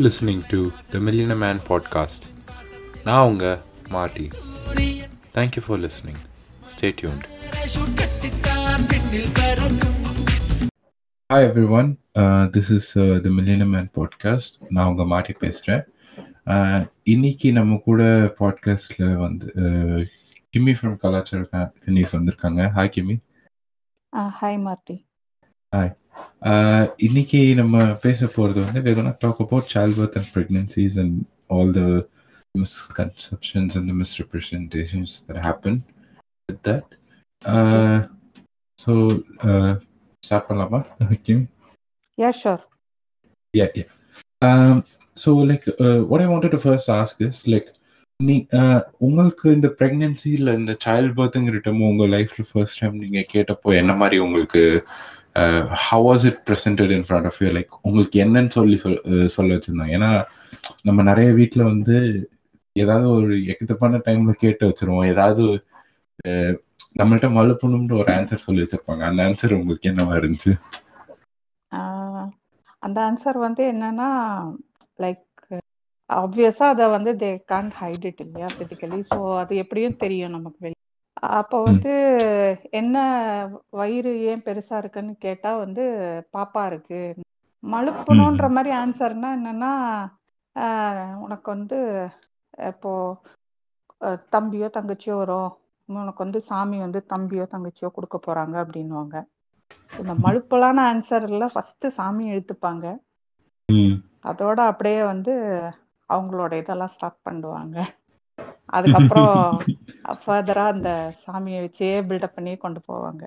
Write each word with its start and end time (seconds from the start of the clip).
listening 0.00 0.42
to 0.44 0.58
the 0.92 0.98
Millionaire 0.98 1.38
Man 1.38 1.58
podcast. 1.68 2.22
நான் 3.04 3.26
உங்க 3.30 3.46
மார்ட்டி 3.90 4.26
Thank 5.36 5.50
you 5.56 5.62
for 5.66 5.76
listening. 5.78 6.18
Stay 6.74 6.90
tuned. 7.00 7.24
Hi 11.30 11.40
everyone. 11.50 11.90
Uh, 12.20 12.44
this 12.56 12.68
is 12.70 12.86
uh, 12.96 13.20
the 13.26 13.32
Millionaire 13.38 13.72
Man 13.74 13.88
podcast. 13.98 14.52
நான் 14.68 14.88
உங்க 14.92 15.04
மார்ட்டி 15.04 15.36
பேசுகிறேன் 15.44 15.84
இன்னைக்கு 17.02 17.50
நம்ம 17.52 17.80
கூட 17.88 18.02
பாட்காஸ்ட்ல 18.40 19.12
வந்து 19.26 19.48
uh, 19.64 20.00
கிம்மி 20.54 20.74
ஃப்ரம் 20.78 20.98
கலாச்சார 21.04 21.42
ஃபினிஸ் 21.82 22.16
வந்திருக்காங்க 22.18 22.62
hi 22.78 22.94
Kimmy 22.96 23.18
hi 24.40 24.60
Marty 24.68 24.98
hi 25.72 25.92
இன்னைக்கு 27.06 27.40
நம்ம 27.54 27.84
பேச 28.04 28.28
போகிறது 28.34 28.60
வந்து 28.66 28.80
we're 28.86 29.12
talk 29.24 29.38
about 29.46 29.64
childbirth 29.74 30.16
and 30.20 30.28
pregnancies 30.36 30.94
and 31.02 31.12
all 31.52 31.68
the 31.72 31.88
misconceptions 32.54 33.76
and 33.76 33.88
the 33.88 33.96
misrepresentations 34.00 35.10
that 35.26 35.38
happen 35.48 35.74
with 36.48 36.60
that. 36.62 36.84
Uh, 37.42 37.98
so, 38.78 38.92
uh, 39.48 39.72
start 40.22 40.44
பண்ணலாமா 40.48 40.80
Kimmy 41.26 41.44
yeah 42.18 42.30
sure 42.40 42.62
yeah 43.54 43.70
yeah 43.78 43.88
um 44.42 44.76
so 45.16 45.30
like 45.50 45.64
uh, 45.84 46.00
what 46.10 46.20
i 46.24 46.28
wanted 46.32 46.52
to 46.56 46.60
first 46.66 46.88
ask 47.00 47.14
is 47.28 47.38
like 47.54 47.68
நீ 48.20 48.34
uh, 48.58 48.80
உங்களுக்கு 49.06 49.46
இந்த 49.56 49.68
pregnancy 49.78 50.30
இல்ல 50.38 50.54
இந்த 50.60 50.72
child 50.84 51.14
பர்த்ங்கிற 51.18 51.60
time 51.66 51.80
உங்க 51.90 52.06
லைஃப்ல 52.16 52.44
first 52.50 52.80
time 52.82 52.98
நீங்க 53.04 53.20
கேட்டப்போ 53.34 53.70
என்ன 53.82 53.92
மாதிரி 54.02 54.18
உங்களுக்கு 54.26 54.62
how 55.86 56.04
was 56.08 56.24
it 56.26 56.40
presented 56.48 56.92
in 56.96 57.04
front 57.08 57.28
of 57.30 57.38
you 57.42 57.48
like 57.48 57.72
உங்களுக்கு 57.82 58.16
என்னன்னு 58.24 58.52
சொல்லி 58.58 58.76
சொல் 58.76 59.00
uh, 59.12 59.26
சொல்ல 59.26 59.56
வச்சுருந்தாங்க. 59.56 59.94
ஏன்னா 59.98 60.10
நம்ம 60.82 61.02
நிறைய 61.02 61.30
வீட்டில் 61.32 61.70
வந்து 61.72 61.96
ஏதாவது 62.76 63.06
ஒரு 63.10 63.34
எக்கத்தப்பான 63.52 64.00
டைமில் 64.06 64.42
கேட்டு 64.44 64.62
வச்சிருவோம். 64.68 65.06
ஏதாவது 65.06 65.44
நம்மள்கிட்ட 66.20 66.98
நம்மள்ட்ட 67.00 67.28
மழுப்பணும்னு 67.38 67.98
ஒரு 68.02 68.10
ஆன்சர் 68.12 68.46
சொல்லி 68.46 68.62
வச்சிருப்பாங்க. 68.62 69.02
அந்த 69.10 69.20
ஆன்சர் 69.22 69.58
உங்களுக்கு 69.58 69.90
என்னவா 69.90 70.14
இருந்துச்சு? 70.20 70.52
அந்த 72.82 72.98
ஆன்சர் 73.00 73.38
வந்து 73.38 73.62
என்னன்னா 73.72 74.08
லைக் 74.98 75.26
ஆப்வியஸாக 76.10 76.72
அதை 76.74 76.86
வந்து 76.88 77.10
தே 77.14 77.30
கான்ட் 77.52 77.74
ஹைட் 77.80 78.06
இட் 78.10 78.22
இல்லையா 78.24 78.48
ஃபிசிக்கலி 78.54 79.00
ஸோ 79.14 79.18
அது 79.38 79.54
எப்படியும் 79.56 79.96
தெரியும் 79.96 80.34
நமக்கு 80.36 80.58
வெளியே 80.60 80.80
அப்போ 81.32 81.56
வந்து 81.62 81.92
என்ன 82.72 82.96
வயிறு 83.70 84.12
ஏன் 84.22 84.42
பெருசா 84.42 84.76
இருக்குன்னு 84.78 85.14
கேட்டா 85.18 85.56
வந்து 85.56 85.84
பாப்பா 86.32 86.66
இருக்கு. 86.66 87.00
மழுப்பணுன்ற 87.62 88.48
மாதிரி 88.50 88.70
ஆன்சர்னா 88.76 89.30
என்னன்னா 89.36 89.72
ஆஹ் 90.56 91.16
உனக்கு 91.20 91.48
வந்து 91.50 91.78
இப்போ 92.68 92.92
அஹ் 94.00 94.20
தம்பியோ 94.32 94.68
தங்கச்சியோ 94.70 95.16
வரும். 95.16 95.50
உனக்கு 95.88 96.24
வந்து 96.24 96.40
சாமி 96.42 96.78
வந்து 96.80 97.00
தம்பியோ 97.08 97.44
தங்கச்சியோ 97.52 97.88
கொடுக்க 97.92 98.18
போறாங்க 98.26 98.56
அப்படின்னுவாங்க. 98.62 99.16
இந்த 99.92 100.12
மழுப்பலான 100.22 100.78
ஆன்சர்ல 100.90 101.46
ஃபர்ஸ்ட் 101.52 101.86
சாமி 101.92 102.24
எழுத்துப்பாங்க 102.32 102.84
ம். 103.68 103.96
அதோட 104.24 104.58
அப்படியே 104.66 105.00
வந்து 105.04 105.32
அவங்களோட 106.10 106.52
இதெல்லாம் 106.54 106.92
ஸ்டார்ட் 106.94 107.24
பண்ணுவாங்க. 107.24 107.76
அதுக்கப்புறம் 108.68 109.34
ஃபர்தரா 110.20 110.64
அந்த 110.70 110.90
சாமியை 111.22 111.60
வச்சே 111.62 111.90
பில்டப் 112.08 112.34
பண்ணி 112.34 112.52
கொண்டு 112.58 112.80
போவாங்க. 112.86 113.22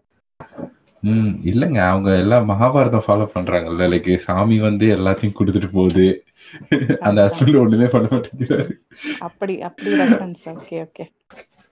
ம் 1.03 1.31
இல்லைங்க. 1.49 1.79
அவங்க 1.87 2.09
எல்லாம் 2.17 2.47
மகாபாரதம் 2.51 3.05
ஃபாலோ 3.05 3.25
பண்றாங்கல்ல. 3.33 3.87
லைக் 3.93 4.09
சாமி 4.25 4.57
வந்து 4.61 4.85
எல்லாத்தையும் 4.97 5.37
கொடுத்துட்டு 5.39 5.69
போகுது. 5.73 6.07
அந்த. 7.05 7.19
ஹஸ்பண்ட் 7.25 7.59
ஒண்ணுமே 7.63 7.87
பண்ண 7.93 8.07
மாட்டேங்கிறாரு. 8.13 8.73
அப்படி 9.25 9.55
அப்படி 9.69 9.91
ரெஃபரன்ஸ் 10.01 10.43
ஓகே 10.53 10.77
ஓகே 10.85 11.05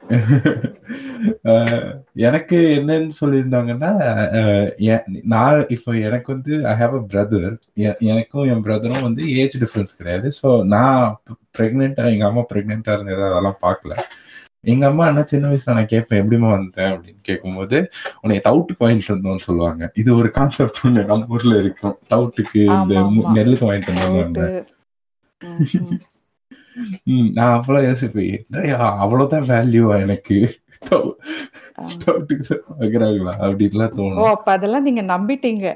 எனக்கு 2.28 2.58
என்னன்னு 2.78 3.12
சொல்லியிருந்தாங்கன்னா 3.20 3.90
நான் 5.34 5.60
இப்போ 5.76 5.92
எனக்கு 6.08 6.28
வந்து 6.34 6.54
ஐ 6.72 6.74
ஹாவ் 6.82 6.94
அ 7.00 7.04
பிரதர் 7.12 7.54
எனக்கும் 8.12 8.48
என் 8.52 8.64
பிரதரும் 8.68 9.06
வந்து 9.08 9.24
ஏஜ் 9.42 9.56
டிஃப்ரென்ஸ் 9.64 9.98
கிடையாது. 10.00 10.28
ஸோ 10.40 10.48
நான் 10.74 11.04
ப்ரெக்னெண்டா 11.58 12.06
எங்க 12.14 12.26
அம்மா 12.30 12.44
ப்ரெக்னெண்டா 12.52 12.96
இருந்தது 12.98 13.24
அதெல்லாம் 13.30 13.60
பார்க்கல. 13.66 13.94
எங்க 14.72 14.84
அம்மா 14.90 15.04
என்ன 15.12 15.22
சின்ன 15.32 15.46
வயசுல 15.52 15.76
நான் 15.78 15.92
கேட்பேன் 15.94 16.20
எப்படிம்மா 16.22 16.50
வந்தேன்? 16.56 16.92
அப்படின்னு 16.94 17.22
கேட்கும்போது 17.30 17.78
உன்னை 18.24 18.38
தவுட்டுக்கு 18.48 18.86
வாங்கிட்டு 18.86 19.14
வந்தோம்னு 19.16 19.48
சொல்லுவாங்க. 19.48 19.84
இது 20.02 20.10
ஒரு 20.20 20.30
கான்செப்ட் 20.38 20.82
ஒன்று 20.82 21.04
நம்ம 21.12 21.32
ஊர்ல 21.36 21.56
இருக்கும். 21.64 21.96
தவுட்டுக்கு 22.14 22.62
இந்த. 22.76 22.94
நெல்லுக்கு 23.38 23.68
வாங்கிட்டு 23.70 23.94
வந்தோம் 23.94 24.20
நான் 27.34 27.62
அவ்வளோ 27.62 27.80
யோசிப்பேன். 27.90 28.78
அவ்வளவுதான் 28.78 29.50
வேல்யூவா 29.50 30.00
எனக்கு? 30.00 30.60
வாங்குறாங்களா? 32.80 33.34
அப்படின்லாம் 33.40 33.96
தோணும். 33.98 34.30
அப்ப 34.30 34.52
அதெல்லாம் 34.52 34.84
நீங்க 34.84 35.02
நம்பிட்டீங்க. 35.02 35.76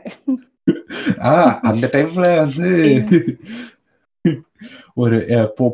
ஆ 1.21 1.59
அந்த 1.59 1.89
டைம்ல 1.93 2.35
வந்து 2.35 2.69
ஒரு 4.93 5.17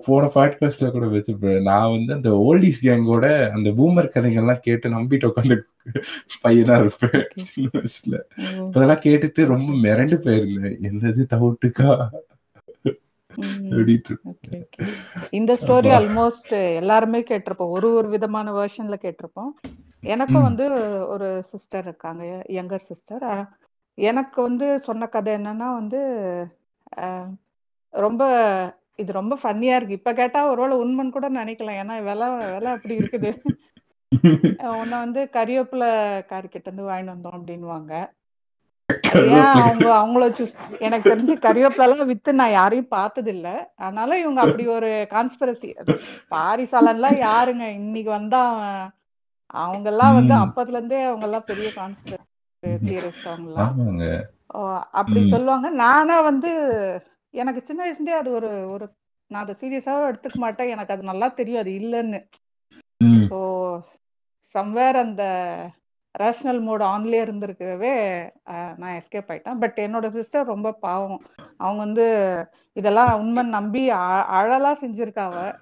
போன 0.05 0.29
பாட்காஸ்ட்ல 0.35 0.91
கூட 0.91 1.05
வச்சிருப்பேன் 1.05 1.61
நான் 1.61 1.91
வந்து 1.91 2.13
அந்த 2.13 2.29
ஓல்டிஸ் 2.47 2.83
கேங்கோட 2.83 3.49
அந்த 3.49 3.69
பூமர் 3.69 4.09
கதைகள்லாம் 4.15 4.65
கேட்டு 4.67 4.89
நம்பிட்டு 4.89 5.29
உட்காந்து 5.29 5.57
பையனா 6.43 6.79
இருப்பேன். 6.79 7.27
சின்ன 7.41 7.69
வயசுல. 7.73 8.15
அதெல்லாம் 8.67 9.03
கேட்டுட்டு 9.05 9.45
ரொம்ப 9.45 9.73
மிரண்டு 9.73 10.17
போயிருந்தேன். 10.25 10.75
என்னது 10.83 11.23
தவுட்டுக்கா? 11.29 12.09
இந்த 15.31 15.51
ஸ்டோரி 15.61 15.89
ஆல்மோஸ்ட் 15.97 16.51
எல்லாருமே 16.75 17.19
கேட்டிருப்போம். 17.21 17.73
ஒரு 17.77 17.87
ஒரு 17.93 18.07
விதமான 18.09 18.47
வெர்ஷன்ல 18.51 18.97
கேட்டிருப்போம். 19.05 19.51
எனக்கும். 20.03 20.47
வந்து 20.47 20.65
ஒரு 21.07 21.27
சிஸ்டர் 21.51 21.85
இருக்காங்க 21.85 22.23
யங்கர் 22.49 22.87
சிஸ்டர் 22.89 23.25
எனக்கு 23.97 24.39
வந்து 24.41 24.67
சொன்ன 24.79 25.07
கதை 25.07 25.31
என்னன்னா 25.35 25.69
வந்து 25.79 25.99
ரொம்ப 27.93 28.21
இது 28.95 29.11
ரொம்ப 29.13 29.33
ஃபன்னியா 29.41 29.75
இருக்கு. 29.75 29.97
இப்ப 29.99 30.13
கேட்டா 30.13 30.39
ஒருவேளை 30.51 30.75
உண்மைன்னு 30.77 31.09
கூட 31.09 31.27
நினைக்கலாம். 31.31 31.79
ஏன்னா 31.81 31.95
விலை 32.03 32.27
விலை 32.53 32.71
அப்படி 32.71 32.95
இருக்குது. 32.97 33.31
உன்னை 34.81 34.97
வந்து 35.03 35.21
கறிவேப்பிலை 35.33 35.89
காரிக்கிட்ட 36.31 36.65
இருந்து 36.65 36.89
வாங்கிட்டு 36.89 37.13
வந்தோம் 37.13 37.37
ஏன் 37.99 38.09
அவங்க 39.59 39.87
அவங்கள 39.99 40.25
எனக்கு 40.79 41.05
தெரிஞ்சு 41.09 41.33
கறிவேப்பிலாம் 41.43 42.09
வித்து 42.11 42.31
நான் 42.33 42.51
யாரையும் 42.51 42.93
பார்த்தது 42.93 43.29
இல்ல 43.31 43.47
அதனால 43.77 44.17
இவங்க 44.19 44.39
அப்படி 44.41 44.63
ஒரு 44.77 44.89
கான்ஸ்பிரசி 45.11 45.69
பாரிசாலன்லாம் 46.31 47.17
யாருங்க? 47.25 47.65
இன்னைக்கு 47.79 48.11
வந்தா 48.11 48.41
அவங்க 49.55 49.87
எல்லாம் 49.89 50.17
வந்து. 50.19 50.33
அப்பத்துல 50.45 50.77
இருந்தே 50.77 50.99
அவங்க 51.03 51.25
எல்லாம் 51.25 51.49
பெரிய 51.49 51.69
கான்ஸ்பிரசி 51.75 52.27
தியரிஸ்ட் 52.83 53.27
அவங்க 53.27 53.49
எல்லாம் 53.51 53.71
ஆமாங்க. 53.71 54.05
ஓ, 54.49 54.61
அப்படி. 54.91 55.19
சொல்லுவாங்க. 55.29 55.67
நானா 55.81 56.15
வந்து 56.21 56.49
எனக்கு 57.33 57.61
சின்ன 57.67 57.81
வயசுலயே 57.83 58.17
அது 58.17 58.29
ஒரு 58.31 58.49
ஒரு 58.73 58.85
நான் 59.31 59.43
அதை 59.43 59.53
சீரியஸாவே 59.61 60.07
எடுத்துக்க 60.09 60.37
மாட்டேன். 60.37 60.69
எனக்கு 60.69 60.93
அது 60.93 61.03
நல்லா 61.03 61.27
தெரியும். 61.31 61.61
அது 61.61 61.71
இல்லைன்னு. 61.79 62.19
ஸோ 63.29 63.37
சம்வேர் 64.55 64.97
அந்த 64.97 65.23
ரேஷனல் 66.11 66.61
மோட் 66.61 66.81
ஆன்லயே 66.81 67.23
இருந்திருக்கவே 67.23 68.29
நான் 68.77 69.01
எஸ்கேப் 69.01 69.29
ஆயிட்டேன். 69.29 69.59
பட் 69.59 69.79
என்னோட 69.81 70.11
சிஸ்டர் 70.11 70.45
ரொம்ப 70.45 70.71
பாவம். 70.71 71.21
அவங்க 71.57 71.83
வந்து 71.83 72.05
இதெல்லாம் 72.73 73.19
உண்மை 73.19 73.43
நம்பி 73.43 73.89
அழலாம் 73.89 74.77
செஞ்சிருக்காவ 74.81 75.55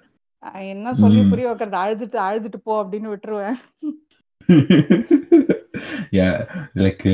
என்ன 0.54 0.94
சொல்லி. 0.94 1.24
புரிய 1.30 1.48
வைக்கிறது? 1.48 1.78
அழுதுட்டு 1.78 2.20
அழுதுட்டு 2.22 2.58
போ 2.64 2.84
அப்படின்னு 2.84 3.16
விட்டுருவேன். 3.16 3.58
லைக் 6.82 7.06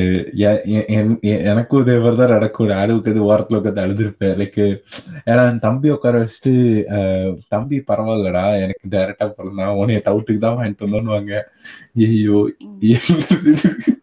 எனக்கும் 1.51 1.81
இதே 1.83 1.95
மாதிரி 2.03 2.17
தான் 2.21 2.33
நடக்கும். 2.35 2.69
நான் 2.73 2.93
உட்காந்து 2.97 3.27
ஓரத்தில் 3.29 3.59
உட்காந்து 3.59 3.83
அழுதுருப்பேன். 3.85 4.35
லைக் 4.41 4.59
ஏன்னா 5.29 5.43
என் 5.51 5.63
தம்பி 5.67 5.89
உட்கார 5.95 6.21
வச்சுட்டு 6.23 6.53
தம்பி 7.55 7.79
பரவாயில்லடா 7.89 8.45
எனக்கு 8.63 8.93
டைரக்டா 8.95 9.27
பிறந்தா 9.37 9.67
உனைய 9.81 10.01
டவுட்டுக்கு 10.07 10.45
தான் 10.45 10.57
வாங்கிட்டு 10.59 10.87
வந்தோன்னுவாங்க. 10.87 11.33
ஐயோ 12.07 12.39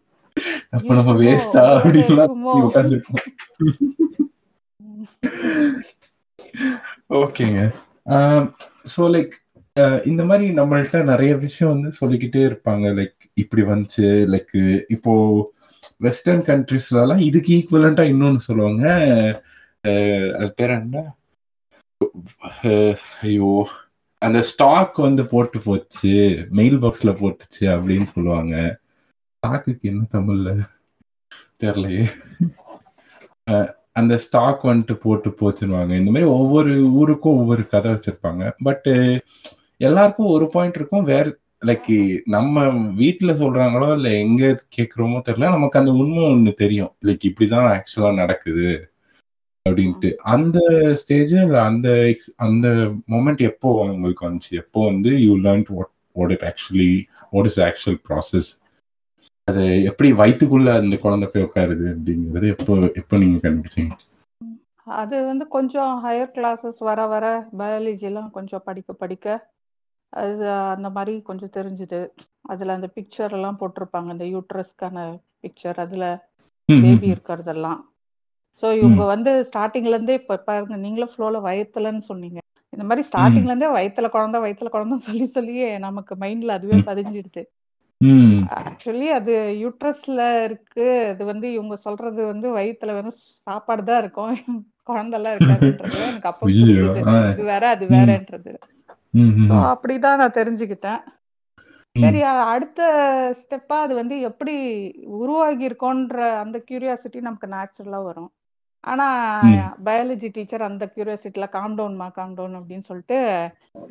அப்ப 0.75 0.91
நம்ம 0.99 1.11
வேஸ்டா 1.21 1.63
அப்படின்லாம். 1.77 2.31
உட்காந்துருக்கோம் 2.67 3.21
ஓகேங்க. 7.21 7.61
ஸோ 8.93 9.01
லைக் 9.15 9.33
இந்த 10.11 10.21
மாதிரி 10.29 10.45
நம்மள்ட்ட 10.59 10.99
நிறைய 11.11 11.33
விஷயம் 11.45 11.73
வந்து 11.75 11.89
சொல்லிக்கிட்டே 11.99 12.41
இருப்பாங்க. 12.49 12.85
லைக் 12.99 13.15
இப்படி 13.41 13.63
வந்துச்சு 13.71 14.07
லைக் 14.33 14.55
இப்போ 14.95 15.13
வெஸ்டர்ன் 16.05 16.43
கண்ட்ரீஸ்லலாம் 16.49 17.23
இதுக்கு 17.29 17.51
ஈக்குவலண்டா 17.57 18.03
இன்னொன்னு 18.13 18.41
சொல்லுவாங்க. 18.47 18.85
அது 20.37 20.49
பேர் 20.59 20.73
என்ன? 20.79 21.03
ஐயோ 23.25 23.51
அந்த 24.21 24.39
ஸ்டாக் 24.51 24.97
வந்து 25.07 25.23
போட்டு 25.31 25.57
போச்சு 25.65 26.13
மெயில் 26.57 26.77
பாக்ஸ்ல 26.83 27.11
போட்டுச்சு 27.21 27.65
அப்படின்னு 27.75 28.07
சொல்லுவாங்க. 28.15 28.55
ஸ்டாக்குக்கு 29.33 29.85
என்ன 29.91 30.03
தமிழ்ல? 30.15 30.51
தெரியலையே. 31.63 32.05
அந்த 33.99 34.13
ஸ்டாக் 34.25 34.61
வந்துட்டு 34.69 34.95
போட்டு 35.05 35.29
போச்சுருவாங்க 35.39 35.93
இந்த 35.99 36.11
மாதிரி 36.13 36.29
ஒவ்வொரு 36.37 36.71
ஊருக்கும் 36.99 37.39
ஒவ்வொரு 37.41 37.63
கதை 37.73 37.89
வச்சிருப்பாங்க. 37.93 38.43
பட்டு 38.67 38.93
எல்லாருக்கும் 39.87 40.33
ஒரு 40.35 40.45
பாயிண்ட் 40.53 40.77
இருக்கும். 40.79 41.09
வேற 41.13 41.25
லைக் 41.63 41.91
நம்ம 42.27 42.63
வீட்டுல 43.01 43.31
சொல்றாங்களோ 43.41 43.87
இல்ல 43.95 44.09
எங்க 44.17 44.43
கேக்குறோமோ 44.77 45.19
தெரியல 45.27 45.49
நமக்கு 45.49 45.79
அந்த 45.79 45.91
உண்மை 46.01 46.23
ஒண்ணு 46.33 46.53
தெரியும். 46.53 46.91
லைக் 47.03 47.23
இப்படிதான் 47.29 47.69
ஆக்சுவலா 47.75 48.13
நடக்குது 48.13 48.67
அப்படின்ட்டு. 49.65 50.09
அந்த 50.33 50.57
ஸ்டேஜ் 51.01 51.33
அந்த 51.67 51.89
அந்த 52.37 52.67
மூமெண்ட் 53.09 53.41
எப்போ 53.41 53.69
உங்களுக்கு 53.93 54.27
வந்துச்சு? 54.29 54.51
எப்போ 54.51 54.79
வந்து 54.85 55.11
you 55.21 55.35
learn 55.37 55.65
what 55.73 55.91
what 56.15 56.31
it 56.31 56.45
actually 56.49 56.91
what 57.31 57.45
is 57.45 57.59
actual 57.59 57.99
process 58.09 58.49
அது 59.47 59.63
எப்படி 59.83 60.09
வயிற்றுக்குள்ள 60.13 60.69
அந்த 60.73 60.97
குழந்தை 60.97 61.27
போய் 61.27 61.43
உட்காருது 61.43 61.85
அப்படிங்கிறது 61.93 62.47
எப்போ 62.55 62.73
எப்போ 62.95 63.17
நீங்க 63.17 63.37
கண்டுபிடிச்சீங்க? 63.43 63.93
அது 64.87 65.15
வந்து 65.25 65.45
கொஞ்சம் 65.47 65.91
ஹையர் 66.05 66.31
கிளாஸஸ் 66.37 66.79
வர 66.79 67.01
வர 67.05 67.25
பயாலஜி 67.57 68.05
எல்லாம் 68.09 68.31
கொஞ்சம் 68.31 68.63
படிக்க 68.65 68.93
படிக்க 68.93 69.27
அது 70.13 70.43
அந்த 70.73 70.89
மாதிரி 70.89 71.13
கொஞ்சம் 71.21 71.55
தெரிஞ்சுது. 71.55 71.99
அதுல 72.45 72.73
அந்த 72.73 72.87
பிக்சர் 72.95 73.33
எல்லாம் 73.33 73.59
போட்டிருப்பாங்க. 73.59 74.09
அந்த 74.09 74.25
யூட்ரஸ்க்கான 74.33 74.97
பிக்சர் 75.43 75.79
அதுல 75.79 76.05
பேபி 76.69 77.07
இருக்கிறதெல்லாம். 77.13 77.79
ஸோ 78.63 78.67
இவங்க 78.79 79.03
வந்து 79.05 79.31
ஸ்டார்டிங்ல 79.47 79.95
இருந்தே 79.95 80.13
இப்ப 80.13 80.37
பாருங்க 80.47 80.75
நீங்களும் 80.77 81.13
ஃப்ளோல 81.13 81.39
வயத்துலன்னு 81.45 82.03
சொன்னீங்க. 82.07 82.39
இந்த 82.73 82.83
மாதிரி 82.83 83.03
ஸ்டார்டிங்ல 83.07 83.51
இருந்தே 83.51 83.69
வயித்துல 83.75 84.07
குழந்தை 84.09 84.39
வயித்துல 84.43 84.69
குழந்தைன்னு 84.69 85.07
சொல்லி 85.09 85.27
சொல்லியே 85.31 85.69
நமக்கு 85.79 86.13
மைண்ட்ல 86.15 86.53
அதுவே. 86.53 86.77
பதிஞ்சிடுது. 86.87 87.43
ஆக்சுவலி 88.59 89.07
அது 89.17 89.33
யூட்ரஸ்ல 89.61 90.21
இருக்கு. 90.45 90.87
அது 91.11 91.23
வந்து 91.25 91.47
இவங்க 91.53 91.75
சொல்றது 91.85 92.21
வந்து 92.25 92.47
வயித்துல 92.57 92.93
வெறும் 92.93 93.17
சாப்பாடு 93.47 93.83
தான் 93.83 94.01
இருக்கும். 94.03 94.33
குழந்தைலாம் 94.89 95.35
இருக்காதுன்றது 95.35 95.99
எனக்கு 96.03 96.27
அப்ப. 96.27 96.47
இது 97.27 97.43
வேற 97.49 97.63
அது. 97.69 97.85
வேறன்றது. 97.87 98.53
அப்படிதான் 99.65 100.15
நான் 100.15 100.31
தெரிஞ்சுக்கிட்டேன். 100.31 101.01
சரி 101.95 102.21
அடுத்த 102.47 102.81
ஸ்டெப்பா 103.39 103.75
அது 103.79 103.95
வந்து 103.95 104.19
எப்படி 104.21 104.53
உருவாகி 105.17 105.67
இருக்கோன்ற 105.67 106.15
அந்த 106.39 106.63
கியூரியாசிட்டி 106.67 107.19
நமக்கு 107.19 107.47
நேச்சுரலா 107.47 108.03
வரும். 108.03 108.31
ஆனா 108.83 109.05
ம். 109.43 109.59
பயாலஜி 109.85 110.29
டீச்சர் 110.31 110.61
அந்த 110.61 110.91
கியூரியாசிட்டில 110.93 111.49
காம் 111.49 111.77
டவுன்மா 111.77 112.11
காம் 112.11 112.33
டவுன் 112.33 112.55
அப்படின்னு 112.55 112.83
சொல்லிட்டு 112.83 113.19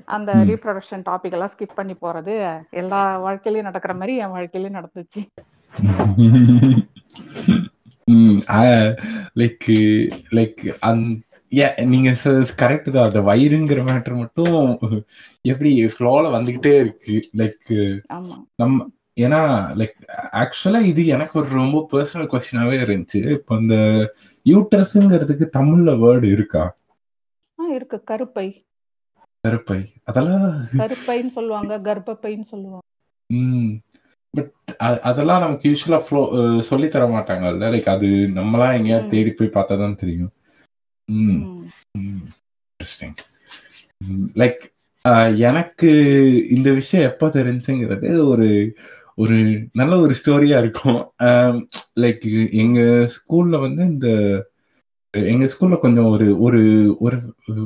அந்த 0.07 0.35
ம். 0.35 0.43
ரீப்ரொடக்ஷன் 0.49 1.07
டாபிக் 1.07 1.33
எல்லாம் 1.33 1.53
ஸ்கிப் 1.55 1.75
பண்ணி 1.75 1.95
போறது 1.97 2.35
எல்லா 2.73 3.01
வாழ்க்கையிலயும் 3.23 3.63
நடக்கிற 3.63 3.95
மாதிரி 3.95 4.17
என் 4.17 4.35
வாழ்க்கையிலயும் 4.35 4.79
நடந்துச்சு. 4.79 5.23
லைக் 9.37 9.69
லைக் 10.33 10.63
அந் 10.89 11.05
நீங்க 11.85 12.11
கரெக்ட் 12.63 12.91
தான். 12.91 13.07
அந்த 13.09 13.21
வயிறுங்கிற 13.21 13.81
மேட்டர் 13.89 14.17
மட்டும் 14.17 14.57
எப்படி 15.43 15.71
ஃப்ளோல 15.95 16.25
வந்துகிட்டே 16.37 16.75
இருக்கு. 16.81 17.15
லைக் 17.37 17.71
நம்ம 18.57 18.87
ஏன்னா 19.21 19.41
லைக் 19.81 19.97
ஆக்சுவலா 20.43 20.81
இது 20.83 21.07
எனக்கு 21.07 21.39
ஒரு 21.39 21.49
ரொம்ப 21.61 21.89
பர்சனல் 21.93 22.31
கொஸ்டினாவே 22.33 22.77
இருந்துச்சு. 22.85 23.21
இப்போ 23.33 23.55
இந்த 23.57 23.77
யூட்ரஸ்ங்கிறதுக்கு 24.47 25.47
தமிழ்ல 25.59 25.93
வேர்டு 26.05 26.29
இருக்கா? 26.33 26.63
இருக்கு. 27.59 27.99
கருப்பை. 28.11 28.47
கருப்பை. 29.45 29.79
அதெல்லாம் 30.05 30.47
கருப்பைன்னு 30.83 31.33
சொல்லுவாங்க. 31.33 31.79
கர்ப்பப்பைன்னு 31.89 32.47
சொல்லுவாங்க. 32.51 32.87
ம். 33.31 33.71
பட் 34.35 34.51
அதெல்லாம் 35.09 35.41
நமக்கு 35.41 35.71
யூஸ்வலா 35.71 35.99
ஃப்ளோ 36.05 36.23
சொல்லி 36.63 36.89
தர 36.89 37.05
மாட்டாங்கல்ல. 37.07 37.65
லைக் 37.75 37.89
அது 37.89 38.09
நம்மளா 38.39 38.69
எங்கேயாவது. 38.79 39.09
தேடி 39.09 39.31
போய் 39.33 39.55
பார்த்தா 39.57 39.77
தான் 39.79 40.01
தெரியும். 40.03 40.33
இன்ட்ரெஸ்டிங் 41.13 43.15
லைக் 44.41 44.61
எனக்கு 45.51 45.91
இந்த 46.51 46.73
விஷயம் 46.73 47.11
எப்போ 47.11 47.29
தெரிஞ்சுங்கிறது 47.29 48.33
ஒரு 48.33 48.77
ஒரு 49.15 49.69
நல்ல 49.73 50.01
ஒரு 50.01 50.15
ஸ்டோரியா 50.21 50.59
இருக்கும். 50.59 51.13
லைக் 52.01 52.49
எங்க 52.63 52.81
ஸ்கூல்ல 53.15 53.61
வந்து 53.61 53.83
இந்த 53.93 54.09
எங்க 55.15 55.49
ஸ்கூல்ல 55.53 55.79
கொஞ்சம் 55.79 56.15
ஒரு 56.15 56.27
ஒரு 56.47 56.61
ஒரு 57.01 57.19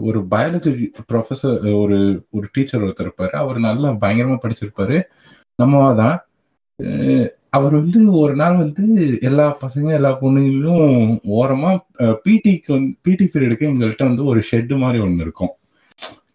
ஒரு 0.08 0.26
பயாலஜி 0.30 0.90
ப்ரொஃபஸர் 1.12 1.74
ஒரு 1.82 2.24
ஒரு 2.30 2.48
டீச்சர் 2.52 2.84
ஒருத்தர் 2.84 3.06
இருப்பாரு. 3.06 3.34
அவர் 3.42 3.58
நல்லா 3.58 3.88
பயங்கரமா 4.04 4.38
படிச்சிருப்பாரு. 4.44 5.02
நம்மவா 5.62 5.90
தான் 6.02 6.18
அவர் 7.56 7.74
வந்து 7.80 8.00
ஒரு 8.20 8.34
நாள் 8.40 8.56
வந்து 8.62 8.84
எல்லா 9.28 9.46
பசங்க 9.62 9.88
எல்லா 9.98 10.10
பொண்ணுங்களும் 10.22 10.90
ஓரமா 11.38 11.70
பிடிக்கு 12.24 12.70
வந்து 12.74 12.92
பிடி 13.02 13.24
பீரியடுக்கு 13.24 13.70
எங்கள்கிட்ட 13.70 14.04
வந்து 14.10 14.24
ஒரு 14.32 14.42
ஷெட் 14.50 14.74
மாதிரி 14.82 14.98
ஒன்று 15.06 15.24
இருக்கும். 15.26 15.54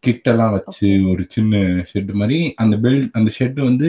கிட்டெல்லாம் 0.06 0.54
வச்சு 0.56 0.90
ஒரு 1.12 1.24
சின்ன 1.28 1.56
ஷெட் 1.90 2.12
மாதிரி. 2.20 2.40
அந்த 2.64 2.76
பில் 2.84 3.02
அந்த 3.18 3.30
ஷெட் 3.38 3.60
வந்து 3.70 3.88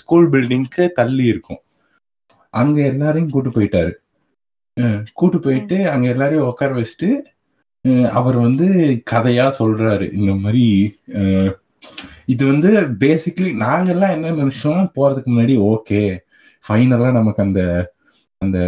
ஸ்கூல் 0.00 0.26
பில்டிங்க்கு 0.32 0.84
தள்ளி 0.98 1.24
இருக்கும். 1.32 1.60
அங்க 2.54 2.78
எல்லாரையும் 2.92 3.32
கூட்டு 3.34 3.50
போயிட்டாரு. 3.50 3.92
கூட்டு 5.12 5.38
போயிட்டு 5.38 5.76
அங்க 5.92 6.06
எல்லாரையும் 6.12 6.48
உட்கார 6.50 6.72
வச்சுட்டு 6.80 7.10
அவர் 8.18 8.36
வந்து 8.46 8.66
கதையா 9.10 9.46
சொல்றாரு. 9.58 10.06
இந்த 10.18 10.32
மாதிரி 10.42 10.66
இது 12.32 12.42
வந்து 12.52 12.70
பேசிக்லி 13.02 13.50
நாங்கெல்லாம் 13.62 14.14
என்ன 14.16 14.30
நினைச்சோம் 14.38 14.84
போறதுக்கு 14.96 15.28
முன்னாடி 15.32 15.56
ஓகே 15.72 16.02
ஃபைனலா 16.64 17.10
நமக்கு 17.12 17.42
அந்த 17.42 17.60
அந்த 18.42 18.58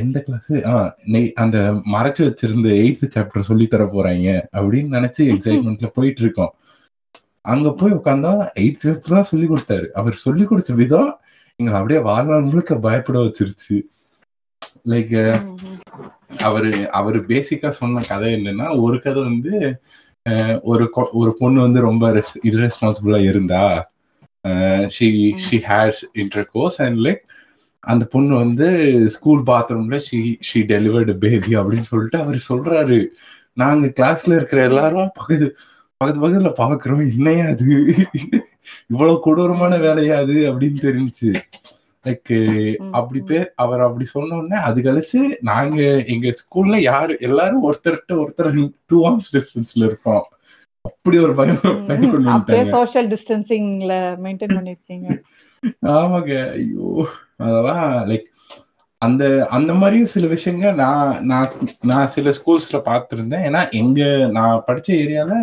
எந்த 0.00 0.16
கிளாஸ் 0.20 0.50
ஆ 0.70 0.72
அந்த 1.34 1.58
மறைச்சு 1.94 2.22
வச்சிருந்த 2.28 2.68
எயித்து 2.82 3.06
சாப்டர் 3.14 3.48
சொல்லி 3.50 3.66
தர 3.66 3.84
போறாங்க 3.84 4.28
அப்படின்னு 4.56 4.96
நினைச்சு 4.98 5.22
எக்ஸைட்மெண்ட்ல 5.32 5.88
போயிட்டு 5.94 6.22
இருக்கோம். 6.22 6.52
அங்க 7.52 7.68
போய் 7.72 7.92
உட்காந்தா 7.92 8.32
எயித் 8.62 8.82
சாப்டர் 8.84 9.16
தான் 9.16 9.30
சொல்லி 9.30 9.46
கொடுத்தாரு. 9.46 9.86
அவர் 10.00 10.16
சொல்லி 10.24 10.44
கொடுத்த 10.44 10.74
விதம் 10.74 11.10
எங்களை 11.60 11.76
அப்படியே 11.78 12.00
வாழ்நாள் 12.00 12.48
முழுக்க 12.50 12.74
பயப்பட 12.86 13.18
வச்சிருச்சு. 13.18 13.76
லைக். 14.92 15.16
அவரு 16.48 16.70
அவரு 16.90 17.18
பேசிக்கா 17.30 17.68
சொன்ன 17.80 18.02
கதை 18.08 18.28
என்னன்னா 18.34 18.66
ஒரு 18.80 18.96
கதை 19.00 19.20
வந்து 19.22 19.52
ஒரு 20.62 20.84
ஒரு 21.12 21.30
பொண்ணு 21.38 21.58
வந்து 21.60 21.80
ரொம்ப 21.80 22.04
இர்ரெஸ்பான்சிபிளா 22.50 23.20
இருந்தா 23.30 23.62
she 24.86 25.08
she 25.44 25.56
has 25.70 26.00
intercourse 26.52 26.78
and 26.82 26.98
like 27.06 27.22
அந்த 27.84 28.04
பொண்ணு 28.04 28.34
வந்து 28.36 28.66
ஸ்கூல் 29.10 29.40
பாத்ரூம்ல 29.46 29.98
ஷி 30.08 30.18
ஷி 30.40 30.60
டெலிவர்டு 30.60 31.14
பேபி 31.24 31.52
அப்படின்னு 31.60 31.88
சொல்லிட்டு 31.90 32.18
அவர் 32.18 32.38
சொல்றாரு. 32.48 32.98
நாங்க 33.52 33.86
கிளாஸ்ல 33.98 34.36
இருக்கிற 34.36 34.60
எல்லாரும் 34.62 35.10
பக்கத்து 35.14 35.48
பக்கத்து 35.96 36.22
பக்கத்துல 36.24 36.52
பாக்குறோம். 36.60 37.02
என்னையா 37.16 37.46
அது? 37.46 37.68
இவ்வளவு 38.86 39.20
கொடூரமான 39.20 39.76
வேலையா 39.86 40.14
அது 40.24 40.36
அப்படின்னு 40.52 40.80
தெரிஞ்சுச்சு. 40.86 41.30
லைக் 42.04 42.32
அப்படி. 42.90 43.20
பேர் 43.20 43.52
அவர் 43.56 43.82
அப்படி 43.86 44.04
சொன்ன 44.04 44.36
உடனே 44.36 44.60
அது 44.62 44.82
கழிச்சு 44.82 45.20
நாங்க 45.40 45.80
எங்க 46.04 46.32
ஸ்கூல்ல 46.40 46.76
யாரு 46.76 47.16
எல்லாரும் 47.20 47.64
ஒருத்தர்கிட்ட 47.68 48.14
ஒருத்தர் 48.22 48.70
டூ 48.86 48.98
ஆர்ம்ஸ் 49.08 49.30
டிஸ்டன்ஸ்ல 49.36 49.84
இருக்கோம். 49.90 50.24
அப்படி 50.80 51.18
ஒரு 51.18 51.34
பயம் 51.34 51.60
பயம் 51.86 52.10
கொண்டு 52.10 52.64
சோஷியல் 52.70 53.08
டிஸ்டன்சிங்ல 53.08 53.94
மெயின்டைன் 54.24 54.56
பண்ணிருக்கீங்க. 54.56 55.08
ஆமாங்க. 55.92 56.32
ஐயோ. 56.56 56.86
அதெல்லாம் 57.38 57.80
லைக் 58.10 58.28
அந்த 59.02 59.22
அந்த 59.50 59.72
மாதிரியும் 59.74 60.12
சில 60.12 60.26
விஷயங்க 60.32 60.66
நான் 60.74 61.12
நான் 61.26 61.48
நான் 61.84 62.08
சில 62.08 62.30
ஸ்கூல்ஸ்ல 62.30 62.78
பார்த்துருந்தேன். 62.86 63.44
ஏன்னா 63.48 63.62
எங்க 63.74 64.00
நான் 64.36 64.64
படிச்ச 64.68 64.88
ஏரியால 65.02 65.34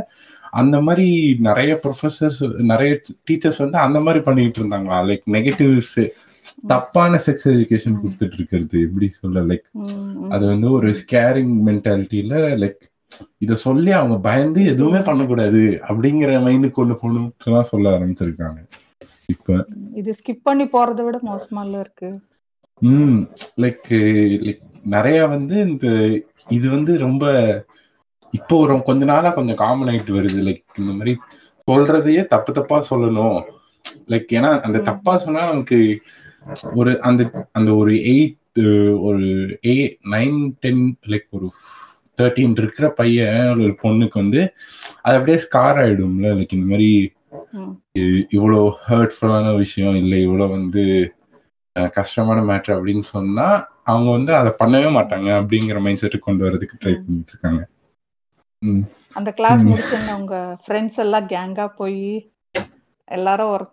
அந்த 0.53 0.81
மாதிரி 0.81 1.07
நிறைய 1.47 1.71
ப்ரொஃபசர்ஸ் 1.83 2.39
நிறைய 2.69 2.91
டீச்சர்ஸ் 3.27 3.63
வந்து 3.63 3.77
அந்த 3.77 3.99
மாதிரி 3.99 4.21
பண்ணிட்டு 4.23 4.59
இருந்தாங்களா? 4.61 4.99
லைக் 5.09 5.25
நெகட்டிவ்ஸ் 5.35 5.99
தப்பான 6.67 7.19
செக்ஸ் 7.25 7.47
எஜுகேஷன் 7.51 7.93
ம். 7.93 7.99
கொடுத்துட்டு 8.01 8.37
இருக்கிறது 8.37 8.77
எப்படி 8.81 9.07
சொல்ல 9.17 9.43
லைக் 9.45 9.67
ம், 9.81 9.91
ம். 10.15 10.29
அது 10.31 10.45
வந்து 10.45 10.69
ஒரு 10.71 10.89
ஸ்கேரிங் 11.01 11.53
மென்டாலிட்டியில 11.67 12.33
லைக் 12.57 12.79
இத 13.41 13.53
சொல்லி 13.61 13.91
அவங்க 13.91 14.15
பயந்து 14.21 14.61
எதுவுமே 14.65 14.99
பண்ணக்கூடாது 15.01 15.61
அப்படிங்கிற 15.87 16.31
மைண்டு 16.43 16.69
கொண்டு 16.71 16.95
போகணும்னு 16.95 17.55
தான் 17.55 17.69
சொல்ல 17.71 17.93
ஆரம்பிச்சிருக்காங்க. 17.95 18.59
இது 19.99 20.11
ஸ்கிப் 20.17 20.43
பண்ணி 20.43 20.65
போறதை 20.67 21.03
விட 21.05 21.17
மோசமால 21.23 21.79
இருக்கு. 21.79 22.09
ம் 22.81 23.19
லைக் 23.57 23.89
லைக் 24.45 24.61
நிறைய 24.87 25.19
வந்து 25.27 25.55
இந்த 25.67 25.87
இது 26.47 26.67
வந்து 26.69 26.91
ரொம்ப 26.97 27.23
இப்போ 28.33 28.55
ஒரு 28.63 28.73
கொஞ்ச 28.83 29.03
நாளா 29.05 29.29
கொஞ்சம் 29.31 29.61
காமன் 29.61 29.89
ஆயிட்டு 29.91 30.17
வருது. 30.17 30.39
லைக் 30.47 30.79
இந்த 30.81 30.91
மாதிரி 30.93 31.13
சொல்றதையே 31.67 32.21
தப்பு 32.27 32.51
தப்பா 32.53 32.77
சொல்லணும். 32.89 33.39
லைக் 34.09 34.35
ஏன்னா 34.37 34.51
அந்த. 34.61 34.77
தப்பா 34.89 35.13
சொன்னா 35.17 35.41
நமக்கு 35.51 35.79
ஒரு 36.75 36.91
அந்த 37.01 37.21
அந்த 37.51 37.69
ஒரு 37.75 37.93
எயிட் 38.11 38.35
ஒரு 39.07 39.27
எ 39.67 39.75
நைன் 40.13 40.39
டென் 40.59 40.83
லைக் 41.11 41.27
ஒரு 41.31 41.47
தேர்ட்டீன் 42.17 42.55
இருக்கிற 42.57 42.87
பையன் 42.93 43.35
ஒரு 43.57 43.73
பொண்ணுக்கு 43.83 44.17
வந்து 44.21 44.41
அது 45.01 45.15
அப்படியே 45.17 45.39
ஸ்கார் 45.45 45.79
ஆயிடும்ல. 45.83 46.27
லைக் 46.37 46.55
இந்த 46.57 46.67
மாதிரி 46.71 46.89
இவ்வளோ 48.35 48.59
ஹர்ட்ஃபுல்லான 48.87 49.47
விஷயம் 49.57 49.95
இல்லை 49.95 50.19
இவ்வளோ 50.27 50.45
வந்து 50.49 50.83
கஷ்டமான 51.97 52.39
மேட்ரு 52.49 52.71
அப்படின்னு 52.77 53.05
சொன்னா 53.15 53.47
அவங்க 53.83 54.09
வந்து 54.11 54.31
அதை 54.35 54.51
பண்ணவே 54.61 54.89
மாட்டாங்க 54.97 55.29
அப்படிங்கிற 55.39 55.79
மைண்ட் 55.81 56.01
செட்டுக்கு 56.01 56.27
கொண்டு 56.27 56.45
வரதுக்கு 56.47 56.79
ட்ரை 56.81 56.93
பண்ணிட்டு 56.95 57.33
இருக்காங்க 57.33 57.61
அந்த 59.17 59.29
கிளாஸ். 59.31 59.61
முடிச்சோன்னு 59.69 60.17
உங்க 60.19 60.35
ஃப்ரெண்ட்ஸ் 60.63 60.99
எல்லாம் 61.03 61.27
கேங்கா 61.27 61.65
போய் 61.79 62.01
எல்லாரும் 63.07 63.51
ஒரு 63.53 63.65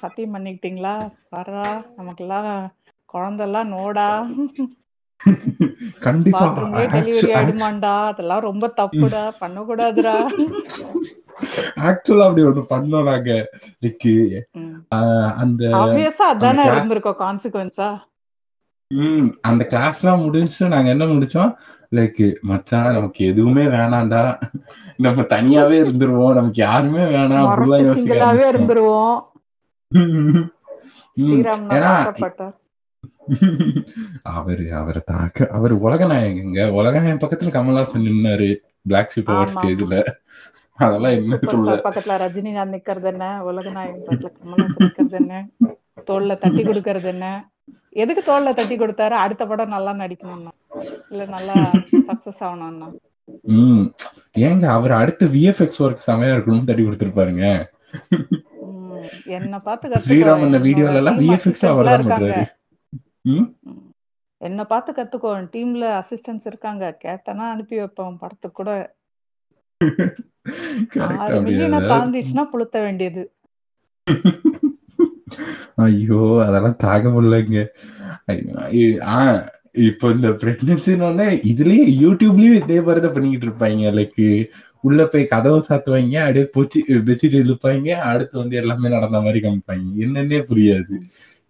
சத்தியம் 0.00 0.34
பண்ணிக்கிட்டீங்களா? 0.34 0.94
வரா 1.36 1.66
நமக்கெல்லாம் 1.96 2.50
குழந்தெல்லாம் 3.14 3.72
நோடா. 3.76 4.08
கண்டிப்பா. 6.06 6.42
டெலிவரி 6.94 7.30
ஆயிடுமாண்டா? 7.36 7.94
அதெல்லாம் 8.10 8.46
ரொம்ப 8.48 8.66
தப்புடா 8.80 9.22
பண்ணக்கூடாதுடா. 9.42 10.16
ஆக்சுவலா 11.86 12.26
அப்படி 12.26 12.42
ஒண்ணு 12.42 12.64
பண்ணோம் 12.70 13.08
நாங்க 13.10 13.32
லைக் 13.82 14.08
அந்த 15.42 15.62
அதானே 16.32 16.64
இருந்திருக்கும் 16.64 17.20
கான்சிக்வன்ஸா 17.20 17.90
ம் 18.90 19.28
அந்த 19.40 19.66
கிளாஸ்லாம் 19.70 20.24
முடிஞ்சு 20.24 20.68
நாங்க 20.68 20.88
என்ன 20.90 21.04
முடிச்சோம்? 21.04 21.52
லைக் 21.90 22.34
மச்சான் 22.40 22.92
நமக்கு 22.92 23.20
எதுவுமே 23.26 23.62
வேணாம்டா. 23.64 24.24
நம்ம 24.96 25.22
தனியாவே 25.22 25.76
இருந்துருவோம். 25.84 26.34
நமக்கு 26.34 26.60
யாருமே 26.62 27.04
வேணாம் 27.14 27.46
அப்படிலாம் 27.46 27.84
யோசிக்க 27.84 28.14
சிங்கிளாவே 28.14 28.18
ஆரம்பிச்சிட்டோம். 28.18 28.52
இருந்துருவோம். 28.52 29.18
ஏன்னா 31.70 32.50
அவரு 34.22 34.74
அவரை 34.74 35.02
தாக்க 35.04 35.48
அவர் 35.50 35.72
உலக 35.86 36.04
நாயகங்க 36.04 36.60
உலக 36.72 37.00
நாயகன் 37.00 37.22
பக்கத்துல 37.24 37.54
கமல்ஹாசன் 37.56 38.06
நின்னாரு. 38.08 38.50
பிளாக் 38.86 39.12
ஷிப் 39.14 39.32
அவர் 39.34 39.52
ஸ்டேஜ்ல 39.54 39.96
அதெல்லாம் 40.78 41.12
என்ன 41.12 41.38
சொல்ல? 41.44 41.74
பக்கத்துல 41.76 42.16
ரஜினிகாந்த் 42.18 42.74
நிக்கிறது 42.74 43.02
என்ன? 43.02 43.44
உலகநாயகன் 43.44 44.04
பக்கத்துல 44.06 44.30
கமல்ஹாசன் 44.36 44.84
நிக்கிறது 44.84 45.10
என்ன? 45.12 45.34
தோல்ல 46.06 46.38
தட்டி 46.38 46.62
கொடுக்கறது 46.62 47.04
என்ன? 47.04 47.26
எதுக்கு 47.90 48.22
தோல்ல 48.22 48.54
தட்டி 48.54 48.78
கொடுத்தாரு? 48.78 49.16
அடுத்த 49.24 49.46
படம் 49.46 49.68
நல்லா 49.68 49.92
நடிக்கணும்னா. 49.92 50.52
இல்ல 51.10 51.24
நல்லா 51.26 51.54
சக்சஸ் 52.08 52.40
ஆகணும்னா. 52.40 52.88
ம். 53.56 53.84
ஏங்க 54.38 54.64
அவர் 54.68 54.92
அடுத்த 54.92 55.26
விஎஃப்எக்ஸ் 55.26 55.80
ஒர்க் 55.82 56.06
செமையா 56.06 56.34
இருக்கணும்னு 56.36 56.64
தட்டி 56.64 56.82
கொடுத்துருப்பாருங்க 56.82 57.44
என்ன 59.32 59.58
பார்த்து 59.58 59.88
கத்துக்கோ. 59.88 60.04
ஸ்ரீராம் 60.06 60.42
அந்த 60.42 60.58
என்னோட 60.58 60.62
வீடியோல 60.62 60.94
எல்லாம் 60.94 61.20
விஎஃப்எக்ஸ் 61.20 61.66
அவர் 61.66 61.84
தான். 61.84 62.04
பண்றாரு. 62.04 62.44
என்ன 64.40 64.64
பார்த்து 64.64 64.92
கத்துக்கோ. 64.92 65.30
டீம்ல 65.54 65.84
அசிஸ்டன்ஸ் 66.00 66.46
இருக்காங்க. 66.46 66.98
கேட்டனா 67.04 67.44
அனுப்பி 67.50 67.78
வைப்போம். 67.78 68.18
படத்துக்கு 68.18 68.56
கூட. 68.56 68.72
ஆறு 71.16 71.40
மில்லியனை 71.40 71.78
அதாவது- 71.78 71.90
தாண்டிச்சுன்னா 71.92 72.44
புளுத்த 72.52 72.76
வேண்டியது. 72.80 73.22
ஐயோ 75.82 76.20
அதெல்லாம் 76.44 76.76
தாங்க 76.76 77.08
முடியலங்க 77.08 77.58
இப்போ 79.82 80.10
இந்த 80.10 80.28
பிரெக்னன்சின்னு 80.40 81.26
இதுலயே 81.50 81.84
யூடியூப்லயும் 82.00 82.58
இதே 82.58 82.80
மாதிரி 82.80 83.00
தான் 83.00 83.12
பண்ணிக்கிட்டு 83.12 83.46
இருப்பாங்க. 83.46 83.92
லைக் 83.98 84.20
உள்ள 84.84 85.06
போய் 85.06 85.24
கதவை 85.26 85.58
சாத்துவாங்க 85.60 86.16
அப்படியே 86.20 86.48
போச்சு 86.52 86.78
பெட்ஷீட் 87.06 87.38
இழுப்பாங்க 87.40 87.90
அடுத்து 88.06 88.38
வந்து 88.38 88.56
எல்லாமே 88.56 88.88
நடந்த 88.88 89.20
மாதிரி 89.20 89.40
காமிப்பாங்க. 89.40 89.86
என்னன்னே 89.98 90.40
புரியாது. 90.50 90.94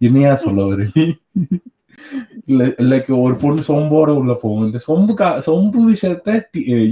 என்னையா 0.01 0.35
சொல்ல 0.35 0.65
வர 0.65 0.87
லைக் 2.47 3.21
ஒரு 3.21 3.35
பொண்ணு 3.35 3.61
சொம்போட 3.67 4.09
உள்ள 4.09 4.37
போகும். 4.41 4.65
இந்த 4.65 4.79
சொம்பு 4.87 5.13
கா 5.13 5.37
சொம்பு 5.37 5.95
விஷயத்த 5.95 6.41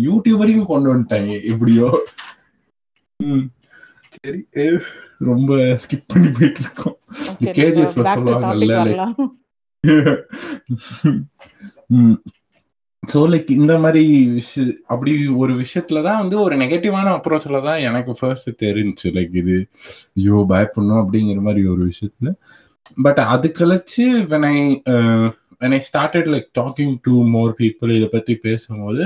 யூடியூப் 0.08 0.38
வரைக்கும் 0.38 0.65
கொண்டு 0.65 0.96
வந்துட்டாங்க. 0.96 1.44
எப்படியோ. 1.44 2.06
சரி 4.10 4.46
ரொம்ப 5.18 5.56
ஸ்கிப் 5.56 6.03
பண்ணி 6.08 6.27
போயிட்டு 6.27 6.60
இருக்கோம் 6.60 6.98
சரி, 7.10 7.62
KGF 7.62 7.74
ல 7.74 8.01
back 8.01 8.18
to 8.18 8.22
சொல்லுவாங்கல்ல, 8.22 8.63
topic 8.63 8.63
like- 8.63 8.77
வரலாம். 8.77 9.39
ஸோ 13.13 13.13
லைக் 13.13 13.51
இந்த 13.51 13.80
மாதிரி 13.80 14.25
விஷய 14.27 14.74
அப்படி 14.88 15.27
ஒரு 15.27 15.53
விஷயத்துல 15.53 16.03
தான் 16.03 16.20
வந்து 16.20 16.41
ஒரு 16.41 16.56
நெகட்டிவான 16.56 17.20
அப்ரோச்ல 17.20 17.63
தான் 17.63 17.80
எனக்கு 17.80 18.13
ஃபர்ஸ்ட் 18.20 18.63
தெரிஞ்சுச்சு. 18.63 19.03
லைக் 19.03 19.36
இது 19.36 19.68
ஐயோ 20.15 20.46
பயப்படணும் 20.50 21.06
அப்படிங்கிற 21.06 21.41
மாதிரி 21.41 21.68
ஒரு 21.68 21.91
விஷயத்துல. 21.91 22.34
பட் 23.04 23.22
அது 23.26 23.48
கழிச்சு 23.60 24.06
when 24.32 24.48
I 24.48 24.58
when 25.62 25.76
I 25.78 25.82
started 25.90 26.30
like 26.34 26.50
talking 26.60 26.96
to 27.02 27.14
more 27.36 27.54
people 27.60 27.92
இதை 27.92 28.08
பத்தி 28.08 28.36
பேசும்போது 28.38 29.06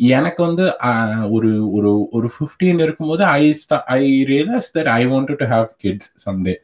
எனக்கு 0.00 0.40
வந்து 0.42 0.64
uh, 0.82 1.22
ஒரு 1.30 1.50
ஒரு 1.72 1.90
ஒரு 2.10 2.28
ஃபிஃப்டீன் 2.28 2.80
இருக்கும்போது 2.82 3.22
ஐ 3.24 3.44
ஸ்டா 3.60 3.76
I 3.96 4.02
realise 4.24 4.68
that 4.76 4.90
I 4.92 5.02
want 5.06 5.32
to 5.34 5.46
have 5.46 5.68
kids 5.76 6.10
someday 6.26 6.54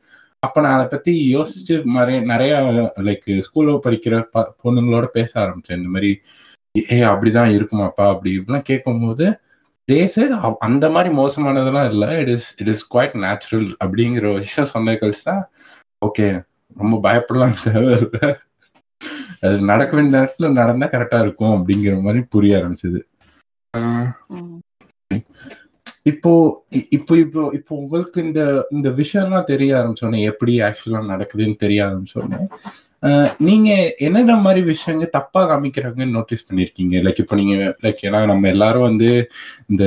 அப்போ 0.42 0.58
நான் 0.60 0.76
அதை 0.76 0.86
பத்தி 0.88 1.12
யோசிச்சு 1.36 1.74
நிறைய 1.84 2.18
நிறைய 2.20 2.52
லைக் 2.98 3.26
ஸ்கூலில் 3.40 3.84
படிக்கிற 3.86 4.14
ப- 4.32 4.52
பொண்ணுங்களோட 4.64 5.06
பேச 5.06 5.32
ஆரம்பிச்சேன். 5.40 5.78
இந்த 5.80 5.88
மாதிரி 5.88 6.10
ஏ 6.74 6.98
அப்படிதான் 7.12 7.54
இருக்குமாப்பா? 7.56 8.04
அப்படி 8.08 8.30
இப்படிலாம் 8.38 8.68
கேட்கும்போது 8.70 9.26
தேசர் 9.88 10.32
அந்த 10.58 10.86
மாதிரி 10.90 11.10
மோசமானதெல்லாம் 11.16 11.90
இல்லை. 11.92 12.08
It 12.18 12.28
is 12.28 12.48
it 12.58 12.68
is 12.68 12.84
quite 12.94 13.16
natural 13.26 13.68
அப்படிங்கிற 13.84 14.26
விஷயம் 14.38 14.72
சொன்ன 14.74 14.94
கழிச்சு 14.94 15.24
தான் 15.24 15.42
ஓகே 16.02 16.26
ரொம்ப 16.76 16.96
பயப்படலாம் 17.06 17.56
தேவையில்லை 17.64 18.28
அது 19.42 19.54
நடக்க 19.70 19.92
வேண்டிய 19.96 20.14
நேரத்துல 20.16 20.48
நடந்தா 20.52 20.86
கரெக்டா 20.86 21.18
இருக்கும் 21.22 21.54
அப்படிங்கிற 21.56 21.94
மாதிரி 22.02 22.20
புரிய 22.34 22.58
ஆரம்பிச்சது. 22.60 23.00
இப்போ 26.06 26.32
இப்போ 26.96 27.14
இப்போ 27.24 27.40
இப்போ 27.58 27.72
உங்களுக்கு 27.76 28.18
இந்த 28.26 28.42
இந்த 28.72 28.88
விஷயம்லாம் 29.00 29.48
தெரிய 29.52 29.70
ஆரம்பிச்சோன்னே 29.80 30.20
எப்படி 30.30 30.52
ஆக்சுவலா 30.68 31.00
நடக்குதுன்னு 31.12 31.62
தெரிய 31.64 31.80
ஆரம்பிச்சோன்னே 31.88 32.38
நீங்க 33.40 33.68
என்னென்ன 34.06 34.36
மாதிரி 34.46 34.62
விஷயங்க 34.72 35.06
தப்பா 35.10 35.42
காமிக்கிறாங்கன்னு 35.50 36.16
நோட்டீஸ் 36.16 36.46
பண்ணிருக்கீங்க? 36.48 36.96
லைக் 37.04 37.22
இப்போ 37.24 37.36
நீங்க 37.42 37.54
லைக் 37.84 38.02
ஏன்னா 38.08 38.20
நம்ம 38.26 38.48
எல்லாரும் 38.48 38.88
வந்து 38.90 39.10
இந்த 39.72 39.84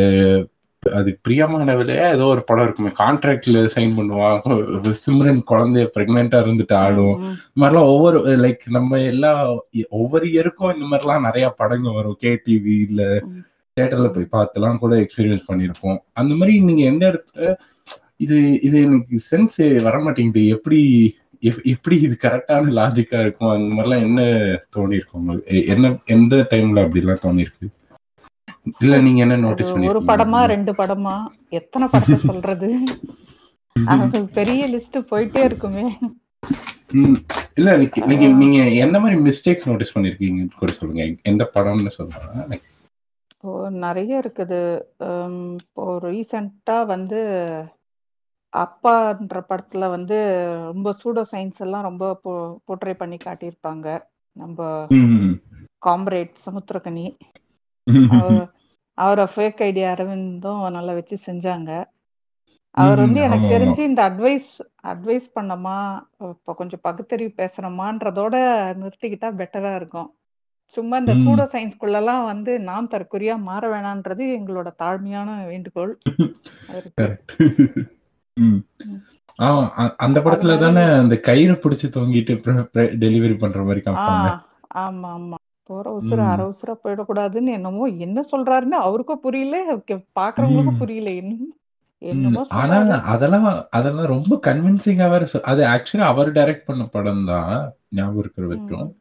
அது 0.92 1.20
பிரியமான 1.22 1.75
விலையா 1.75 2.13
ஏதோ 2.13 2.25
ஒரு 2.25 2.44
படம் 2.44 2.63
இருக்குமே. 2.63 2.92
கான்ட்ராக்ட்ல 2.98 3.70
சைன் 3.75 3.96
பண்ணுவாங்க 3.98 4.56
சிம்ரன் 5.04 5.42
குழந்தைய 5.50 5.88
பிரெக்னெண்டா 5.96 6.40
இருந்துட்டு 6.42 6.74
ஆடும் 6.75 7.16
இந்த 7.20 7.60
மாதிரிலாம் 7.60 7.90
ஒவ்வொரு 7.90 8.20
லைக் 8.38 8.63
நம்ம 8.70 9.00
எல்லா 9.06 9.32
ஒவ்வொரு 9.90 10.25
இயருக்கும் 10.28 10.75
இந்த 10.75 10.86
மாதிரிலாம் 10.90 11.22
நிறைய 11.22 11.50
படங்க 11.58 11.92
வரும். 11.92 12.18
கேடிவி 12.22 12.75
இல்ல 12.82 13.02
உம். 13.24 13.42
தியேட்டர்ல 13.78 14.08
போய் 14.10 14.32
பார்த்துலாம் 14.32 14.78
கூட 14.78 14.96
எக்ஸ்பீரியன்ஸ் 14.96 15.50
பண்ணியிருப்போம். 15.52 15.98
அந்த 16.13 16.36
மாதிரி 16.36 16.60
நீங்க 16.60 16.84
எந்த 16.84 17.06
இடத்துல 17.08 17.54
இது 18.18 18.38
இது 18.62 18.82
எனக்கு 18.82 19.20
சென்ஸ் 19.32 19.84
வர 19.84 20.00
மாட்டேங்குது 20.00 20.48
எப்படி 20.48 20.80
எப்- 21.44 21.63
எப்படி 21.63 22.02
இது 22.02 22.18
கரெக்டான 22.22 22.70
லாஜிக்கா 22.72 23.22
இருக்கும்? 23.22 23.50
அந்த 23.50 23.75
மாதிரிலாம் 23.75 24.02
என்ன 24.02 24.22
தோணி 24.75 24.94
இருக்கும் 24.94 25.44
என்ன 25.68 26.00
எந்த 26.06 26.48
டைம்ல 26.50 26.84
அப்படிலாம் 26.84 27.24
தோணி 27.24 27.40
இருக்கு 27.40 27.68
இல்ல 28.79 29.01
நீங்க 29.01 29.22
என்ன 29.22 29.38
நோட்டீஸ் 29.38 29.72
ஒரு 29.72 29.82
பண்ணிருக்கீங்க? 29.82 30.03
படமா 30.03 30.43
ரெண்டு 30.43 30.72
படமா? 30.72 31.25
எத்தனை 31.50 31.88
படத்தை 31.91 32.15
சொல்றது? 32.15 32.84
அது 33.86 34.25
பெரிய 34.25 34.67
லிஸ்ட் 34.67 35.05
போயிட்டே 35.12 35.43
இருக்குமே. 35.43 35.98
இல்ல 37.55 37.77
நீங்க- 37.77 38.27
நீங்க 38.27 38.70
எந்த 38.70 39.00
மாதிரி 39.00 39.20
மிஸ்டேக்ஸ் 39.20 39.70
நோட்டீஸ் 39.70 39.98
பண்ணிருக்கீங்க? 39.98 40.48
கூட 40.60 40.72
சொல்லுங்க. 40.72 41.15
எந்த 41.22 41.51
படம்னு 41.53 41.88
சொல்லுங்க. 41.88 42.60
இப்போ 43.36 43.70
நிறைய 43.70 44.20
இருக்குது. 44.20 44.82
இப்போ 45.53 46.00
ரீசெண்டா 46.01 46.86
வந்து 46.86 47.25
அப்பான்ற 48.58 49.41
படத்துல 49.50 49.89
வந்து 49.89 50.46
ரொம்ப 50.74 50.96
சூடோ 51.03 51.24
சயின்ஸ் 51.32 51.60
எல்லாம் 51.60 51.82
ரொம்ப 51.82 52.20
போர்ட்ரே 52.27 52.93
பண்ணி 52.93 53.17
காட்டியிருப்பாங்க. 53.25 54.03
நம்ம 54.32 54.88
காம்ரேட் 55.86 56.32
சமுத்திரக்கனி 56.46 57.17
ம், 57.17 57.33
அவர் 58.18 58.40
அவரை 58.98 59.25
ஃபேக் 59.34 59.62
ஐடி 59.66 59.82
அரவிந்தும் 59.92 60.63
நல்லா 60.75 60.94
வச்சு 60.98 61.16
செஞ்சாங்க. 61.28 61.70
அவர் 62.78 63.00
வந்து 63.04 63.20
எனக்கு 63.28 63.48
தெரிஞ்சு 63.48 63.82
இந்த 63.90 64.02
அட்வைஸ் 64.10 64.52
அட்வைஸ் 64.92 65.28
பண்ணமா 65.36 65.78
இப்போ 66.34 66.54
கொஞ்சம் 66.62 66.84
பகுத்தறிவு 66.84 67.32
பேசணுமான்றதோட 67.42 68.36
நிறுத்திக்கிட்டா 68.82 69.30
பெட்டரா 69.42 69.72
இருக்கும். 69.75 70.10
சும்மா 70.78 70.96
இந்த. 71.02 71.13
சூடோ 71.24 71.44
சயின்ஸ்குள்ளெல்லாம் 71.54 72.24
வந்து 72.32 72.52
நாம் 72.70 72.92
தற்குறியா 72.94 73.36
மாற 73.50 73.63
வேணான்றது 73.74 74.24
எங்களோட 74.38 74.70
தாழ்மையான 74.84 75.30
வேண்டுகோள். 75.52 75.94
அந்த 80.04 80.18
படத்துல 80.25 80.54
தானே 80.63 80.84
அந்த 81.02 81.16
கயிறு 81.28 81.56
பிடிச்சு 81.63 81.88
தொங்கிட்டு 81.96 82.34
டெலிவரி 83.04 83.36
பண்ற 83.38 83.60
மாதிரி 83.63 83.82
ஆமா 84.06 84.34
ஆமா. 85.13 85.38
போற 85.70 85.86
உசுர 85.98 86.20
ம். 86.20 86.29
அரை 86.29 86.46
உசுர 86.50 86.72
போயிடக்கூடாதுன்னு 86.79 87.51
என்னமோ 87.53 87.86
என்ன 88.01 88.20
சொல்றாருன்னு 88.32 88.77
அவருக்கும் 88.84 89.22
புரியல 89.22 89.58
கே- 89.88 90.05
பாக்குறவங்களுக்கும் 90.15 90.75
ம். 90.75 90.82
புரியல 90.82 91.12
என்ன 91.20 91.34
ம். 91.41 91.51
என்னமோ 92.01 92.41
ஆனா 92.53 92.77
சொல்றாரு 92.77 93.05
அதெல்லாம் 93.12 93.46
அதெல்லாம் 93.72 94.12
ரொம்ப 94.12 94.39
கன்வின்சிங்கா 94.48 95.05
வேற 95.10 95.25
சொ- 95.34 95.46
அது 95.51 95.62
ஆக்சுவலா 95.67 96.10
அவர் 96.10 96.29
டைரக்ட் 96.34 96.65
பண்ண 96.65 96.86
படம் 96.89 97.24
தான் 97.25 97.53
ஞாபகம் 97.91 98.20
இருக்கிற 98.20 98.46
வரைக்கும். 98.48 98.86
ம். 98.86 98.91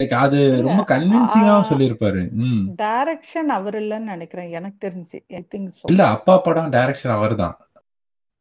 லைக் 0.00 0.14
அது 0.18 0.38
இல்ல 0.44 0.60
ரொம்ப 0.66 0.82
கன்வின்சிங்காவும் 0.90 1.70
சொல்லியிருப்பாரு. 1.70 2.20
ம். 2.42 2.60
டைரக்ஷன் 2.78 3.50
அவர் 3.56 3.76
இல்லைன்னு 3.80 4.12
நினைக்கிறேன் 4.12 4.50
எனக்கு 4.54 4.78
தெரிஞ்சு. 4.86 5.18
ஐ 5.32 5.42
திங்க் 5.50 5.70
ஸோ 5.78 5.88
இல்ல 5.90 6.02
அப்பா 6.14 6.34
படம் 6.40 6.70
டைரக்ஷன் 6.72 7.16
அவர் 7.16 7.34
தான். 7.36 7.56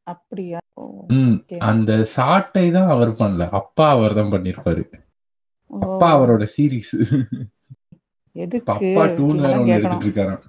அப்படியா? 0.08 0.60
ஓ 0.76 0.84
ம். 1.16 1.34
ஓகே. 1.40 1.58
அந்த 1.68 1.92
சாட்டை 2.14 2.66
தான் 2.72 2.90
அவர் 2.90 3.12
பண்ணல 3.20 3.48
அப்பா 3.60 3.88
அவர் 3.96 4.16
தான் 4.16 4.32
பண்ணியிருப்பாரு. 4.32 4.84
ஓ. 5.72 5.80
அப்பா 5.86 6.08
அவரோட 6.16 6.44
சீரிஸ் 6.54 6.94
எதுக்கு? 8.36 8.92
பப்பா 8.94 9.04
டூன்னு 9.14 9.46
வேற 9.46 9.58
கேட்கணும் 9.66 9.76
எடுத்துட்டு 9.76 10.08
இருக்காராம். 10.08 10.44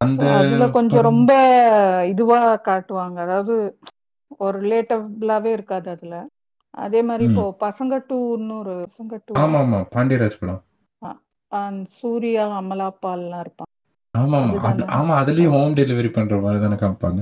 அந்த 0.00 0.24
அதுல 0.36 0.64
கொஞ்சம் 0.74 1.06
ரொம்ப 1.08 1.30
இதுவா 2.12 2.38
காட்டுவாங்க. 2.66 3.16
அதாவது 3.26 3.54
ஒரு 4.40 4.56
ரிலேட்டபிளாவே 4.60 5.50
இருக்காது 5.54 5.88
அதுல. 5.94 6.14
அதே 6.78 7.00
மாதிரி 7.04 7.24
இப்போ. 7.28 7.44
பசங்க 7.64 7.94
டூன்னு 8.06 8.54
ஒரு 8.60 8.74
பசங்க 8.86 9.16
டூவா 9.24 9.42
ஆமா 9.42 9.60
ஆமா 9.60 9.80
பாண்டியராஜ் 9.92 10.40
படம். 10.40 10.62
சூர்யா 11.98 12.44
அமலா 12.58 12.88
பால்லாம் 13.00 13.42
இருப்பான் 13.42 13.72
ஆமா 14.14 14.38
ஆமா 14.96 15.14
அதுலயும் 15.20 15.54
ஹோம் 15.54 15.76
டெலிவரி 15.78 16.10
பண்ற 16.12 16.40
மாதிரி 16.40 16.60
தானே 16.62 16.78
காமிப்பாங்க. 16.78 17.20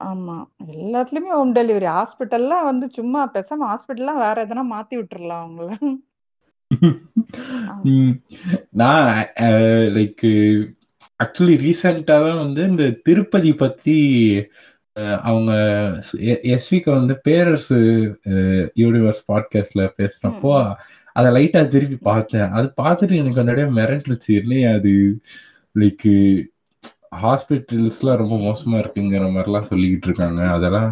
ஆமா 0.00 0.34
எல்லாத்துலயுமே 0.74 1.30
ஹோம் 1.32 1.52
டெலிவரி 1.56 1.88
ஹாஸ்பிட்டல்லாம் 1.90 2.66
வந்து 2.66 2.86
சும்மா 2.94 3.20
பேசாம 3.34 3.68
ஹாஸ்பிட்டல்லாம் 3.68 4.22
வேற 4.22 4.36
எதனா 4.44 4.64
மாத்தி 4.70 4.94
விட்டுறலாம் 4.98 5.44
அவங்கள. 5.44 5.70
நான் 8.74 9.08
லைக் 9.96 10.24
ஆக்சுவலி 11.20 11.56
ரீசெண்டா 11.60 12.16
தான் 12.18 12.38
வந்து 12.38 12.62
இந்த 12.64 12.84
திருப்பதி 13.02 13.52
பத்தி 13.54 13.96
அஹ், 14.96 15.20
அவங்க 15.22 15.52
எஸ்விக்கு 16.52 16.90
வந்து 16.90 17.14
பேரரசு 17.22 17.78
யூனிவர்ஸ் 18.76 19.22
பாட்காஸ்ட்ல 19.28 19.84
பேசுறப்போ 19.98 20.52
அதை 21.16 21.28
லைட்டா 21.32 21.66
திருப்பி 21.66 21.96
பார்த்தேன். 22.02 22.50
அது 22.50 22.72
பார்த்துட்டு 22.76 23.14
எனக்கு 23.16 23.40
அந்த 23.40 23.52
இடம் 23.52 23.76
மிரண்டுருச்சு. 23.76 24.30
இல்லையா 24.34 24.72
அது? 24.72 24.92
லைக் 25.74 26.06
ஹாஸ்பிட்டல்ஸ்லாம் 27.22 28.16
ரொம்ப 28.16 28.36
மோசமா 28.38 28.76
இருக்குங்கிற 28.78 29.26
மாதிரிலாம் 29.30 29.68
சொல்லிக்கிட்டு 29.68 30.06
இருக்காங்க. 30.06 30.42
அதெல்லாம் 30.48 30.90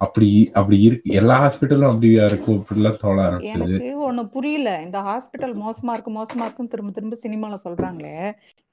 அப்படி 0.00 0.28
அப்படி 0.54 0.82
இருக்கு. 0.82 1.10
எல்லா 1.14 1.36
ஹாஸ்பிட்டலும் 1.42 1.90
அப்படியா 1.90 2.24
இருக்கும்? 2.24 2.60
அப்படிலாம் 2.60 3.00
தோண 3.00 3.18
ஆரம்பிச்சது. 3.28 3.76
ஒண்ணு 4.10 4.22
புரியல. 4.26 4.82
இந்த 4.82 4.98
ஹாஸ்பிட்டல் 5.00 5.54
மோசமா 5.62 5.92
இருக்கு 5.92 6.10
மோசமா 6.10 6.44
இருக்குன்னு 6.46 6.70
திரும்ப 6.70 6.92
திரும்ப 6.92 7.18
சினிமால 7.22 7.58
சொல்றாங்களே. 7.64 8.16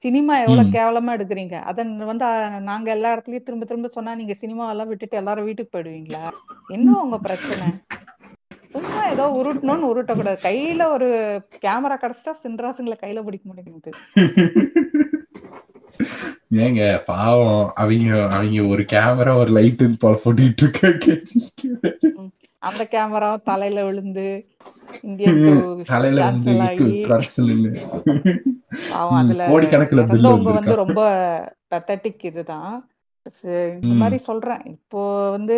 சினிமா 0.04 0.38
எவ்வளவு 0.38 0.70
கேவலமா 0.70 1.12
எடுக்கிறீங்க? 1.16 1.60
அத 1.62 1.82
வந்து 2.04 2.24
நாங்க 2.60 2.90
எல்லா 2.90 3.10
இடத்துலயும் 3.14 3.46
திரும்ப 3.48 3.64
திரும்ப 3.64 3.88
சொன்னா 3.88 4.14
நீங்க 4.14 4.34
சினிமா 4.34 4.70
எல்லாம் 4.70 4.88
விட்டுட்டு 4.88 5.16
எல்லாரும் 5.16 5.44
வீட்டுக்கு 5.44 5.74
போயிடுவீங்களா? 5.74 6.24
என்ன 6.68 7.00
உங்க 7.00 7.18
பிரச்சனை? 7.18 7.68
சும்மா 8.70 9.08
ஏதோ 9.08 9.24
உருட்டணும்னு 9.40 9.90
உருட்டக்கூடாது. 9.90 10.38
கையில 10.42 10.86
ஒரு 10.88 11.08
கேமரா 11.62 11.96
கிடைச்சிட்டா 11.96 12.34
சின்ராசுங்களை 12.44 12.96
கையில 13.00 13.22
பிடிக்க 13.22 13.44
முடியுது 13.50 13.92
ஏங்க 16.64 16.82
பாவம். 17.06 17.72
அவங்க 17.74 18.26
அவங்க 18.30 18.62
ஒரு 18.64 18.82
கேமரா 18.92 19.32
ஒரு 19.36 19.52
போல 20.00 20.14
போட்டுட்டு 20.24 20.62
இருக்காங்க. 20.62 21.06
ம். 22.18 22.30
அந்த 22.64 22.88
கேமரா 22.92 23.42
தலையில 23.42 23.84
விழுந்து 23.84 24.46
வந்து 30.52 30.82
ரொம்ப 30.82 31.00
பெத்தட்டிக் 31.70 32.24
இதுதான். 32.24 32.84
இந்த 33.76 33.94
மாதிரி 34.00 34.22
சொல்றேன். 34.22 34.74
இப்போ 34.74 35.30
வந்து 35.30 35.54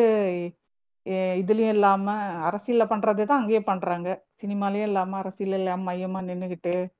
இதுலயும் 1.40 1.68
இல்லாம 1.68 2.12
அரசியல்ல 2.48 2.92
பண்றதே 2.92 3.24
தான் 3.24 3.40
அங்கேயே 3.40 3.62
பண்றாங்க. 3.62 4.22
சினிமாலயும் 4.40 4.82
இல்லாம 4.82 5.16
அரசியல் 5.16 5.58
இல்லாம 5.58 5.84
மையமா 5.88 6.28
நின்னுகிட்டு 6.28 6.90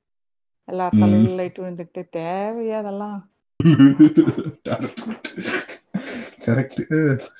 எல்லா 0.67 0.89
தலையில 1.01 1.35
லைட் 1.35 1.59
விழுந்துட்டு 1.59 2.17
தேவையா 2.17 2.77
அதெல்லாம்? 2.77 3.29
கரெக்ட் 6.45 6.81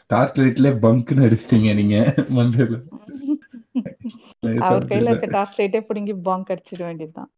ஸ்டார் 0.01 0.33
லைட்ல 0.37 0.69
பங்க்னு 0.83 1.25
அடிச்சிட்டீங்க 1.27 1.71
நீங்க 1.79 1.97
மண்டல 2.33 2.77
அவர் 4.65 4.87
கையில 4.89 5.11
இருக்க 5.11 5.27
டார்ச் 5.33 5.57
லைட்டே 5.57 5.81
பிடுங்கி 5.87 6.13
பாங்க் 6.25 6.51
அடிச்சிட 6.53 6.81
வேண்டியதுதான். 6.85 7.31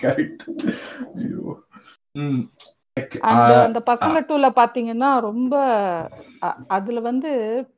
கரெக்ட் 0.00 0.42
ஐயோ. 1.16 1.44
ம். 2.20 2.42
அந்த 3.64 3.78
பசங்க 3.90 4.18
டூல 4.28 4.46
பாத்தீங்கன்னா 4.56 5.10
ரொம்ப 5.26 5.54
அதுல 6.70 7.00
வந்து 7.08 7.30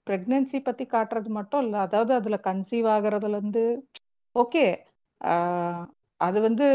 பிரெக்னன்சி 0.06 0.58
பத்தி 0.62 0.84
காட்டுறது 0.86 1.30
மட்டும் 1.38 1.62
இல்ல 1.64 1.76
அதாவது 1.86 2.12
அதுல 2.18 2.36
கன்சீவ் 2.46 2.88
ஆகுறதுல 2.94 3.38
இருந்து 3.38 3.64
ஓகே 4.36 4.64
அது 6.20 6.38
வந்து 6.42 6.66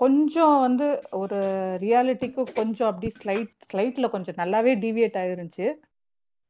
கொஞ்சம் 0.00 0.54
வந்து 0.60 0.86
ஒரு 1.20 1.38
ரியாலிட்டிக்கு 1.84 2.42
கொஞ்சம் 2.54 2.88
அப்படி 2.90 3.08
ஸ்லைட் 3.16 3.52
ஸ்லைட்ல 3.64 4.06
கொஞ்சம் 4.14 4.38
நல்லாவே 4.38 4.72
டீவியேட் 4.84 5.18
ஆயிருந்துச்சு. 5.22 5.66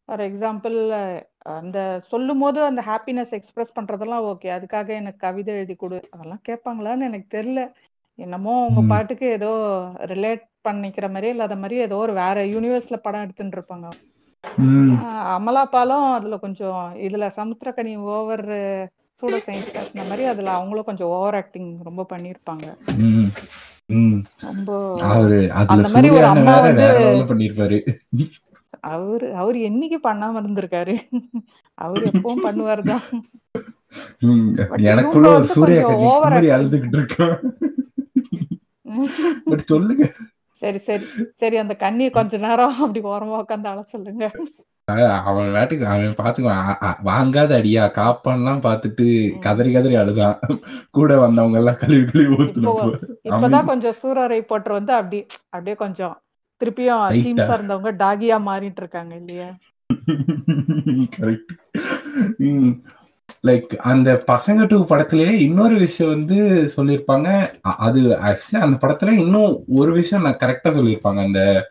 ஃபார் 0.08 0.22
எக்ஸாம்பிள் 0.26 0.76
அந்த 1.54 1.78
சொல்லும் 2.10 2.40
போது 2.40 2.58
அந்த 2.64 2.80
ஹாப்பினஸ் 2.86 3.34
எக்ஸ்பிரஸ் 3.38 3.76
பண்றதெல்லாம் 3.76 4.26
ஓகே 4.30 4.48
அதுக்காக 4.56 4.88
எனக்கு 5.00 5.20
கவிதை 5.20 5.54
எழுதி 5.54 5.76
கொடு. 5.76 5.98
அதெல்லாம் 6.12 6.42
கேட்பாங்களான்னு 6.48 7.08
எனக்கு 7.08 7.28
தெரியல. 7.36 7.62
என்னமோ 8.18 8.54
உங்க 8.66 8.80
ம், 8.80 8.90
பாட்டுக்கு 8.90 9.26
ஏதோ 9.36 9.50
ரிலேட் 10.12 10.44
பண்ணிக்கிற 10.64 11.06
மாதிரி 11.10 11.28
இல்லாத 11.28 11.56
மாதிரி 11.56 11.76
ஏதோ 11.86 11.96
ஒரு 11.98 12.14
வேற 12.16 12.38
யூனிவர்ஸ்ல 12.54 12.96
படம் 12.98 13.24
எடுத்துட்டு 13.24 13.56
இருப்பாங்க. 13.58 13.88
அமலா 15.34 15.62
பாலும் 15.70 16.06
அதுல 16.16 16.36
கொஞ்சம் 16.38 16.76
இதுல 17.06 17.26
சமுத்திரக்கனி 17.38 17.92
ஓவர் 18.12 18.46
சூட 19.20 19.36
சயின்ஸ் 19.36 19.74
பேசின 19.74 20.08
மாதிரி 20.08 20.24
அதுல 20.24 20.50
அவங்களும் 20.50 20.84
கொஞ்சம் 20.84 21.08
ஓவர் 21.08 21.34
ஆக்டிங் 21.34 21.78
ரொம்ப 21.84 22.06
ம். 23.86 24.18
ரொம்ப 24.40 24.98
அவரு 25.00 25.52
அந்த 25.52 25.88
மாதிரி 25.88 26.08
ஒரு 26.08 26.24
அம்மா 26.24 26.60
வந்து 26.60 26.82
அவரு 28.80 29.34
அவர் 29.34 29.54
என்னைக்கு 29.54 29.98
பண்ணாம 30.02 30.38
இருந்திருக்காரு? 30.40 30.94
அவர் 31.74 32.02
எப்பவும் 32.02 32.44
பண்ணுவாருதான். 32.44 33.22
எனக்குள்ள 34.82 35.34
ஒரு 35.34 35.44
சூர்யா 35.44 35.88
அழுதுகிட்டு 36.28 36.98
இருக்கான். 36.98 37.36
சொல்லுங்க. 39.56 40.12
சரி 40.54 40.78
சரி 40.78 41.04
சரி 41.36 41.56
அந்த 41.56 41.74
கண்ணியை 41.74 42.10
கொஞ்ச 42.10 42.36
நேரம் 42.36 42.78
அப்படி 42.78 43.00
ஓரமா 43.00 43.42
உட்காந்து 43.48 43.66
அழ 43.66 43.82
சொல்லுங்க. 43.82 44.30
அஹ் 44.88 45.22
அவன் 45.22 45.46
வேட்டுக்கு 45.46 45.84
அவன் 45.84 46.14
பாத்துக்குவான். 46.18 46.68
அ- 46.68 46.78
அ- 46.82 46.96
வாங்காத 47.04 47.62
அடியா 47.62 47.84
காப்பான்லாம் 47.98 48.60
பார்த்துட்டு 48.60 49.34
ம். 49.34 49.38
கதறி 49.38 49.72
கதறி 49.72 49.94
அழுதான். 49.94 50.38
கூட 50.90 51.18
வந்தவங்க 51.18 51.58
எல்லாம் 51.58 51.76
கழுவி 51.76 52.10
கழுவி 52.10 52.34
ஊத்துனப்போ 52.34 52.92
இப்பதான் 53.24 53.64
கொஞ்சம் 53.64 53.94
சூரரை 54.02 54.40
போட்டு 54.40 54.72
வந்து 54.72 54.92
அப்படி 54.92 55.26
அப்படியே 55.44 55.76
கொஞ்சம் 55.76 56.20
திருப்பியும் 56.64 57.02
டீம்ஸா 57.14 57.50
இருந்தவங்க 57.50 57.92
டாகியா 57.92 58.40
மாறிட்டு 58.46 58.76
இருக்காங்க 58.76 59.14
இல்லையா? 59.14 59.46
கரெக்ட் 61.18 62.80
லைக் 63.46 63.76
அந்த 63.76 64.22
பசங்க 64.26 64.66
டூ 64.66 64.84
படத்திலேயே 64.84 65.30
இன்னொரு 65.30 65.78
விஷயம் 65.78 66.12
வந்து 66.12 66.70
சொல்லியிருப்பாங்க. 66.76 67.26
அ- 67.66 67.76
அது 67.78 68.00
ஆக்சுவலி 68.00 68.56
அந்த 68.56 68.88
படத்துல 68.88 69.10
இன்னும் 69.10 69.64
ஒரு 69.68 69.92
விஷயம் 69.92 70.24
நான் 70.24 70.36
கரெக்டா 70.36 70.68
சொல்லியிருப்பாங்க. 70.68 71.24
அந்த 71.24 71.70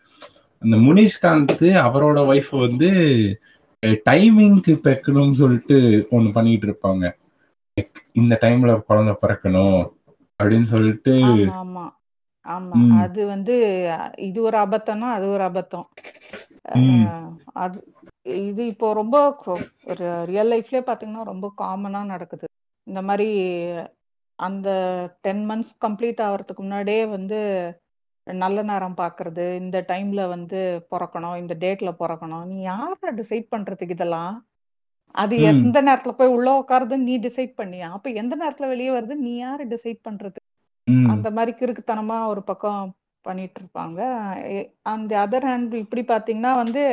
அந்த 0.62 0.76
முனிஷ்காந்த் 0.86 1.54
அவரோட 1.86 2.20
ஒய்ஃப் 2.32 2.52
வந்து 2.66 2.90
டைமிங்க்கு 4.08 4.74
பெக்கணும்னு 4.86 5.40
சொல்லிட்டு 5.42 5.78
ஒண்ணு 6.12 6.30
பண்ணிட்டு 6.32 6.68
இருப்பாங்க. 6.68 7.04
இந்த 8.20 8.34
டைம்ல 8.44 8.72
குழந்தை 8.88 9.14
பிறக்கணும் 9.22 9.80
அப்படின்னு 10.40 10.68
சொல்லிட்டு. 10.74 11.16
ஆமா 12.46 12.78
அது 13.00 13.22
வந்து 13.32 13.56
இது 14.28 14.40
ஒரு 14.42 14.58
அபத்தம்னா 14.58 15.08
அது 15.16 15.26
ஒரு 15.28 15.44
அபத்தம். 15.44 15.88
அது 17.64 17.78
இது 18.46 18.62
இப்போ 18.74 18.88
ரொம்ப 18.94 19.18
ஒரு 19.88 20.06
ரியல் 20.30 20.52
லைஃப்லயே 20.54 20.82
பாத்தீங்கன்னா 20.88 21.24
ரொம்ப 21.32 21.48
காமனா 21.58 22.02
நடக்குது. 22.14 22.46
இந்த 22.88 23.02
மாதிரி 23.08 23.28
அந்த 24.40 24.68
டென் 25.22 25.44
மந்த்ஸ் 25.50 25.74
கம்ப்ளீட் 25.86 26.24
ஆகிறதுக்கு 26.26 26.64
முன்னாடியே 26.66 27.04
வந்து 27.16 27.40
நல்ல 28.34 28.62
நேரம் 28.62 28.96
பார்க்கறது 28.98 29.56
இந்த 29.56 29.86
டைம்ல 29.88 30.30
வந்து 30.30 30.60
பிறக்கணும் 30.92 31.38
இந்த 31.38 31.56
டேட்ல 31.60 31.92
பிறக்கணும். 32.00 32.46
நீ 32.46 32.62
யாரை 32.62 33.14
டிசைட் 33.16 33.48
பண்றதுக்கு 33.56 33.90
இதெல்லாம்? 33.90 34.48
அது 35.12 35.36
ம், 35.38 35.42
எந்த 35.42 35.82
நேரத்துல 35.82 36.12
போய் 36.12 36.28
உள்ள 36.28 36.60
உட்காருதுன்னு 36.60 37.08
நீ 37.10 37.18
டிசைட் 37.18 37.54
பண்ணியா? 37.58 37.90
அப்ப 37.90 38.10
எந்த 38.10 38.36
நேரத்துல 38.36 38.68
வெளியே 38.68 38.90
வருது 38.90 39.16
நீ 39.16 39.38
யாரு 39.38 39.68
டிசைட் 39.68 40.00
பண்றது? 40.10 40.40
ம், 40.88 41.08
அந்த 41.08 41.32
மாதிரி 41.32 41.58
கிறுக்குத்தனமா 41.58 42.26
ஒரு 42.28 42.44
பக்கம் 42.44 42.96
பண்ணிட்டு 43.22 43.62
இருப்பாங்க. 43.62 44.00
அந்த 44.82 45.28
அதர் 45.28 45.48
ஹேண்ட் 45.48 45.74
இப்படி 45.74 46.02
பாத்தீங்கன்னா 46.02 46.56
வந்து 46.56 46.84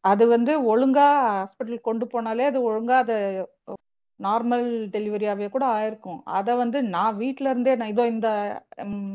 அது 0.00 0.26
வந்து 0.28 0.76
ஒழுங்கா 0.76 1.06
ஹாஸ்பிட்டல் 1.28 1.80
கொண்டு 1.80 2.06
போனாலே 2.06 2.44
அது 2.46 2.58
ஒழுங்கா 2.72 2.96
அது 2.98 3.16
நார்மல் 4.20 4.66
டெலிவரியாவே 4.94 5.46
கூட 5.54 5.64
ஆயிருக்கும். 5.76 6.20
அதை 6.38 6.52
வந்து 6.62 6.78
நான் 6.94 7.18
வீட்ல 7.22 7.50
இருந்தே 7.52 7.74
நான் 7.80 7.92
இதோ 7.94 8.04
இந்த 8.14 8.28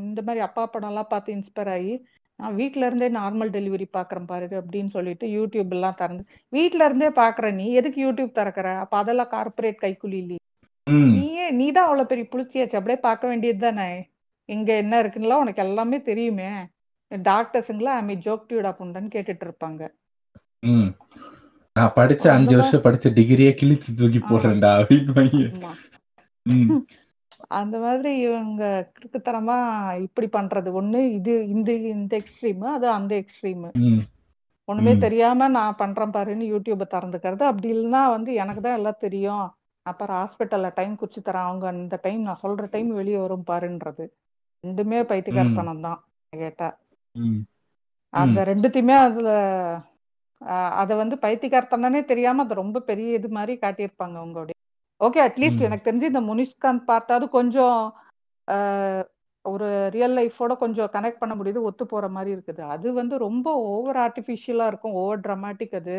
இந்த 0.09 0.21
மாதிரி 0.27 0.41
அப்பா 0.47 0.63
படம்லாம் 0.73 1.11
பார்த்து 1.13 1.35
இன்ஸ்பயர் 1.37 1.71
ஆகி 1.75 1.93
நான் 2.39 2.57
வீட்ல 2.59 2.87
இருந்தே 2.89 3.07
நார்மல் 3.17 3.51
டெலிவரி 3.55 3.87
பார்க்குறேன் 3.97 4.29
பாரு 4.29 4.45
அப்படின்னு 4.61 4.91
சொல்லிட்டு 4.97 5.25
யூடியூப் 5.37 5.73
எல்லாம் 5.77 5.97
திறந்து 6.01 6.23
வீட்ல 6.53 6.85
இருந்தே 6.89 7.09
பார்க்குற 7.21 7.49
நீ 7.59 7.65
எதுக்கு 7.79 7.99
யூடியூப் 8.05 8.37
திறக்கிற? 8.39 8.67
அப்ப 8.83 8.93
அதெல்லாம் 9.01 9.31
கார்ப்பரேட் 9.35 9.83
கைக்கூலி 9.83 10.17
இல்லையே. 10.23 10.41
நீயே 11.15 11.45
நீ 11.59 11.65
தான் 11.71 11.87
அவ்வளோ 11.87 12.05
பெரிய 12.11 12.25
புளிச்சியாச்சு 12.31 12.79
அப்படியே 12.79 12.99
பார்க்க 13.07 13.31
வேண்டியது 13.31 13.61
தானே? 13.65 13.89
இங்க 14.49 14.69
என்ன 14.83 14.93
இருக்குன்னுலாம் 15.03 15.43
உனக்கு 15.45 15.63
எல்லாமே 15.65 15.97
தெரியுமே. 16.09 16.49
டாக்டர்ஸுங்களா 17.11 17.93
ஐ 17.99 18.03
மீ 18.09 18.15
ஜோக் 18.25 18.47
டியூடா 18.49 18.71
புண்டன்னு 18.79 19.13
கேட்டுட்டு 19.15 19.45
இருப்பாங்க. 19.47 19.81
நான் 21.75 21.95
படிச்ச 21.97 22.25
அஞ்சு 22.35 22.55
வருஷம் 22.59 22.85
படிச்ச 22.85 23.09
டிகிரியே 23.17 23.51
கிழிச்சு 23.59 23.89
தூக்கி 23.99 24.21
போடுறேன்டா 24.29 24.71
அப்படின்னு 24.79 25.71
அந்த 27.59 27.75
மாதிரி 27.83 28.11
இவங்க 28.25 28.63
கிறுக்குத்தனமா 28.95 29.55
இப்படி 30.05 30.27
பண்றது. 30.35 30.69
ஒண்ணு 30.79 30.99
இது 31.17 31.33
இந்த 31.53 31.71
இந்த 31.95 32.13
எக்ஸ்ட்ரீமு 32.21 32.65
அது 32.75 32.87
அந்த 32.97 33.13
எக்ஸ்ட்ரீமு 33.21 33.69
ஒண்ணுமே 34.67 34.93
தெரியாம 35.05 35.47
நான் 35.55 35.79
பண்றேன் 35.81 36.13
பாருன்னு 36.15 36.45
யூடியூபை 36.51 36.85
திறந்துக்கிறது. 36.93 37.43
அப்படி 37.51 37.67
இல்லைன்னா 37.75 38.01
வந்து 38.15 38.31
எனக்கு 38.41 38.61
தான் 38.65 38.77
எல்லாம் 38.79 39.01
தெரியும். 39.05 39.47
அப்புறம் 39.85 40.17
ஹாஸ்பிட்டல்ல 40.21 40.69
டைம் 40.79 40.93
குறிச்சு 40.99 41.21
தரேன். 41.27 41.47
அவங்க 41.49 41.65
அந்த 41.73 41.95
டைம் 42.05 42.21
நான் 42.27 42.41
சொல்ற 42.43 42.65
டைம் 42.75 42.89
வெளியே 42.99 43.19
வரும் 43.23 43.47
பாருன்றது. 43.51 44.05
ரெண்டுமே 44.63 44.99
பைத்தியக்காரத்தனம் 45.11 45.85
தான் 45.87 45.99
கேட்டா 46.33 46.69
அந்த 48.13 48.39
ரெண்டுத்தையுமே 48.51 48.95
அதுல 49.07 49.29
அதை 50.81 50.93
வந்து 50.97 51.15
பைத்தியக்காரத்தனே 51.21 52.01
தெரியாம 52.05 52.43
அதை 52.43 52.55
ரொம்ப 52.55 52.79
பெரிய 52.81 53.17
இது 53.19 53.29
மாதிரி 53.29 53.53
காட்டியிருப்பாங்க 53.61 54.17
உங்களுடைய. 54.17 54.55
ஓகே 55.01 55.19
அட்லீஸ்ட் 55.27 55.65
எனக்கு 55.67 55.87
தெரிஞ்சு 55.87 56.11
இந்த 56.11 56.21
முனிஷ்காந்த் 56.21 56.87
பார்ட்டாவது 56.87 57.25
கொஞ்சம் 57.29 57.79
ஆஹ் 58.47 59.03
ஒரு 59.45 59.67
ரியல் 59.89 60.15
லைஃபோட 60.17 60.57
கொஞ்சம் 60.57 60.89
கனெக்ட் 60.93 61.21
பண்ண 61.21 61.33
முடியுது 61.35 61.59
ஒத்து 61.61 61.85
போற 61.85 62.07
மாதிரி 62.09 62.31
இருக்குது. 62.35 62.61
அது 62.67 62.87
வந்து 62.93 63.15
ரொம்ப 63.17 63.47
ஓவர் 63.69 63.97
ஆர்டிஃபிஷியலா 63.97 64.65
இருக்கும் 64.67 64.97
ஓவர் 65.01 65.19
ட்ராமாட்டிக் 65.19 65.75
அது. 65.75 65.97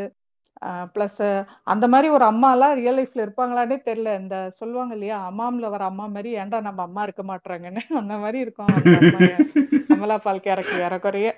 ப்ளஸ் 0.94 1.20
அந்த 1.64 1.84
மாதிரி 1.88 2.08
ஒரு 2.08 2.24
அம்மாலாம் 2.24 2.74
ரியல் 2.74 2.98
லைஃப்ல 2.98 3.24
இருப்பாங்களான்னே 3.24 3.78
தெரியல. 3.86 4.10
இந்த 4.22 4.36
சொல்லுவாங்க 4.60 4.94
இல்லையா 4.94 5.16
அம்மாம்ல 5.30 5.70
வர 5.70 5.84
அம்மா 5.84 6.06
மாதிரி 6.06 6.30
ஏன்டா 6.36 6.60
நம்ம 6.60 6.82
அம்மா 6.82 7.02
இருக்க 7.02 7.22
மாட்றாங்கன்னு? 7.22 7.82
அந்த 8.02 8.14
மாதிரி 8.18 8.38
இருக்கும் 8.38 8.68
அமலா 9.94 10.16
பால் 10.18 10.44
கேரக்டர் 10.44 10.84
ஏறக்குறைய 10.86 11.28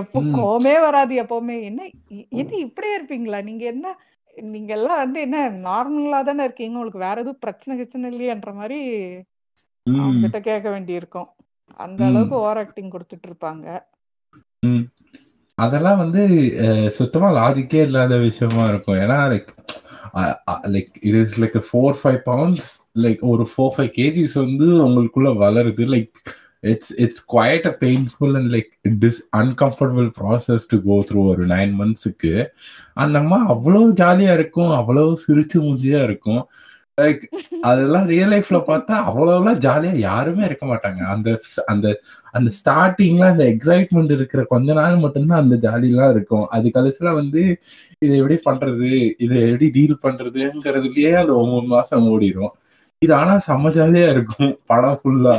எப்போ 0.00 0.18
ம். 0.20 0.34
கோவமே 0.36 0.74
வராது 0.86 1.14
எப்பவுமே. 1.22 1.56
என்ன 1.68 1.80
என்ன 2.40 2.56
இப்படியே 2.66 2.94
இருப்பீங்களா? 2.98 3.40
நீங்க 3.48 3.64
என்ன 3.72 3.86
நீங்க 4.36 4.72
எல்லாம் 4.76 5.02
வந்து 5.02 5.18
என்ன 5.26 5.38
நார்மலா 5.66 6.20
தானே 6.24 6.42
இருக்கீங்க. 6.44 6.76
உங்களுக்கு 6.78 7.04
வேற 7.06 7.16
எதுவும் 7.22 7.42
பிரச்சனை 7.44 7.72
கிச்சனை 7.78 8.10
இல்லையன்ற 8.12 8.50
மாதிரி 8.54 8.80
அவங்க 9.86 10.16
ம். 10.18 10.22
கிட்ட 10.22 10.40
கேட்க 10.40 10.68
வேண்டியிருக்கும். 10.70 11.28
அந்த 11.76 12.00
ம். 12.04 12.08
அளவுக்கு 12.08 12.36
ஓவர் 12.36 12.60
ஆக்டிங் 12.64 12.90
கொடுத்துட்டு 12.90 13.28
இருப்பாங்க 13.30 13.66
அதெல்லாம் 15.58 16.00
வந்து 16.02 16.22
சுத்தமா 16.96 17.28
லாஜிக்கே 17.36 17.80
இல்லாத 17.86 18.16
விஷயமா 18.18 18.64
இருக்கும். 18.70 18.98
ஏன்னா 19.04 19.16
like 19.32 19.48
like 20.74 20.92
it 21.08 21.18
is 21.22 21.34
like 21.42 21.56
four 21.68 21.96
five 22.02 22.20
pounds 22.28 22.68
like 23.04 23.22
ஒரு 23.32 23.44
ஃபோர் 23.52 23.72
ஃபைவ் 23.76 23.90
கேஜிஸ் 23.98 24.36
வந்து 24.44 24.66
உங்களுக்குள்ள 24.86 25.30
வளருது. 25.42 25.84
Like 25.94 26.12
it's 26.62 26.92
it's 27.04 27.24
quite 27.34 27.66
a 27.70 27.74
painful 27.82 28.36
and 28.38 28.50
like 28.54 28.70
this 29.04 29.20
uncomfortable 29.40 30.08
process 30.18 30.64
to 30.72 30.78
go 30.86 30.96
through 31.08 31.20
ஒரு 31.32 31.44
நைன் 31.54 31.74
மந்த்ஸுக்கு 31.80 32.32
அந்த 32.96 33.16
அம்மா 33.22 33.38
அவ்வளோ 33.54 33.82
ஜாலியா 34.00 34.32
இருக்கும் 34.38 34.72
அவ்வளோ 34.80 35.04
சிரிச்சு 35.26 35.58
மூஞ்சியா 35.66 36.00
இருக்கும். 36.08 36.42
லைக் 36.98 37.20
அதெல்லாம் 37.70 38.06
ரியல் 38.10 38.32
லைஃப்ல 38.32 38.58
பார்த்தா 38.68 38.94
அவ்வளோலாம் 39.08 39.58
ஜாலியா 39.64 39.92
யாருமே 40.06 40.42
இருக்க 40.48 40.64
மாட்டாங்க. 40.70 41.00
அந்த 41.14 41.28
அந்த 41.72 41.86
அந்த 42.34 42.48
ஸ்டார்டிங்ல 42.58 43.24
அந்த 43.32 43.44
எக்ஸைட்மெண்ட் 43.52 44.12
இருக்கிற 44.16 44.42
கொஞ்ச 44.52 44.68
நாள் 44.80 44.96
மட்டும்தான் 45.04 45.42
அந்த 45.44 45.56
ஜாலிலாம் 45.66 46.12
இருக்கும். 46.16 46.46
அது 46.56 46.66
கடைசியில 46.76 47.12
வந்து 47.20 47.42
இதை 48.04 48.14
எப்படி 48.20 48.38
பண்றது 48.48 48.90
இதை 49.26 49.36
எப்படி 49.44 49.68
டீல் 49.76 49.96
பண்றதுங்கிறதுலயே 50.06 51.12
அந்த 51.22 51.34
ஒன்பது 51.42 51.68
மாசம் 51.76 52.08
ஓடிடும் 52.14 52.54
இது 53.02 53.12
ஆனா 53.14 53.34
செம்ம 53.48 53.70
ஜாலியா 53.76 54.08
இருக்கும் 54.14 54.52
படம் 54.70 54.98
ஃபுல்லா 55.00 55.36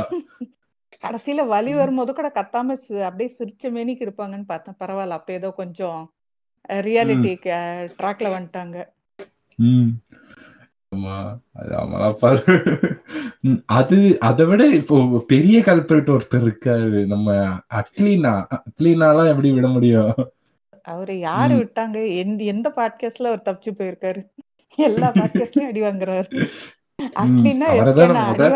கடைசியில 1.06 1.46
வலி 1.46 1.74
வரும்போது 1.74 2.14
கூட 2.14 2.32
கத்தாம 2.34 3.00
அப்படியே 3.02 3.36
சிரிச்ச 3.38 3.66
மேனிக்கு 3.66 4.08
இருப்பாங்கன்னு 4.08 4.44
பார்த்தேன். 4.46 4.74
பரவாயில்ல 4.80 5.08
அப்ப 5.08 5.32
ஏதோ 5.32 5.50
கொஞ்சம் 5.50 6.12
ரியாலிட்டி 6.68 7.36
ட்ராக்ல 8.02 8.36
வந்துட்டாங்க. 8.36 8.84
அது 13.66 14.16
அது 14.20 14.46
விட 14.46 14.66
இப்போ 14.66 15.24
பெரிய 15.26 15.60
கல்பரேட் 15.60 16.18
ஒருத்தர் 16.18 16.50
இருக்காரு 16.50 17.06
நம்ம 17.06 17.32
அட்லீனா 17.74 18.46
அட்லீனாலாம் 18.56 19.28
எப்படி 19.28 19.52
விட 19.52 19.68
முடியும்? 19.68 20.14
அவரு 20.82 21.18
யாரு. 21.18 21.54
விட்டாங்க? 21.54 22.16
எந்த 22.38 22.68
பாட்காஸ்ட்ல 22.68 23.26
அவர் 23.26 23.42
தப்பிச்சு 23.44 23.70
போயிருக்காரு? 23.78 24.28
எல்லா 24.76 25.12
பாட்காஸ்ட்லயும் 25.12 25.66
அடி 25.66 25.82
வாங்குறாரு. 25.82 26.46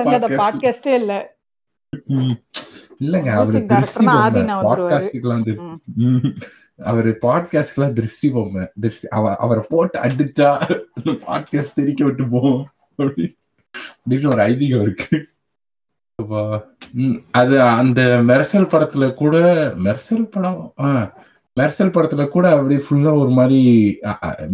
podcast- 0.04 0.37
பாட்காஸ்டே 0.37 0.94
இல்ல. 0.94 1.33
இல்லங்க 3.00 3.30
அவரு 3.35 3.59
திருஷ்டி 3.66 4.07
பொம்மை. 4.07 4.33
வந்து. 5.22 5.52
அவரு 6.85 7.18
பாட்காஸ்ட்லாம் 7.22 7.92
திருஷ்டி 7.92 8.30
பொம்மை. 8.30 8.64
திருஷ்டி 8.80 9.09
அவ 9.09 9.37
அவரை 9.37 9.62
போட்டு 9.68 10.00
அடிச்சா 10.00 10.48
பாட்காஸ்ட் 11.26 11.74
தெரிக்க 11.74 12.04
விட்டு 12.04 12.28
போவோம் 12.28 12.62
அப்படி. 12.88 13.26
அப்படின்னு 14.00 14.33
ஒரு 14.33 14.42
ஐதீகம் 14.42 14.83
இருக்கு. 14.83 15.16
அது 17.33 17.54
அந்த 17.61 18.00
மெர்சல் 18.26 18.72
படத்துல 18.72 19.14
கூட 19.14 19.37
மெர்சல் 19.85 20.24
படம் 20.24 20.61
மெர்சல் 21.57 21.94
படத்துல 21.94 22.28
கூட 22.28 22.48
அப்படி 22.50 22.76
ஃபுல்லா 22.76 23.18
ஒரு 23.18 23.30
மாதிரி 23.30 23.61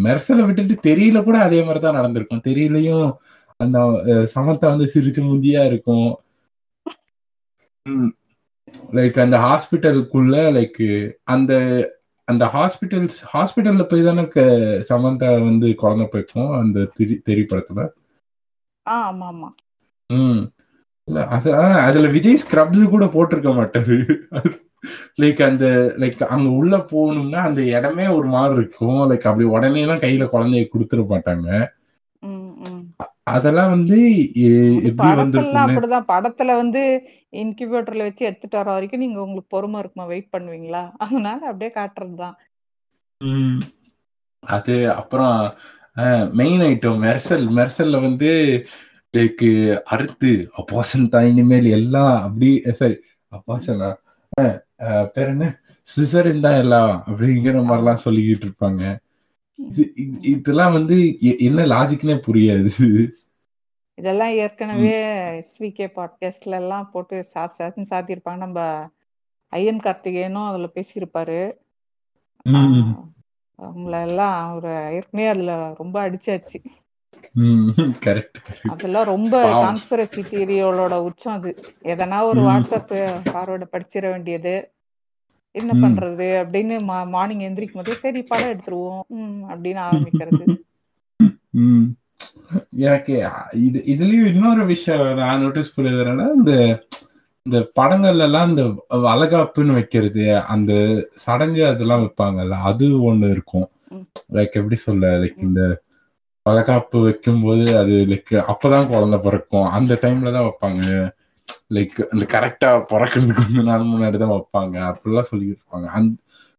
மெர்சலை 0.05 0.45
விட்டுட்டு 0.45 0.95
தெரியல 0.95 1.23
கூட 1.23 1.39
அதே 1.39 1.61
மாதிரி 1.61 1.81
தான் 1.81 1.95
நடந்திருக்கும். 1.95 2.43
தெரியலையும் 2.45 3.07
அந்த 3.61 3.79
அஹ், 4.07 4.27
சமந்தா 4.35 4.67
வந்து 4.69 4.91
சிரிச்சு 4.95 5.21
முந்தியா 5.23 5.67
இருக்கும். 5.67 6.09
லைக் 8.93 9.21
அந்த 9.21 9.37
ஹாஸ்பிட்டலுக்குள்ள 9.39 10.37
லைக் 10.53 10.83
அந்த 11.25 11.53
அந்த 12.29 12.45
ஹாஸ்பிட்டல்ஸ் 12.47 13.19
ஹாஸ்பிட்டல்ல 13.33 13.83
போய் 13.83 14.03
தானே 14.03 14.25
சமந்தா 14.89 15.31
வந்து 15.45 15.75
குழந்தை 15.75 16.07
போய்க்கும் 16.07 16.53
அந்த 16.59 16.85
திரி 17.27 17.43
படத்துல 17.45 17.85
ஆமா 18.87 19.27
ஆமா 19.27 19.49
ம். 20.11 20.43
இல்ல 21.09 21.27
அது 21.27 21.55
ஆ, 21.55 21.65
அதுல 21.81 22.09
விஜய் 22.09 22.37
ஸ்க்ரப்ஸ் 22.37 22.83
கூட 22.89 23.05
போட்டிருக்க 23.07 23.53
மாட்டாரு. 23.55 23.97
லைக் 25.19 25.43
அந்த 25.43 25.67
லைக் 25.99 26.23
அங்க 26.27 26.49
உள்ள 26.51 26.77
போகணும்னா 26.93 27.41
அந்த 27.41 27.63
இடமே 27.71 28.07
ஒரு 28.09 28.29
மாதிரி 28.29 28.55
இருக்கும். 28.55 29.01
லைக் 29.11 29.27
அப்படி 29.27 29.45
உடனே 29.49 29.81
எல்லாம் 29.81 29.99
கையில 29.99 30.25
குழந்தைய 30.27 30.69
கொடுத்துட 30.69 31.03
மாட்டாங்க. 31.09 31.49
அதெல்லாம் 33.33 33.73
வந்து 33.75 33.99
எப்படி 34.89 35.09
வந்திருக்கும்னு 35.21 35.63
அப்படிதான். 35.65 36.11
படத்துல 36.13 36.55
வந்து 36.63 36.83
இன்குபேட்டர்ல 37.43 38.07
வச்சு 38.07 38.27
எடுத்துட்டு 38.29 38.59
வர 38.61 38.69
வரைக்கும் 38.75 39.03
நீங்க 39.05 39.19
உங்களுக்கு 39.25 39.55
பொறுமை 39.55 39.81
இருக்குமா? 39.83 40.07
வெயிட் 40.13 40.33
பண்ணுவீங்களா? 40.35 40.83
அதனால 41.05 41.41
அப்படியே 41.51 41.73
காட்டுறதுதான். 41.79 42.37
அது 44.43 44.75
அப்புறம் 45.01 45.35
மெயின் 46.41 46.63
ஐட்டம் 46.69 47.03
மெர்சல் 47.07 47.47
மெர்சல்ல 47.57 47.97
வந்து 48.07 48.31
லைக் 49.15 49.45
அறுத்து 49.95 50.31
அப்பாசன் 50.61 51.11
தான் 51.15 51.29
இனிமேல் 51.31 51.69
எல்லாம் 51.79 52.15
அப்படி 52.27 52.51
சாரி 52.81 52.97
அப்பாசனா? 53.33 53.91
பேர் 55.15 55.31
என்ன? 55.35 55.47
சிசரின் 55.89 56.45
தான் 56.47 56.59
எல்லாம் 56.63 56.93
அப்படிங்கிற 57.09 57.63
மாதிரிலாம் 57.69 58.05
சொல்லிக்கிட்டு 58.05 58.47
இருப்பாங்க. 58.49 58.83
இதெல்லாம் 60.21 60.73
வந்து 60.73 61.17
என்ன 61.39 61.63
லாஜிக்னே 61.63 62.21
புரியாது. 62.27 63.11
இதெல்லாம் 63.95 64.29
ஏற்கனவே 64.29 64.95
எஸ்விகே 65.41 65.87
பாட்காஸ்ட்ல 65.97 66.55
எல்லாம் 66.55 66.91
போட்டு 66.91 67.29
சாத்து 67.35 67.61
சாத்துன்னு 67.61 67.87
சாத்தியிருப்பாங்க. 67.91 68.37
நம்ம 68.37 68.89
ஐயன் 69.49 69.81
கார்த்திகேயனும் 69.81 70.49
அதுல 70.49 70.69
பேசியிருப்பாரு. 70.75 71.53
அவங்கள 73.59 74.07
எல்லாம் 74.07 74.51
அவரு 74.51 74.95
ஏற்கனவே 74.95 75.31
அதுல 75.31 75.75
ரொம்ப 75.77 76.11
அடிச்சாச்சு. 76.11 76.65
அதெல்லாம் 78.69 79.05
ரொம்ப. 79.05 79.33
கான்ஸ்பிரசி 79.63 80.25
தியரியோட 80.31 80.93
உச்சம் 80.93 81.33
அது. 81.33 81.57
எதனா 81.83 82.23
ஒரு. 82.23 82.41
வாட்ஸ்அப் 82.41 83.21
ஃபார்வர்ட 83.33 83.67
படிச்சிட 83.73 84.11
வேண்டியது. 84.11 84.73
என்ன. 85.55 85.73
பண்றது 85.83 86.27
அப்படின்னு 86.41 86.75
மார்னிங் 87.15 87.45
எந்திரிக்கும் 87.47 87.81
போதே 87.81 87.97
சரி 88.03 88.21
படம் 88.31 88.53
எடுத்துருவோம் 88.53 89.03
அப்படின்னு 89.51 89.81
ஆரம்பிக்கிறது. 89.89 90.45
எனக்கு 92.87 93.15
இது 93.67 93.79
இதுலயும் 93.93 94.31
இன்னொரு 94.33 94.63
விஷயம் 94.73 95.05
நான் 95.21 95.43
நோட்டீஸ் 95.45 95.75
பண்ணதுனால 95.77 96.27
இந்த 96.39 96.53
இந்த 97.47 97.59
படங்கள்ல 97.79 98.27
எல்லாம் 98.29 98.51
இந்த 98.51 98.65
வளகாப்புன்னு 99.07 99.77
வைக்கிறது 99.79 100.25
அந்த 100.55 100.73
சடங்கு 101.25 101.63
அதெல்லாம் 101.69 102.03
வைப்பாங்கல்ல 102.05 102.57
அது 102.71 102.87
ஒண்ணு 103.11 103.31
இருக்கும். 103.35 103.69
லைக் 104.37 104.59
எப்படி 104.61 104.77
சொல்ல 104.87 105.13
லைக் 105.23 105.47
இந்த 105.49 105.63
வளகாப்பு 106.47 106.99
வைக்கும்போது 107.07 107.65
அது 107.81 107.95
லைக் 108.11 108.35
அப்பதான் 108.53 108.91
குழந்தை 108.93 109.19
பிறக்கும் 109.27 109.69
அந்த 109.79 109.95
டைம்ல 110.05 110.33
தான் 110.37 110.47
வைப்பாங்க 110.49 110.85
லைக் 111.71 111.99
அந்த 112.13 112.25
கரெக்டா 112.35 112.71
பிறக்கிறதுக்கு 112.93 113.41
கொஞ்ச 113.41 113.63
நாள் 113.71 113.91
முன்னாடி 113.93 114.19
தான் 114.23 114.35
வைப்பாங்க. 114.37 114.77
அப்படிலாம் 114.91 115.31
சொல்லிட்டு 115.31 115.57
இருப்பாங்க 115.57 115.89
அந்த 115.99 116.19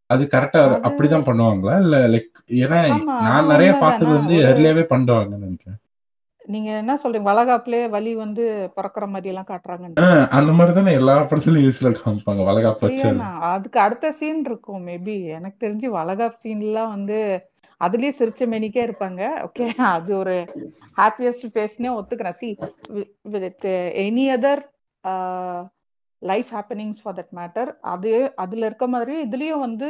அது 0.09 0.23
கரெக்டா 0.33 0.61
அப்படிதான் 0.87 1.27
பண்ணுவாங்களா? 1.27 1.75
இல்ல 1.83 1.97
லைக் 2.13 2.39
ஏன்னா 2.63 2.79
நான் 3.27 3.51
நிறைய? 3.51 3.71
பார்த்தது 3.83 4.11
வந்து 4.17 4.35
early-யாவே 4.47 4.83
பண்ணுவாங்கன்னு 4.89 5.45
நினைக்கிறேன். 5.45 5.77
நீங்க 6.45 6.69
என்ன 6.81 6.93
சொல்றீங்க? 7.01 7.27
வளகாப்புலயே 7.29 7.85
வலி 7.93 8.11
வந்து 8.21 8.43
பிறக்கிற 8.77 9.05
மாதிரி 9.11 9.31
எல்லாம் 9.31 9.47
காட்டுறாங்க 9.49 9.85
அந்த 10.37 10.51
மாதிரி 10.57 10.73
தானே 10.77 10.93
எல்லா 10.99 11.15
படத்துலயும் 11.29 11.65
யூஸ்ல 11.67 11.91
காமிப்பாங்க 11.99 12.43
வளகாப்பு 12.49 12.89
அதுக்கு 13.51 13.79
அடுத்த 13.79 14.11
சீன் 14.19 14.43
இருக்கும் 14.49 14.83
மேபி 14.89 15.15
எனக்கு 15.37 15.57
தெரிஞ்சு 15.65 15.89
வளகாப் 15.99 16.41
சீன்லாம் 16.43 16.93
வந்து 16.95 17.19
அதுலயே 17.81 18.11
சிரிச்ச 18.17 18.41
மேனிக்கே 18.51 18.81
இருப்பாங்க. 18.87 19.21
ஓகே 19.45 19.67
அது 19.93 20.11
ஒரு 20.17 20.35
ஹாப்பியஸ்ட் 20.99 21.47
ஃபேஸ்னே 21.53 21.91
ஒத்துக்கிறேன். 21.99 22.37
See 22.41 22.49
with 23.35 23.67
any 24.05 24.25
other 24.35 24.61
life 26.21 26.49
happenings 26.53 27.01
for 27.03 27.17
that 27.19 27.33
matter 27.37 27.69
அது 27.91 28.11
அதுல 28.35 28.65
இருக்க 28.65 28.87
மாதிரி 28.87 29.13
இதுலயும் 29.25 29.59
வந்து 29.59 29.87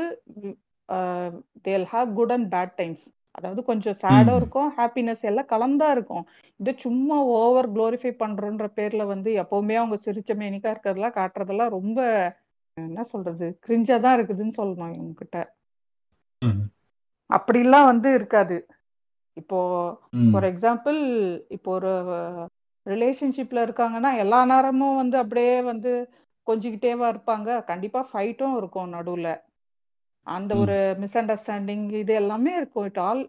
they'll 1.66 1.88
have 1.92 2.10
good 2.14 2.32
and 2.32 2.48
bad 2.54 2.76
times 2.76 3.04
அதாவது 3.36 3.62
கொஞ்சம் 3.64 4.00
சேடும் 4.00 4.38
இருக்கும் 4.38 4.70
ஹாப்பினஸ் 4.78 5.22
எல்லாம் 5.22 5.50
கலந்தா 5.50 5.88
இருக்கும். 5.92 6.24
இது 6.60 6.72
சும்மா 6.78 7.18
ஓவர் 7.36 7.68
குளோரிஃபை 7.74 8.12
பண்றோன்ற 8.18 8.66
பேர்ல 8.76 9.04
வந்து 9.06 9.30
எப்பவுமே 9.44 9.76
அவங்க 9.76 9.98
சிரிச்ச 10.06 10.32
மேனிக்கா 10.36 10.72
இருக்கிறதெல்லாம் 10.74 11.18
காட்டுறதெல்லாம் 11.20 11.70
ரொம்ப 11.70 12.00
என்ன 12.78 13.06
சொல்றது 13.12 13.48
கிரிஞ்சா 13.66 13.98
தான் 14.00 14.18
இருக்குதுன்னு 14.18 14.58
சொல்லணும் 14.58 14.94
இவங்க 14.94 15.14
கிட்ட 15.18 15.38
ம். 16.42 16.62
அப்படிலாம் 17.30 17.86
வந்து 17.86 18.10
இருக்காது. 18.14 18.58
இப்போ 19.38 19.60
ஃபார் 20.32 20.48
எக்ஸாம்பிள் 20.50 21.00
இப்போ 21.50 21.72
ஒரு 21.72 21.92
ரிலேஷன்ஷிப்ல 22.86 23.60
இருக்காங்கன்னா 23.66 24.12
எல்லா 24.24 24.40
நேரமும் 24.46 25.00
வந்து 25.02 25.18
அப்படியே 25.18 25.56
வந்து 25.72 25.92
கொஞ்சிக்கிட்டேவா 26.48 27.08
இருப்பாங்க. 27.14 27.50
கண்டிப்பா 27.66 28.02
ஃபைட்டும் 28.12 28.56
இருக்கும் 28.58 28.94
நடுவுல. 28.94 29.30
அந்த 30.28 30.52
ஒரு 30.64 30.78
மிஸ் 31.02 31.18
அண்டர்ஸ்டாண்டிங் 31.18 31.86
இது 32.02 32.14
எல்லாமே 32.14 32.52
இருக்கும். 32.56 32.86
இட் 32.86 33.02
ஆல் 33.10 33.22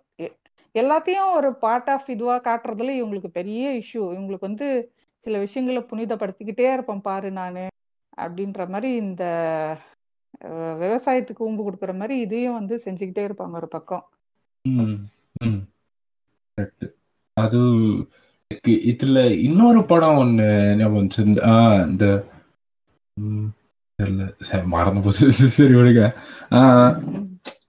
எல்லாத்தையும் 0.75 1.31
ஒரு 1.37 1.49
பார்ட் 1.65 1.91
ஆஃப் 1.91 2.11
இதுவா 2.11 2.37
காட்டுறதுல 2.41 2.93
இவங்களுக்கு 3.01 3.31
பெரிய 3.33 3.65
இஷ்யூ 3.81 4.03
இவங்களுக்கு 4.15 4.49
வந்து 4.51 4.69
சில 5.27 5.39
விஷயங்களை 5.39 5.83
புனிதப்படுத்திக்கிட்டே 5.91 6.69
இருப்பேன் 6.73 7.05
பாரு 7.09 7.31
நானு 7.31 7.65
அப்படின்ற 8.17 8.63
மாதிரி 8.69 8.91
இந்த 9.03 9.25
விவசாயத்துக்கு 10.83 11.47
ஊம்பு 11.49 11.63
கொடுக்குற 11.67 11.93
மாதிரி 11.99 12.15
இதையும் 12.21 12.59
வந்து 12.59 12.75
செஞ்சுக்கிட்டே 12.85 13.25
இருப்பாங்க 13.29 13.57
ஒரு 13.61 13.69
பக்கம். 13.69 14.05
அது 17.37 17.61
இதுல 18.91 19.19
இன்னொரு 19.41 19.81
படம் 19.85 20.21
ஒண்ணு 20.23 20.47
ஞாபகம் 20.77 20.99
வந்துச்சு. 20.99 21.27
இந்த 21.27 21.41
ஆ 21.47 21.57
இந்த 21.87 22.07
ம், 23.17 23.49
தெரியல. 23.99 24.25
மறந்து 24.75 25.03
போச்சு. 25.05 25.27
சரி 25.59 25.75
விடுங்க. 25.75 26.05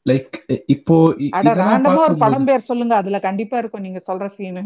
லைக் 0.09 0.35
இப்போ 0.67 0.95
ஒரு 2.03 2.15
படம் 2.23 2.47
பேர் 2.49 2.69
சொல்லுங்க. 2.69 2.93
அதுல 3.01 3.19
கண்டிப்பா 3.27 3.57
இருக்கும். 3.57 3.85
நீங்க 3.87 4.01
சொல்ற 4.09 4.27
சீனு 4.37 4.63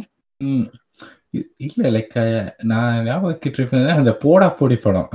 இல்ல 1.66 1.90
லைக் 1.96 2.16
நான் 2.64 3.04
ஞாபகம் 3.06 3.30
வச்சுட்டு 3.30 3.60
இருப்பேன் 3.60 3.98
அந்த 3.98 4.12
போடா 4.24 4.48
போடி 4.60 4.78
படம். 4.78 5.10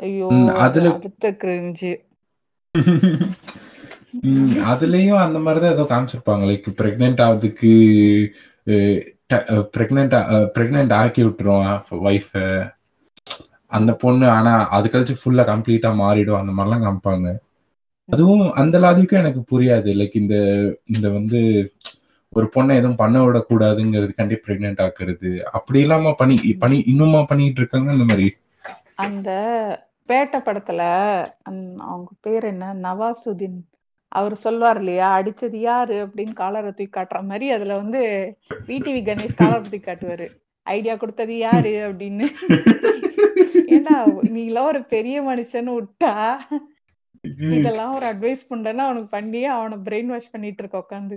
ஐயோ 0.00 0.26
அதுல 0.64 0.88
அதுலயும் 4.70 5.22
அந்த 5.24 5.38
மாதிரிதான் 5.38 5.74
ஏதோ 5.74 5.84
காமிச்சிருப்பாங்க. 5.90 6.44
லைக் 6.50 6.68
பிரெக்னென்ட் 6.80 7.22
ஆகுறதுக்கு 7.24 7.72
ப்ரெக்னென்ட் 9.74 10.14
ப்ரெக்னென்ட் 10.54 10.92
ஆக்கி 10.94 11.22
விட்டுருவான் 11.24 11.76
ஒய்ஃபு 12.08 12.44
அந்த 13.70 13.90
பொண்ணு 14.02 14.26
ஆனா 14.28 14.52
அது 14.76 14.86
கழிச்சு 14.88 15.14
ஃபுல்லா 15.20 15.44
கம்ப்ளீட்டா 15.50 15.90
மாறிடும் 16.00 16.40
அந்த 16.40 16.52
மாதிரிலாம் 16.52 16.84
காமிப்பாங்க. 16.84 17.28
அதுவும் 18.08 18.44
அந்த 18.60 18.76
லாதிக்கும் 18.78 19.22
எனக்கு 19.22 19.40
புரியாது. 19.50 19.90
லைக் 19.98 20.14
இந்த 20.14 20.36
இந்த 20.86 21.06
வந்து 21.10 21.40
ஒரு 22.32 22.46
பொண்ணை 22.54 22.72
எதுவும் 22.76 22.96
பண்ண 22.96 23.16
விடக்கூடாதுங்கிறதுக்காண்டி 23.24 24.36
பிரெக்னென்ட் 24.44 24.82
ஆக்குறது. 24.86 25.30
அப்படி 25.58 25.80
இல்லாம 25.80 26.14
பண்ணி 26.20 26.36
பண்ணி 26.62 26.78
இன்னுமா 26.92 27.22
பண்ணிட்டு 27.30 27.60
இருக்காங்க 27.62 27.90
இந்த 27.96 28.06
மாதிரி. 28.10 28.28
அந்த 29.04 29.28
பேட்ட 30.08 30.36
படத்துல 30.46 30.82
அவங்க 31.86 32.10
பேர் 32.20 32.44
என்ன? 32.44 32.66
நவாசுதீன் 32.84 33.58
அவர் 34.12 34.34
சொல்வார் 34.36 34.78
இல்லையா? 34.78 35.08
அடிச்சது 35.18 35.58
யாரு? 35.60 35.96
அப்படின்னு 36.04 36.32
காலரை 36.32 36.70
தூக்கி 36.70 36.92
காட்டுற 36.94 37.18
மாதிரி 37.22 37.46
அதுல 37.50 37.76
வந்து 37.76 38.00
விடிவி 38.68 39.00
கணேஷ் 39.08 39.40
காலரை 39.40 39.60
தூக்கி 39.62 39.80
காட்டுவாரு. 39.80 40.26
ஐடியா 40.66 40.94
கொடுத்தது 40.96 41.34
யாரு? 41.38 41.72
அப்படின்னு. 41.88 42.26
ஏன்னா 43.76 43.96
நீங்களாம் 44.36 44.70
ஒரு 44.72 44.80
பெரிய 44.94 45.16
மனுஷன்னு 45.22 45.74
விட்டா? 45.78 46.12
இதெல்லாம் 47.56 47.94
ஒரு 47.94 48.06
அட்வைஸ் 48.06 48.42
பண்றேன்னா 48.50 48.84
அவனுக்கு 48.88 49.10
பண்ணி 49.10 49.40
அவனை 49.54 49.76
பிரெயின் 49.86 50.12
வாஷ் 50.12 50.32
பண்ணிட்டு 50.32 50.62
இருக்க 50.62 50.84
உட்காந்து 50.84 51.16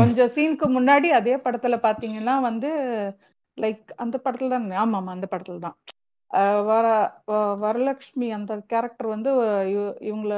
கொஞ்சம் 0.00 0.32
சீனுக்கு 0.34 0.66
முன்னாடி 0.76 1.08
அதே 1.18 1.36
படத்துல 1.36 1.76
பாத்தீங்கன்னா 1.86 2.34
வந்து 2.40 2.70
லைக் 3.58 3.84
அந்த 3.96 4.16
படத்துல 4.24 4.48
தான். 4.48 4.66
ஆமா 4.82 4.98
ஆமா 5.00 5.12
அந்த 5.16 5.26
படத்துல 5.30 5.58
தான். 5.58 5.76
வர 6.64 6.86
வரலட்சுமி 7.62 8.30
அந்த 8.30 8.62
கேரக்டர் 8.66 9.06
வந்து 9.06 9.30
இவ- 9.70 9.96
இவங்கள 10.02 10.34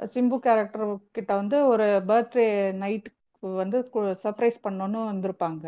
சிம்பு 0.00 0.36
கேரக்டர் 0.38 0.84
கிட்ட 1.10 1.34
வந்து 1.34 1.66
ஒரு 1.66 2.02
பர்த்டே 2.08 2.46
நைட்டுக்கு 2.80 3.14
வந்து 3.54 3.78
சர்ப்ரைஸ் 4.22 4.58
பண்ணணும்னு 4.64 5.00
வந்திருப்பாங்க. 5.12 5.66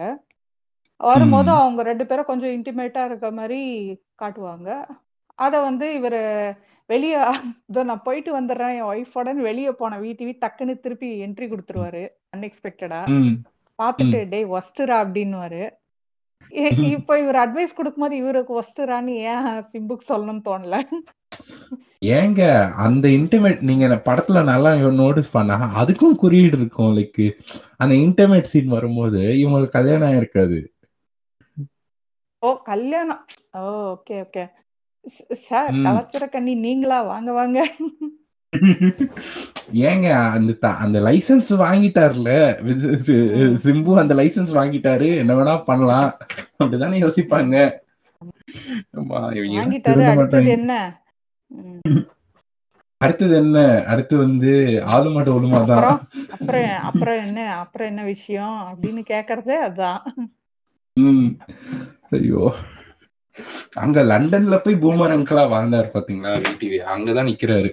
வரும்போது 1.00 1.50
அவங்க 1.50 1.82
ரெண்டு 1.82 2.06
பேரும் 2.06 2.24
கொஞ்சம் 2.24 2.50
இன்டிமேட்டா 2.50 3.04
இருக்க 3.04 3.30
மாதிரி 3.30 3.60
காட்டுவாங்க. 4.18 4.68
அத 5.38 5.60
வந்து 5.60 5.86
இவரு 5.98 6.22
வெளிய 6.90 7.16
இதோ 7.66 7.82
நான் 7.82 8.02
போயிட்டு 8.02 8.40
வந்துடுறேன் 8.40 8.74
என் 8.74 8.90
ஒய்ஃபோடன்னு 8.92 9.42
வெளியே 9.42 9.70
போன 9.72 9.98
வீட்டு 9.98 10.24
டக்குன்னு 10.40 10.80
திருப்பி 10.80 11.26
என்ட்ரி 11.26 11.46
கொடுத்துருவாரு 11.46 12.02
அன்எக்ஸ்பெக்டடா 12.36 13.00
பார்த்துட்டு 13.78 14.18
ம் 14.20 14.28
டேய் 14.28 14.46
ஒஸ்துரா 14.46 14.96
அப்படின்னுவாரு. 15.04 15.62
இப்போ 16.96 17.14
இவர் 17.22 17.38
அட்வைஸ் 17.42 17.76
கொடுக்கும்போது 17.76 18.14
இவருக்கு 18.16 18.52
ஒஸ்துரான்னு 18.60 19.14
ஏன் 19.32 19.48
சிம்புக்கு 19.70 20.04
சொல்லணும்னு 20.08 20.42
தோணல? 20.48 20.76
ஏங்க 22.14 22.42
அந்த 22.84 23.06
இன்டிமேட் 23.16 23.60
நீங்க 23.68 23.86
படத்துல 24.08 24.42
நல்லா 24.50 24.70
நோட்டீஸ் 25.00 25.34
பண்ணா 25.36 25.56
அதுக்கும் 25.82 26.20
குறியீடு 26.22 26.56
இருக்கும் 26.58 26.94
லைக் 26.98 27.22
அந்த 27.82 27.94
இன்டிமேட் 28.04 28.50
சீன் 28.52 28.74
வரும்போது 28.76 29.22
இவங்களுக்கு 29.42 29.76
கல்யாணம் 29.78 30.10
ஆயிருக்காது. 30.10 30.58
ஓ 32.42 32.50
கல்யாணம். 32.70 33.22
ஓ 33.60 33.62
ஓகே 33.94 34.16
ஓகே 34.24 34.44
சார் 35.46 35.70
கலாச்சார 35.84 36.24
கண்ணி 36.34 36.54
நீங்களா? 36.66 36.98
வாங்க 37.12 37.30
வாங்க. 37.32 37.58
ஏங்க 39.72 40.06
அந்த 40.30 40.68
அந்த 40.76 41.00
லைசென்ஸ் 41.00 41.48
வாங்கிட்டார்ல. 41.50 42.30
சிம்பு 43.64 43.98
அந்த 43.98 44.14
லைசென்ஸ் 44.14 44.54
வாங்கிட்டாரு. 44.58 45.16
என்ன 45.16 45.34
வேணா 45.34 45.64
பண்ணலாம். 45.64 46.18
அப்படிதானே 46.58 46.98
யோசிப்பாங்க. 47.04 47.56
என்ன. 50.46 50.72
அடுத்தது 52.96 53.34
என்ன? 53.36 53.84
அடுத்து 53.84 54.16
வந்து 54.16 54.82
ஆளு 54.84 55.10
மாட்டு 55.10 55.40
ஒழுமா 55.40 55.64
தான் 55.64 56.08
அப்புறம் 56.30 56.70
அப்புறம் 56.82 57.26
என்ன? 57.26 57.54
அப்புறம் 57.54 57.88
என்ன 57.88 58.02
விஷயம்? 58.04 58.76
அப்படின்னு 58.76 59.02
கேக்குறதே 59.10 59.56
அதான். 59.68 60.00
ம். 60.92 61.28
ஐயோ. 62.10 62.54
அங்க 63.72 64.02
லண்டன்ல 64.02 64.56
போய் 64.56 64.74
பூமர் 64.74 65.14
அங்கிளா 65.14 65.44
வாழ்ந்தாரு 65.54 65.88
பாத்தீங்களா? 65.94 66.32
டிவி 66.60 66.78
அங்கதான் 66.96 67.28
நிக்கிறாரு. 67.30 67.70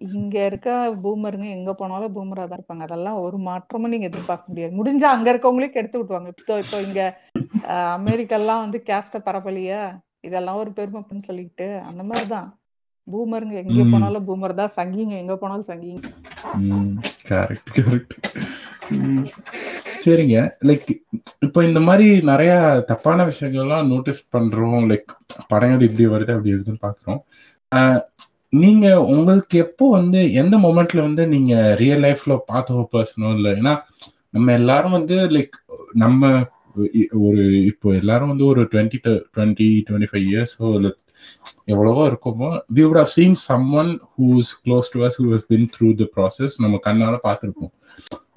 இங்க 0.00 0.36
இருக்க 0.48 0.70
பூமருங்க 1.04 1.46
எங்க 1.58 1.70
போனாலும் 1.80 2.14
பூமரா 2.16 2.42
தான் 2.48 2.58
இருப்பாங்க. 2.58 2.84
அதெல்லாம் 2.86 3.18
ஒரு 3.26 3.36
மாற்றமும் 3.46 3.92
நீங்க 3.92 4.06
எதிர்பார்க்க 4.10 4.50
முடியாது. 4.50 4.72
முடிஞ்சா 4.80 5.08
அங்க 5.16 5.28
இருக்கவங்களே 5.32 5.68
கெடுத்து 5.76 6.00
விட்டுவாங்க 6.00 6.30
இப்போ 6.34 6.56
இப்போ 6.64 6.78
இங்க 6.86 7.00
அமெரிக்கெல்லாம் 7.98 8.62
வந்து 8.64 8.78
கேஸ்ட 8.88 9.20
பரவலையா 9.28 9.80
இதெல்லாம் 10.28 10.60
ஒரு 10.62 10.70
பெருமைன்னு 10.78 11.28
சொல்லிட்டு 11.30 11.68
அந்த 11.88 12.02
மாதிரிதான். 12.10 12.48
பூமருங்க 13.08 13.56
எங்க 13.64 13.82
போனாலும் 13.92 14.26
பூமர் 14.28 14.58
தான். 14.60 14.74
சங்கிங்க 14.78 15.16
எங்க 15.22 15.34
போனாலும் 15.42 15.68
சங்கிங்க. 15.70 16.00
கரெக்ட் 17.30 17.70
கரெக்ட் 17.78 18.14
சரிங்க. 20.04 20.36
லைக் 20.68 20.88
இப்போ 21.46 21.60
இந்த 21.68 21.80
மாதிரி 21.88 22.08
நிறைய 22.30 22.52
தப்பான 22.90 23.24
விஷயங்கள்லாம் 23.30 23.88
நோட்டீஸ் 23.92 24.22
பண்றோம். 24.34 24.84
லைக் 24.90 25.12
படங்கள் 25.52 25.86
இப்படி 25.88 26.06
வருது 26.14 26.34
அப்படி 26.36 26.54
வருதுன்னு 26.54 26.84
பாக்குறோம் 26.86 27.20
நீங்க 28.52 28.86
உங்களுக்கு 29.12 29.56
எப்போ 29.58 29.84
வந்து 29.90 30.20
எந்த 30.32 30.56
மொமெண்ட்ல 30.58 31.00
வந்து 31.00 31.22
நீங்க 31.26 31.54
ரியல் 31.80 32.04
லைஃப்ல 32.06 32.34
பார்த்த 32.46 32.76
ஒரு 32.78 32.86
பர்சனோ 32.92 33.30
இல்லை 33.36 33.52
ஏன்னா 33.52 33.72
நம்ம 34.30 34.52
எல்லாரும் 34.52 34.96
வந்து 34.98 35.16
லைக் 35.34 35.56
நம்ம 35.94 36.22
ஒரு 37.20 37.42
இப்போ 37.70 37.88
எல்லாரும் 37.94 38.30
வந்து 38.32 38.46
ஒரு 38.46 38.62
twenty 38.72 38.98
twenty 39.34 39.68
twenty 39.88 40.10
five 40.10 40.26
years 40.32 40.54
எவ்வளவோ 41.74 42.02
இருக்குமோ 42.10 42.48
we 42.76 42.82
would 42.86 43.00
have 43.02 43.12
seen 43.16 43.36
someone 43.82 43.90
who's 44.16 44.50
close 44.64 44.90
to 44.94 45.00
us 45.06 45.16
who 45.20 45.26
has 45.32 45.46
been 45.52 45.66
through 45.76 45.88
the 46.02 46.06
process 46.16 46.56
நம்ம 46.64 46.80
கண்ணால 46.86 47.16
பார்த்துருப்போம். 47.26 47.72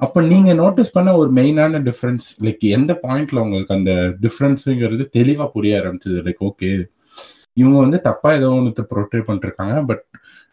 அப்போ 0.06 0.20
நீங்க 0.32 0.52
நோட்டீஸ் 0.54 0.96
பண்ண 0.98 1.10
ஒரு 1.22 1.30
மெயினான 1.40 1.82
டிஃப்ரென்ஸ் 1.90 2.28
லைக் 2.46 2.64
எந்த 2.78 2.92
பாயிண்ட்ல 3.06 3.44
உங்களுக்கு 3.46 3.76
அந்த 3.78 3.94
டிஃப்ரென்ஸுங்கிறது 4.26 5.06
தெளிவா 5.18 5.48
புரிய 5.56 5.80
ஆரம்பிச்சது? 5.82 6.20
லைக் 6.28 6.42
ஓகே 6.50 6.70
இவங்க 7.60 7.78
வந்து 7.80 8.00
தப்பா 8.02 8.30
ஏதோ 8.34 8.50
ஒன்று 8.58 8.84
ப்ரொட்டே 8.92 9.20
பண்ணிருக்காங்க. 9.28 9.76
பட் 9.90 10.04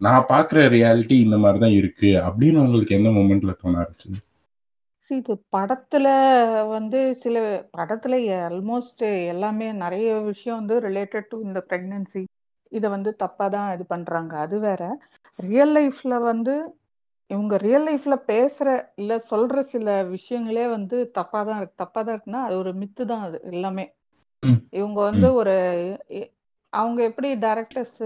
நான் 0.01 0.29
பார்க்குற 0.31 0.63
ரியாலிட்டி 0.75 1.17
இந்த 1.27 1.37
மாதிரி 1.43 1.61
தான் 1.65 1.77
இருக்கு 1.81 2.11
அப்படின்னு 2.29 2.63
உங்களுக்கு 2.65 2.99
எந்த 2.99 3.11
மூமெண்ட்ல 3.17 3.53
தோண 3.61 3.77
ஆரம்பிச்சது? 3.83 4.19
See, 5.11 5.19
இது 5.21 5.35
படத்துல 5.55 6.07
வந்து 6.73 7.01
சில 7.25 7.35
படத்துல 7.77 8.15
ஆல்மோஸ்ட் 8.47 9.03
எல்லாமே 9.33 9.67
நிறைய 9.83 10.09
விஷயம் 10.25 10.59
வந்து 10.61 10.77
ரிலேட்டட் 10.87 11.29
டு 11.29 11.37
இந்த 11.45 11.61
பிரெக்னன்சி 11.69 12.23
இதை 12.73 12.89
வந்து 12.95 13.11
தப்பா 13.17 13.47
தான் 13.49 13.69
இது 13.75 13.85
பண்றாங்க. 13.87 14.33
அது 14.45 14.57
வேற. 14.61 14.81
ரியல் 15.39 15.75
லைஃப்ல 15.77 16.15
வந்து 16.23 16.55
இவங்க 17.31 17.55
ரியல் 17.59 17.87
லைஃப்ல 17.89 18.17
பேசுற 18.29 18.67
இல்ல 18.97 19.13
சொல்ற 19.31 19.63
சில 19.73 19.87
விஷயங்களே 20.11 20.67
வந்து 20.71 20.97
தப்பா 21.19 21.41
தான் 21.49 21.59
இருக்கு 21.61 21.83
தப்பா 21.85 22.01
தான் 22.03 22.15
இருக்குன்னா 22.17 22.43
அது 22.49 22.57
ஒரு 22.63 22.73
மித்து 22.83 23.05
தான் 23.13 23.25
அது 23.27 23.39
எல்லாமே. 23.53 23.87
இவங்க 24.73 24.99
வந்து. 25.09 25.29
ஒரு 25.41 25.55
அவங்க 26.77 27.03
எப்படி 27.03 27.35
டைரக்டர்ஸ் 27.35 28.01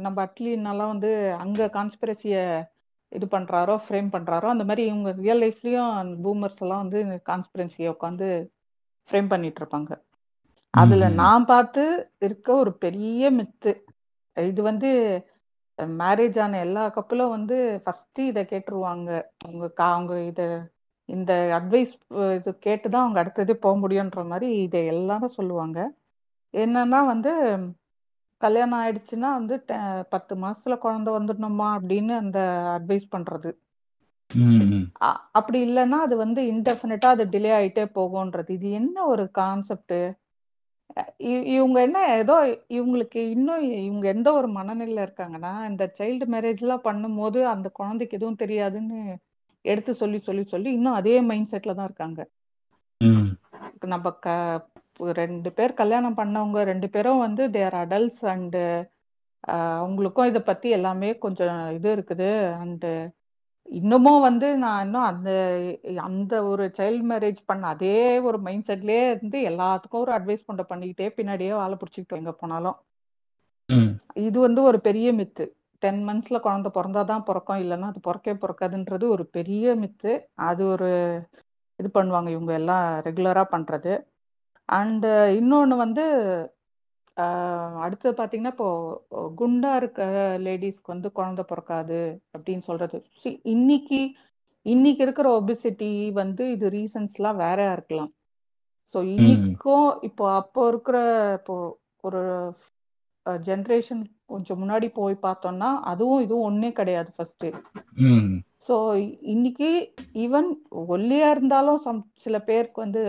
நம்ம 0.00 0.24
அட்லினாலாம் 0.24 0.86
வந்து 0.86 1.32
அங்க 1.32 1.66
கான்ஸ்பிரசிய 1.72 2.64
இது 3.08 3.26
பண்றாரோ 3.30 3.80
ஃப்ரேம் 3.88 4.08
பண்றாரோ 4.12 4.46
அந்த 4.46 4.64
மாதிரி 4.64 4.86
இவங்க 4.86 5.10
ரியல் 5.10 5.40
லைஃப்லயும் 5.40 6.16
பூமர்ஸ் 6.24 6.56
எல்லாம் 6.58 6.88
வந்து 6.88 7.22
கான்ஸ்பிரன்சியை 7.28 7.94
உட்காந்து 7.94 8.48
ஃப்ரேம் 9.10 9.28
பண்ணிட்டு 9.28 9.64
இருப்பாங்க. 9.64 10.00
அதுல. 10.70 11.08
நான் 11.08 11.44
பார்த்து 11.44 12.10
இருக்க 12.18 12.54
ஒரு 12.54 12.72
பெரிய 12.72 13.32
மித்து 13.32 13.84
இது 14.34 14.62
வந்து 14.62 14.90
மேரேஜ் 15.76 16.40
ஆன 16.40 16.58
எல்லா 16.58 16.88
கப்பலும் 16.88 17.28
வந்து 17.28 17.80
ஃபர்ஸ்ட் 17.84 18.20
இதை 18.20 18.44
கேட்டுருவாங்க. 18.44 19.22
அவங்க 19.38 19.66
கா- 19.66 19.92
அவங்க 19.92 20.22
இத 20.22 20.70
இந்த 21.04 21.60
அட்வைஸ் 21.60 21.92
இது 22.34 22.58
கேட்டு 22.58 22.90
தான் 22.90 23.00
அவங்க 23.00 23.20
அடுத்தது 23.20 23.56
போக 23.56 23.88
முடியுன்ற 23.88 24.26
மாதிரி 24.26 24.56
இதை 24.62 24.86
எல்லாரும் 24.86 25.28
சொல்லுவாங்க. 25.28 25.92
என்னன்னா 26.52 27.06
வந்து 27.06 27.58
கல்யாணம் 28.44 28.80
ஆயிடுச்சுன்னா 28.80 29.28
வந்து 29.38 29.56
பத்து 30.14 30.34
மாசத்துல 30.44 30.76
குழந்தை 30.78 31.12
வந்துடணுமா 31.14 31.68
அப்படின்னு 31.78 32.14
அந்த 32.22 32.38
அட்வைஸ் 32.76 33.06
பண்றது. 33.12 33.52
அப்படி 35.36 35.58
இல்லைன்னா 35.66 35.98
அது 36.06 36.14
வந்து 36.16 36.40
இன்டெஃபினட்டா 36.52 37.08
அது 37.14 37.24
டிலே 37.32 37.50
ஆயிட்டே 37.58 37.84
போகும்ன்றது. 37.96 38.50
இது 38.58 38.68
என்ன 38.80 38.96
ஒரு 39.12 39.24
கான்செப்ட் 39.38 39.96
இவங்க 41.54 41.78
என்ன 41.86 41.98
ஏதோ 42.16 42.34
இவங்களுக்கு 42.76 43.20
இன்னும் 43.34 43.62
இவங்க 43.86 44.06
எந்த 44.12 44.28
ஒரு 44.38 44.48
மனநிலையில 44.56 45.04
இருக்காங்கன்னா 45.06 45.52
இந்த 45.70 45.84
சைல்டு 45.98 46.26
மேரேஜ் 46.34 46.62
எல்லாம் 46.64 46.86
பண்ணும்போது 46.86 47.40
அந்த 47.54 47.68
குழந்தைக்கு 47.78 48.18
எதுவும் 48.18 48.42
தெரியாதுன்னு 48.42 49.00
எடுத்து 49.64 49.92
சொல்லி 50.02 50.18
சொல்லி 50.22 50.44
சொல்லி 50.46 50.70
இன்னும் 50.78 50.98
அதே 51.00 51.14
மைண்ட் 51.28 51.52
செட்ல 51.52 51.74
தான் 51.76 51.88
இருக்காங்க. 51.90 52.20
நம்ம 53.92 54.10
க 54.18 54.28
ரெண்டு 55.20 55.50
பேர் 55.56 55.72
கல்யாணம் 55.80 56.18
பண்ணவங்க 56.20 56.60
ரெண்டு 56.72 56.88
பேரும் 56.94 57.24
வந்து 57.26 57.42
தேர் 57.56 57.76
அடல்ட்ஸ் 57.82 58.24
அண்டு 58.34 58.62
அவங்களுக்கும் 59.82 60.30
இதை 60.30 60.40
பத்தி 60.44 60.68
எல்லாமே 60.78 61.10
கொஞ்சம் 61.24 61.58
இது 61.76 61.88
இருக்குது. 61.96 62.30
அண்டு 62.62 62.92
இன்னமும் 63.68 64.24
வந்து 64.28 64.46
நான் 64.62 64.82
இன்னும் 64.86 65.08
அந்த 65.10 65.30
அந்த 66.08 66.34
ஒரு 66.50 66.64
சைல்டு 66.78 67.04
மேரேஜ் 67.10 67.40
பண்ண 67.50 67.66
அதே 67.74 67.98
ஒரு 68.28 68.38
மைண்ட் 68.46 68.68
செட்லயே 68.70 69.04
இருந்து 69.12 69.38
எல்லாத்துக்கும் 69.50 70.04
ஒரு 70.04 70.12
அட்வைஸ் 70.18 70.48
பண்ண 70.48 70.62
பண்ணிக்கிட்டே 70.72 71.08
பின்னாடியே 71.18 71.52
வாழை 71.60 71.76
பிடிச்சிக்கிட்டு 71.80 72.20
எங்க 72.22 72.32
போனாலும். 72.42 72.76
இது 74.26 74.38
வந்து 74.46 74.60
ஒரு 74.70 74.78
பெரிய 74.88 75.08
மித்து 75.20 75.44
டென் 75.82 76.02
மந்த்ஸ்ல 76.08 76.38
குழந்தை 76.46 76.70
பிறந்தாதான் 76.76 77.24
பிறக்கும் 77.28 77.62
இல்லைன்னா 77.64 77.88
அது 77.92 78.00
பிறக்கவே 78.08 78.36
பிறக்காதுன்றது 78.44 79.04
ஒரு 79.14 79.24
பெரிய 79.36 79.74
மித்து 79.82 80.12
அது 80.48 80.62
ஒரு 80.74 80.90
இது 81.80 81.88
பண்ணுவாங்க 81.98 82.28
இவங்க 82.36 82.52
எல்லாம் 82.60 82.84
ரெகுலரா 83.06 83.44
பண்றது. 83.54 83.92
அண்ட் 84.68 85.06
இன்னொன்னு 85.38 85.76
வந்து 85.76 86.04
ஆஹ் 87.16 87.76
அடுத்தது 87.80 88.14
பாத்தீங்கன்னா 88.16 88.52
இப்போ 88.54 88.68
குண்டா 89.36 89.72
இருக்க 89.76 90.04
லேடிஸ்க்கு 90.40 90.92
வந்து 90.92 91.08
குழந்தை 91.12 91.44
பிறக்காது 91.44 92.00
அப்படின்னு 92.34 92.64
சொல்றது 92.64 92.98
See, 93.22 93.34
இன்னைக்கு 93.46 94.00
இன்னைக்கு 94.66 95.02
இருக்கிற 95.02 95.28
ஒபிசிட்டி 95.38 95.90
வந்து 96.14 96.44
இது 96.50 96.66
ரீசன்ஸ்லாம் 96.70 97.40
வேறையா 97.40 97.72
இருக்கலாம் 97.72 98.10
ஸோ 98.94 98.98
ம். 99.00 99.10
இன்னைக்கும் 99.10 99.86
இப்போ 100.02 100.24
அப்போ 100.34 100.62
இருக்கிற 100.68 100.96
இப்போ 101.38 101.56
ஒரு 102.04 102.22
ஜென்ரேஷன் 103.44 104.02
கொஞ்சம் 104.26 104.60
முன்னாடி 104.60 104.88
போய் 104.94 105.16
பார்த்தோம்னா 105.22 105.70
அதுவும் 105.84 106.22
இதுவும் 106.22 106.48
ஒண்ணே 106.48 106.70
கிடையாது 106.72 107.10
ஃபர்ஸ்ட் 107.16 107.46
ம். 108.06 108.34
ஸோ 108.68 108.76
இன்னைக்கு 109.28 109.70
ஈவன் 110.18 110.48
ஒல்லியா 110.88 111.28
இருந்தாலும் 111.30 111.80
சம் 111.80 112.00
சில 112.22 112.38
பேருக்கு 112.42 112.78
வந்து 112.80 113.02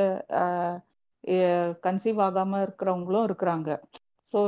கன்சீவ் 1.85 2.19
ஆகாம 2.27 2.61
இருக்கிறவங்களும் 2.65 3.27
இருக்கிறாங்க. 3.27 3.69
ஸோ 4.33 4.39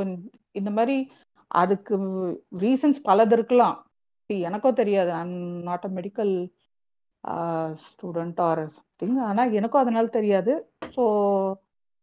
இந்த 0.60 0.70
மாதிரி 0.78 0.98
அதுக்கு 1.52 1.96
ரீசன்ஸ் 2.64 3.00
பலது 3.04 3.34
இருக்கலாம். 3.38 3.76
எனக்கும் 4.30 4.80
தெரியாது. 4.80 5.12
I'm 5.20 5.36
not 5.68 5.86
a 5.86 5.92
medical 5.98 6.34
student 7.86 8.40
or 8.42 8.62
something 8.76 9.18
ஆனால் 9.30 9.54
எனக்கும் 9.60 9.84
அதனால 9.84 10.08
தெரியாது. 10.18 10.54
ஸோ 10.98 11.04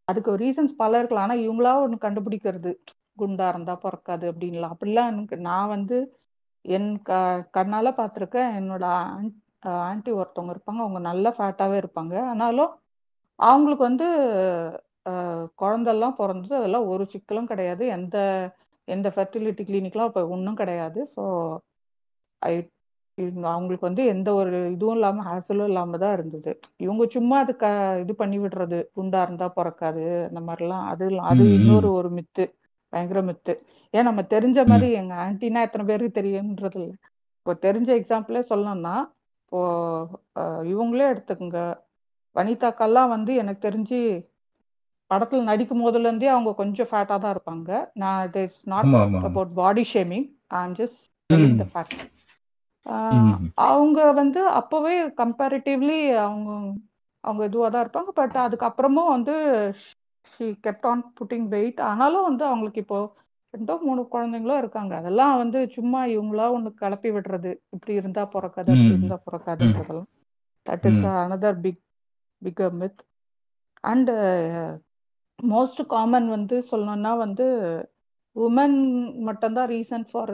அதுக்கு 0.09 0.31
ரீசன்ஸ் 0.43 0.75
பல 0.77 0.99
இருக்கலாம். 1.01 1.27
ஆனால் 1.27 1.45
இவங்களா 1.45 1.73
ஒன்று 1.85 1.99
கண்டுபிடிக்கிறது. 1.99 2.73
குண்டா 3.21 3.47
இருந்தா 3.49 3.75
பிறக்காது 3.85 4.25
அப்படின்லாம். 4.33 4.75
அப்படிலாம் 4.75 5.11
எனக்கு 5.13 5.37
நான் 5.49 5.73
வந்து 5.75 5.97
என் 6.65 6.89
க 7.03 7.13
கண்ணால் 7.57 7.99
பார்த்துருக்கேன். 7.99 8.51
என்னோட 8.61 8.85
ஆன்ட்டி 9.85 10.11
ஒருத்தவங்க 10.19 10.55
இருப்பாங்க. 10.55 10.81
அவங்க 10.85 11.01
நல்ல 11.11 11.27
ஃபேட்டாகவே 11.37 11.77
இருப்பாங்க. 11.83 12.15
ஆனாலும் 12.33 12.73
அவங்களுக்கு 13.39 13.85
வந்து 13.85 14.07
அஹ், 15.07 15.47
குழந்தெல்லாம் 15.59 16.15
பிறந்தது. 16.15 16.55
அதெல்லாம் 16.57 16.87
ஒரு 16.89 17.05
சிக்கலும் 17.11 17.49
கிடையாது. 17.49 17.85
எந்த 17.95 18.17
எந்த 18.89 19.09
ஃபெர்டிலிட்டி 19.11 19.63
கிளினிக்லாம் 19.65 20.09
இப்போ 20.09 20.23
ஒன்றும் 20.29 20.57
கிடையாது. 20.57 21.01
ஸோ 21.15 21.23
ஐ 22.43 22.53
இவங்க- 23.19 23.51
அவங்களுக்கு 23.51 23.87
வந்து 23.87 24.05
எந்த 24.07 24.35
ஒரு 24.35 24.71
இதுவும் 24.71 24.95
இல்லாம 24.95 25.25
ஹாசலும் 25.25 25.65
இல்லாம 25.65 25.99
தான் 25.99 26.13
இருந்தது. 26.13 26.53
இவங்க 26.77 27.05
சும்மா 27.09 27.37
அது 27.39 27.53
க 27.57 27.67
இது 28.01 28.15
பண்ணி 28.15 28.39
விடுறது. 28.39 28.79
குண்டா 28.97 29.23
இருந்தா 29.23 29.49
பிறக்காது. 29.51 30.01
அந்த 30.29 30.41
மாதிரிலாம். 30.41 30.87
அது 30.89 31.05
அது. 31.27 31.45
இன்னொரு 31.55 31.89
ம். 31.89 31.95
ஒரு 31.95 32.11
மித்து 32.11 32.47
பயங்கர 32.93 33.23
மித்து 33.23 33.55
ஏன் 33.95 34.05
நம்ம 34.05 34.23
தெரிஞ்ச 34.31 34.59
ம். 34.61 34.69
மாதிரி 34.69 34.93
எங்க 34.95 35.15
ஆன்டினா 35.25 35.61
எத்தனை 35.61 35.87
பேருக்கு 35.87 36.21
தெரியும்ன்றது 36.21 36.79
இல்லை 36.81 36.97
இப்போ 37.39 37.53
தெரிஞ்ச 37.63 37.91
எக்ஸாம்பிளே 37.99 38.43
சொல்லணும்னா 38.49 38.97
இப்போ 39.43 39.61
இவங்களே 40.67 41.07
எடுத்துக்கோங்க. 41.09 41.61
வனிதாக்கெல்லாம் 42.37 43.13
வந்து 43.13 43.33
எனக்கு 43.43 43.61
தெரிஞ்சு 43.63 44.01
படத்துல 45.11 45.43
நடிக்கும் 45.45 45.83
போதுல 45.83 46.09
இருந்தே 46.09 46.29
அவங்க 46.29 46.53
கொஞ்சம் 46.55 46.91
ஃபேட்டா 46.91 47.17
தான் 47.19 47.35
இருப்பாங்க 47.35 47.71
நான் 47.95 48.21
it 48.27 48.39
is 48.43 48.59
not 48.67 48.91
about 49.23 49.53
body 49.57 49.85
shaming 49.93 50.27
I 50.51 50.61
am 50.61 50.77
just 50.81 51.03
the. 51.57 51.67
Fact. 51.73 52.01
அவங்க 53.67 53.99
வந்து 54.19 54.41
அப்பவே 54.61 54.95
கம்பேரிட்டிவ்லி 55.21 55.97
அவங்க 56.21 56.51
அவங்க 57.25 57.43
இதுவாக 57.47 57.71
தான் 57.73 57.85
இருப்பாங்க 57.85 58.11
பட் 58.19 58.37
அதுக்கப்புறமும் 58.43 59.13
வந்து 59.13 59.35
she 60.33 60.47
kept 60.65 60.87
on 60.87 61.05
putting 61.19 61.47
weight 61.51 61.81
ஆனாலும் 61.89 62.27
வந்து 62.29 62.45
அவங்களுக்கு 62.45 62.83
இப்போ 62.85 62.99
ரெண்டோ 63.55 63.75
மூணு 63.83 64.03
குழந்தைங்களும் 64.09 64.61
இருக்காங்க 64.63 64.93
அதெல்லாம் 65.01 65.35
வந்து 65.43 65.59
சும்மா 65.75 66.01
இவங்களா 66.15 66.47
ஒன்று 66.55 66.71
கிளப்பி 66.81 67.11
விடுறது 67.17 67.51
இப்படி 67.75 67.93
இருந்தா 67.95 68.23
பிறக்காது 68.35 68.71
அப்படி. 68.73 68.93
இருந்தா. 68.93 69.19
பிறக்காதுன்றதெல்லாம் 69.27 70.11
that 70.67 70.87
is. 70.91 71.03
Another 71.23 71.59
big 71.65 71.83
figure 72.45 72.75
myth 72.81 73.03
and 73.85 74.11
most 75.39 75.81
common 75.87 76.29
வந்து 76.29 76.57
சொல்லணும்னா 76.71 77.13
வந்து 77.19 77.47
உமன் 78.37 78.77
மட்டும்தான் 79.29 79.71
ரீசன் 79.71 80.07
ஃபார் 80.11 80.33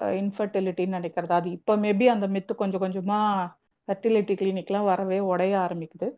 இன்ஃபர்டிலிட்டின்னு 0.00 0.96
நினைக்கிறது. 0.98 1.32
அது 1.32 1.48
இப்போ 1.50 1.72
மேபி 1.76 2.06
அந்த 2.06 2.26
மித்து 2.28 2.52
கொஞ்சம் 2.54 2.84
கொஞ்சமா 2.84 3.18
ஃபெர்டிலிட்டி 3.88 4.34
கிளினிக்லாம் 4.40 4.88
வரவே 4.90 5.18
உடைய 5.30 5.54
ஆரம்பிக்குது. 5.58 6.08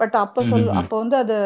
பட் 0.00 0.16
அப்போ 0.16 0.40
சொல். 0.50 0.68
அப்போ 0.80 0.94
வந்து 0.98 1.16
அது 1.16 1.36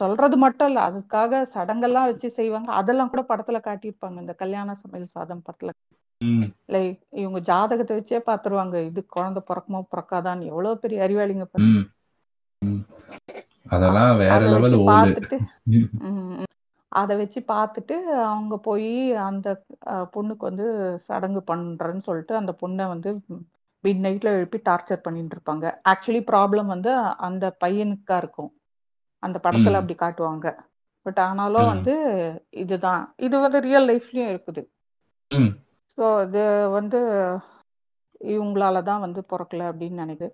சொல்றது 0.00 0.36
மட்டும் 0.36 0.68
இல்ல. 0.68 0.80
அதுக்காக 0.88 1.42
சடங்கெல்லாம் 1.54 2.08
வச்சு 2.10 2.28
செய்வாங்க. 2.30 2.70
அதெல்லாம் 2.72 3.10
கூட 3.10 3.22
படத்துல 3.28 3.58
காட்டியிருப்பாங்க. 3.68 4.18
இந்த 4.20 4.34
கல்யாண 4.34 4.74
சமையல் 4.82 5.14
சாதம் 5.16 5.44
படத்துல. 5.46 5.72
லைக் 6.68 6.92
இவங்க 7.14 7.40
ஜாதகத்தை 7.48 7.94
வச்சே 7.98 8.20
பாத்துருவாங்க. 8.28 8.76
இது 8.88 9.00
குழந்தை 9.16 9.42
பிறக்குமோ 9.50 9.80
பிறக்காதான்னு. 9.92 10.50
எவ்வளவு 10.52 10.82
பெரிய 10.84 11.04
அறிவாளிங்க 11.06 11.46
பாருங்க. 11.46 11.80
அதெல்லாம் 13.70 14.12
வேற 14.18 14.32
அதை 14.36 14.46
லெவல் 14.46 14.74
வச்சு 14.74 14.88
பார்த்துட்டு 14.90 15.36
அதை 16.92 17.14
வச்சு 17.16 17.40
பார்த்துட்டு 17.48 17.94
அவங்க 18.26 18.54
போய் 18.64 18.90
அந்த 19.24 19.48
அஹ், 19.86 20.06
பொண்ணுக்கு 20.14 20.44
வந்து 20.44 20.66
சடங்கு 21.06 21.40
பண்றேன்னு 21.48 22.06
சொல்லிட்டு 22.06 22.34
அந்த 22.36 22.52
பொண்ணை 22.60 22.84
வந்து 22.88 23.10
மிட் 23.84 24.00
நைட்ல 24.04 24.28
எழுப்பி 24.36 24.58
டார்ச்சர் 24.64 25.02
பண்ணிட்டு 25.02 25.34
இருப்பாங்க. 25.36 25.66
ஆக்சுவலி 25.90 26.22
ப்ராப்ளம் 26.30 26.68
வந்து 26.74 26.92
அந்த 27.26 27.44
பையனுக்கா 27.60 28.16
இருக்கும். 28.16 28.50
அந்த 29.22 29.36
படத்துல 29.38 29.74
ம். 29.74 29.78
அப்படி 29.80 29.96
காட்டுவாங்க. 29.96 30.46
பட் 31.06 31.20
ஆனாலும் 31.24 31.64
ம். 31.64 31.70
வந்து 31.72 31.94
இதுதான். 32.62 33.04
இது 33.18 33.36
வந்து 33.40 33.60
ரியல் 33.60 33.88
லைஃப்லயும் 33.90 34.32
இருக்குது. 34.32 34.62
ம். 35.30 35.52
ஸோ 35.98 36.06
இது 36.24 36.44
வந்து 36.72 37.00
இவங்களால 38.30 38.82
தான் 38.84 39.00
வந்து 39.00 39.20
பிறக்கல 39.30 39.68
அப்படின்னு 39.70 40.02
நினைக்குது. 40.04 40.30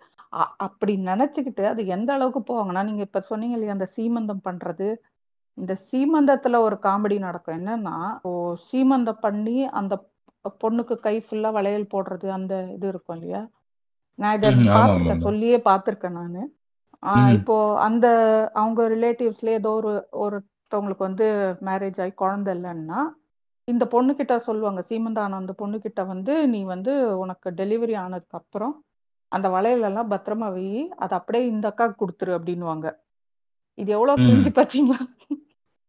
அப்படி 0.67 0.93
நினைச்சுக்கிட்டு 1.09 1.65
அது 1.71 1.83
எந்த 1.95 2.11
அளவுக்கு 2.17 2.41
போவாங்கன்னா 2.45 2.83
நீங்க 2.89 3.03
இப்ப 3.09 3.23
சொன்னீங்க 3.29 3.57
இல்லையா 3.57 3.77
அந்த 3.77 3.89
சீமந்தம் 3.97 4.45
பண்றது. 4.47 4.89
இந்த 5.59 5.73
சீமந்தத்துல 5.85 6.59
ஒரு 6.65 6.77
காமெடி 6.85 7.17
நடக்கும். 7.21 7.59
என்னன்னா 7.59 7.97
ஓ 8.25 8.31
சீமந்தம் 8.67 9.23
பண்ணி 9.23 9.57
அந்த 9.81 9.95
பொண்ணுக்கு 10.61 10.95
கை 11.01 11.17
ஃபுல்லா 11.25 11.51
வளையல் 11.57 11.93
போடுறது 11.93 12.29
அந்த 12.39 12.55
இது 12.75 12.87
இருக்கும் 12.93 13.17
இல்லையா? 13.19 13.43
நான் 14.19 14.37
இதை 14.39 14.51
பார்த்திருக்கேன். 14.71 15.21
ஆமா 15.21 15.27
சொல்லியே 15.27 15.59
பார்த்திருக்கேன் 15.67 16.19
நானு. 16.21 16.43
இப்போ 17.37 17.55
அந்த 17.87 18.07
அவங்க 18.53 18.83
ரிலேட்டிவ்ஸ்ல 18.95 19.53
ஏதோ 19.59 19.71
ஒரு 19.77 19.93
ஒருத்தவங்களுக்கு 20.25 21.09
வந்து 21.09 21.27
மேரேஜ் 21.69 21.99
ஆகி 21.99 22.13
குழந்தை 22.17 22.53
இல்லைன்னா 22.57 23.01
இந்த 23.69 23.85
பொண்ணுகிட்ட 23.93 24.35
சொல்லுவாங்க 24.47 24.81
சீமந்தானம் 24.89 25.41
அந்த 25.41 25.53
பொண்ணுகிட்ட 25.59 26.01
வந்து 26.11 26.35
நீ 26.53 26.61
வந்து 26.73 26.93
உனக்கு 27.23 27.49
டெலிவரி 27.61 27.95
ஆனதுக்கு 28.01 28.39
அப்புறம் 28.41 28.75
அந்த 29.33 29.47
வளையல் 29.49 29.89
எல்லாம் 29.89 30.13
பத்திரமா 30.13 30.49
வை 30.55 30.67
அதை 30.99 31.15
அப்படியே 31.19 31.45
இந்த 31.53 31.67
அக்காவுக்கு 31.71 32.03
கொடுத்துரு 32.03 32.33
அப்படின்னுவாங்க 32.37 32.89
இது 33.79 33.91
எவ்வளவு 33.97 34.29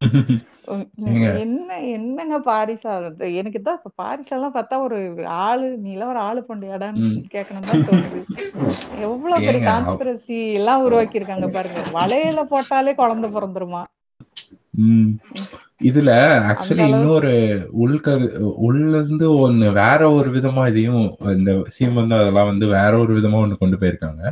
உம் 0.74 0.84
ஏங்க 1.10 1.26
என்ன 1.44 1.70
என்னங்க 1.94 2.36
பாரிசா? 2.48 2.91
எனக்கு 3.39 3.60
தான் 3.62 3.78
இப்ப 3.80 3.91
பாரிசெல்லாம் 4.02 4.54
பார்த்தா 4.56 4.76
ஒரு 4.86 4.98
ஆளு 5.46 5.68
நீலாம் 5.86 6.12
ஒரு 6.14 6.22
ஆளு 6.28 6.41
பொண்டையாடான்னு. 6.50 7.02
கேட்கணும் 7.34 7.68
தான் 7.70 7.84
தோணுது 7.89 8.20
எவ்வளவு 9.08 9.46
பெரிய 9.48 9.62
கான்ஸ்பிரசி 9.68 10.39
எல்லாம் 10.60 10.84
உருவாக்கி 10.86 11.20
இருக்காங்க 11.20 11.50
பாருங்க 11.56 11.84
வளையல 11.98 12.44
போட்டாலே 12.54 12.94
குழந்தை 13.02 13.30
பிறந்துருமா. 13.30 13.82
இதுல 15.89 16.12
ஆக்சுவலி 16.49 16.86
இன்னொரு 16.91 17.32
உள்கரு 17.84 18.28
உள்ள 18.68 18.91
இருந்து 18.97 19.28
ஒண்ணு 19.45 19.68
வேற 19.74 20.01
ஒரு 20.12 20.30
விதமா 20.30 20.64
இதையும் 20.68 21.04
இந்த 21.38 21.51
சீமந்தம் 21.78 22.22
அதெல்லாம் 22.22 22.49
வந்து 22.51 22.68
வேற 22.78 22.91
ஒரு 22.97 23.14
விதமா 23.20 23.39
ஒண்ணு 23.43 23.58
கொண்டு 23.58 23.78
போயிருக்காங்க. 23.78 24.24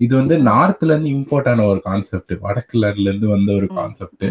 இது 0.00 0.12
வந்து 0.16 0.36
நார்த்ல 0.42 0.90
இருந்து 0.92 1.10
இம்போர்ட் 1.16 1.48
ஆன 1.48 1.66
ஒரு 1.66 1.80
கான்செப்ட் 1.84 2.32
வடக்குல 2.46 2.90
இருந்து 3.08 3.28
வந்த 3.28 3.50
ஒரு 3.52 3.68
கான்செப்ட் 3.78 4.26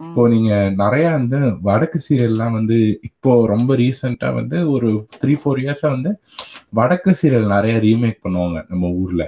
இப்போ 0.00 0.22
நீங்க 0.28 0.50
நிறைய 0.82 1.06
வந்து 1.10 1.38
வடக்கு 1.62 1.98
சீரியல்லாம் 2.06 2.54
வந்து 2.58 2.76
இப்போ 3.08 3.32
ரொம்ப 3.46 3.74
ரீசெண்டா 3.76 4.28
வந்து 4.34 4.58
ஒரு 4.74 4.90
த்ரீ 5.22 5.34
ஃபோர் 5.40 5.60
இயர்ஸா 5.62 5.88
வந்து 5.88 6.10
வடக்கு 6.72 7.12
சீரியல் 7.20 7.54
நிறைய 7.56 7.74
ரீமேக் 7.86 8.24
பண்ணுவாங்க 8.24 8.58
நம்ம 8.70 8.90
ஊர்ல. 9.02 9.22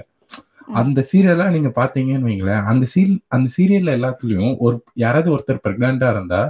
அந்த 0.81 0.99
சீரியல்லாம் 1.09 1.53
நீங்க 1.55 1.69
பாத்தீங்கன்னு 1.75 2.29
வைங்களேன் 2.29 2.67
அந்த 2.71 2.85
சீல் 2.93 3.15
அந்த 3.35 3.47
சீரியல்ல 3.55 3.95
எல்லாத்துலயும் 3.97 4.53
ஒரு 4.65 4.75
யாராவது 5.03 5.29
ஒருத்தர் 5.35 5.63
பிரெக்னண்டா 5.65 6.09
இருந்தா 6.11 6.41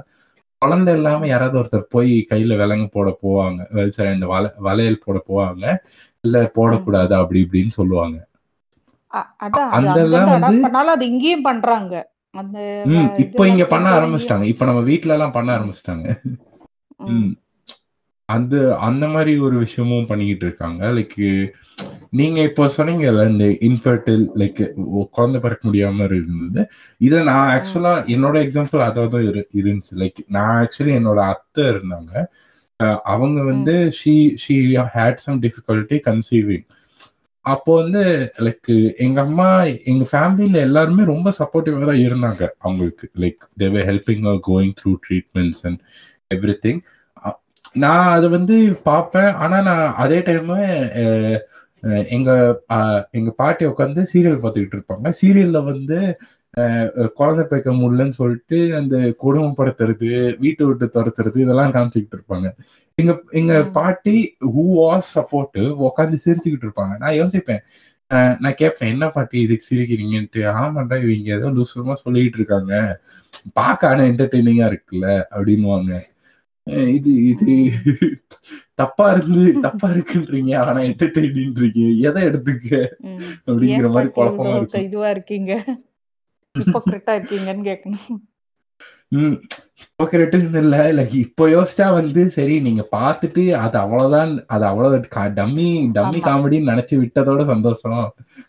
குழந்தை 0.62 0.92
இல்லாம 0.98 1.28
யாராவது 1.32 1.60
ஒருத்தர் 1.62 1.92
போய் 1.96 2.14
கையில 2.30 2.58
விலங்கு 2.60 2.88
போட 2.92 3.10
போவாங்க 3.24 3.62
சரி 3.96 4.12
இந்த 4.18 4.28
வள 4.34 4.44
வளையல் 4.68 5.04
போட 5.06 5.18
போவாங்க 5.30 5.64
இல்ல. 6.24 6.38
போடக்கூடாது 6.58 7.14
அப்படி 7.22 7.40
இப்படின்னு 7.46 7.74
சொல்லுவாங்க. 7.80 8.18
அந்த 9.78 10.00
வந்து 10.28 10.56
இங்கேயும் 11.10 11.46
பண்றாங்க. 11.50 11.94
இப்போ 13.24 13.44
இங்க 13.52 13.66
பண்ண 13.74 13.88
ஆரம்பிச்சிட்டாங்க 13.98 14.46
இப்போ 14.52 14.66
நம்ம 14.70 14.82
வீட்ல 14.90 15.16
எல்லாம் 15.18 15.36
பண்ண 15.36 15.50
ஆரம்பிச்சிட்டாங்க. 15.58 16.06
அந்த 18.30 18.56
அந்த 18.88 19.06
மாதிரி 19.14 19.34
ஒரு 19.48 19.56
விஷயமும் 19.64 20.10
பண்ணிக்கிட்டு 20.12 20.46
இருக்காங்க 20.48 20.84
லைக் 20.98 21.18
நீங்க 22.20 22.40
இப்போ 22.50 22.64
சொன்னீங்கல்ல 22.78 23.24
இந்த 23.32 23.46
இன்ஃபர்டில் 23.68 24.24
லைக் 24.42 24.62
குழந்தை 25.16 25.40
பிறக்க 25.44 25.64
முடியாம 25.70 26.06
இருந்தது. 26.08 26.64
இதை 27.08 27.20
நான் 27.30 27.50
ஆக்சுவலா 27.56 27.94
என்னோட 28.16 28.36
எக்ஸாம்பிள் 28.46 28.82
அதாவது 28.90 29.20
இரு 29.30 29.42
இருந்துச்சு. 29.60 29.94
லைக் 30.04 30.20
நான் 30.36 30.54
ஆக்சுவலி 30.64 30.94
என்னோட 31.00 31.20
அத்தை 31.34 31.64
இருந்தாங்க. 31.74 32.12
அவங்க 33.14 33.40
வந்து 33.52 33.76
she 34.00 34.16
she 34.44 34.56
had 34.96 35.22
some 35.26 35.42
difficulty 35.46 35.98
conceiving 36.08 36.66
அப்போ 37.46 37.72
வந்து 37.82 38.02
லைக் 38.46 38.70
எங்க 39.06 39.18
அம்மா 39.28 39.48
எங்க 39.92 40.04
ஃபேமிலியில 40.12 40.60
எல்லாருமே 40.68 41.04
ரொம்ப 41.14 41.32
சப்போர்ட்டிவா 41.40 41.88
தான் 41.92 42.04
இருந்தாங்க. 42.08 42.42
அவங்களுக்கு 42.66 43.06
like 43.24 43.42
they were 43.62 43.88
helping 43.90 44.28
going 44.50 44.76
through 44.82 44.94
treatments 45.08 45.64
and 45.70 45.82
everything 46.66 46.82
நான் 47.84 48.08
அது 48.16 48.28
வந்து 48.38 48.56
பார்ப்பேன். 48.88 49.32
ஆனா 49.44 49.58
நான் 49.68 49.86
அதே 50.04 50.20
டைம் 50.30 50.50
எங்க 52.10 52.30
அஹ், 52.70 53.02
எங்க 53.12 53.32
பாட்டி 53.38 53.64
உட்காந்து 53.66 54.02
சீரியல் 54.12 54.42
பார்த்துக்கிட்டு 54.44 54.78
இருப்பாங்க. 54.78 55.08
சீரியல்ல 55.22 55.60
வந்து 55.66 55.98
குழந்தை 57.16 57.44
பேக்க 57.46 57.70
முடியலன்னு 57.74 58.18
சொல்லிட்டு 58.18 58.76
அந்த 58.76 58.96
குடும்பப்படுத்துறது 59.24 60.10
வீட்டை 60.40 60.64
விட்டு 60.66 60.88
துரத்துறது 60.96 61.38
இதெல்லாம் 61.38 61.74
காமிச்சுக்கிட்டு 61.74 62.18
இருப்பாங்க. 62.20 62.48
எங்க 62.98 63.12
எங்க 63.32 63.54
பாட்டி 63.72 64.16
ஹூ 64.50 64.66
வாஸ் 64.80 65.10
சப்போர்ட்டிவ் 65.16 65.70
உட்காந்து 65.88 66.18
சிரிச்சுக்கிட்டு 66.26 66.68
இருப்பாங்க. 66.68 66.96
நான் 66.98 67.20
யோசிப்பேன். 67.22 67.64
நான் 68.42 68.58
கேட்பேன் 68.58 68.92
என்ன 68.92 69.06
பாட்டி 69.10 69.38
இதுக்கு 69.42 69.70
சிரிக்கிறீங்கன்ட்டு? 69.70 70.42
ஆமாண்டா 70.56 70.96
இவங்க 71.04 71.32
ஏதோ 71.36 71.50
லூசுமா 71.50 71.94
சொல்லிட்டு 72.04 72.40
இருக்காங்க. 72.40 72.74
பார்க்க 73.54 73.90
ஆனா 73.90 74.04
என்டர்டெய்னிங்கா 74.04 74.68
இருக்குல்ல 74.70 75.08
அப்படின்னுவாங்க. 75.32 75.92
அஹ் 75.96 76.13
இது 76.94 77.12
இது 77.32 77.54
தப்பா 78.82 79.06
இருந்து 79.12 79.42
தப்பா 79.66 79.88
இருக்குன்றீங்க. 79.96 80.52
ஆனா 80.62 80.80
என்டர்டெய்னின்றீங்க 80.88 81.82
எதை 82.08 82.22
எடுத்துக்க. 82.30 82.70
அப்படிங்கிற 83.48 83.90
மாதிரி 83.96 84.10
குழப்பமா 84.18 84.54
இருக்கும். 84.58 84.86
இதுவா 84.88 85.10
இருக்கீங்க. 85.16 85.52
ஹிப்போக்ரிட்டா 86.56 87.14
இருக்கீங்கன்னு 87.20 87.66
கேட்கணும் 87.70 88.22
ம். 89.16 89.36
ஹிப்போக்ரேட்டுன்னு 89.82 90.60
இல்ல. 90.62 90.76
லைக் 90.98 91.14
இப்போ 91.24 91.44
யோசிச்சா 91.50 91.88
வந்து 91.94 92.22
சரி 92.36 92.56
நீங்க 92.60 92.84
பார்த்துட்டு 92.96 93.44
அது 93.64 93.76
அவ்வளவுதான் 93.82 94.32
அது 94.48 94.64
அவ்வளவு 94.66 94.98
டம்மி 95.38 95.68
டம்மி 95.98 96.20
காமெடின்னு 96.28 96.72
நினைச்சு 96.72 96.96
விட்டதோட 97.02 97.44
சந்தோஷம் 97.52 98.02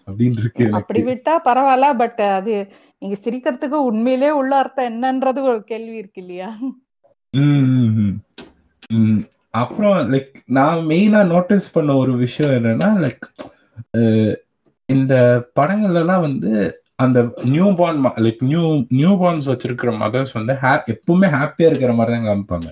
அப்படின்னு 0.08 0.40
இருக்கு 0.42 0.66
அப்படி 0.78 1.02
விட்டா 1.10 1.34
பரவாயில்ல 1.48 1.90
பட் 2.02 2.22
அது 2.30 2.54
நீங்க 3.02 3.16
சிரிக்கிறதுக்கு 3.24 3.78
உண்மையிலே 3.90 4.30
உள்ள 4.40 4.52
அர்த்தம் 4.62 4.88
என்னன்றது 4.90 5.40
ஒரு 5.50 5.60
கேள்வி 5.64 5.96
இருக்கு 6.02 6.22
இல்லையா? 6.22 6.50
ம், 6.62 6.76
ம், 7.34 7.66
ம். 7.74 7.78
ம். 7.78 7.83
அப்புறம் 9.50 10.12
லைக் 10.12 10.32
நான் 10.46 10.78
மெயினா 10.78 11.26
நோட்டீஸ் 11.26 11.72
பண்ண 11.72 11.96
ஒரு 11.96 12.12
விஷயம் 12.12 12.52
என்னன்னா 12.52 12.88
லைக் 13.04 13.26
இந்த 14.88 15.14
படங்கள்லாம் 15.60 16.20
வந்து 16.20 16.80
அந்த 16.96 17.32
new 17.44 17.68
born 17.76 18.02
like 18.16 18.42
new 18.42 18.84
new 18.90 19.12
பார்ன்ஸ் 19.24 19.48
வச்சிருக்கிற 19.50 19.98
மதர்ஸ் 19.98 20.32
வந்து 20.32 20.54
ஹே 20.54 20.72
எப்பவுமே 20.94 21.28
ஹாப்பியா 21.30 21.68
இருக்கிற 21.68 21.92
மாதிரி 21.92 22.16
தான் 22.16 22.28
காமிப்பாங்க. 22.28 22.68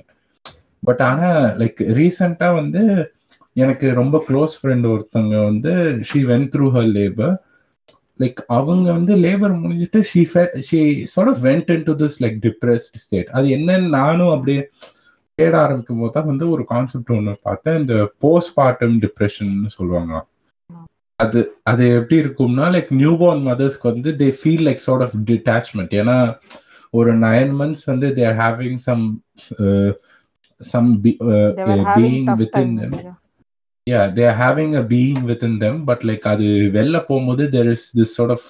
பட் 0.84 1.02
ஆனா 1.02 1.28
லைக் 1.60 1.80
ரீசெண்டா 1.98 2.54
வந்து 2.54 3.12
எனக்கு 3.52 3.92
ரொம்ப 3.92 4.24
க்ளோஸ் 4.28 4.54
ஃப்ரெண்ட் 4.62 4.86
ஒருத்தவங்க 4.86 5.44
வந்து 5.44 5.72
she 6.12 6.20
went 6.24 6.48
through 6.54 6.66
her 6.70 6.90
labour 6.92 7.34
like 8.20 8.40
அவங்க 8.46 8.92
வந்து 8.92 9.16
லேபர் 9.16 9.60
முடிஞ்சிட்டு 9.62 10.00
she 10.12 10.26
she 10.68 11.04
sort 11.04 11.30
of 11.30 11.42
went 11.44 11.70
in 11.70 11.82
to 11.82 11.92
this 11.92 12.22
like 12.22 12.38
depressed 12.42 12.96
state 12.96 13.26
அது 13.28 13.46
என்னன்னு 13.48 13.88
நானும் 13.88 14.30
அப்படியே 14.30 14.68
தேட 15.38 15.54
ஆரம்பிக்கும் 15.64 16.00
போது 16.02 16.12
தான் 16.16 16.28
வந்து 16.30 16.44
ஒரு 16.54 16.64
கான்செப்ட் 16.72 17.12
ஒன்று 17.16 17.34
பார்த்தேன். 17.48 17.78
இந்த 17.82 17.94
போஸ்ட் 18.24 18.54
பார்ட்டம் 18.58 18.96
டிப்ரெஷன் 19.04 19.54
சொல்லுவாங்களாம். 19.76 20.26
அது 21.18 21.40
அது 21.70 21.84
எப்படி 21.98 22.16
இருக்கும்னா 22.22 22.66
லைக் 22.74 22.90
நியூ 23.00 23.12
பார்ன் 23.22 23.42
மதர்ஸ்க்கு 23.48 23.86
வந்து 23.92 24.10
they 24.20 24.28
feel 24.38 24.64
like 24.68 24.84
sort 24.86 25.04
of 25.06 25.16
detachment 25.30 25.92
ஏன்னா 26.00 26.16
ஒரு 26.98 27.10
நைன் 27.26 27.52
மந்த்ஸ் 27.60 27.84
வந்து 27.90 28.08
they 28.16 28.24
are 28.30 28.38
having 28.44 28.80
some 28.88 29.04
some 30.60 30.88
they 31.04 31.14
were 31.68 31.82
having 31.90 31.98
being 31.98 32.26
tough 32.30 32.40
with 32.40 32.56
in 32.62 32.74
time 32.78 32.94
them 32.94 33.18
yeah 33.86 34.04
they 34.16 34.24
are 34.30 34.38
having 34.46 34.72
a 34.80 34.84
being 34.94 35.20
within 35.30 35.54
them 35.62 35.76
but 35.88 36.00
like 36.10 36.26
அது 36.32 36.48
வெளில 36.76 36.96
போகும்போது 37.06 37.44
there 37.54 37.70
is 37.76 37.84
this 38.00 38.10
sort 38.18 38.32
of 38.36 38.42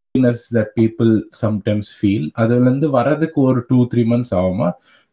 happiness 0.00 0.40
that 0.56 0.68
people 0.80 1.10
sometimes 1.42 1.86
feel. 2.00 2.24
அதுல 2.42 2.64
இருந்து 2.66 2.90
வர்றதுக்கு 2.98 3.40
ஒரு 3.50 3.60
two 3.70 3.78
three 3.92 4.04
months 4.12 4.34
ஆகுமா? 4.40 4.68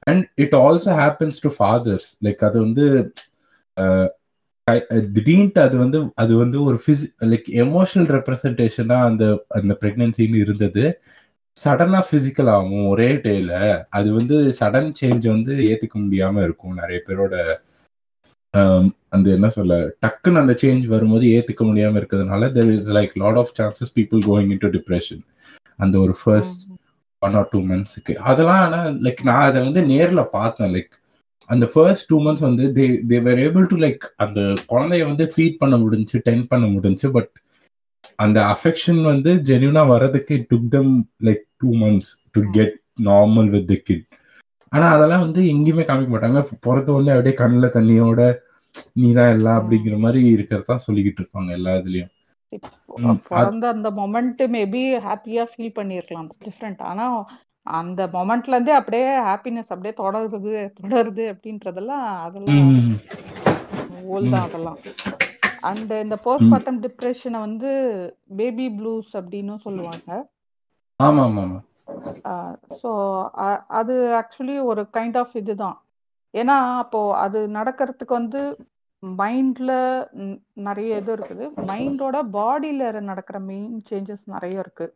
And 0.08 0.24
it 0.36 0.56
also 0.60 0.92
happens 1.02 1.40
to 1.46 1.52
fathers 1.58 2.08
like 2.26 2.44
அது 2.50 2.58
வந்து 2.66 2.86
uh, 3.78 4.08
திடீர்னு 5.16 5.62
அது 5.64 5.76
வந்து 5.78 6.00
அது 6.16 6.34
வந்து 6.42 6.58
ஒரு 6.64 6.78
ஃபிஸ் 6.82 7.06
லைக் 7.30 7.48
எமோஷனல் 7.64 8.10
ரெப்ரசன்டேஷனா 8.18 8.98
அந்த 9.10 9.24
அந்த 9.58 9.74
ப்ரெக்னன்சின்னு 9.82 10.44
இருந்தது. 10.46 10.84
சடனாக 11.58 12.04
ஃபிசிக்கல் 12.10 12.50
ஆகும் 12.58 12.84
ஒரே 12.88 13.08
டேல 13.24 13.54
அது 13.90 14.10
வந்து 14.14 14.36
சடன் 14.60 14.92
சேஞ்ச் 15.00 15.26
வந்து 15.28 15.54
ஏற்றுக்க 15.70 15.96
முடியாம 16.04 16.44
இருக்கும் 16.44 16.80
நிறைய 16.82 17.00
பேரோட 17.08 17.36
um, 18.54 18.86
அந்த 19.10 19.28
என்ன 19.38 19.48
சொல்ல 19.50 19.74
டக்குன்னு 20.06 20.42
அந்த 20.44 20.54
சேஞ்ச் 20.64 20.86
வரும்போது 20.88 21.26
ஏற்றுக்க 21.38 21.64
முடியாம 21.64 21.98
இருக்கிறதுனால 22.02 22.52
there 22.58 22.72
is 22.76 22.92
like 22.98 23.14
lot 23.24 23.40
of 23.44 23.54
chances 23.60 23.94
people 23.98 24.22
going 24.30 24.52
in 24.56 24.64
to 24.66 24.72
depression 24.78 25.24
அந்த 25.80 25.96
ஒரு 26.00 26.16
ஃபர்ஸ்ட் 26.22 26.64
ஒன் 27.22 27.36
ஆர் 27.36 27.50
டூ 27.52 27.60
மந்த்ஸுக்கு 27.70 28.14
அதெல்லாம் 28.26 28.62
ஆனா 28.66 28.78
லைக் 29.06 29.22
நான் 29.28 29.46
அதை 29.46 29.60
வந்து 29.66 29.82
நேர்ல 29.90 30.22
பார்த்தேன் 30.36 30.74
லைக் 30.76 30.94
அந்த 31.50 31.66
ஃபர்ஸ்ட் 31.72 32.10
டூ 32.10 32.18
மந்த்ஸ் 32.24 32.46
வந்து 32.48 32.66
they 32.76 32.86
they 33.10 33.20
were 33.26 33.40
able 33.46 33.66
to 33.68 33.78
like 33.84 34.04
அந்த 34.24 34.40
குழந்தைய 34.72 35.06
வந்து 35.10 35.26
ஃபீட் 35.32 35.62
பண்ண 35.62 35.78
முடிஞ்சு 35.84 36.18
டென் 36.28 36.46
பண்ண 36.52 36.66
முடிஞ்சு 36.74 37.08
பட் 37.16 37.32
அந்த 38.20 38.40
அஃபெக்ஷன் 38.54 39.02
வந்து 39.10 39.32
ஜென்யூனா 39.48 39.84
வர்றதுக்கு 39.92 40.36
took 40.50 40.70
them 40.72 40.94
like 41.26 41.44
two 41.62 41.72
months 41.82 42.12
to. 42.36 42.42
Get 42.54 42.76
normal 43.06 43.50
with 43.54 43.68
the 43.68 43.78
kid 43.84 44.06
ஆனா 44.72 44.88
அதெல்லாம் 44.96 45.24
வந்து 45.26 45.42
எங்கேயுமே 45.52 45.84
காமிக்க 45.86 46.12
மாட்டாங்க 46.14 46.40
பிறந்த 46.66 46.90
உடனே 46.96 47.14
அப்படியே 47.14 47.36
கண்ணில் 47.38 47.76
தண்ணியோட 47.76 48.22
நீதான் 48.96 49.32
எல்லாம் 49.36 49.56
ம். 49.56 49.62
அப்படிங்கிற 49.62 49.96
மாதிரி 50.02 50.22
இருக்கிறதா 50.34 50.76
சொல்லிக்கிட்டு 50.84 51.22
இருப்பாங்க 51.22 51.52
எல்லா 51.58 51.72
இதுலயும் 51.80 52.12
பிறந்த 53.30 53.66
அந்த 53.68 53.90
மொமெண்ட் 54.00 54.42
மேபி 54.56 54.84
ஹாப்பியா 55.08 55.44
ஃபீல் 55.52 55.78
பண்ணியிருக்கலாம் 55.78 56.30
டிஃப்ரெண்ட் 56.46 56.82
ஆனா 56.84 57.06
அந்த 57.74 58.02
மொமெண்ட்ல 58.14 58.56
இருந்தே 58.56 58.74
அப்படியே 58.74 59.10
ஹாப்பினஸ் 59.28 59.74
அப்படியே 59.74 59.94
தொடருது 60.00 60.52
தொடருது 60.80 61.26
அப்படின்றதெல்லாம் 61.34 62.08
அதெல்லாம் 62.26 62.64
ஓல் 64.10 64.32
தான் 64.32 64.48
அதெல்லாம். 64.48 64.80
அண்ட் 65.64 65.92
இந்த 66.04 66.16
ம். 66.16 66.24
போஸ்ட்மார்ட்டம் 66.26 66.82
டிப்ரெஷனை 66.86 67.40
வந்து 67.40 67.72
பேபி 68.38 68.68
ப்ளூஸ் 68.78 69.12
அப்படின்னும் 69.14 69.64
சொல்லுவாங்க. 69.66 70.10
ஆமா 71.00 71.24
ஆமா 71.28 71.46
ஸோ 72.82 72.90
அது 73.80 73.94
ஆக்சுவலி 74.20 74.58
ஒரு 74.72 74.82
கைண்ட் 74.94 75.18
ஆஃப் 75.18 75.36
இதுதான். 75.36 75.78
ஏன்னா 76.34 76.56
அப்போ 76.78 77.00
அது 77.18 77.40
நடக்கிறதுக்கு 77.50 78.14
வந்து 78.14 78.42
மைண்ட்ல 79.04 79.72
நிறைய 80.68 80.98
இது 81.02 81.12
இருக்குது. 81.18 81.46
மைண்டோட 81.70 82.18
பாடியில 82.36 82.82
நடக்கிற 83.12 83.38
மெயின் 83.50 83.78
சேஞ்சஸ் 83.90 84.26
நிறைய 84.36 84.64
இருக்கு. 84.64 84.88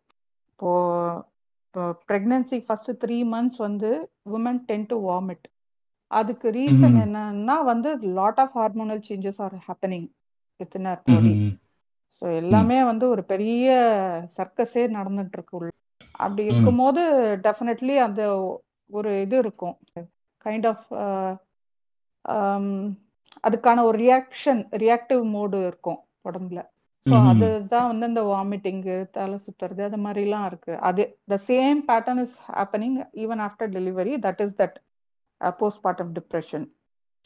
இப்போ 0.52 0.72
இப்போ 1.66 1.84
ப்ரெக்னென்சி 2.10 2.58
ஃபர்ஸ்ட் 2.66 2.92
த்ரீ 3.04 3.18
மந்த்ஸ் 3.32 3.62
வந்து 3.66 3.90
உமன் 4.38 4.60
டென் 4.68 4.90
டு 4.92 4.98
வாமிட் 5.08 5.48
அதுக்கு 6.12 6.48
ரீசன் 6.58 6.98
என்னன்னா 7.04 7.56
வந்து 7.72 7.90
lot 8.18 8.42
of 8.44 8.56
hormonal 8.60 9.02
changes 9.08 9.40
are 9.46 9.56
happening 9.68 10.08
within 10.60 10.90
body 11.08 11.34
so 12.22 12.26
எல்லாமே 12.42 12.78
வந்து 12.92 13.06
ஒரு 13.14 13.24
பெரிய 13.32 13.70
சர்க்கஸே 14.38 14.84
நடந்துட்டு 14.98 15.38
இருக்கு 15.38 15.56
உள்ள. 15.60 15.70
அப்படி 16.16 16.44
இருக்கும்போது 16.50 17.02
டெஃபினெட்லி 17.48 17.96
அந்த 18.08 18.22
ஒரு 18.90 19.12
இது 19.26 19.36
இருக்கும். 19.44 19.76
கைண்ட் 20.46 20.68
ஆஃப் 20.72 20.86
அதுக்கான 23.44 23.84
ஒரு 23.84 23.98
ரியாக்ஷன் 24.00 24.62
ரியாக்டிவ் 24.84 25.24
மோடு 25.34 25.58
இருக்கும் 25.68 26.00
உடம்புல. 26.26 26.60
அதுதான் 27.24 27.88
வந்து 27.90 28.06
இந்த 28.10 28.22
வாமிட்டிங்கு 28.30 28.96
தலை 29.12 29.38
சுத்துறது 29.46 29.82
அது 29.88 29.98
மாதிரிலாம் 30.06 30.46
இருக்கு. 30.50 30.74
அது 30.90 31.04
the 31.28 31.38
same 31.48 31.80
pattern 31.90 32.22
is 32.24 32.38
happening 32.52 32.96
even 33.24 33.42
after 33.48 33.72
delivery 33.76 34.14
that 34.26 34.42
is 34.46 34.56
that 34.58 34.78
postmortem 35.60 36.12
depression 36.18 36.66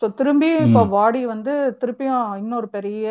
so 0.01 0.07
திரும்பியும் 0.17 0.65
இப்போ 0.65 0.81
பாடி 0.91 1.21
வந்து 1.31 1.51
திருப்பியும் 1.81 2.25
இன்னொரு 2.41 2.67
பெரிய 2.71 3.05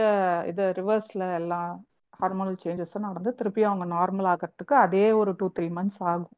இது 0.51 0.65
ரிவர்ஸ்ல 0.79 1.23
எல்லாம் 1.39 1.73
ஹார்மோனல் 2.21 2.61
சேஞ்சஸும் 2.63 3.07
நடந்து 3.07 3.31
திருப்பியும் 3.39 3.71
அவங்க 3.71 3.87
நார்மல் 3.93 4.29
ஆகிறதுக்கு 4.33 4.75
அதே 4.85 5.07
ஒரு 5.21 5.33
டூ 5.39 5.47
த்ரீ 5.53 5.67
மந்த்ஸ் 5.73 6.01
ஆகும். 6.07 6.35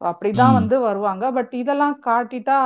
அப்படிதான் 0.00 0.56
வந்து 0.58 0.76
வருவாங்க. 0.86 1.24
பட் 1.36 1.52
இதெல்லாம் 1.60 1.96
காட்டிட்டா 2.02 2.58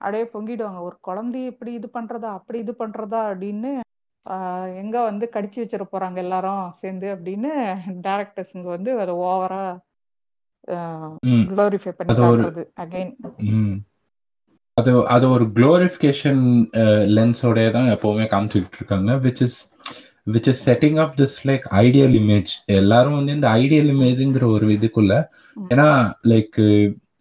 அப்படியே 0.00 0.24
பொங்கிடுவாங்க. 0.32 0.80
ஒரு 0.88 0.96
குழந்தைய 1.02 1.52
இப்படி 1.52 1.72
இது 1.74 1.88
பண்றதா 1.94 2.30
அப்படி 2.38 2.58
இது 2.58 2.72
பண்றதா 2.80 3.20
அப்படின்னு 3.30 3.72
எங்க 4.82 4.96
வந்து 5.02 5.26
கடிச்சு 5.32 5.58
வச்சிட 5.60 5.84
போறாங்க 5.88 6.18
எல்லாரும் 6.22 6.62
சேர்ந்து 6.82 7.06
அப்படின்னு 7.14 7.50
டேரக்டர்ஸுங்க 8.06 8.68
வந்து 8.70 8.92
அதை 9.00 9.14
ஓவரா 9.24 9.64
குளோரிஃபை 11.50 11.92
பண்ணி 11.92 12.14
காட்டுறது 12.20 12.62
அகைன் 12.84 13.12
அது 14.76 14.92
அது 15.14 15.24
ஒரு 15.30 15.44
குளோரிஃபிகேஷன் 15.56 16.40
லென்ஸோடய 17.16 17.70
தான் 17.70 17.92
எப்பவுமே 17.92 18.24
காமிச்சுக்கிட்டு 18.32 18.80
இருக்காங்க 18.80 19.12
which 19.24 19.42
is 19.46 19.58
which 20.26 20.48
is 20.48 20.62
setting 20.68 20.98
up 21.04 21.14
this 21.20 21.36
like 21.48 21.64
ideal 21.82 22.16
image 22.20 22.52
எல்லாரும் 22.78 23.18
வந்து 23.18 23.36
இந்த 23.38 23.48
ஐடியல் 23.60 23.90
இமேஜ்ங்கிற 23.94 24.46
ஒரு 24.56 24.68
இதுக்குள்ள 24.76 25.14
ஏன்னா 25.56 25.86
like 26.32 26.58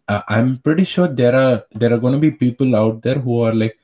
I 0.08 0.38
am 0.38 0.54
pretty 0.64 0.86
sure 0.94 1.14
there 1.14 1.38
are 1.38 1.58
there 1.80 1.94
are 1.94 2.02
gonna 2.02 2.20
be 2.20 2.32
people 2.42 2.72
out 2.82 3.00
there 3.02 3.22
who 3.26 3.36
are 3.46 3.58
like 3.62 3.78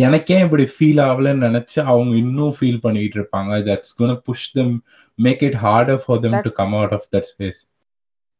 எனக்கே 0.00 0.36
இப்படி 0.40 0.64
ஃபீல் 0.72 1.00
ஆகலன்னு 1.04 1.46
நினைச்சு 1.48 1.78
அவங்க 1.84 2.12
இன்னும் 2.16 2.54
ஃபீல் 2.56 2.82
பண்ணிட்டு 2.82 3.16
இருப்பாங்க. 3.20 3.52
That's 3.68 3.94
gonna 3.98 4.14
push 4.26 4.48
them 4.52 4.74
make 5.18 5.42
it 5.42 5.58
harder 5.62 6.00
for 6.04 6.20
them 6.24 6.36
to 6.44 6.52
come 6.52 6.74
out 6.74 6.94
of 6.98 7.06
that 7.14 7.28
space 7.32 7.60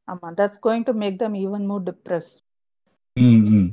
ஆமா 0.08 0.28
that's 0.40 0.60
going 0.62 0.86
to 0.86 0.94
make 1.02 1.16
them 1.22 1.36
even 1.44 1.64
more 1.66 1.84
depress 1.84 2.30
ம் 3.16 3.68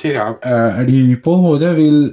சரி 0.00 0.16
அப்படி 0.22 0.94
போகும்போது 1.26 1.66
வில் 1.72 2.04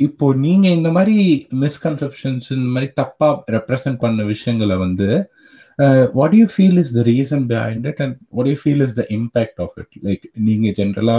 இப்போ 0.00 0.26
நீங்க 0.36 0.66
இந்த 0.68 0.88
மாதிரி 0.90 1.16
மிஸ்கன்செப்ஷன்ஸ் 1.62 2.46
இந்த 2.54 2.68
மாதிரி 2.74 2.88
தப்பா 2.94 3.28
ரெப்ரசன்ட் 3.50 3.98
பண்ண 3.98 4.22
விஷயங்களை 4.24 4.76
வந்து 4.76 5.08
what 6.14 6.34
you 6.34 6.46
feel 6.54 6.78
is 6.78 6.92
the 6.96 7.02
reason 7.06 7.44
it 7.52 7.86
it 7.86 8.00
and 8.00 8.16
what 8.30 8.48
you 8.48 8.56
feel 8.62 8.82
is 8.82 8.96
the 8.96 9.04
impact 9.16 9.60
of 9.62 9.76
it 9.76 9.96
like 10.04 10.24
நீங்க 10.40 10.68
ஜென்ரலா 10.78 11.16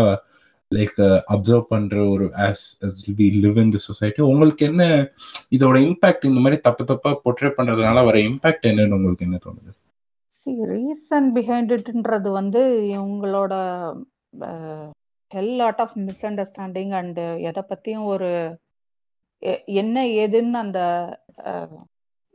லைக் 0.72 0.98
அப்சர்வ் 1.34 1.66
பண்ற 1.70 1.96
ஒரு 2.08 2.26
as 2.46 2.64
we 3.18 3.28
live 3.44 3.58
in 3.58 3.72
the 3.72 3.82
society 3.88 4.22
உங்களுக்கு 4.28 4.66
என்ன 4.66 4.84
இதோட 5.52 5.78
இம்பாக்ட் 5.88 6.28
இந்த 6.30 6.40
மாதிரி 6.40 6.60
தப்பு 6.62 6.86
தப்பா 6.86 7.12
பொட்ரே 7.26 7.52
பண்றதுனால 7.58 8.04
வர 8.06 8.18
இம்பாக்ட் 8.30 8.70
என்னன்னு 8.72 8.98
உங்களுக்கு 9.00 9.28
என்ன 9.28 9.40
தோணுது? 9.46 9.72
ரீசன் 10.70 11.28
பிஹைண்ட் 11.36 11.72
இட்ன்றது 11.76 12.30
வந்து 12.32 12.62
இவங்களோட 12.94 13.54
hell 15.32 15.54
lot 15.56 15.82
of 15.84 15.98
misunderstanding 16.30 16.94
and 17.00 17.26
எதை 17.50 17.62
பற்றியும் 17.64 18.08
ஒரு 18.14 18.30
என்ன 19.76 20.04
ஏதுன்னு 20.16 20.58
அந்த 20.58 20.80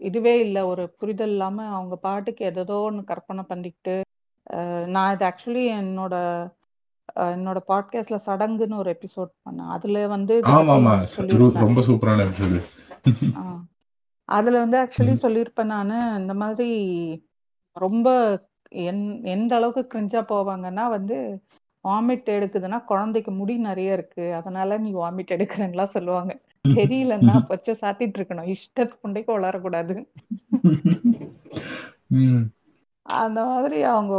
இதுவே 0.01 0.35
இல்லை. 0.41 0.63
ஒரு 0.63 0.83
புரிதல் 0.99 1.29
இல்லாமல் 1.29 1.75
அவங்க 1.77 1.97
பாட்டுக்கு 1.97 2.45
எதோ 2.45 2.77
ஒன்று 2.81 3.03
கற்பனை 3.05 3.45
பண்ணிக்கிட்டு 3.49 3.95
நான் 4.87 5.13
இது 5.15 5.25
ஆக்சுவலி 5.27 5.65
என்னோட 5.81 6.15
என்னோட 7.35 7.59
பாட்காஸ்ட்ல 7.69 8.17
சடங்குன்னு 8.27 8.81
ஒரு 8.83 8.91
எபிசோட் 8.97 9.31
பண்ணேன். 9.45 9.71
அதுல 9.77 10.07
வந்து 10.07 10.35
ரொம்ப 10.41 11.83
சூப்பரான 11.89 12.27
அதுல 14.29 14.59
வந்து 14.59 14.77
ஆக்சுவலி 14.83 15.15
சொல்லியிருப்பேன் 15.25 15.73
நான் 15.75 15.93
இந்த 16.19 16.35
மாதிரி 16.35 16.71
ரொம்ப 17.77 18.09
என் 18.89 19.03
எந்த 19.25 19.53
அளவுக்கு 19.57 19.83
கிரிஞ்சா 19.93 20.21
போவாங்கன்னா 20.31 20.85
வந்து 20.89 21.17
வாமிட் 21.85 22.29
எடுக்குதுன்னா 22.37 22.79
குழந்தைக்கு 22.85 23.31
முடி 23.31 23.55
நிறைய 23.57 23.97
இருக்கு. 23.99 24.25
அதனால 24.35 24.79
நீ 24.79 24.91
வாமிட் 24.93 25.35
எடுக்கிறேன்லாம் 25.37 25.95
சொல்லுவாங்க. 25.97 26.33
தெரியலன்னா 26.75 27.35
பச்சை 27.51 27.75
சாத்திட்டு 27.81 28.19
இருக்கணும். 28.21 28.51
இஷ்டத்துக்கு 28.55 28.97
புண்டைக்கு 29.05 29.31
வளரக்கூடாது. 29.37 29.95
அந்த 33.07 33.41
மாதிரி 33.45 33.79
அவங்க 33.83 34.15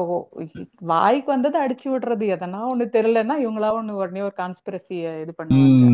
வாய்க்கு 0.91 1.29
வந்ததை 1.31 1.57
அடிச்சு 1.61 1.87
விடுறது. 1.93 2.25
எதனா 2.35 2.59
ஒண்ணு 2.73 2.85
தெரியலன்னா 2.97 3.35
இவங்களா 3.45 3.71
ஒண்ணு 3.79 3.99
உடனே 4.01 4.21
ஒரு 4.27 4.35
கான்ஸ்பிரசிய 4.37 5.21
இது 5.23 5.33
பண்ணுவாங்க. 5.39 5.87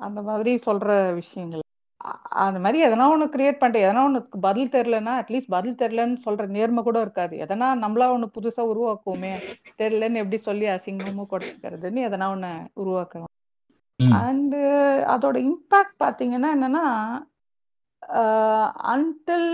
அந்த 0.00 0.20
மாதிரி 0.22 0.52
சொல்ற 0.66 0.88
விஷயங்கள். 1.14 1.62
அந்த 2.44 2.58
மாதிரி 2.64 2.78
எதனா 2.86 3.04
ஒண்ணு 3.12 3.26
கிரியேட் 3.34 3.60
பண்ணிட்டு 3.60 3.86
எதனா 3.86 4.02
ஒண்ணு 4.08 4.20
பதில் 4.40 4.72
தெரியலன்னா 4.74 5.12
அட்லீஸ்ட் 5.20 5.54
பதில் 5.54 5.78
தெரியலன்னு 5.80 6.18
சொல்ற 6.26 6.46
நேர்மை 6.56 6.82
கூட 6.88 6.98
இருக்காது. 7.00 7.34
எதனா 7.44 7.68
நம்மளா 7.84 8.08
ஒண்ணு 8.16 8.26
புதுசா 8.36 8.64
உருவாக்குவோமே 8.72 9.32
தெரியலன்னு 9.82 10.20
எப்படி 10.22 10.38
சொல்லி 10.48 10.68
அசிங்கமும் 10.74 11.30
கொடுத்துக்கிறதுன்னு 11.32 12.02
எதனா 12.08 12.28
ஒண்ணு 12.34 12.52
உருவாக்குவோம் 12.82 13.32
அண்டு 14.00 14.60
அதோட 15.14 15.36
இம்பாக்ட் 15.48 15.96
பாத்தீங்கன்னா 16.04 16.48
என்னன்னா 16.56 16.84
until 18.94 19.48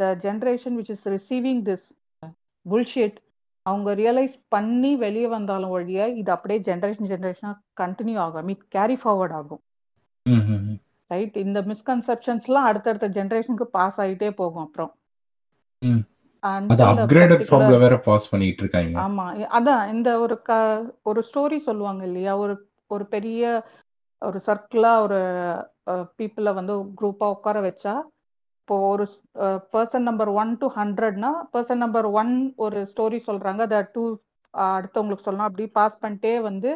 the 0.00 0.04
generation 0.26 0.76
which 0.78 0.90
is 0.90 1.08
receiving 1.08 1.62
this 1.68 1.88
bullshit 2.66 3.18
அவங்க 3.62 3.94
ரியலைஸ் 3.94 4.36
பண்ணி 4.48 4.96
வெளியே 4.96 5.26
வந்தாலும் 5.26 5.74
வழியா 5.78 6.14
இது 6.14 6.30
அப்படியே 6.32 6.60
ஜென்ரேஷன் 6.68 7.10
ஜென்ரேஷனா 7.12 7.50
கண்டினியூ 7.80 8.18
ஆகும். 8.18 8.44
மீட் 8.44 8.68
கேரி 8.68 8.98
ஃபார்வர்ட் 9.02 9.32
ஆகும். 9.32 9.62
ரைட் 11.10 11.36
இந்த 11.36 11.60
மிஸ்கன்செப்ஷன்ஸ்லாம் 11.62 12.68
அடுத்தடுத்த 12.70 13.08
ஜெனரேஷனுக்கு 13.08 13.66
பாஸ் 13.76 14.00
ஆகிட்டே 14.00 14.30
போகும் 14.30 14.62
அப்புறம். 14.62 14.92
ஆமா. 19.04 19.24
அதான் 19.58 19.92
இந்த 19.94 20.10
ஒரு 20.20 20.36
ஒரு 21.02 21.24
ஸ்டோரி 21.30 21.58
சொல்லுவாங்க 21.68 22.04
இல்லையா? 22.06 22.36
ஒரு 22.36 22.54
ஒரு 22.96 23.04
பெரிய 23.14 23.42
ஒரு 24.22 24.38
சர்க்கிளா 24.48 24.92
ஒரு 25.04 25.18
பீப்புளை 26.18 26.52
வந்து 26.58 26.74
குரூப்பா 26.98 27.26
உட்கார 27.36 27.58
வச்சா 27.68 27.94
இப்போ 28.60 28.74
ஒரு 28.90 29.04
பர்சன் 29.74 30.06
நம்பர் 30.08 30.30
ஒன் 30.40 30.50
டு 30.60 30.66
ஹண்ட்ரட்னா 30.76 31.30
பர்சன் 31.54 31.82
நம்பர் 31.84 32.06
ஒன் 32.20 32.32
ஒரு 32.64 32.78
ஸ்டோரி 32.90 33.18
சொல்றாங்க. 33.28 33.60
அதை 33.68 33.78
டூ 33.94 34.02
அடுத்தவங்களுக்கு 34.54 35.26
சொல்லணும். 35.26 35.48
அப்படி 35.48 35.64
பாஸ் 35.78 35.96
பண்ணிட்டே 36.02 36.34
வந்து 36.48 36.70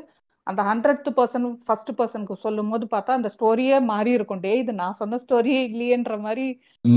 அந்த 0.46 0.60
ஹண்ட்ரட் 0.70 1.06
பர்சன் 1.18 1.46
ஃபர்ஸ்ட் 1.66 1.92
பர்சனுக்கு 1.98 2.36
சொல்லும் 2.46 2.72
போது 2.72 2.86
பார்த்தா 2.94 3.18
அந்த 3.18 3.30
ஸ்டோரியே 3.36 3.76
மாறி 3.92 4.10
இருக்கும். 4.16 4.42
டே 4.46 4.52
இது 4.62 4.72
நான் 4.80 4.98
சொன்ன 5.02 5.20
ஸ்டோரியே 5.24 5.60
இல்லையன்ற 5.70 6.16
மாதிரி 6.26 6.46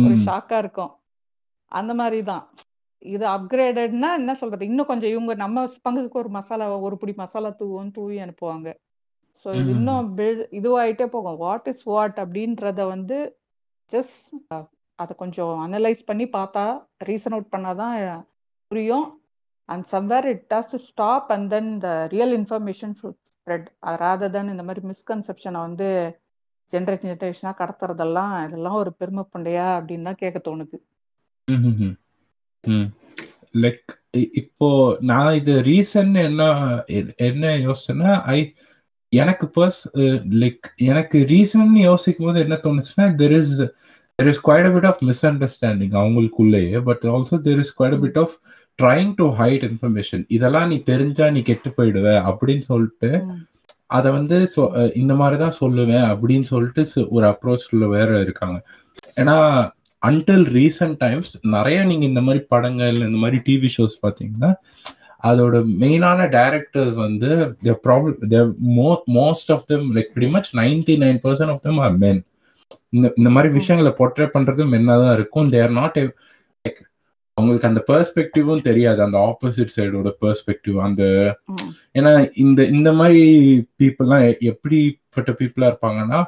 ஒரு 0.05 0.15
ஷாக்கா 0.27 0.57
இருக்கும். 0.63 0.91
அந்த 1.71 1.93
மாதிரி 2.01 2.19
தான். 2.31 2.43
இது 3.13 3.25
அப்கிரேடட்னா 3.35 4.09
என்ன 4.21 4.31
சொல்றது? 4.41 4.63
இன்னும் 4.71 4.89
கொஞ்சம் 4.91 5.13
இவங்க 5.15 5.33
நம்ம 5.43 5.65
பங்குக்கு 5.85 6.21
ஒரு 6.23 6.31
மசாலா 6.39 6.67
ஒரு 6.87 6.95
பிடி 7.01 7.13
மசாலா 7.23 7.49
தூவும் 7.61 7.95
தூவி 7.97 8.17
அனுப்புவாங்க. 8.25 8.67
ஸோ 9.45 9.47
இது 9.59 9.69
இன்னும் 9.77 10.07
பில் 10.19 10.41
இதுவாயிட்டே 10.59 11.07
போகும். 11.15 11.37
வாட் 11.45 11.67
இஸ் 11.71 11.85
வாட் 11.91 12.17
அப்படின்றத 12.23 12.81
வந்து 12.93 13.17
ஜஸ்ட் 13.91 14.27
அதை 14.99 15.13
கொஞ்சம் 15.21 15.53
அனலைஸ் 15.65 16.01
பண்ணி 16.09 16.25
பார்த்தா 16.37 16.63
ரீசன் 17.09 17.35
அவுட் 17.35 17.53
பண்ணாதான் 17.55 17.95
புரியும். 18.71 19.07
And 19.69 19.85
somewhere 19.93 20.27
it 20.33 20.53
has 20.55 20.71
to 20.73 20.79
stop 20.89 21.27
and 21.35 21.47
then 21.53 21.71
the 21.85 21.89
real 22.13 22.35
information 22.39 22.95
should 22.99 23.19
spread 23.33 23.67
rather 24.03 24.33
than 24.35 24.53
இந்த 24.53 24.63
மாதிரி 24.67 24.81
மிஸ்கன்செப்ஷனை 24.91 25.59
வந்து 25.67 25.89
ஜென்ரேஷன் 26.73 27.11
ஜென்ரேஷனாக 27.11 27.57
கடத்துறதெல்லாம் 27.59 28.33
இதெல்லாம் 28.45 28.79
ஒரு 28.81 28.91
பெருமை 28.99 29.23
பண்டையா 29.33 29.67
அப்படின்னு 29.77 30.07
தான் 30.09 30.21
கேட்க 30.23 30.37
தோணுது. 30.47 30.77
லைக் 33.63 33.91
இப்போ 34.41 34.67
நான் 35.09 35.37
இது 35.39 35.53
ரீசன் 35.69 36.11
என்ன 36.23 36.43
என்ன 37.29 37.53
யோசிச்சேன்னா 37.67 38.11
ஐ 38.35 38.39
எனக்கு 39.13 39.45
பர்ஸ் 39.55 39.81
லைக் 40.39 40.67
எனக்கு 40.77 41.17
ரீசன் 41.29 41.75
யோசிக்கும் 41.81 42.27
போது 42.27 42.39
என்ன 42.39 42.55
தோணுச்சுன்னா 42.63 43.05
there 43.15 43.31
is 43.31 43.53
there 44.19 44.27
is 44.27 44.41
quite 44.47 44.65
a 44.65 44.69
bit 44.69 44.85
of 44.85 45.01
misunderstanding 45.25 45.93
அவங்களுக்குள்ளேயே 45.93 46.79
but 46.79 47.05
also 47.05 47.37
there 47.41 47.59
is 47.59 47.73
quite 47.79 47.93
a 47.93 47.97
bit 47.97 48.19
of 48.19 48.35
trying 48.79 49.13
to 49.15 49.27
hide 49.35 49.63
information 49.63 50.25
இதெல்லாம் 50.27 50.67
நீ 50.67 50.77
தெரிஞ்சா 50.83 51.29
நீ 51.29 51.41
கெட்டு 51.41 51.69
போயிடுவ 51.77 52.07
அப்படின்னு 52.29 52.65
சொல்லிட்டு. 52.67 53.09
அதை 53.89 54.11
வந்து 54.11 54.37
இந்த 54.95 55.13
மாதிரி 55.15 55.37
தான் 55.37 55.57
சொல்லுவேன் 55.59 56.07
அப்படின்னு 56.11 56.41
சொல்லிட்டு 56.41 56.83
ஒரு 57.09 57.25
அப்ரோச்ல 57.27 57.87
வேற 57.89 58.21
இருக்காங்க 58.21 58.57
ஏன்னா 59.15 59.35
அன்டில் 60.01 60.45
ரீசன்ட் 60.53 60.97
டைம்ஸ் 60.97 61.31
நிறைய 61.47 61.83
நீங்க 61.83 62.05
இந்த 62.05 62.21
மாதிரி 62.21 62.45
படங்கள் 62.49 62.95
இந்த 62.95 63.17
மாதிரி 63.17 63.37
டிவி 63.47 63.69
ஷோஸ் 63.77 63.95
பார்த்தீங்கன்னா 64.05 64.51
அதோட 65.27 65.55
மெயினான 65.81 66.27
டைரக்டர்ஸ் 66.33 66.95
வந்து 67.03 67.29
problem 67.85 68.49
most 69.17 69.51
of 69.55 69.65
them 69.65 69.85
like 69.95 70.11
pretty 70.13 70.29
much 70.31 70.49
ninety 70.55 70.95
nine 71.03 71.19
percent 71.23 71.53
of 71.53 71.61
them 71.61 71.79
are 71.79 71.95
men 71.97 72.21
இந்த 72.93 73.07
இந்த 73.17 73.29
மாதிரி 73.29 73.49
விஷயங்களை 73.53 73.91
போர்ட்ரே 73.97 74.27
பண்றது 74.33 74.63
மென்னா 74.71 74.95
தான் 75.01 75.15
இருக்கும் 75.17 75.49
தேர் 75.49 75.73
நாட் 75.73 75.99
லைக் 75.99 76.79
அவங்களுக்கு 77.37 77.69
அந்த 77.69 77.81
பெர்ஸ்பெக்டிவும் 77.87 78.61
தெரியாது. 78.61 78.99
அந்த 79.03 79.17
ஆப்போசிட் 79.27 79.73
சைடோட 79.73 80.11
பெர்ஸ்பெக்டிவ் 80.21 80.77
அந்த 80.85 81.03
ம். 81.51 81.67
ஏன்னா 81.95 82.11
இந்த 82.37 82.59
இந்த 82.71 82.91
மாதிரி 82.93 83.21
பீப்புள்லாம் 83.79 84.23
எப்படிப்பட்ட 84.51 85.31
பீப்புளா 85.39 85.69
இருப்பாங்கன்னா 85.69 86.19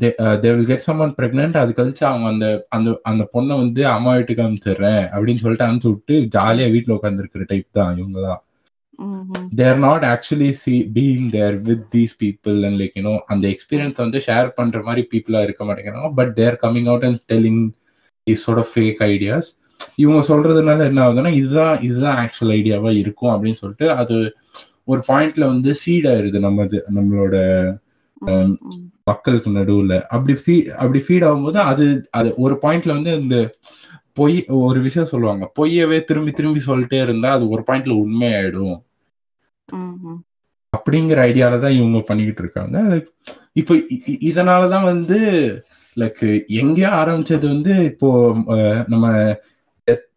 they 0.00 0.08
will 0.48 0.66
get 0.66 0.86
someone 0.86 1.14
pregnant 1.16 1.56
அது 1.56 1.72
கழிச்சு 1.72 2.04
அவங்க 2.08 2.28
அந்த 2.32 2.46
அந்த 2.68 2.90
அந்த 3.04 3.24
பொண்ணை 3.34 3.56
வந்து 3.58 3.82
அம்மா 3.92 4.12
வீட்டுக்கு 4.14 4.44
அனுப்பிச்சிடுறேன் 4.44 5.02
அப்படின்னு 5.12 5.42
சொல்லிட்டு 5.42 5.66
அனுப்பிச்சு 5.66 5.92
விட்டு 5.92 6.14
ஜாலியா 6.36 6.68
வீட்டில் 6.74 6.96
உட்காந்துருக்கிற 6.96 7.44
டைப் 7.48 7.68
தான் 7.74 8.00
ம். 8.98 9.26
They're 9.58 9.78
not 9.84 10.04
actually 10.06 10.48
see 10.58 10.74
being 10.94 11.28
there 11.30 11.54
with 11.66 11.84
these 11.94 12.14
people 12.20 12.58
and 12.66 12.78
like 12.80 12.96
you know 12.98 13.14
அந்த 13.28 13.44
எக்ஸ்பீரியன்ஸ் 13.54 14.02
வந்து 14.02 14.18
ஷேர் 14.26 14.48
பண்ற 14.56 14.82
மாதிரி 14.82 15.02
பீப்புளா 15.12 15.40
இருக்க 15.42 15.62
மாட்டேங்கிறாங்க 15.64 16.10
but 16.18 16.32
they're 16.36 16.58
coming 16.62 16.88
out 16.88 17.06
and 17.08 17.20
telling 17.30 17.62
is 18.26 18.44
sort of 18.46 18.64
fake 18.70 19.00
ideas 19.08 19.48
இவங்க 19.96 20.20
சொல்றதுனால 20.28 20.86
என்ன 20.86 21.00
ஆகுதுன்னா 21.04 21.32
இதுதான் 21.38 21.76
இதுதான் 21.86 22.18
ஆக்சுவல் 22.22 22.52
ஐடியாவா 22.56 22.90
இருக்கும் 22.98 23.32
அப்படின்னு 23.34 23.60
சொல்லிட்டு 23.62 23.88
அது 23.96 24.16
ஒரு 24.86 25.02
பாயிண்ட்ல 25.08 25.44
வந்து 25.46 25.70
சீட் 25.80 26.08
ஆயிருது 26.08 26.38
நம்ம 26.40 26.66
நம்மளோட. 26.94 27.34
மக்களுக்கு 29.06 29.50
நடுவுல 29.50 29.94
அப்படி 30.08 30.34
ஃபீட் 30.40 30.68
அப்படி 30.78 31.00
ஃபீட் 31.04 31.26
ஆகும்போது 31.26 31.58
அது 31.70 31.84
அது 32.10 32.28
ஒரு 32.38 32.54
பாயிண்ட்ல 32.62 32.96
வந்து 32.96 33.12
இந்த 33.20 33.36
பொய் 34.16 34.36
ஒரு 34.60 34.78
விஷயம் 34.80 35.10
சொல்லுவாங்க. 35.12 35.44
பொய்யவே 35.58 35.98
திரும்பி 36.04 36.32
திரும்பி 36.32 36.60
சொல்லிட்டே 36.60 36.98
இருந்தா 37.00 37.28
அது 37.30 37.44
ஒரு 37.48 37.62
பாயிண்ட்ல 37.68 37.94
உண்மையாயிடும். 38.02 38.76
ம், 39.68 39.94
ம். 40.06 40.18
அப்படிங்கிற 40.72 41.18
ஐடியால 41.28 41.60
தான் 41.60 41.76
இவங்க 41.78 42.00
பண்ணிக்கிட்டு 42.08 42.42
இருக்காங்க. 42.44 42.76
இப்போ 43.56 43.74
இதனாலதான் 44.28 44.88
வந்து 44.92 45.18
லைக் 45.96 46.24
எங்கேயோ 46.60 46.90
ஆரம்பிச்சது 46.98 47.46
வந்து 47.46 47.72
இப்போ 47.90 48.08
நம்ம 48.88 49.06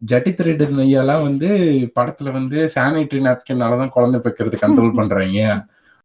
ஜட்டி 0.09 0.31
த்ரெட்டர் 0.31 0.73
நையெல்லாம் 0.79 1.23
வந்து 1.23 1.47
படத்துல 1.95 2.31
வந்து 2.31 2.57
சானிட்டரி 2.75 3.21
நாப்கின்னால 3.27 3.77
தான் 3.77 3.95
குழந்தை 3.95 4.19
பெக்கிறது 4.21 4.57
கண்ட்ரோல் 4.57 4.97
பண்றாங்க. 4.99 5.39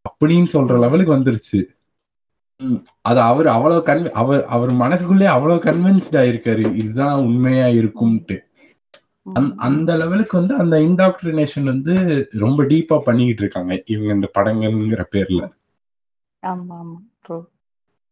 அப்படின்னு 0.04 0.48
சொல்ற 0.54 0.76
லெவலுக்கு 0.78 1.16
வந்துருச்சு. 1.16 1.58
ம், 2.60 2.78
அது 3.02 3.20
அவர் 3.20 3.46
அவ்வளவு 3.46 3.80
கன்வி 3.86 4.10
அவர் 4.12 4.40
அவர் 4.46 4.70
மனசுக்குள்ளே 4.74 5.26
அவ்வளவு 5.26 5.58
கன்வின்ஸ்ட் 5.64 6.16
ஆயிருக்காரு. 6.16 6.64
இதுதான் 6.74 7.18
உண்மையா 7.20 7.66
இருக்கும்ட்டு. 7.76 8.36
அந்த- 9.26 9.54
அந்த 9.58 9.90
லெவலுக்கு 9.96 10.34
வந்து 10.38 10.54
அந்த 10.56 10.76
இன்டாக்ட்ரினேஷன் 10.78 11.64
வந்து 11.64 11.94
ரொம்ப 12.38 12.62
டீப்பா 12.62 12.96
பண்ணிக்கிட்டு 12.98 13.42
இருக்காங்க. 13.42 13.72
இவங்க 13.86 14.10
இந்த 14.14 14.28
படங்கள்ங்கிற 14.34 15.04
பேர்ல. 15.14 15.42
ஆமா 16.42 16.74
ஆமா 16.78 16.96
ட்ரூ 17.24 17.36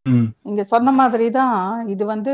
ம், 0.06 0.26
நீங்க 0.42 0.62
சொன்ன 0.64 0.92
மாதிரி 0.92 1.26
தான் 1.30 1.58
இது 1.88 2.04
வந்து 2.06 2.32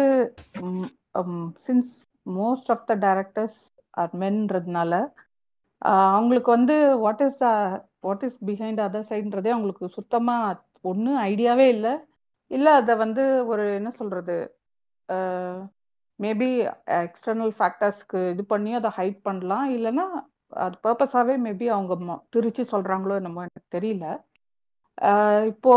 since 1.66 1.92
most 2.26 2.68
of 2.68 2.86
the 2.86 2.94
directors 2.96 3.60
are 3.94 4.12
மென்ன்றதுனால 4.18 4.92
அவங்களுக்கு 6.10 6.50
வந்து 6.50 6.74
what 6.98 7.20
is 7.20 7.38
the 7.38 7.48
what 8.00 8.22
is 8.22 8.38
behind 8.46 8.80
other 8.80 9.08
சைடுன்றதே 9.08 9.50
அவங்களுக்கு 9.50 9.88
சுத்தமா 9.88 10.36
ஒன்றும் 10.84 11.20
ஐடியாவே 11.22 11.66
இல்லை. 11.74 11.92
இல்லை 12.50 12.72
அதை 12.72 12.94
வந்து 12.94 13.22
ஒரு 13.46 13.74
என்ன 13.74 13.90
சொல்றது 13.90 14.36
மேபி 16.18 16.48
எக்ஸ்டர்னல் 16.96 17.52
ஃபேக்டர்ஸ்க்கு 17.58 18.30
இது 18.30 18.44
பண்ணி 18.44 18.74
அதை 18.74 18.90
ஹைட் 18.96 19.18
பண்ணலாம். 19.22 19.66
இல்லைன்னா 19.76 20.06
அது 20.64 20.76
பர்பஸாகவே 20.84 21.34
மேபி 21.46 21.66
அவங்க 21.66 21.94
திரிச்சு 22.36 22.62
சொல்றாங்களோ 22.72 23.14
என்னமோ 23.14 23.44
எனக்கு 23.46 23.78
தெரியல. 23.78 24.06
அஹ் 25.02 25.46
இப்போ 25.46 25.74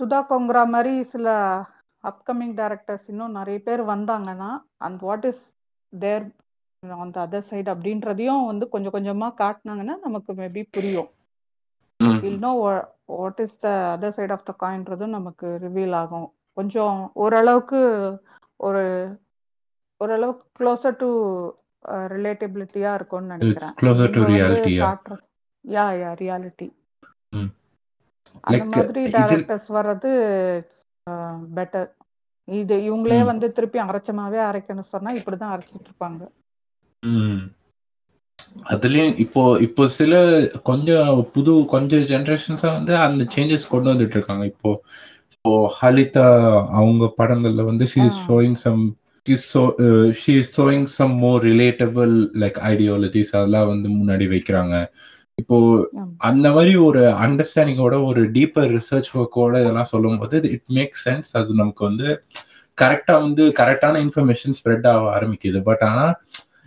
சுதா 0.00 0.18
கொங்கரா 0.28 0.62
மாதிரி 0.66 1.02
சில 1.04 1.28
அப்கமிங் 2.04 2.54
டைரக்டர்ஸ் 2.60 3.06
இன்னும் 3.06 3.30
நிறைய 3.30 3.58
பேர் 3.62 3.82
வந்தாங்கன்னா 3.86 4.50
அண்ட் 4.78 5.00
வாட் 5.00 5.24
இஸ் 5.24 5.42
தேர் 5.92 6.24
அந்த 6.82 7.16
அதர் 7.26 7.48
சைடு 7.50 7.68
அப்படின்றதையும் 7.74 8.46
வந்து 8.46 8.64
கொஞ்சம் 8.68 8.92
கொஞ்சமா 8.92 9.28
காட்டினாங்கன்னா 9.42 9.94
நமக்கு 10.06 10.32
மேபி 10.32 10.62
புரியும். 10.70 11.10
Will 12.22 12.40
know 12.40 12.52
what 13.12 13.40
is 13.40 13.56
the 13.58 13.68
other 13.94 14.14
side 14.16 14.32
of 14.32 14.44
the 14.44 14.54
காயின்றதும் 14.60 15.16
நமக்கு 15.16 15.48
ரிவீல் 15.62 15.94
ஆகும் 15.94 16.28
கொஞ்சம் 16.56 16.98
ஓரளவுக்கு 17.16 17.80
ஒரு 18.60 18.84
ஓரளவுக்கு 20.00 20.46
க்ளோசர் 20.58 20.98
டு 20.98 21.08
ரிலேட்டபிலிட்டியா 22.14 22.90
இருக்கும்னு 22.94 23.34
நினைக்கிறேன் 23.34 23.74
reality, 24.32 24.72
yeah. 24.72 24.84
காட்டுற 24.84 25.16
யா 25.64 25.86
யா 25.98 26.10
ரியாலிட்டி. 26.20 26.68
அந்த 28.44 28.64
மாதிரி 28.72 29.00
டைரக்டர்ஸ் 29.16 29.68
வர்றது 29.70 30.10
பெட்டர் 31.56 31.88
இது 32.48 32.74
இவங்களே 32.86 33.18
ம். 33.20 33.26
வந்து 33.26 33.46
திருப்பி 33.52 33.78
அரைச்சமாவே 33.80 34.40
அரைக்கணும் 34.46 34.92
சொன்னா 34.92 35.10
இப்படிதான் 35.18 35.52
அரைச்சிட்டு 35.54 35.88
இருப்பாங்க 35.88 36.22
ம். 37.02 37.42
அதுலயும் 38.72 39.14
இப்போ 39.18 39.42
இப்போ 39.66 39.82
சில 39.96 40.14
கொஞ்சம் 40.62 41.06
புது 41.34 41.52
கொஞ்சம் 41.72 42.04
ஜெனரேஷன்ஸா 42.10 42.70
வந்து 42.72 42.94
அந்த 43.04 43.22
சேஞ்சஸ் 43.34 43.70
கொண்டு 43.70 43.92
வந்துட்டு 43.92 44.16
இருக்காங்க 44.18 44.44
இப்போ 44.52 44.70
இப்போ 45.32 45.52
ஹலிதா 45.78 46.26
அவங்க 46.78 47.04
படங்கள்ல 47.18 47.62
வந்து 47.68 47.86
she 47.92 48.02
is. 48.02 48.20
Showing 48.26 48.58
some 48.62 48.82
she 50.20 50.34
is 50.34 50.52
showing 50.56 50.86
some 50.94 51.14
more 51.22 51.40
relatable 51.48 52.12
like 52.42 52.58
ideologies 52.70 53.32
அதெல்லாம் 53.36 53.70
வந்து 53.72 53.88
முன்னாடி 53.96 54.26
வைக்கிறாங்க 54.32 54.74
இப்போ. 55.38 55.56
அந்த 56.28 56.46
மாதிரி 56.54 56.72
ஒரு 56.86 57.02
அண்டர்ஸ்டாண்டிங்கோட 57.24 57.96
ஒரு 58.08 58.22
டீப்பர் 58.34 58.70
ரிசர்ச் 58.74 59.10
ஒர்க்கோட 59.16 59.54
இதெல்லாம் 59.62 59.92
சொல்லும்போது 59.92 60.36
இட் 60.50 60.68
மேக் 60.70 60.96
சென்ஸ் 61.04 61.30
அது 61.38 61.54
நமக்கு 61.60 61.82
வந்து 61.88 62.08
கரெக்டா 62.78 63.14
வந்து 63.22 63.44
கரெக்டான 63.58 64.00
இன்ஃபர்மேஷன் 64.04 64.56
ஸ்ப்ரெட் 64.58 64.86
ஆக 64.90 65.08
ஆரம்பிக்குது 65.16 65.60
பட் 65.66 65.82
ஆனா 65.88 66.04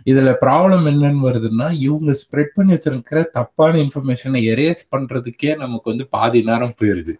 இதுல 0.06 0.30
ப்ராப்ளம் 0.42 0.84
என்னன்னு 0.90 1.26
வருதுன்னா 1.28 1.66
இவங்க 1.78 2.10
ஸ்ப்ரெட் 2.20 2.54
பண்ணி 2.54 2.72
வச்சிருக்கிற 2.72 3.20
தப்பான 3.32 3.78
இன்ஃபர்மேஷனை 3.78 4.40
எரேஸ் 4.52 4.82
பண்றதுக்கே 4.92 5.56
நமக்கு 5.56 5.90
வந்து 5.90 6.06
பாதி 6.06 6.42
நேரம் 6.42 6.76
போயிருது. 6.80 7.14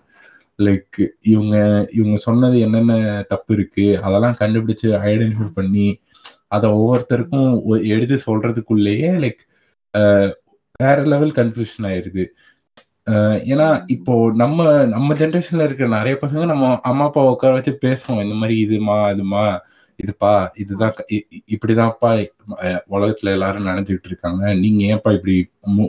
லைக் 0.59 0.99
இவங்க 1.22 1.57
இவங்க 1.93 2.16
சொன்னது 2.18 2.61
என்னென்ன 2.61 2.93
தப்பு 3.28 3.55
இருக்கு 3.55 3.87
அதெல்லாம் 4.03 4.39
கண்டுபிடிச்சு 4.39 4.89
ஐடென்டிஃபை 5.11 5.49
பண்ணி 5.55 5.89
அதை 6.49 6.70
ஒவ்வொருத்தருக்கும் 6.70 7.51
ஒ- 7.64 7.84
எடுத்து 7.95 8.16
சொல்றதுக்குள்ளேயே 8.26 9.11
லைக் 9.24 9.43
வேற 10.80 10.97
லெவல் 11.05 11.32
கன்ஃபியூஷன் 11.32 11.87
ஆயிருது. 11.91 12.24
ஏன்னா 13.53 13.66
இப்போ 13.87 14.14
நம்ம 14.34 14.61
நம்ம 14.87 15.14
ஜென்ரேஷன்ல 15.14 15.66
இருக்கிற 15.68 15.89
நிறைய 15.89 16.14
பசங்க 16.22 16.47
நம்ம 16.47 16.70
அம்மா 16.82 17.05
அப்பா 17.05 17.22
உட்கார 17.30 17.53
வச்சு 17.53 17.72
பேசுவோம். 17.84 18.22
இந்த 18.24 18.37
மாதிரி 18.41 18.57
இதுமா 18.66 18.97
அதுமா 19.12 19.45
இதுப்பா 20.03 20.31
இதுதான் 20.63 20.95
இப்படிதான்ப்பா 21.55 22.11
உலகத்துல 22.95 23.33
எல்லாரும் 23.37 23.69
நடந்துகிட்டு 23.71 24.09
இருக்காங்க. 24.11 24.43
நீங்க 24.63 24.83
ஏன்ப்பா 24.93 25.13
இப்படி 25.19 25.37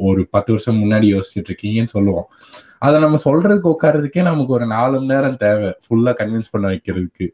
ஒரு 0.10 0.22
பத்து 0.36 0.52
வருஷம் 0.54 0.82
முன்னாடி 0.84 1.08
யோசிச்சுட்டு 1.14 1.52
இருக்கீங்கன்னு 1.52 1.96
சொல்லுவோம். 1.96 2.28
அதை 2.86 2.98
நம்ம 3.04 3.20
சொல்றதுக்கு 3.26 3.68
உட்கார்றதுக்கே 3.74 4.24
நமக்கு 4.30 4.56
ஒரு 4.58 4.66
நாலு 4.76 4.96
மணி 4.98 5.12
நேரம் 5.14 5.38
தேவை 5.44 5.70
ஃபுல்லா 5.86 6.14
கன்வின்ஸ் 6.22 6.52
பண்ண 6.52 6.66
வைக்கிறதுக்கு. 6.74 7.28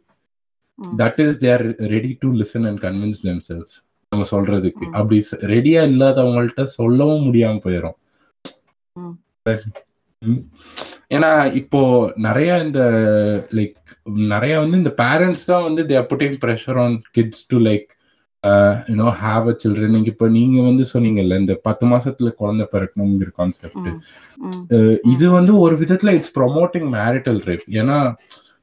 That 1.02 1.20
is 1.28 1.42
they're 1.46 1.66
ready 1.94 2.12
to 2.22 2.30
listen 2.42 2.68
and 2.70 2.82
convince 2.86 3.24
themselves 3.50 3.76
நம்ம 4.12 4.26
சொல்றதுக்கு. 4.32 4.86
அப்படி 5.00 5.18
ரெடியா 5.54 5.82
இல்லாதவங்கள்ட்ட 5.92 6.64
சொல்லவும் 6.80 7.26
முடியாம 7.28 7.62
போயிடும். 7.66 7.98
ஏன்னா 11.16 11.30
இப்போ 11.54 11.80
நிறைய 12.18 12.52
இந்த 12.64 12.82
லைக் 13.52 13.80
நிறைய 14.34 14.54
வந்து 14.60 14.78
இந்த 14.78 14.92
பேரண்ட்ஸ் 15.02 15.50
தான் 15.52 15.66
வந்து 15.68 15.82
they're 15.90 16.08
putting 16.12 16.38
pressure 16.44 16.80
on 16.84 16.96
kids 17.18 17.44
to 17.48 17.60
like 17.68 17.90
you know 18.90 19.10
have 19.22 19.46
a 19.50 19.56
children 19.64 20.08
இப்போ 20.12 20.26
நீங்க 20.30 20.58
வந்து 20.62 20.86
சொன்னீங்கல்ல 20.94 21.36
இந்த 21.40 21.54
பத்து 21.68 21.86
மாசத்துல 21.86 22.32
குழந்தை 22.42 22.66
பிறக்கணுங்கிற 22.74 23.30
கான்செப்ட். 23.38 23.90
இது 25.14 25.26
வந்து 25.30 25.54
ஒரு 25.66 25.76
விதத்துல 25.82 26.14
இட்ஸ் 26.18 26.36
ப்ரொமோட்டிங் 26.40 26.88
மேரிட்டல் 26.98 27.42
ரேப் 27.50 27.68
ஏன்னா 27.82 27.98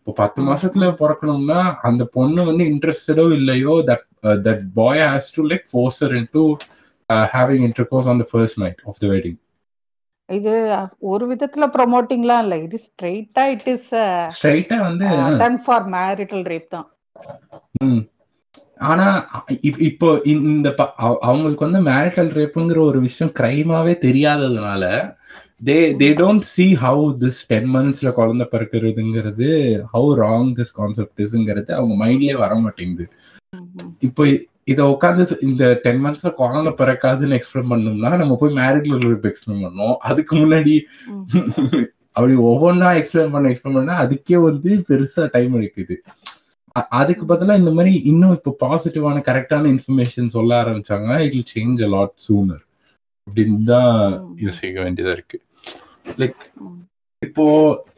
இப்போ 0.01 0.12
பத்து. 0.20 0.40
மாசத்துல 0.42 0.84
பிறக்கணும்னா 1.01 1.61
அந்த 1.82 2.03
பொண்ணு 2.14 2.42
வந்து 2.44 2.64
இன்ட்ரெஸ்டடோ 2.72 3.24
இல்லையோ 3.38 3.74
that 3.90 4.07
that 4.46 4.64
boy 4.74 5.03
has 5.07 5.30
to 5.36 5.44
like 5.51 5.66
force her 5.72 6.14
into 6.32 6.44
having 7.32 7.64
intercourse 7.68 8.09
on 8.12 8.20
the 8.22 8.26
first 8.30 8.61
night 8.61 8.80
of 8.86 9.01
the 9.01 9.09
wedding 9.09 9.38
இது 10.31 10.53
ஒரு 11.07 11.24
விதத்துல 11.31 11.66
ப்ரொமோட்டிங்லாம் 11.74 12.43
இல்ல 12.43 12.57
இது 12.61 12.76
ஸ்ட்ரெயிட்டா 12.85 13.43
இட் 13.51 13.68
இஸ் 13.68 13.91
ஸ்ட்ரைட்டா 14.35 14.78
வந்து 14.83 15.07
டன் 15.39 15.59
ஃபார் 15.64 15.87
மேரிட்டல் 15.95 16.45
ரேப் 16.51 16.70
தான். 16.70 16.89
ஆனா 18.83 19.07
இப்- 19.62 19.81
இப்போ 19.89 20.09
இந்த 20.26 20.68
அவங்களுக்கு 21.22 21.66
வந்து 21.66 21.81
மேரிட்டல் 21.89 22.31
ரேப்புங்கிற 22.37 22.78
ஒரு 22.85 22.99
விஷயம் 23.01 23.33
கிரைமாவே 23.35 23.95
தெரியாததுனால 24.05 24.85
they 25.64 25.76
they 25.99 26.09
don't 26.18 26.47
see 26.51 26.66
how 26.83 27.03
this 27.20 27.41
ten 27.49 27.68
மந்த்ஸ்ல 27.74 28.11
குழந்தை 28.12 28.47
பிறக்கிறதுங்கிறது 28.53 29.49
ஹவு 29.93 30.11
ராங் 30.20 30.53
திஸ் 30.59 30.74
கான்செப்ட் 30.76 31.22
இஸ்ங்கிறது 31.24 31.70
அவங்க 31.72 31.97
மைண்ட்லயே 32.03 32.37
வர 32.39 32.55
மாட்டேங்குது. 32.61 33.07
இப்போ 34.03 34.24
இதை 34.71 34.85
உட்காந்து 34.93 35.18
இந்த 35.47 35.64
டென் 35.85 36.03
மந்த்ஸ்ல 36.03 36.31
குழந்தை 36.41 36.73
பிறக்காதுன்னு 36.81 37.39
எக்ஸ்பிளைன் 37.39 37.71
பண்ணோம்னா 37.73 38.11
நம்ம 38.16 38.37
போய் 38.41 38.57
மேரிட்டல் 38.59 39.05
ரேப் 39.07 39.29
எக்ஸ்பிளைன் 39.31 39.64
பண்ணோம் 39.64 39.97
அதுக்கு 40.11 40.35
முன்னாடி. 40.37 40.75
அப்படி 42.16 42.35
ஒவ்வொன்றா 42.49 42.89
எக்ஸ்பிளைன் 43.01 43.35
பண்ண 43.35 43.51
எக்ஸ்பிளைன் 43.51 43.79
பண்ணா 43.79 43.97
அதுக்கே 44.05 44.39
வந்து 44.49 44.71
பெருசா 44.89 45.25
டைம் 45.35 45.55
எடுக்குது 45.59 45.97
அதுக்கு 46.99 47.25
பதிலா 47.31 47.55
இந்த 47.61 47.71
மாதிரி 47.71 47.93
இன்னும் 48.11 48.35
இப்போ 48.37 48.51
பாசிட்டிவான 48.61 49.23
கரெக்டான 49.29 49.71
இன்ஃபர்மேஷன் 49.75 50.35
சொல்ல 50.37 50.51
ஆரம்பிச்சாங்கன்னா 50.62 51.16
it 51.25 51.37
will 51.37 51.53
change 51.55 51.81
a 51.87 51.91
lot 51.95 52.14
sooner 52.27 52.62
அப்படின்னு 53.27 53.59
தான். 53.73 53.97
யோசிக்க 54.45 54.79
வேண்டியதா 54.81 55.14
இருக்கு 55.18 55.39
லைக். 56.18 56.43
இப்போ 57.23 57.45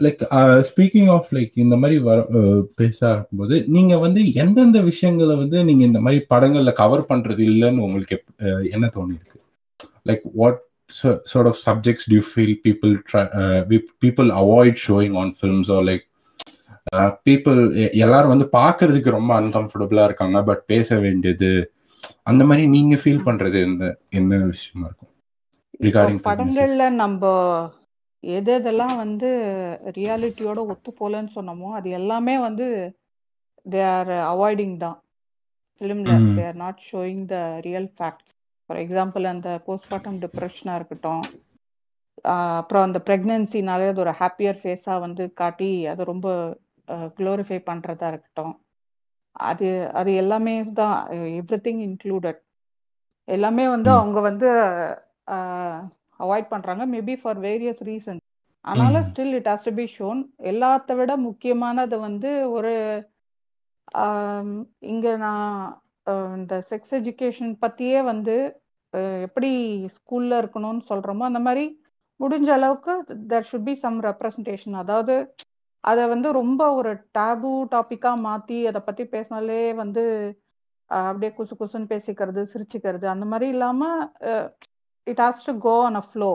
லைக் 0.00 0.22
ஸ்பீக்கிங் 0.68 1.10
ஆஃப் 1.10 1.28
லைக் 1.32 1.52
இந்த 1.56 1.76
மாதிரி 1.76 1.96
வர 2.00 2.18
அஹ், 2.32 2.62
பேச 2.76 2.98
இருக்கும்போது 3.10 3.56
நீங்க 3.68 3.94
வந்து 3.98 4.20
எந்தெந்த 4.34 4.78
விஷயங்களை 4.88 5.34
வந்து 5.36 5.58
நீங்க 5.64 5.82
இந்த 5.84 6.00
மாதிரி 6.00 6.26
படங்கள்ல 6.30 6.72
கவர் 6.74 7.08
பண்றது 7.08 7.42
இல்லைன்னு 7.50 7.84
உங்களுக்கு 7.84 8.16
அஹ், 8.42 8.64
என்ன 8.70 8.86
தோணி 8.94 9.16
இருக்கு 9.18 9.38
like 10.08 10.24
what 10.34 10.60
sort 11.26 11.46
of 11.46 11.54
subjects 11.58 12.04
do 12.06 12.14
you 12.14 12.24
feel 12.28 12.50
people 12.64 12.90
try 13.10 13.22
uh, 13.36 13.60
we- 13.68 13.86
people 13.98 14.30
avoid 14.34 14.74
showing 14.78 15.12
on 15.16 15.28
films 15.32 15.68
or 15.70 15.80
like 15.82 16.02
uh, 16.92 17.10
people 17.24 17.58
எ- 17.82 17.92
எல்லாரும் 17.98 18.32
வந்து 18.34 18.48
பார்க்கிறதுக்கு 18.52 19.10
ரொம்ப 19.10 19.32
அன்கம்ஃபர்டபுளா 19.40 20.04
இருக்காங்க 20.04 20.42
பட் 20.44 20.62
பேச 20.66 20.98
வேண்டியது 20.98 21.50
அந்த 22.22 22.42
மாதிரி 22.44 22.64
நீங்க 22.68 22.96
ஃபீல் 22.96 23.24
பண்றது 23.24 23.60
எந்த 23.62 23.86
என்ன 24.12 24.42
விஷயமா 24.50 24.88
இருக்கும் 24.88 25.10
pregnancies. 25.84 26.26
படங்கள்ல 26.28 26.82
நம்ம 26.96 27.22
எது 28.24 28.50
எதெல்லாம் 28.54 28.94
வந்து 28.98 29.28
ரியாலிட்டியோட 29.96 30.60
ஒத்து 30.72 30.90
போலன்னு 30.98 31.34
சொன்னோமோ 31.34 31.68
அது 31.78 31.88
எல்லாமே 31.98 32.34
வந்து 32.44 32.66
தே 33.66 33.80
ஆர் 33.90 34.12
அவாய்டிங் 34.28 34.76
தான் 34.78 34.98
ஃபிலிம்ல. 35.80 36.14
They 36.30 36.42
are 36.46 36.58
not 36.58 36.82
showing 36.88 37.22
the 37.28 37.36
real 37.66 37.88
facts 37.94 38.30
for 38.70 38.80
example 38.82 39.24
அந்த 39.32 39.48
போஸ்ட்மார்ட்டம் 39.66 40.20
டிப்ரெஷனாக 40.24 40.78
இருக்கட்டும் 40.78 41.24
அப்புறம் 42.58 42.84
அந்த 42.86 42.98
ப்ரெக்னென்சினாலே 43.06 43.86
அது 43.88 44.00
ஒரு 44.00 44.12
ஹாப்பியர் 44.20 44.58
ஃபேஸாக 44.58 45.04
வந்து 45.04 45.24
காட்டி 45.40 45.58
அதை 45.92 46.02
ரொம்ப 46.10 46.28
க்ளோரிஃபை 47.16 47.58
பண்ணுறதா 47.64 48.06
இருக்கட்டும் 48.12 48.54
அது 49.46 49.66
அது 50.00 50.10
எல்லாமே 50.22 50.52
தான் 50.74 50.96
எவ்ரி 51.38 51.58
திங் 51.60 51.82
இன்க்ளூடட் 51.86 52.40
எல்லாமே 53.28 53.64
வந்து. 53.68 53.90
அவங்க 53.96 54.18
வந்து 54.28 54.48
அவாய்ட் 56.22 56.48
பண்றாங்க 56.48 56.84
மேபி 56.92 57.14
ஃபார் 57.20 57.40
வேரியஸ் 57.44 57.82
ரீசன் 57.88 58.20
ஆனாலும் 58.64 59.02
ம். 59.02 59.08
Still 59.08 59.34
it 59.36 59.48
has 59.48 59.64
to 59.64 59.72
be 59.74 59.86
shown 59.92 60.20
எல்லாத்த 60.50 60.96
விட 60.98 61.12
முக்கியமானது 61.24 61.96
வந்து 62.04 62.30
ஒரு 62.56 62.74
இங்க 64.88 65.06
நான் 65.18 65.48
இந்த 66.36 66.54
செக்ஸ் 66.68 66.94
எஜுகேஷன் 66.98 67.52
பத்தியே 67.62 67.98
வந்து 68.06 68.36
எப்படி 69.22 69.50
ஸ்கூல்ல 69.96 70.38
இருக்கணும்னு 70.42 70.82
சொல்றோமோ 70.88 71.24
அந்த 71.24 71.40
மாதிரி 71.44 71.64
முடிஞ்ச 72.20 72.48
அளவுக்கு 72.56 72.92
there 73.30 73.48
should 73.48 73.66
be 73.66 73.74
some 73.78 73.98
representation 74.04 74.76
அதாவது 74.82 75.14
அதை 75.84 76.02
வந்து 76.10 76.28
ரொம்ப 76.34 76.62
ஒரு 76.74 76.90
டேபு 77.14 77.52
டாபிக்கா 77.72 78.10
மாத்தி 78.24 78.58
அதை 78.68 78.80
பத்தி 78.82 79.04
பேசினாலே 79.12 79.62
வந்து 79.80 80.04
அப்படியே 80.90 81.30
குசு 81.36 81.54
குசுன்னு 81.56 81.90
பேசிக்கிறது 81.90 82.42
சிரிச்சுக்கிறது 82.52 83.06
அந்த 83.12 83.26
மாதிரி 83.26 83.46
இல்லாம 83.50 83.82
it 85.06 85.22
has 85.24 85.46
to 85.46 85.54
go 85.60 85.74
on 85.84 85.96
a 85.96 86.04
flow. 86.08 86.30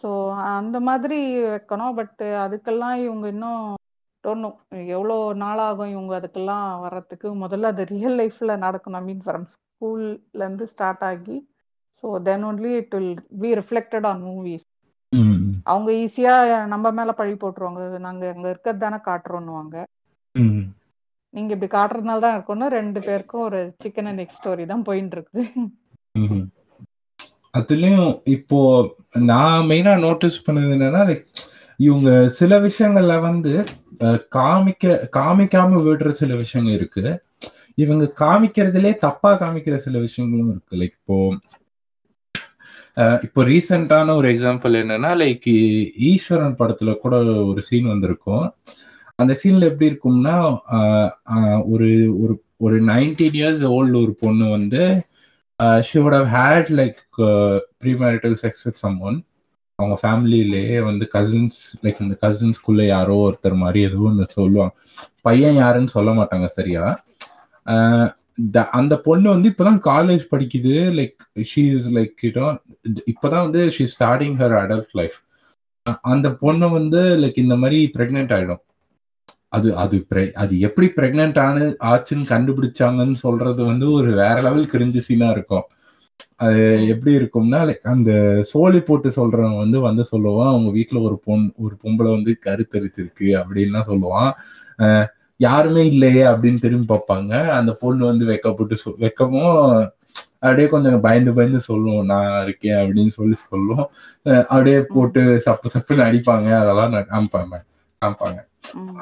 So 0.00 0.08
அந்த 0.52 0.76
மாதிரி 0.86 1.18
வைக்கணும் 1.46 1.96
பட் 1.96 2.20
அதுக்கெல்லாம் 2.44 2.96
இவங்க 3.04 3.26
இன்னும் 3.28 3.62
தோணும் 4.24 4.56
எவ்வளோ 4.94 5.14
நாளாகும் 5.42 5.92
இவங்க 5.92 6.12
அதுக்கெல்லாம் 6.18 6.64
வர்றதுக்கு 6.82 7.28
முதல்ல 7.42 7.70
அது 7.72 7.84
ரியல் 7.92 8.18
லைஃப்ல 8.20 8.56
நடக்கணும் 8.64 9.00
ஐ 9.00 9.06
மீன் 9.06 9.22
ஃப்ரம் 9.24 9.46
ஸ்கூல்ல 9.52 10.10
இருந்து 10.40 10.66
ஸ்டார்ட் 10.72 11.04
ஆகி 11.08 11.36
so 12.02 12.18
then 12.26 12.44
only 12.44 12.72
it 12.80 12.94
will 12.94 13.12
be 13.42 13.50
reflected 13.60 14.06
on 14.06 14.22
movies. 14.26 14.66
அவங்க 15.66 15.90
ஈஸியா 16.02 16.34
நம்ம 16.66 16.90
மேல 16.98 17.10
பழி 17.12 17.34
போட்டுருவாங்க 17.36 17.78
நாங்க 18.00 18.24
அங்க 18.30 18.46
இருக்கிறது 18.50 18.84
தானே 18.84 18.98
காட்டுறோன்னுவாங்க 19.06 19.76
ம். 20.34 20.62
நீங்க 21.34 21.50
இப்படி 21.54 21.70
காட்டுறதுனால 21.72 22.20
தான் 22.20 22.36
இருக்கணும் 22.36 22.74
ரெண்டு 22.76 23.00
பேருக்கும் 23.00 23.46
ஒரு 23.48 23.60
சிக்கன் 23.82 24.08
அண்ட் 24.10 24.22
எக் 24.24 24.36
ஸ்டோரி 24.38 24.64
தான் 24.66 24.86
போயிட்டு 24.88 25.16
இருக்குது. 25.16 25.42
அதுலயும் 27.54 28.06
இப்போ 28.34 28.58
நான் 29.28 29.66
மெயினா 29.68 29.92
நோட்டீஸ் 30.00 30.44
பண்ணது 30.46 30.74
என்னன்னா 30.76 31.02
இவங்க 31.80 32.10
சில 32.38 32.52
விஷயங்கள்ல 32.64 33.14
வந்து 33.22 33.52
காமிக்க 34.36 34.84
காமிக்காம 35.16 35.80
விடுற 35.86 36.10
சில 36.18 36.32
விஷயங்கள் 36.36 36.76
இருக்கு. 36.78 37.04
இவங்க 37.78 38.04
காமிக்கிறதுலே 38.20 38.92
தப்பா 39.04 39.30
காமிக்கிற 39.40 39.76
சில 39.84 39.96
விஷயங்களும் 40.04 40.50
இருக்கு. 40.52 40.78
லைக் 40.80 40.96
இப்போ 40.98 41.16
இப்போ 43.22 43.40
ரீசெண்டான 43.44 44.14
ஒரு 44.16 44.28
எக்ஸாம்பிள் 44.32 44.74
என்னன்னா 44.80 45.10
லைக் 45.20 45.46
ஈஸ்வரன் 46.08 46.56
படத்துல 46.58 46.90
கூட 47.02 47.14
ஒரு 47.50 47.62
சீன் 47.62 47.86
வந்திருக்கும். 47.86 48.46
அந்த 49.18 49.32
சீன்ல 49.40 49.68
எப்படி 49.70 49.90
இருக்கும்னா 49.90 50.36
அஹ், 50.74 51.10
ஒரு 51.72 51.88
ஒரு 52.22 52.34
ஒரு 52.60 52.76
நைன்டீன் 52.86 53.36
இயர்ஸ் 53.38 53.64
ஓல்டு 53.72 53.96
ஒரு 54.04 54.14
பொண்ணு 54.20 54.46
வந்து 54.50 54.82
she 55.82 56.00
would 56.00 56.24
have 56.24 56.26
had 56.26 56.78
like 56.78 56.94
premarital 57.84 58.36
sex 58.42 58.62
with 58.64 58.74
someone 59.00 59.24
அவங்க 59.74 60.08
ஃபேமிலியிலேயே 60.08 60.82
வந்து 60.82 61.08
கசின்ஸ் 61.14 61.76
லைக் 61.82 62.02
இந்த 62.02 62.16
கசின்ஸ்குள்ள 62.20 62.86
யாரோ 62.86 63.30
ஒருத்தர் 63.30 63.54
மாதிரி 63.54 63.80
எதுவும் 63.80 64.10
ஒன்று 64.10 64.26
சொல்லுவாங்க. 64.28 64.74
பையன் 65.20 65.54
யாருன்னு 65.54 65.88
சொல்ல 65.88 66.10
மாட்டாங்க 66.12 66.44
சரியா? 66.44 67.04
Uh, 67.66 68.18
த- 68.52 68.68
அந்த 68.68 68.96
பொண்ணு 68.98 69.28
வந்து 69.28 69.48
இப்போதான் 69.48 69.82
காலேஜ் 69.84 70.22
படிக்குது. 70.30 70.90
லைக் 70.90 71.16
ஷீ 71.34 71.74
இஸ் 71.74 71.94
லைக் 71.94 72.10
கிட்டோ 72.22 72.58
இப்போதான் 73.06 73.40
வந்து 73.40 73.66
she 73.66 73.80
starting 73.80 74.34
her 74.36 74.58
adult 74.58 74.90
life 74.92 75.14
அந்த 76.02 76.34
பொண்ணு 76.34 76.70
வந்து 76.70 77.16
லைக் 77.16 77.38
இந்த 77.38 77.56
மாதிரி 77.56 77.90
ப்ரெக்னென்ட் 77.98 78.32
ஆகிடும் 78.32 78.62
அது 79.52 79.68
அது 79.82 79.96
அது 80.42 80.54
எப்படி 80.68 80.86
ப்ரெக்னென்ட் 80.98 81.38
ஆனு 81.44 81.62
ஆச்சுன்னு 81.90 82.26
கண்டுபிடிச்சாங்கன்னு 82.32 83.16
சொல்றது 83.24 83.62
வந்து 83.70 83.86
ஒரு 83.92 84.10
வேற 84.20 84.36
லெவல் 84.46 84.70
கிரிஞ்சு 84.74 85.00
சீனா 85.08 85.28
இருக்கும். 85.36 85.66
அது 86.40 86.60
எப்படி 86.92 87.12
இருக்கும்னா 87.20 87.60
அந்த 87.92 88.10
சோழி 88.50 88.80
போட்டு 88.80 89.08
சொல்றவன் 89.18 89.56
வந்து 89.62 89.78
வந்து 89.88 90.04
சொல்லுவான் 90.12 90.50
அவங்க 90.52 90.70
வீட்டில் 90.78 91.06
ஒரு 91.08 91.16
பொண் 91.26 91.44
ஒரு 91.64 91.74
பொம்பளை 91.82 92.10
வந்து 92.16 92.32
கருத்தரிச்சிருக்கு 92.46 93.28
அப்படின்லாம் 93.40 93.88
சொல்லுவான். 93.90 94.30
யாருமே 95.40 95.82
இல்லையே 95.92 96.24
அப்படின்னு 96.30 96.62
திரும்பி 96.64 96.88
பார்ப்பாங்க. 96.92 97.30
அந்த 97.58 97.72
பொண்ணு 97.82 98.02
வந்து 98.10 98.24
வெக்கப்பட்டு 98.32 98.76
சொ 98.82 98.90
வெக்கமும் 99.04 99.54
அப்படியே 100.42 100.66
கொஞ்சம் 100.74 101.02
பயந்து 101.06 101.32
பயந்து 101.38 101.60
சொல்லுவோம் 101.68 102.08
நான் 102.12 102.28
இருக்கேன் 102.44 102.78
அப்படின்னு 102.82 103.12
சொல்லி 103.18 103.36
சொல்லுவோம் 103.42 103.86
அப்படியே 104.50 104.78
போட்டு 104.92 105.22
சப்பு 105.46 105.68
சப்புன்னு 105.74 106.06
அடிப்பாங்க. 106.08 106.48
அதெல்லாம் 106.62 106.94
நான் 106.94 107.10
காமிப்பாங்க 107.12 107.54
காமிப்பாங்க. 108.02 108.38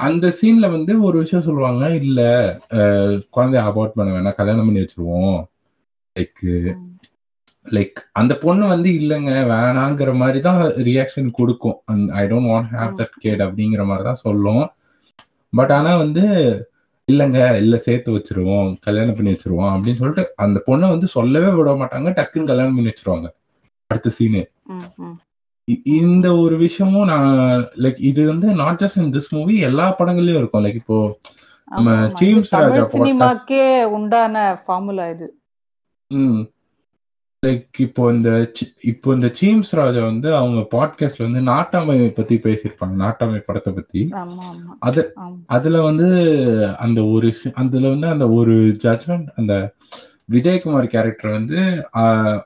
அந்த 0.07 0.27
சீன்ல 0.39 0.67
வந்து 0.75 0.93
ஒரு 1.07 1.17
விஷயம் 1.23 1.47
சொல்லுவாங்க 1.47 1.85
இல்ல 2.03 2.21
குழந்தைய 3.35 3.63
அபார்ட் 3.71 3.97
பண்ண 3.97 4.11
வேணாம் 4.17 4.39
கல்யாணம் 4.39 4.67
பண்ணி 4.69 4.83
வச்சிருவோம். 4.85 5.39
லைக். 6.17 6.45
லைக் 7.77 7.99
அந்த 8.21 8.33
பொண்ணு 8.45 8.65
வந்து 8.73 8.89
இல்லைங்க 9.01 9.33
வேணாங்கிற 9.53 10.11
மாதிரி 10.23 10.39
தான் 10.47 10.61
ரியாக்ஷன் 10.89 11.31
கொடுக்கும். 11.39 11.79
I 12.21 12.25
don't 12.31 12.51
want 12.53 12.71
have. 12.75 12.97
That 13.01 13.17
kid 13.25 13.45
அப்படிங்கிற 13.47 13.85
மாதிரி 13.91 14.07
தான் 14.09 14.23
சொல்லும். 14.27 14.65
பட் 15.53 15.73
ஆனா 15.79 15.93
வந்து 16.05 16.25
இல்லைங்க 17.09 17.41
இல்ல 17.63 17.75
சேர்த்து 17.87 18.17
வச்சிருவோம் 18.17 18.69
கல்யாணம் 18.87 19.17
பண்ணி 19.19 19.31
வச்சிருவோம் 19.35 19.71
அப்படின்னு 19.75 20.01
சொல்லிட்டு 20.01 20.25
அந்த 20.45 20.59
பொண்ணை 20.67 20.89
வந்து 20.95 21.09
சொல்லவே 21.17 21.51
விட 21.59 21.71
மாட்டாங்க 21.83 22.11
டக்குன்னு 22.19 22.51
கல்யாணம் 22.51 22.77
பண்ணி 22.77 22.93
வச்சிருவாங்க. 22.93 23.29
அடுத்த 23.91 24.11
சீனு 24.19 24.43
இந்த 25.85 26.37
ஒரு 26.37 26.57
விஷயமும் 26.57 27.05
நான் 27.05 27.33
லைக் 27.77 28.01
இது 28.01 28.27
வந்து 28.27 28.49
not 28.55 28.81
just 28.85 29.03
in 29.03 29.13
this 29.13 29.31
movie 29.31 29.57
எல்லா 29.59 29.95
படங்கள்லயும் 29.99 30.41
இருக்கும். 30.41 30.65
லைக் 30.65 30.75
இப்போ 30.75 30.99
நம்ம 31.69 32.09
ஜேம்ஸ் 32.13 32.55
ராஜா 32.55 32.83
சினிமாக்கே 32.93 33.65
உண்டான 33.85 34.37
ஃபார்முலா 34.67 35.09
இது. 35.09 35.27
ம். 36.11 36.41
லைக் 37.47 37.67
இப்போ 37.79 38.13
இந்த 38.13 38.31
இப்போ 38.83 39.15
இந்த 39.15 39.33
சீம்ஸ் 39.41 39.71
ராஜா 39.71 40.05
வந்து 40.05 40.37
அவங்க 40.37 40.61
பாட்காஸ்ட்ல 40.75 41.27
வந்து 41.27 41.43
நாட்டாமை 41.51 42.11
பத்தி 42.15 42.37
பேசியிருப்பாங்க. 42.37 42.95
நாட்டாமை 43.05 43.39
படத்தை 43.39 43.73
பத்தி. 43.73 44.01
அது 44.79 45.03
அதுல 45.47 45.81
வந்து 45.81 46.09
அந்த 46.79 47.05
ஒரு 47.05 47.29
அதுல 47.55 47.89
வந்து 47.89 48.07
அந்த 48.07 48.31
ஒரு 48.31 48.57
ஜட்மெண்ட் 48.85 49.29
அந்த 49.37 49.55
விஜயகுமார் 50.29 50.87
கேரக்டர் 50.87 51.31
வந்து 51.31 51.59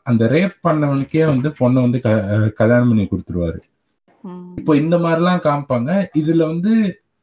அந்த 0.02 0.24
ரேப் 0.28 0.56
பண்ணவனுக்கே 0.66 1.24
வந்து 1.26 1.48
பொண்ணை 1.60 1.80
வந்து 1.80 1.98
கல்யாணம் 2.52 2.88
பண்ணி 2.88 3.08
கொடுத்துருவாரு. 3.08 3.60
இப்போ 4.58 4.72
இந்த 4.76 4.96
மாதிரிலாம் 4.98 5.44
காமிப்பாங்க. 5.46 5.90
இதுல 6.20 6.46
வந்து 6.46 6.72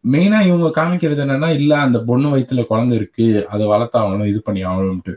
மெயினா 0.03 0.39
இவங்க 0.45 0.67
காமிக்கிறது 0.75 1.23
என்னன்னா 1.23 1.49
இல்ல 1.51 1.77
அந்த 1.77 1.99
பொண்ணு 2.01 2.35
வயித்துல 2.35 2.65
குழந்தை 2.65 2.97
இருக்கு 2.97 3.25
அதை 3.49 3.65
வளர்த்தாகணும் 3.67 4.29
இது 4.31 4.41
பண்ணி 4.41 4.65
ஆகணும்ட்டு 4.65 5.13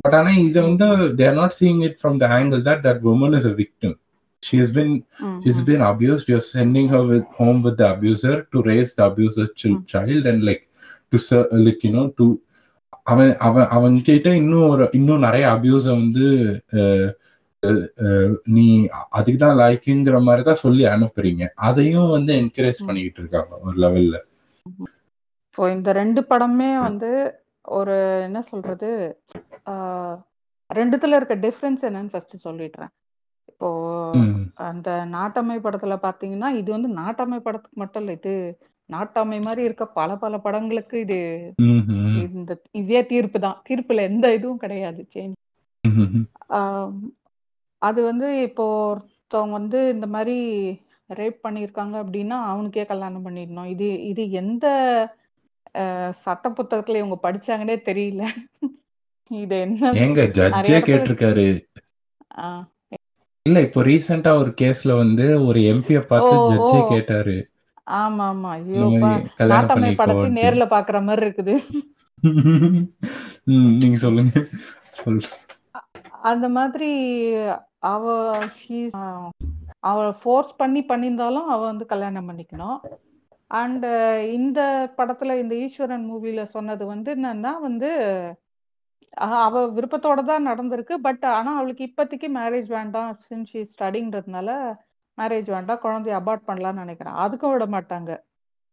பட் 0.00 0.14
ஆனா 0.14 0.30
இதை 0.44 0.62
வந்து 0.62 0.86
they're 1.14 1.34
not 1.34 1.56
seeing 1.60 1.82
it 1.82 1.98
from 2.00 2.16
the 2.16 2.28
angle 2.36 2.62
that 2.62 2.82
that 2.86 3.04
woman 3.12 3.36
is 3.36 3.48
a 3.48 3.56
victim 3.56 3.96
she 4.42 4.56
has 4.58 4.70
been 4.70 4.90
ம், 5.20 5.38
she's 5.42 5.60
been 5.62 5.80
abused. 5.82 6.26
You're 6.28 6.46
sending 6.48 6.88
her 6.88 7.00
with 7.04 7.24
home 7.38 7.58
with 7.62 7.76
the 7.78 7.86
abuser 7.90 8.34
to 8.52 8.58
raise 8.62 8.90
the 8.96 9.04
abuser 9.04 9.46
chil- 9.60 9.80
child 9.92 10.26
and 10.26 10.40
like 10.48 10.62
to 11.12 11.18
like 11.60 11.80
you 11.82 11.92
know 11.94 12.04
to 12.18 12.26
அவன் 13.02 13.32
அவன் 13.46 13.68
அவன் 13.76 13.94
கிட்ட 14.08 14.28
இன்னும் 14.40 14.68
ஒரு 14.68 14.84
இன்னும் 14.98 15.24
நிறைய 15.26 15.44
அபியூஸ 15.54 15.86
வந்து 16.02 16.26
நீ 18.56 18.64
அதுக்கு 19.18 19.38
தான் 19.38 19.58
லைக்குங்கிற 19.60 20.16
மாதிரி 20.22 20.42
தான் 20.48 20.62
சொல்லி 20.64 20.84
அனுப்புறீங்க. 20.94 21.44
அதையும் 21.68 22.12
வந்து 22.16 22.32
என்கரேஜ் 22.42 22.86
பண்ணிக்கிட்டு 22.88 23.20
இருக்காங்க 23.22 23.52
ஒரு 23.66 23.76
லெவல்ல 23.84 24.16
இப்போ 25.48 25.68
இந்த 25.76 25.90
ரெண்டு 26.00 26.20
படமே 26.30 26.70
வந்து 26.86 27.10
ஒரு 27.78 27.94
என்ன 28.26 28.38
சொல்றது 28.50 28.88
ரெண்டுத்துல 30.70 31.16
இருக்க 31.18 31.34
டிஃப்ரென்ஸ் 31.46 31.84
என்னன்னு 31.88 32.12
ஃபர்ஸ்ட் 32.12 32.44
சொல்லிடுறேன். 32.46 32.92
இப்போ 33.50 33.68
அந்த 34.70 34.88
நாட்டமை 35.16 35.56
படத்துல 35.66 35.94
பாத்தீங்கன்னா 36.06 36.48
இது 36.60 36.68
வந்து 36.76 36.90
நாட்டமை 37.00 37.38
படத்துக்கு 37.46 37.80
மட்டும் 37.82 38.02
இல்ல 38.02 38.12
இது 38.18 38.34
நாட்டாமை 38.90 39.38
மாதிரி 39.46 39.62
இருக்க 39.68 39.84
பல 39.98 40.10
பல 40.22 40.34
படங்களுக்கு 40.44 40.96
இது 41.04 41.18
இந்த 42.38 42.52
இதே 42.80 43.00
தீர்ப்பு 43.12 43.38
தான். 43.46 43.58
தீர்ப்புல 43.68 44.02
எந்த 44.10 44.26
இதுவும் 44.38 44.62
கிடையாது 44.64 45.00
சேஞ்ச் 45.14 45.34
அது 47.82 48.00
வந்து 48.10 48.28
இப்போ 48.48 48.64
ஒருத்தவங்க 48.90 49.54
வந்து 49.58 49.78
இந்த 49.94 50.06
மாதிரி 50.14 50.36
ரேப் 51.10 51.38
பண்ணியிருக்காங்க 51.44 51.94
அப்படின்னா 52.02 52.36
அவனுக்கே 52.52 52.84
கல்யாணம் 52.90 53.24
பண்ணிடணும். 53.26 53.68
இது 53.74 53.88
இது 54.10 54.22
எந்த 54.40 54.66
சட்ட 56.24 56.46
புத்தகத்துல 56.58 57.00
இவங்க 57.00 57.16
படிச்சாங்கன்னே 57.26 57.76
தெரியல. 57.88 58.22
இது 59.30 59.56
என்ன 59.66 59.90
ஏங்க 60.04 60.22
ஜட்ஜே 60.38 60.78
கேட்டிருக்காரு. 60.88 61.46
இல்ல 63.46 63.58
இப்போ 63.66 63.80
ரீசெண்டா 63.88 64.30
ஒரு 64.42 64.50
கேஸ்ல 64.60 64.92
வந்து 65.02 65.26
ஒரு 65.48 65.60
எம்பிய 65.72 65.98
பார்த்து 66.12 66.34
ஜட்ஜே. 66.52 66.80
கேட்டாரு. 66.92 67.36
ஆமா 67.86 68.24
ஆமா 68.32 68.50
ஐயோப்பா 68.60 69.10
நாட்டமை 69.52 69.90
படத்தை 69.94 70.28
நேர்ல 70.38 70.64
பாக்குற 70.74 70.98
மாதிரி 71.04 71.26
இருக்குது. 71.26 71.54
நீங்க 73.80 73.98
சொல்லுங்க. 74.04 74.32
சொல்லு. 75.02 75.28
அந்த 76.30 76.46
மாதிரி 76.58 76.90
அவ 77.92 78.04
அவ 79.90 79.98
ஃபோர்ஸ் 80.20 80.52
பண்ணி 80.60 80.80
பண்ணியிருந்தாலும் 80.88 81.48
அவ 81.54 81.60
வந்து 81.70 81.84
கல்யாணம் 81.92 82.28
பண்ணிக்கணும். 82.28 82.78
அண்ட் 83.50 83.86
இந்த 84.38 84.60
படத்துல 84.98 85.36
இந்த 85.42 85.54
ஈஸ்வரன் 85.64 86.06
மூவில 86.10 86.44
சொன்னது 86.56 86.84
வந்து 86.86 87.10
என்னன்னா 87.16 87.52
வந்து 87.66 87.90
அவ 89.44 89.60
விருப்பத்தோட 89.76 90.20
தான் 90.24 90.48
நடந்திருக்கு. 90.50 90.94
பட் 91.06 91.24
ஆனா 91.36 91.50
அவளுக்கு 91.58 91.84
இப்போதைக்கு 91.88 92.28
மேரேஜ் 92.38 92.68
வேண்டாம் 92.78 93.12
சின்ஸ் 93.28 93.52
ஷீ 93.52 93.62
ஸ்டடிங்கிறதுனால 93.74 94.50
மேரேஜ் 95.20 95.50
வேண்டாம் 95.50 95.78
குழந்தைய 95.82 96.08
அபார்ட் 96.08 96.42
பண்ணலாம்னு 96.46 96.72
நினைக்கிறேன். 96.72 97.14
அதுக்கும் 97.14 97.52
விட 97.52 97.66
மாட்டாங்க. 97.66 98.24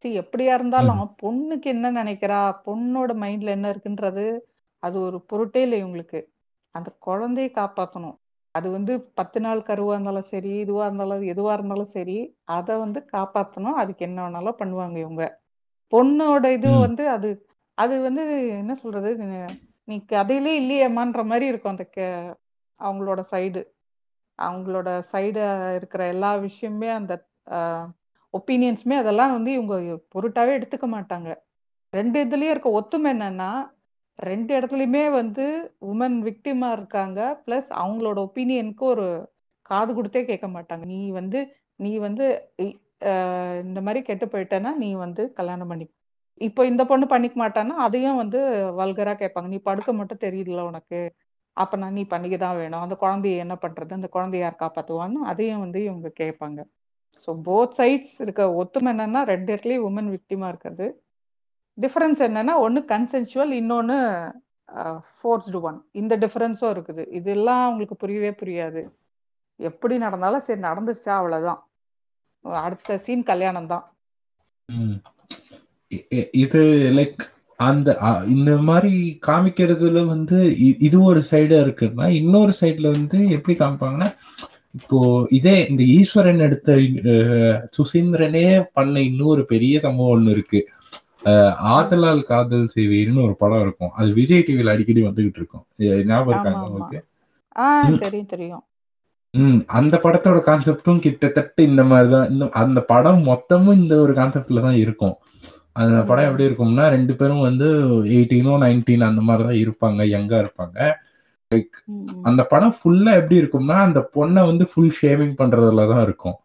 See, 0.03 0.21
எப்படியா 0.21 0.53
இருந்தாலும் 0.53 1.15
பொண்ணுக்கு 1.21 1.61
என்ன 1.61 1.91
நினைக்கிறா? 1.91 2.55
பொண்ணோட 2.65 3.13
மைண்ட்ல 3.13 3.45
என்ன 3.45 3.71
இருக்குன்றது 3.71 4.39
அது 4.79 5.01
ஒரு 5.01 5.21
பொருட்டே 5.21 5.61
இல்லை 5.61 5.83
இவங்களுக்கு. 5.83 6.23
அந்த 6.71 6.95
குழந்தையை 6.99 7.53
காப்பாற்றணும் 7.55 8.17
அது 8.51 8.71
வந்து 8.71 9.01
பத்து 9.01 9.39
நாள் 9.39 9.59
கருவா 9.59 9.89
இருந்தாலும் 9.89 10.25
சரி 10.29 10.49
இதுவா 10.49 10.85
இருந்தாலும் 10.85 11.21
எதுவா 11.21 11.53
இருந்தாலும் 11.53 11.89
சரி 11.93 12.37
அதை 12.43 12.77
வந்து 12.77 13.05
காப்பாற்றணும் 13.13 13.73
அதுக்கு 13.73 14.05
என்ன 14.05 14.29
வேணாலும் 14.29 14.53
பண்ணுவாங்க 14.59 14.97
இவங்க. 14.97 15.39
பொண்ணோட 15.91 16.51
இது. 16.51 16.79
வந்து 16.79 17.09
அது 17.09 17.47
அது 17.73 18.01
வந்து 18.01 18.47
என்ன 18.47 18.75
சொல்றது? 18.75 19.15
நீ- 19.17 20.05
கதையிலே 20.05 20.59
இல்லையேம்மான்ற 20.61 21.25
மாதிரி 21.25 21.45
இருக்கும் 21.45 21.71
அந்த 21.71 21.89
கே- 21.95 22.33
அவங்களோட 22.83 23.23
சைடு 23.31 23.72
அவங்களோட 24.39 24.89
சைடு 25.11 25.41
இருக்கிற 25.75 26.07
எல்லா 26.07 26.35
விஷயமே 26.35 26.89
அந்த 26.89 27.13
ஒப்பீனியன்ஸுமே 28.33 28.95
அதெல்லாம் 28.97 29.31
வந்து 29.31 29.51
இவங்க 29.53 29.75
பொருட்டாவே 30.15 30.53
எடுத்துக்க 30.59 30.87
மாட்டாங்க. 30.95 31.29
ரெண்டு 31.93 32.17
இதுலயும் 32.25 32.53
இருக்க 32.53 32.69
ஒத்துமை 32.81 33.09
என்னன்னா 33.15 33.51
ரெண்டு 34.19 34.51
இடத்துலையுமே 34.59 35.11
வந்து 35.11 35.45
உமன் 35.81 36.17
விக்டிமா 36.27 36.71
இருக்காங்க 36.71 37.19
ப்ளஸ் 37.45 37.69
அவங்களோட 37.83 38.17
ஒப்பீனியனுக்கு 38.27 38.83
ஒரு 38.85 39.05
காது 39.61 39.91
கொடுத்தே 39.93 40.21
கேட்க 40.25 40.47
மாட்டாங்க. 40.47 40.85
நீ 40.85 41.09
வந்து 41.11 41.39
நீ 41.79 41.97
வந்து 41.97 42.25
இ- 42.61 42.77
இந்த 43.63 43.79
மாதிரி 43.81 44.01
கெட்டு 44.05 44.25
போயிட்டேன்னா 44.25 44.71
நீ 44.75 44.93
வந்து 44.95 45.33
கல்யாணம் 45.33 45.67
பண்ணி 45.67 45.85
இப்போ 46.41 46.65
இந்த 46.65 46.83
பொண்ணு 46.85 47.07
பண்ணிக்க 47.07 47.35
மாட்டான்னா 47.43 47.75
அதையும் 47.85 48.15
வந்து 48.15 48.39
வல்கரா 48.79 49.13
கேட்பாங்க. 49.21 49.47
நீ 49.47 49.57
படுக்க 49.57 49.93
மட்டும் 49.93 50.21
தெரியுதுல 50.21 50.61
உனக்கு. 50.61 50.99
அப்ப 51.57 51.77
நான் 51.81 51.97
நீ 51.99 52.03
பண்ணிக்க 52.13 52.35
தான் 52.43 52.59
வேணும். 52.61 52.83
அந்த 52.85 52.95
குழந்தைய 53.03 53.43
என்ன 53.45 53.55
பண்றது? 53.63 53.91
அந்த 53.99 54.09
குழந்தைய 54.15 54.43
யார் 54.43 54.61
காப்பாத்துவான்னு 54.63 55.19
அதையும் 55.31 55.63
வந்து 55.65 55.79
இவங்க 55.89 56.09
கேட்பாங்க. 56.21 56.61
ஸோ 57.25 57.31
போத் 57.47 57.75
சைட்ஸ் 57.79 58.15
இருக்க 58.23 58.43
ஒத்துமை 58.61 58.89
என்னன்னா 58.93 59.21
ரெண்டு 59.33 59.49
இடத்துலயும் 59.53 59.85
உமன் 59.89 60.09
விக்டிமா 60.15 60.47
இருக்கிறது. 60.53 60.87
டிஃபரன்ஸ் 61.77 62.21
என்னன்னா 62.29 62.55
ஒன்று 62.65 62.81
கன்சென்சுவல் 62.93 63.53
இன்னொன்று 63.59 63.97
ஃபோர்ஸ்டு 65.17 65.61
ஒன் 65.67 65.77
இந்த 66.01 66.13
டிஃபரன்ஸும் 66.23 66.73
இருக்குது. 66.75 67.03
இதெல்லாம் 67.19 67.63
அவங்களுக்கு 67.67 67.95
புரியவே 68.03 68.31
புரியாது. 68.41 68.81
எப்படி 69.59 69.95
நடந்தாலும் 70.05 70.45
சரி 70.47 70.61
நடந்துருச்சா? 70.69 71.13
அவ்வளவுதான். 71.21 71.61
அடுத்த 72.65 72.97
சீன் 73.05 73.23
கல்யாணம் 73.31 73.71
தான் 73.73 73.85
இது 76.43 76.61
லைக் 76.97 77.23
அந்த 77.59 77.89
இந்த 78.27 78.51
மாதிரி 78.67 78.93
காமிக்கிறதுல 79.27 80.01
வந்து 80.05 80.37
இது 80.87 80.97
ஒரு 81.03 81.21
சைடா 81.31 81.57
இருக்குன்னா 81.65 82.07
இன்னொரு 82.21 82.53
சைடுல 82.61 82.89
வந்து 82.97 83.17
எப்படி 83.37 83.55
காமிப்பாங்கன்னா 83.61 84.09
இப்போ 84.75 84.99
இதே 85.37 85.55
இந்த 85.71 85.83
ஈஸ்வரன் 85.97 86.45
எடுத்த 86.47 86.75
சுசீந்திரனே 87.77 88.45
பண்ண 88.77 88.95
இன்னொரு 89.09 89.41
பெரிய 89.51 89.79
சம்பவம் 89.79 90.13
ஒண்ணு 90.15 90.33
இருக்கு. 90.35 90.61
ஆதலால் 91.75 92.21
காதல் 92.29 92.71
செய்வீர்னு 92.73 93.25
ஒரு 93.27 93.35
படம் 93.41 93.63
இருக்கும். 93.65 93.93
அது 93.99 94.09
விஜய் 94.19 94.45
டிவில 94.47 94.73
அடிக்கடி 94.75 95.01
வந்துகிட்டு 95.07 95.39
இருக்கும். 95.41 95.65
ஞாபகம் 96.09 96.33
இருக்காங்க 96.33 96.63
உங்களுக்கு. 96.69 96.99
தெரியும் 98.05 98.31
தெரியும். 98.33 98.63
ம் 99.33 99.59
அந்த 99.77 99.95
படத்தோட 100.03 100.39
கான்செப்டும் 100.47 101.03
கிட்டத்தட்ட 101.05 101.61
இந்த 101.69 101.83
மாதிரி 101.83 102.09
தான் 102.15 102.27
இந்த 102.33 102.45
அந்த 102.63 102.79
படம் 102.91 103.21
மொத்தமும் 103.29 103.79
இந்த 103.81 103.93
ஒரு 104.05 104.13
கான்செப்ட்ல 104.19 104.63
தான் 104.67 104.79
இருக்கும். 104.83 105.15
அந்த 105.81 105.99
படம். 106.09 106.27
எப்படி 106.29 106.45
இருக்கும்னா 106.47 106.85
ரெண்டு 106.95 107.13
பேரும் 107.19 107.45
வந்து 107.47 107.67
எயிட்டீனோ 108.15 108.53
நைன்டீன் 108.63 109.07
அந்த 109.09 109.21
மாதிரி 109.27 109.43
தான் 109.47 109.59
இருப்பாங்க 109.63 110.01
யங்கா 110.13 110.37
இருப்பாங்க 110.43 110.77
லைக். 111.51 111.75
அந்த 112.29 112.41
படம் 112.51 112.75
ஃபுல்லா 112.77 113.11
எப்படி 113.21 113.39
இருக்கும்னா 113.41 113.77
அந்த 113.87 114.01
பொண்ணை 114.15 114.43
வந்து 114.51 114.67
ஃபுல் 114.71 114.93
ஷேவிங் 115.01 115.35
பண்றதுல 115.41 115.85
தான் 115.93 116.03
இருக்கும் 116.07 116.37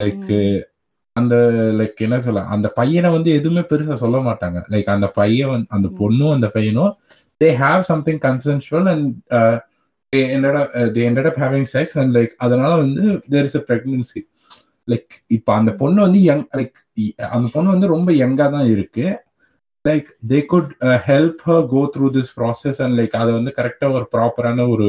லைக். 0.00 0.32
அந்த 1.16 1.34
லைக் 1.78 2.00
என்ன 2.06 2.16
சொல்ல 2.24 2.40
அந்த 2.54 2.68
பையனை 2.78 3.10
வந்து 3.16 3.30
எதுவுமே 3.38 3.62
பெருசா 3.70 3.94
சொல்ல 4.04 4.18
மாட்டாங்க 4.26 4.58
லைக் 4.72 4.90
அந்த 4.96 5.08
பையன் 5.20 5.66
அந்த. 5.76 5.88
பொண்ணும் 6.00 6.34
அந்த 6.36 6.48
பையனும் 6.56 6.92
they 7.40 7.48
have 7.62 7.82
something 7.92 8.20
consensual 8.26 8.88
and 8.94 9.08
they 10.12 10.20
ended 10.34 10.54
up 10.58 10.68
they 10.94 11.02
ended 11.06 11.26
up 11.28 11.36
having 11.44 11.64
sex 11.72 11.86
and 12.00 12.10
like 12.16 12.34
அதனால 12.44 12.72
வந்து 12.82 13.02
there 13.32 13.44
is 13.48 13.54
a 13.60 13.62
pregnancy 13.68 14.20
like 14.88 15.14
இப்போ 15.36 15.50
அந்த 15.58 15.70
பொண்ணு 15.80 16.00
வந்து 16.06 16.20
யங் 16.30 16.46
லைக் 16.58 16.76
அந்த 17.36 17.46
பொண்ணு 17.54 17.74
வந்து 17.74 17.88
ரொம்ப 17.94 18.10
யங்கா 18.22 18.46
தான் 18.56 18.68
இருக்கு. 18.74 19.06
Like 19.84 20.08
they 20.30 20.38
could 20.52 20.70
help 21.08 21.42
her 21.48 21.66
go 21.74 21.82
through 21.94 22.06
this 22.16 22.32
process 22.38 22.80
and 22.84 22.96
like 23.00 23.14
அதை 23.22 23.30
வந்து 23.38 23.52
கரெக்டா 23.58 23.88
ஒரு 23.98 24.06
ப்ராப்பரான 24.14 24.66
ஒரு 24.74 24.88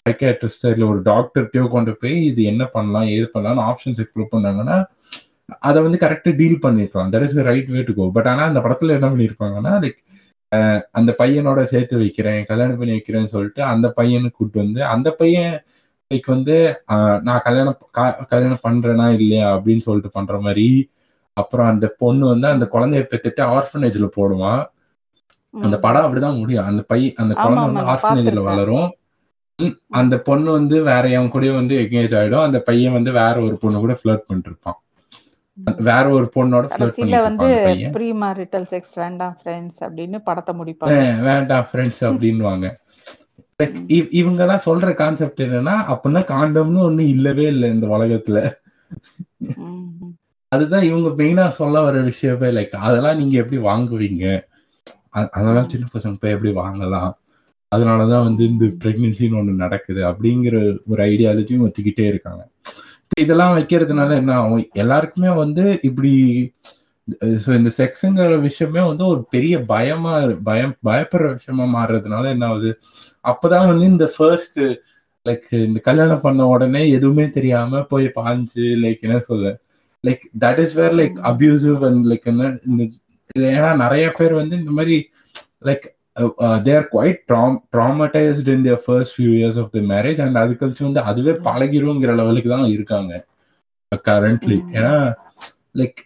சைக்காட்ரிஸ்ட் 0.00 0.66
இல்லை 0.74 0.86
ஒரு 0.92 1.00
டாக்டர்கிட்டயோ 1.10 1.64
கொண்டு 1.74 1.92
போய் 2.02 2.16
இது 2.30 2.42
என்ன 2.52 2.64
பண்ணலாம் 2.76 3.08
ஏது 3.16 3.26
பண்ணலாம்னு 3.34 3.64
ஆப்ஷன்ஸ் 3.70 4.00
எக்ஸ்ப்ளோர் 4.04 4.32
பண்ணாங்கன்னா 4.34 4.76
அதை 5.68 5.78
வந்து 5.86 5.98
கரெக்டாக 6.04 6.34
டீல் 6.40 6.62
பண்ணிருக்கலாம். 6.64 7.10
That 7.14 7.24
is 7.26 7.36
right 7.50 7.70
way 7.74 7.80
to 7.88 7.94
go 7.98 8.04
but 8.16 8.28
ஆனால் 8.32 8.48
அந்த 8.50 8.60
படத்துல 8.64 8.96
என்ன 8.98 9.08
பண்ணியிருப்பாங்கன்னா 9.12 9.72
லைக் 9.84 10.00
அந்த 10.98 11.10
பையனோட 11.20 11.60
சேர்த்து 11.72 12.00
வைக்கிறேன் 12.02 12.40
கல்யாணம் 12.50 12.78
பண்ணி 12.80 12.94
வைக்கிறேன்னு 12.96 13.32
சொல்லிட்டு 13.34 13.62
அந்த 13.72 13.86
பையனை 13.98 14.28
கூட்டு 14.38 14.58
வந்து 14.62 14.80
அந்த 14.94 15.08
பையன் 15.20 15.54
லைக் 16.12 16.26
வந்து 16.26 16.56
நான் 17.22 17.40
கல்யாணம் 17.44 17.78
கல்யாணம் 18.28 18.64
பண்றேனா 18.68 19.14
இல்லையா 19.14 19.56
அப்படின்னு 19.56 19.78
சொல்லிட்டு 19.78 20.10
பண்ற 20.12 20.40
மாதிரி 20.40 20.66
அப்புறம் 21.36 21.66
அந்த 21.66 21.94
பொண்ணு 21.98 22.28
வந்து 22.28 22.46
அந்த 22.46 22.68
குழந்தைய 22.72 23.04
பெற்றுட்டு 23.10 23.42
ஆர்ஃபனேஜ்ல 23.52 24.08
போடுவான் 24.16 24.62
அந்த. 25.54 25.78
படம் 25.78 26.04
அப்படிதான் 26.04 26.38
முடியும். 26.38 26.64
அந்த 26.64 26.82
பை 26.82 27.14
அந்த 27.16 27.34
குழந்தை 27.34 27.64
வந்து 27.64 27.80
ஆர்ஃபனேஜ்ல 27.92 28.42
வளரும். 28.42 28.90
அந்த 29.92 30.18
பொண்ணு 30.18 30.52
வந்து 30.52 30.82
வேற 30.82 31.08
என் 31.10 31.30
கூடயே 31.30 31.54
வந்து 31.54 31.74
எங்கேஜ் 31.80 32.14
ஆயிடும். 32.14 32.42
அந்த 32.42 32.60
பையன் 32.60 32.92
வந்து 32.92 33.12
வேற 33.12 33.40
ஒரு 33.40 33.56
பொண்ணு 33.56 33.78
கூட 33.78 33.92
ஃபிளர்ட் 33.92 34.26
பண்ணிட்டு 34.26 34.50
இருப்பான். 34.50 34.78
வேற 35.78 36.08
ஒரு 36.08 36.24
பொண்ணோட 36.34 36.64
ஃபிளர்ட் 36.66 36.92
பண்ணிட்டு 36.96 37.22
வந்து 37.22 37.48
ப்ரீ 37.90 38.12
மேரிட்டல் 38.14 38.66
செக்ஸ் 38.70 38.94
வேண்டாம் 38.94 39.36
ஃப்ரெண்ட்ஸ் 39.40 39.80
அப்படின்னு 39.80 40.18
படத்தை 40.24 40.54
முடிப்பாங்க. 40.54 40.90
"அஹ், 40.90 41.22
வேண்டாம் 41.22 41.66
ஃப்ரெண்ட்ஸ் 41.72 42.02
அப்படின்வாங்க 42.02 42.66
லைக் 43.60 43.76
ம். 43.80 44.08
இவங்க 44.12 44.40
எல்லாம் 44.44 44.64
சொல்ற 44.66 44.90
கான்செப்ட் 44.96 45.42
என்னன்னா 45.46 45.74
அப்படின்னா 45.90 46.22
காண்டம்னு 46.30 46.80
ஒண்ணு 46.86 47.04
இல்லவே 47.14 47.46
இல்லை 47.52 47.68
இந்த 47.70 47.86
உலகத்துல. 47.94 48.38
அதுதான் 50.52 50.86
இவங்க 50.88 51.08
மெயினா 51.18 51.44
சொல்ல 51.56 51.80
வர 51.82 51.98
விஷயமே 52.08 52.48
லைக் 52.52 52.74
அதெல்லாம் 52.82 53.18
நீங்க 53.18 53.34
எப்படி 53.38 53.58
வாங்குவீங்க 53.64 54.24
அதெல்லாம் 55.30 55.70
சின்ன 55.70 55.86
பசங்க 55.92 56.16
போய் 56.18 56.34
எப்படி 56.34 56.52
வாங்கலாம் 56.58 57.12
அதனாலதான் 57.72 58.26
வந்து 58.26 58.42
இந்த 58.50 58.64
பிரெக்னன்சின்னு 58.80 59.38
ஒண்ணு 59.40 59.52
நடக்குது 59.62 60.00
அப்படிங்கிற 60.10 60.56
ஒரு 60.90 61.00
ஐடியாலஜியும் 61.06 61.64
வச்சுக்கிட்டே 61.64 62.06
இருக்காங்க 62.08 62.42
இதெல்லாம் 63.18 63.54
வைக்கிறதுனால 63.56 64.10
என்ன 64.16 64.32
ஆகும் 64.36 64.64
எல்லாருக்குமே 64.74 65.30
வந்து 65.38 65.64
இப்படி 65.88 66.12
ஸோ 67.42 67.50
இந்த 67.54 67.70
செக்ஸுங்கிற 67.76 68.34
விஷயமே 68.40 68.82
வந்து 68.88 69.04
ஒரு 69.06 69.20
பெரிய 69.30 69.54
பயமா 69.66 70.12
பயம் 70.46 70.74
பயப்படுற 70.88 71.28
விஷயமா 71.36 71.64
மாறுறதுனால 71.74 72.24
என்ன 72.34 72.44
ஆகுது? 72.48 72.70
அப்பதான் 73.24 73.70
வந்து 73.70 73.86
இந்த 73.86 74.06
ஃபர்ஸ்ட் 74.14 74.60
லைக் 75.26 75.48
இந்த 75.66 75.80
கல்யாணம் 75.80 76.22
பண்ண 76.22 76.46
உடனே 76.48 76.82
எதுவுமே 76.90 77.26
தெரியாம 77.30 77.82
போய் 77.90 78.06
பாஞ்சு 78.16 78.66
லைக் 78.84 79.02
என்ன 79.02 79.18
சொல்ல? 79.28 79.48
Like 80.04 80.22
that 80.44 80.60
is 80.64 80.76
where 80.78 80.94
like 81.00 81.18
abusive 81.30 81.82
and 81.88 82.06
like 82.10 82.28
என்ன 82.32 82.46
இந்த 82.70 82.84
ஏன்னா 83.50 83.72
நிறைய 83.82 84.06
பேர் 84.16 84.32
வந்து 84.34 84.54
இந்த 84.60 84.72
மாதிரி 84.78 84.96
like 85.68 85.84
they 86.64 86.72
are 86.76 86.88
quite 86.90 87.20
tram 87.28 87.58
traumatized 87.74 88.48
in 88.54 88.64
their 88.66 88.82
first 88.84 89.14
few 89.16 89.32
years 89.38 89.60
of 89.62 89.70
the 89.74 89.82
marriage 89.92 90.22
and 90.24 90.40
அது 90.40 90.54
கழிச்சு 90.60 90.88
வந்து 90.88 91.02
அதுவே 91.10 91.34
பழகிருங்கிற 91.46 92.14
லெவலுக்கு 92.20 92.50
தான் 92.50 92.66
இருக்காங்க 92.74 93.12
கரண்ட்லி 94.06 94.58
ஏன்னா 94.76 94.94
like 95.80 96.00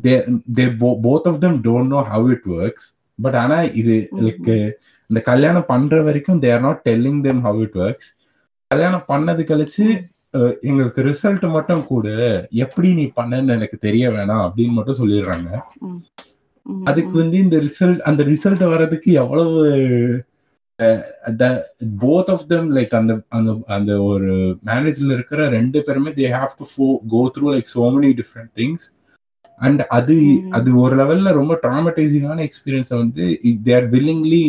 they 0.00 0.14
they 0.56 0.64
both 1.04 1.28
of 1.28 1.40
them 1.42 1.58
don't 1.64 1.92
know 1.92 2.00
how 2.10 2.28
it 2.32 2.48
works 2.56 2.86
but 3.18 3.36
ஆனா 3.36 3.58
இது 3.80 3.94
லைக் 4.20 4.48
இந்த 5.10 5.20
கல்யாணம் 5.26 5.68
பண்ற 5.68 5.94
வரைக்கும் 6.04 6.40
they 6.42 6.50
are 6.52 6.64
not 6.64 6.80
telling 6.86 7.20
them 7.24 7.42
how 7.46 7.60
it 7.62 7.78
works 7.82 8.10
கல்யாணம் 8.70 9.06
பண்ணது 9.08 9.42
கழிச்சு 9.48 9.86
அஹ், 10.34 10.54
எங்களுக்கு 10.62 11.00
ரிசல்ட் 11.06 11.44
மட்டும் 11.54 11.80
கூட. 11.86 12.08
எப்படி 12.64 12.88
நீ 12.98 13.04
பண்ணன்னு 13.16 13.54
எனக்கு 13.54 13.76
தெரிய 13.80 14.04
வேணாம் 14.10 14.44
அப்படின்னு 14.44 14.74
மட்டும் 14.76 14.98
சொல்லிடுறாங்க. 15.00 15.48
ம், 15.86 16.84
அதுக்கு 16.86 17.14
வந்து 17.18 17.36
இந்த 17.38 17.56
ரிசல்ட் 17.64 18.02
அந்த 18.08 18.22
ரிசல்ட் 18.28 18.62
வர்றதுக்கு 18.70 19.10
எவ்வளவு 19.20 19.56
போத் 22.00 22.30
ஆஃப் 22.32 22.46
தெம் 22.48 22.68
லைக் 22.72 22.94
அந்த 22.98 23.14
அந்த 23.30 23.50
அந்த 23.68 23.90
ஒரு 24.04 24.30
மேரேஜ்ல 24.68 25.10
இருக்கிற 25.16 25.48
ரெண்டு 25.50 25.78
பேருமே 25.86 26.12
they 26.16 26.28
have 26.36 26.54
to 26.60 26.66
go 27.10 27.22
through 27.34 27.48
like 27.54 27.70
so 27.74 27.84
many 27.96 28.10
different 28.20 28.52
things 28.56 28.86
and 29.60 29.82
அது. 29.90 30.16
அது 30.58 30.70
ஒரு 30.82 30.94
லெவல்ல 30.96 31.32
ரொம்ப 31.38 31.54
ட்ராமடைசிங்கான 31.62 32.44
எக்ஸ்பீரியன்ஸை 32.48 32.96
வந்து 32.96 33.24
they 33.64 33.72
are 33.74 33.88
willingly 33.94 34.42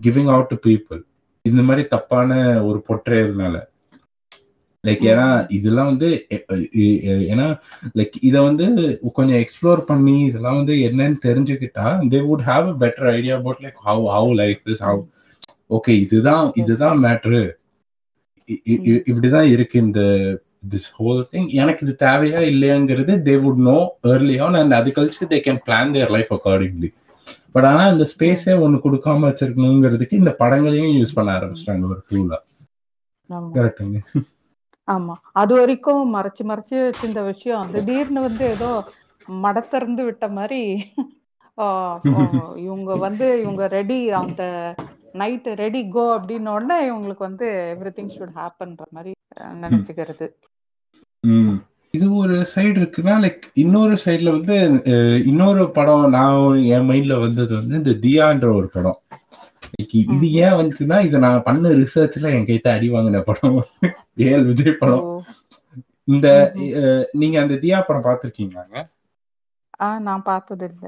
giving 0.00 0.30
out 0.32 0.50
to 0.50 0.58
people 0.66 1.00
இந்த 1.44 1.60
மாதிரி 1.62 1.82
தப்பான 1.94 2.30
ஒரு 2.68 2.78
பொற்றையதுனால 2.88 3.56
லைக் 4.84 5.04
ஏன்னா 5.10 5.26
இதெல்லாம் 5.56 5.88
வந்து 5.90 6.08
ஏன்னா 7.28 7.46
லைக் 7.98 8.16
இதை 8.22 8.40
வந்து 8.42 8.66
கொஞ்சம் 9.16 9.40
எக்ஸ்ப்ளோர் 9.40 9.80
பண்ணி 9.88 10.16
இதெல்லாம் 10.28 10.58
வந்து 10.60 10.74
என்னன்னு 10.88 11.18
தெரிஞ்சுக்கிட்டா 11.26 11.86
they 12.12 12.20
would 12.28 12.44
have 12.46 12.66
a 12.68 12.76
better 12.84 13.08
idea 13.14 13.36
about 13.36 13.62
like 13.64 13.80
how 13.86 14.04
how 14.14 14.30
life 14.42 14.62
is 14.74 14.84
how 14.84 15.02
okay 15.70 15.94
இதுதான் 16.04 16.46
இதுதான் 16.62 16.98
மேட்ரு 17.04 17.42
இப்படிதான் 19.08 19.48
இருக்கு 19.54 19.76
இந்த 19.80 20.02
திஸ் 20.62 20.88
ஹோல் 20.94 21.20
திங் 21.30 21.48
எனக்கு 21.54 21.84
இது 21.86 21.94
தேவையா 22.00 22.40
இல்லையாங்கிறது 22.50 23.12
they 23.26 23.34
would 23.42 23.62
know 23.66 23.78
early 24.10 24.36
on 24.40 24.56
and 24.56 24.74
அது 24.74 24.90
கழிச்சு 24.92 25.28
they 25.30 25.38
can 25.44 25.60
plan 25.66 25.92
their 25.92 26.10
life 26.10 26.32
accordingly 26.36 26.90
but 27.52 27.64
ஆனா 27.64 27.82
இந்த 27.88 28.04
ஸ்பேஸே 28.12 28.54
ஒன்று 28.64 28.78
கொடுக்காம 28.82 29.28
வச்சிருக்கணுங்கிறதுக்கு 29.28 30.20
இந்த 30.22 30.32
படங்களையும் 30.40 30.96
யூஸ் 30.98 31.16
பண்ண 31.16 31.30
ஆரம்பிச்சிட்டாங்க 31.36 31.86
ஒரு 31.88 32.02
டூலா 32.10 32.38
கரெக்டுங்க 33.54 33.98
ஆமா. 34.88 35.14
அது 35.34 35.52
வரைக்கும் 35.54 36.04
மறைச்சு 36.14 36.42
மறைச்சு 36.50 36.76
வச்சிருந்த 36.80 37.22
விஷயம். 37.24 37.64
திடீர்னு 37.74 38.20
வந்து 38.22 38.44
ஏதோ 38.54 38.70
மடத்திறந்து 39.28 40.02
விட்ட 40.06 40.24
மாதிரி 40.36 40.60
இவங்க 42.64 42.90
வந்து 43.02 43.26
இவங்க 43.42 43.62
ரெடி 43.74 43.98
அந்த 44.20 44.42
நைட் 45.14 45.48
ரெடி 45.62 45.82
கோ 45.94 46.04
அப்படின்ன 46.16 46.52
உடனே 46.56 46.76
இவங்களுக்கு 46.88 47.24
வந்து 47.28 47.46
எவ்ரி 47.74 47.92
திங் 47.98 48.12
ஷுட் 48.16 48.36
ஹேப்பன்ற 48.40 48.84
மாதிரி 48.96 49.12
நினைச்சுக்கிறது. 49.62 50.26
இது 51.94 52.06
ஒரு 52.22 52.34
சைடு 52.54 52.76
இருக்குன்னா 52.80 53.14
லைக் 53.24 53.44
இன்னொரு 53.62 53.94
சைடுல 54.04 54.32
வந்து 54.36 54.56
இன்னொரு 55.30 55.64
படம் 55.76 56.04
நான் 56.16 56.40
என் 56.76 56.88
மைண்ட்ல 56.90 57.14
வந்தது 57.24 57.52
வந்து 57.60 57.80
இந்த 57.80 57.94
தியான்ற 58.04 58.48
ஒரு 58.58 58.68
படம். 58.74 58.98
இது 60.00 60.26
ஏன் 60.44 60.56
வந்துச்சுன்னா 60.58 60.98
இதை 61.06 61.18
நான் 61.26 61.46
பண்ண 61.48 61.72
ரிசர்ச்ல 61.80 62.32
என் 62.36 62.48
கைத்த 62.50 62.68
அடி 62.76 62.88
வாங்கின 62.94 63.22
படம். 63.30 63.58
ஏஎல் 64.26 64.48
விஜய் 64.50 64.80
படம். 64.82 65.04
இந்த 66.12 66.26
நீங்க 67.20 67.36
அந்த 67.44 67.56
தியா 67.64 67.78
படம் 67.88 68.06
பார்த்திருக்கீங்களாங்க? 68.06 68.76
ஆ 69.84 69.88
நான் 70.06 70.28
பார்த்தது 70.30 70.66
இல்ல 70.70 70.86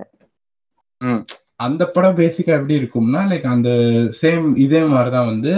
அந்த 1.61 1.83
படம் 1.95 2.19
பேசிக்கா 2.21 2.53
எப்படி 2.59 2.75
இருக்கும்னா 2.81 3.23
லைக் 3.31 3.47
அந்த 3.55 3.71
சேம் 4.21 4.45
இதே 4.65 4.81
மாதிரிதான் 4.93 5.31
வந்து 5.33 5.53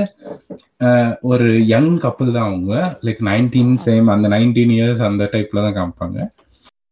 ஒரு 1.32 1.48
யங் 1.72 1.92
கப்பல் 2.04 2.34
தான் 2.36 2.48
அவங்க. 2.50 2.72
லைக் 3.06 3.20
நைன்டீன் 3.30 3.74
சேம் 3.84 4.08
அந்த 4.14 4.28
நைன்டீன் 4.34 4.72
இயர்ஸ் 4.76 5.02
அந்த 5.08 5.24
டைப்ல 5.34 5.62
தான் 5.66 5.76
காமிப்பாங்க. 5.78 6.18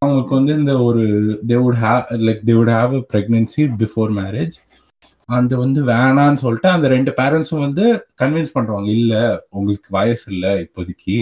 அவங்களுக்கு 0.01 0.33
வந்து 0.39 0.53
இந்த 0.59 0.73
ஒரு 0.87 1.03
they 1.49 1.57
would 1.63 1.79
have 1.83 2.03
like 2.27 2.43
they 2.49 2.53
would 2.59 2.73
have 2.77 2.93
a 2.99 3.01
pregnancy 3.13 3.63
before 3.81 4.11
marriage 4.19 4.55
அந்த 5.29 5.53
வந்து 5.63 5.81
வேணான்னு 5.91 6.41
சொல்லிட்டு 6.43 6.69
அந்த 6.69 6.87
ரெண்டு 6.95 7.11
பேரண்ட்ஸும் 7.19 7.65
வந்து 7.65 7.85
கன்வின்ஸ் 8.21 8.55
பண்றாங்க. 8.55 8.87
இல்ல 8.99 9.13
உங்களுக்கு 9.49 9.89
வயசு 9.97 10.25
இல்லை 10.33 10.53
இப்போதைக்கு. 10.65 11.17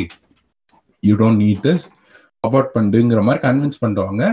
You 1.04 1.16
don't 1.16 1.42
need 1.46 1.64
this 1.68 1.88
abort 2.44 2.72
பண்ணுங்கிற 2.76 3.22
மாதிரி 3.28 3.42
கன்வின்ஸ் 3.48 3.84
பண்ணுவாங்க 3.86 4.24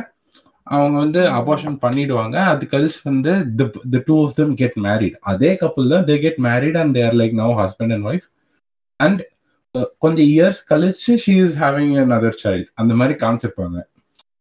அவங்க 0.74 0.96
வந்து 1.04 1.20
அபார்ஷன் 1.38 1.76
பண்ணிடுவாங்க. 1.84 2.36
அது 2.52 2.64
கழிச்சு 2.70 3.00
வந்து 3.10 3.32
the 3.94 4.00
two 4.06 4.14
of 4.24 4.36
them 4.38 4.54
get 4.60 4.78
married 4.86 5.16
அதே 5.32 5.50
கப்பல் 5.62 5.92
தான் 5.94 6.06
they 6.10 6.16
get 6.24 6.40
married 6.46 6.78
and 6.82 6.94
their 6.98 7.16
like 7.20 7.34
now 7.42 7.54
husband 7.62 7.94
and 7.96 8.08
wife 8.10 8.26
and 9.00 9.20
கொஞ்சம் 10.04 10.28
இயர்ஸ் 10.34 10.60
கழிச்சு 10.70 11.12
she 11.24 11.34
is 11.44 11.56
having 11.62 11.94
another 12.18 12.40
child 12.44 12.66
அந்த 12.82 12.92
மாதிரி 13.00 13.16
காமிச்சிருப்பாங்க 13.22 13.78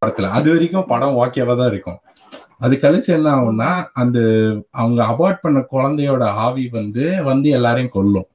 படத்துல. 0.02 0.30
அது 0.38 0.48
வரைக்கும் 0.54 0.90
படம் 0.94 1.18
ஓகேவா 1.24 1.54
தான் 1.60 1.72
இருக்கும். 1.74 2.00
அது 2.66 2.76
கழிச்சு 2.84 3.10
என்ன 3.18 3.30
ஆகும்னா 3.38 3.70
அந்த 4.02 4.18
அவங்க 4.82 5.00
அபார்ட் 5.12 5.44
பண்ண 5.44 5.60
குழந்தையோட 5.74 6.24
ஆவி 6.46 6.66
வந்து 6.80 7.06
வந்து 7.30 7.50
எல்லாரையும் 7.58 7.96
கொல்லும். 7.98 8.28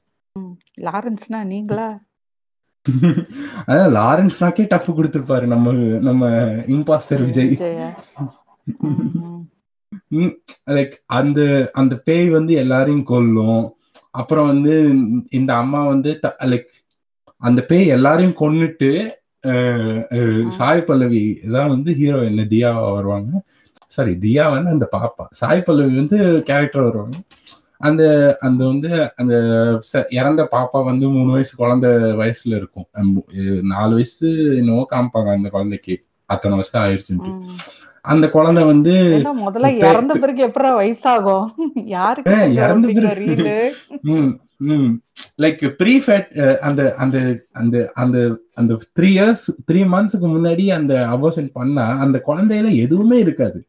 லாரன்ஸ்னா 0.87 1.41
நீங்களா? 1.53 1.89
அதான் 3.69 3.93
லாரன்ஸ்னாக்கே 3.97 4.65
டஃப் 4.67 4.91
கொடுத்துருப்பாரு. 4.99 5.47
நம்ம 5.47 5.73
நம்ம 6.09 6.23
இம்பாஸ்டர் 6.75 7.25
விஜய். 7.29 7.53
லைக் 10.77 10.95
அந்த 11.19 11.41
அந்த 11.81 11.95
பேய் 12.07 12.29
வந்து 12.37 12.53
எல்லாரையும் 12.63 13.07
கொல்லும். 13.11 13.63
அப்புறம் 14.21 14.49
வந்து 14.53 14.73
இந்த 15.39 15.51
அம்மா 15.63 15.81
வந்து 15.93 16.11
லைக் 16.53 16.69
அந்த 17.41 17.61
பேய் 17.71 17.95
எல்லாரையும் 17.97 18.39
கொன்னுட்டு 18.41 18.91
சாய் 20.59 20.87
பல்லவி 20.89 21.23
தான் 21.53 21.73
வந்து 21.75 21.91
ஹீரோயின் 22.01 22.43
தியாவா 22.55 22.89
வருவாங்க. 22.97 23.31
சாரி 23.89 24.13
தியா 24.25 24.45
வந்து 24.55 24.71
அந்த 24.71 24.87
பாப்பா. 24.97 25.25
சாய் 25.41 25.67
பல்லவி 25.67 25.95
வந்து 26.01 26.19
கேரக்டர் 26.49 26.87
வருவாங்க. 26.89 27.17
அந்த 27.81 28.37
அந்த 28.41 28.65
வந்து 28.65 29.13
அந்த 29.17 29.81
இறந்த 30.09 30.49
பாப்பா 30.51 30.85
வந்து 30.85 31.09
மூணு 31.09 31.33
வயசு 31.33 31.57
குழந்தை 31.57 31.91
வயசுல 31.91 32.39
இருக்கும். 32.45 32.85
நாலு 33.63 33.93
வயசு 33.93 34.57
என்னவோ 34.57 34.87
காமிப்பாங்க 34.91 35.35
அந்த 35.35 35.49
குழந்தைக்கு. 35.49 36.01
அத்தனை 36.25 36.57
வருஷம் 36.57 36.83
ஆயிடுச்சுன்ட்டு. 36.83 37.43
அந்த 38.03 38.29
குழந்தை 38.29 38.65
வந்து 38.65 39.23
முதல்ல 39.51 39.75
இறந்த 39.75 40.15
பிறகு 40.15 40.47
எப்படா 40.47 40.83
வயசாகும்? 40.83 41.47
யாருக்கு 41.75 42.53
இறந்த 42.53 42.89
பிறகு- 42.89 43.71
லைக் 45.43 45.75
ப்ரீஃபேட் 45.79 46.59
அந்த 46.59 46.95
அந்த 46.95 47.45
அந்த 47.53 47.91
அந்த 47.95 48.39
அந்த 48.55 48.79
த்ரீ 49.01 49.03
இயர்ஸ் 49.03 49.47
த்ரீ 49.73 49.81
மந்த்ஸ்க்கு 49.89 50.27
முன்னாடி 50.27 50.67
அந்த 50.69 51.07
அபோஷன் 51.07 51.51
பண்ணா 51.53 51.99
அந்த 51.99 52.23
குழந்தையில 52.27 52.75
எதுவுமே 52.75 53.19
இருக்காது. 53.19 53.67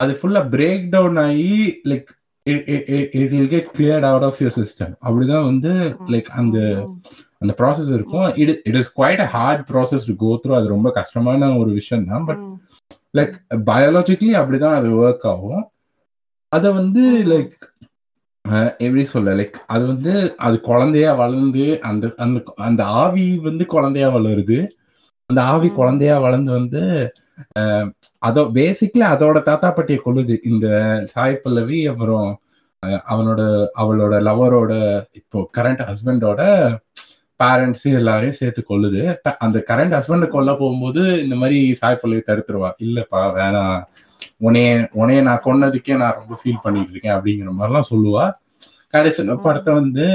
அது 0.00 0.12
ஃபுல்லா 0.12 0.42
பிரேக் 0.50 0.84
டவுன் 0.88 1.16
ஆகி 1.16 1.48
like 1.88 2.10
it 2.46 3.32
will 3.32 3.48
get 3.48 3.70
cleared 3.78 4.06
out 4.10 4.26
of 4.28 4.38
your 4.40 4.56
system 4.58 4.94
அப்படிதான் 5.04 5.44
வந்து 5.44 5.72
லைக் 6.12 6.30
அந்த 6.34 6.58
அந்த 7.38 7.52
ப்ராசஸ் 7.58 7.90
இருக்கும். 7.94 8.28
It 8.34 8.60
it 8.64 8.78
is 8.80 8.92
quite 8.96 9.20
a 9.20 9.28
hard 9.28 9.62
process 9.70 10.06
to 10.06 10.14
go 10.16 10.30
through 10.40 10.54
அது 10.54 10.66
ரொம்ப 10.68 10.88
கஷ்டமான 10.90 11.50
ஒரு 11.58 11.70
விஷயம் 11.70 12.06
தான் 12.06 12.24
பட் 12.24 12.42
லைக் 13.14 13.34
பயாலஜிக்கலி 13.68 14.34
அப்படிதான் 14.40 14.78
அது 14.80 14.88
ஒர்க் 15.00 15.26
ஆகும். 15.26 15.62
அதை 16.52 16.68
வந்து. 16.72 17.02
லைக் 17.32 17.54
எப்படி 18.78 19.04
சொல்ல 19.04 19.34
லைக் 19.34 19.56
அது 19.66 19.84
வந்து 19.86 20.12
அது 20.38 20.56
குழந்தையா 20.60 21.12
வளர்ந்து 21.14 21.64
அந்த 21.82 22.04
அந்த 22.16 22.38
அந்த 22.58 22.82
ஆவி 23.02 23.26
வந்து 23.38 23.64
குழந்தையா 23.66 24.08
வளருது. 24.08 24.58
அந்த 25.30 25.40
ஆவி. 25.52 25.68
குழந்தையா 25.70 26.18
வளர்ந்து 26.18 26.50
வந்து 26.52 26.82
அதோ 28.18 28.42
பேசிக்லி 28.42 29.00
அதோட 29.00 29.42
தாத்தா 29.42 29.70
பாட்டியை 29.70 30.00
கொள்ளுது 30.04 30.38
இந்த 30.44 31.00
சாய் 31.04 31.40
பல்லவி 31.42 31.86
அப்புறம் 31.86 32.40
அவனோட 32.86 33.66
அவளோட 33.78 34.20
லவரோட 34.20 35.04
இப்போ 35.12 35.50
கரண்ட் 35.58 35.88
ஹஸ்பண்டோட 35.88 36.74
பேரண்ட்ஸ் 37.42 37.82
எல்லாரையும் 37.82 38.32
சேர்த்து 38.32 38.64
கொல்லுது. 38.68 39.18
த- 39.22 39.36
அந்த 39.36 39.64
கரண்ட் 39.66 40.02
ஹஸ்பண்டை 40.02 40.28
கொல்ல 40.28 40.54
போகும்போது 40.54 41.22
இந்த 41.22 41.34
மாதிரி 41.34 41.74
சாய் 41.74 41.98
பல்லவி 42.02 42.22
தடுத்துருவா. 42.26 42.70
இல்லப்பா 42.82 43.16
வேணாம் 43.16 43.84
உனைய 44.40 44.88
உனைய 44.94 45.22
நான் 45.22 45.42
கொன்னதுக்கே 45.44 45.96
நான் 45.96 46.14
ரொம்ப 46.14 46.40
ஃபீல் 46.44 46.56
பண்ணிட்டு 46.62 46.90
இருக்கேன் 46.90 47.12
அப்படிங்கிற 47.12 47.50
மாதிரிலாம் 47.60 47.80
சொல்லுவா. 47.90 48.32
கடைசி 48.88 49.22
படத்தை 49.24 49.74
வந்து 49.74 50.06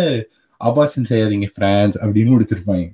அபார்ஷன் 0.65 1.05
செய்யாதீங்க 1.09 1.47
ஃப்ரான்ஸ் 1.59 1.93
அப்படின்னு 2.01 2.35
முடிச்சிருப்பாங்க. 2.35 2.91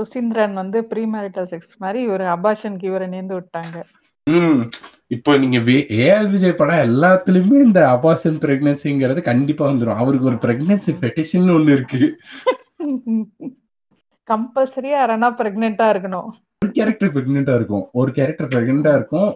சுசீந்திரன் 0.00 0.52
வந்து 0.52 0.84
ப்ரீ 0.84 1.04
மேரிட்டல் 1.04 1.48
செக்ஸ் 1.52 1.76
மாதிரி 1.78 2.08
ஒரு 2.08 2.24
அபாஷனுக்கு 2.24 2.84
இவரை 2.84 3.08
நேர்ந்து 3.08 3.40
விட்டாங்க. 3.40 3.82
ம். 4.24 4.60
இப்போ 5.06 5.36
நீங்க 5.36 5.58
ஏஆர் 5.58 6.30
விஜய் 6.30 6.52
படம் 6.52 6.76
எல்லாத்துலயுமே 6.76 7.52
இந்த 7.52 7.98
அபார்ஷன் 7.98 8.42
பிரெக்னன்சிங்கிறது 8.42 9.22
கண்டிப்பா 9.22 9.70
வந்துடும் 9.70 9.94
அவருக்கு 9.94 10.26
ஒரு 10.26 10.36
பிரெக்னன்சி 10.36 10.94
ஃபெட்டிஷன் 11.00 11.50
ஒண்ணு 11.56 11.72
இருக்கு. 11.72 12.16
கம்பல்சரியா 14.30 14.98
யாரனா 15.00 15.28
பிரெக்னெண்டா 15.38 15.86
இருக்கணும். 15.94 16.28
ஒரு 16.58 16.72
கேரக்டர் 16.72 17.12
பிரெக்னெண்டா 17.12 17.54
இருக்கும். 17.54 17.88
ஒரு 17.92 18.12
கேரக்டர் 18.12 18.48
பிரெக்னெண்டா 18.48 18.94
இருக்கும். 18.94 19.34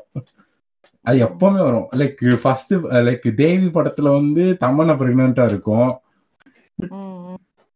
அது 1.03 1.25
எப்பவுமே 1.25 1.59
வரும். 1.59 1.89
லைக் 1.97 2.37
ஃபர்ஸ்ட் 2.43 2.75
லைக் 2.75 3.35
தேவி 3.35 3.67
படத்துல 3.67 4.11
வந்து 4.13 4.57
தமன்னா 4.61 4.97
பிரெக்னெண்டா 4.97 5.45
இருக்கும். 5.45 5.99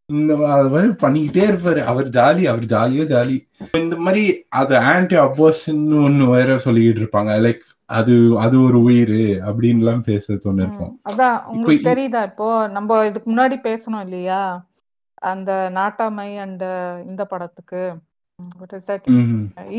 இந்த 0.09 0.33
அது 0.53 0.69
மாதிரி 0.69 0.93
பண்ணிக்கிட்டே 1.03 1.43
இருப்பாரு. 1.49 1.81
அவர் 1.91 2.07
ஜாலி 2.09 2.43
அவர் 2.51 2.65
ஜாலியோ 2.71 3.05
ஜாலி. 3.11 3.35
இந்த 3.81 3.97
மாதிரி 3.97 4.23
அது 4.61 4.75
ஆன்டி 4.91 5.17
அபோஷன் 5.25 5.83
ஒண்ணு 6.07 6.27
வேற 6.31 6.57
சொல்லிக்கிட்டு 6.67 7.03
இருப்பாங்க. 7.03 7.33
லைக் 7.47 7.65
அது 7.91 8.15
அது 8.45 8.57
ஒரு 8.61 8.79
உயிர் 8.83 9.19
அப்படின்லாம் 9.49 10.07
பேசுறது 10.09 10.49
ஒண்ணு 10.51 10.65
இருக்கும். 10.67 10.95
அதான் 11.11 11.37
உங்களுக்கு 11.53 11.91
தெரியுதா 11.91 12.23
இப்போ? 12.31 12.49
நம்ம 12.69 13.05
இதுக்கு 13.07 13.29
முன்னாடி 13.33 13.59
பேசணும் 13.69 14.05
இல்லையா? 14.07 14.41
அந்த 15.25 15.53
நாட்டாமை 15.79 16.29
அண்ட் 16.45 16.65
இந்த 17.11 17.23
படத்துக்கு. 17.25 17.83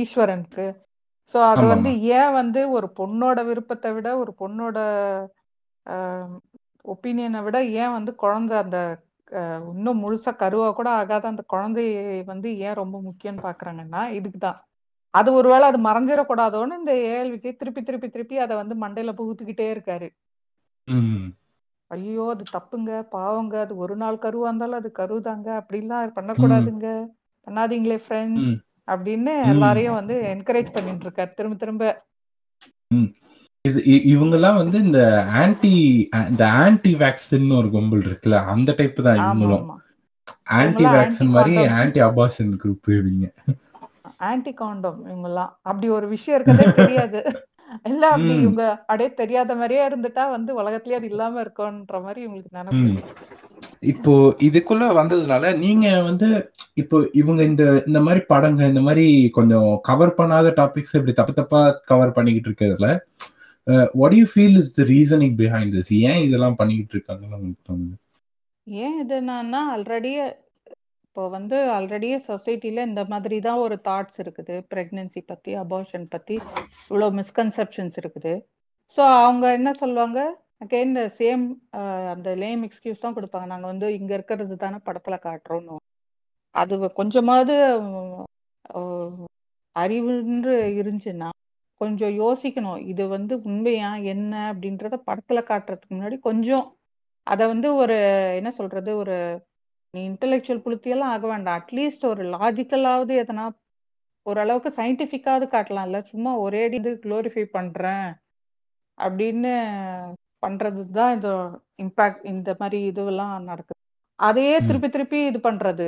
ஈஸ்வரனுக்கு. 0.01 0.67
சோ 1.33 1.37
அது 1.49 1.65
வந்து 1.67 1.89
ஏன் 2.17 2.31
வந்து 2.31 2.61
ஒரு 2.77 2.87
பொண்ணோட 2.99 3.39
விருப்பத்தை 3.45 3.89
விட 3.95 4.09
ஒரு 4.17 4.31
பொண்ணோட 4.39 4.77
ஒப்பீனியனை 6.85 7.39
விட 7.43 7.57
ஏன் 7.81 7.95
வந்து 7.97 8.11
குழந்தை 8.15 8.55
அந்த 8.57 8.77
இன்னும் 9.71 10.01
முழுசா 10.01 10.31
கருவா 10.35 10.67
கூட 10.71 10.89
ஆகாத 10.99 11.25
அந்த 11.27 11.43
குழந்தைய 11.47 11.97
வந்து 12.25 12.49
ஏன் 12.59 12.79
ரொம்ப 12.81 12.97
முக்கியம்னு 13.07 13.45
பாக்குறாங்கன்னா 13.45 14.01
இதுக்கு 14.17 14.39
தான். 14.39 14.59
அது 15.13 15.29
ஒருவேளை 15.33 15.65
அது 15.67 15.79
மறைஞ்சிடக்கூடாதோன்னு 15.85 16.79
இந்த 16.79 16.93
ஏஎல் 17.09 17.33
விஜய் 17.35 17.59
திருப்பி 17.61 17.81
திருப்பி 17.83 18.09
திருப்பி 18.09 18.35
அதை 18.39 18.55
வந்து 18.55 18.75
மண்டையில 18.83 19.13
புகுத்திக்கிட்டே 19.19 19.67
இருக்காரு. 19.71 20.09
ஐயோ 21.91 22.23
அது 22.31 22.43
தப்புங்க 22.55 22.91
பாவங்க 23.11 23.55
அது 23.61 23.73
ஒரு 23.83 23.95
நாள் 23.97 24.17
கருவா 24.19 24.47
இருந்தாலும் 24.49 24.79
அது 24.81 24.89
கருதாங்க 24.99 25.47
அப்படிலாம் 25.61 26.15
பண்ணக்கூடாதுங்க 26.17 26.87
பண்ணாதீங்களே 27.47 27.97
ஃப்ரெண்ட்ஸ். 28.03 28.49
அப்படின்னு. 28.87 29.33
எல்லாரையும் 29.51 29.97
வந்து 29.99 30.15
என்கரேஜ் 30.33 30.75
பண்ணிட்டு 30.75 31.05
இருக்காரு. 31.07 31.31
திரும்ப 31.37 31.57
திரும்ப. 31.57 31.83
இது 33.65 33.79
இவங்கெல்லாம் 34.11 34.57
வந்து 34.59 34.77
இந்த 34.85 34.99
ஆன்டி 35.39 35.71
இந்த 36.29 36.43
ஆன்டி 36.59 36.91
வேக்சின் 37.01 37.49
ஒரு 37.57 37.69
கும்பல் 37.73 38.03
இருக்குல்ல 38.05 38.37
அந்த 38.53 38.71
டைப் 38.77 38.99
தான் 39.07 39.19
இவங்களும் 39.21 39.65
ஆன்டி 40.59 40.83
வேக்சின் 40.93 41.33
மாதிரி. 41.33 41.55
ஆன்டி 41.79 41.99
அபார்ஷன் 42.05 42.53
குரூப் 42.61 42.89
இவங்க 42.93 43.27
ஆன்டி 44.29 44.51
காண்டம் 44.55 44.99
இவங்கெல்லாம் 45.09 45.51
அப்படி 45.69 45.87
ஒரு 45.97 46.07
விஷயம் 46.15 46.37
இருக்கதே 46.37 46.65
தெரியாது 46.79 47.21
இல்ல 47.89 48.03
அப்படி. 48.13 48.33
இவங்க 48.39 48.63
அப்படியே 48.81 49.09
தெரியாத 49.19 49.55
மாதிரியே 49.57 49.81
இருந்துட்டா 49.87 50.23
வந்து 50.31 50.51
உலகத்திலேயே 50.59 50.99
அது 50.99 51.09
இல்லாம 51.11 51.35
இருக்கும்ன்ற 51.43 51.97
மாதிரி 52.05 52.19
இவங்களுக்கு 52.23 52.57
நினைப்பு. 52.59 53.01
இப்போ 53.91 54.13
இதுக்குள்ள 54.47 54.85
வந்ததுனால 54.99 55.51
நீங்க 55.61 55.87
வந்து 56.07 56.27
இப்போ 56.81 56.97
இவங்க 57.21 57.41
இந்த 57.51 57.63
இந்த 57.87 57.99
மாதிரி 58.05 58.21
படங்க 58.31 58.61
இந்த 58.71 58.81
மாதிரி 58.87 59.05
கொஞ்சம் 59.37 59.69
கவர் 59.89 60.17
பண்ணாத 60.17 60.53
டாபிக்ஸ் 60.59 60.97
இப்படி 60.99 61.15
தப்பு 61.19 61.35
தப்பா 61.39 61.61
கவர் 61.91 62.15
பண்ணிக்கிட்டு 62.17 62.51
இருக்கிறதுல 62.51 62.89
what 64.01 64.15
you 64.19 64.25
feel 64.33 64.59
is 64.61 64.73
the 64.79 64.83
reasoning 64.93 65.35
behind 65.41 65.73
this 65.77 65.91
ஏன் 66.09 66.21
இதெல்லாம் 66.27 66.59
பண்ணிக்கிட்டு 66.59 66.95
இருக்காங்கன்னு 66.95 67.37
உங்களுக்கு 67.39 67.67
தோணுது? 67.69 67.95
ஏன் 68.67 68.97
இது 69.03 69.15
என்னன்னா 69.21 69.61
ஆல்ரெடி 69.75 70.13
இப்போ 71.05 71.23
வந்து 71.37 71.57
ஆல்ரெடியே 71.75 72.17
சொசைட்டில 72.27 72.83
இந்த 72.89 73.01
மாதிரி 73.11 73.37
தான் 73.45 73.61
ஒரு 73.65 73.75
தாட்ஸ் 73.87 74.19
இருக்குது. 74.23 74.55
பிரெக்னன்சி 74.71 75.21
பத்தி 75.31 75.51
அபார்ஷன் 75.63 76.05
பத்தி 76.13 76.35
இவ்வளோ 76.89 77.07
மிஸ்கன்செப்ஷன்ஸ் 77.19 77.97
இருக்குது. 78.01 78.33
ஸோ 78.97 79.01
அவங்க 79.23 79.45
என்ன 79.59 79.71
சொல்லுவாங்க? 79.81 80.19
அகைன் 80.63 80.93
சேம் 81.19 81.43
அந்த 82.13 82.29
லேம் 82.43 82.63
எக்ஸ்கியூஸ் 82.67 83.03
தான் 83.03 83.17
கொடுப்பாங்க. 83.17 83.47
நாங்கள் 83.53 83.71
வந்து 83.71 83.87
இங்கே 83.97 84.13
இருக்கிறது 84.17 84.55
தானே 84.63 84.79
படத்தில் 84.87 85.23
காட்டுறோம்னு. 85.27 85.77
அது 86.61 86.77
கொஞ்சமாவது 87.01 87.55
அறிவுன்று 89.75 90.55
இருந்துச்சுன்னா 90.79 91.29
கொஞ்சம் 91.79 92.15
யோசிக்கணும். 92.19 92.87
இது 92.87 93.07
வந்து 93.07 93.41
உண்மையா? 93.41 93.95
என்ன? 93.95 94.53
அப்படின்றத 94.53 94.95
படத்துல 95.07 95.39
காட்டுறதுக்கு 95.43 95.93
முன்னாடி 95.93 96.19
கொஞ்சம் 96.19 96.65
அதை 97.27 97.47
வந்து 97.47 97.75
ஒரு 97.75 97.97
என்ன 98.35 98.49
சொல்றது 98.51 98.97
ஒரு 98.97 99.17
நீ 99.91 100.09
இன்டெலெக்சுவல் 100.09 100.63
புளுத்தியெல்லாம் 100.65 101.13
ஆக 101.15 101.27
வேண்டாம். 101.27 101.59
அட்லீஸ்ட் 101.59 102.05
ஒரு 102.05 102.23
லாஜிக்கலாவது 102.25 103.13
எதனா 103.21 103.45
ஓரளவுக்கு 104.25 104.83
சயின்டிஃபிக்காவது 104.83 105.45
காட்டலாம்ல. 105.49 106.03
சும்மா 106.03 106.31
ஒரே 106.37 106.63
அடி 106.63 106.75
இது 106.75 106.99
க்ளோரிஃபை 107.03 107.43
பண்றேன் 107.43 108.09
அப்படின்னு 108.97 109.53
பண்றது 110.47 110.91
தான் 110.91 111.13
இந்த 111.13 111.29
இம்பாக்ட் 111.83 112.25
இந்த 112.25 112.55
மாதிரி 112.59 112.79
இதுவெல்லாம் 112.89 113.39
நடக்குது. 113.41 113.79
அதையே 114.19 114.59
ம். 114.59 114.65
திருப்பி 114.65 114.89
திருப்பி 114.89 115.25
இது 115.25 115.39
பண்றது. 115.39 115.87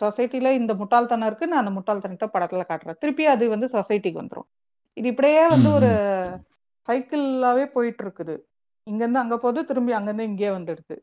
சொசைட்டில 0.00 0.50
இந்த 0.50 0.74
முட்டாள்தனம் 0.74 1.26
இருக்கு. 1.26 1.46
நான் 1.46 1.66
அந்த 1.66 1.72
முட்டாள்தனத்தை 1.72 2.28
படத்துல 2.32 2.64
காட்டுறேன். 2.68 2.98
திருப்பி 2.98 3.26
அது 3.26 3.48
வந்து 3.48 3.66
சொசைட்டிக்கு 3.66 4.20
வந்துரும். 4.22 4.48
இது 4.96 5.06
இப்படியே 5.12 5.42
வந்து 5.54 5.68
ஒரு 5.78 5.90
சைக்கிளாவே 6.88 7.64
போயிட்டு 7.74 8.02
இருக்குது 8.04 8.34
இங்க 8.86 9.00
இருந்து 9.04 9.22
அங்க 9.22 9.36
போகுது 9.44 9.68
திரும்பி 9.70 9.92
அங்க 9.96 10.08
இருந்து 10.10 10.30
இங்கே 10.30 10.50
வந்துடுது. 10.56 10.96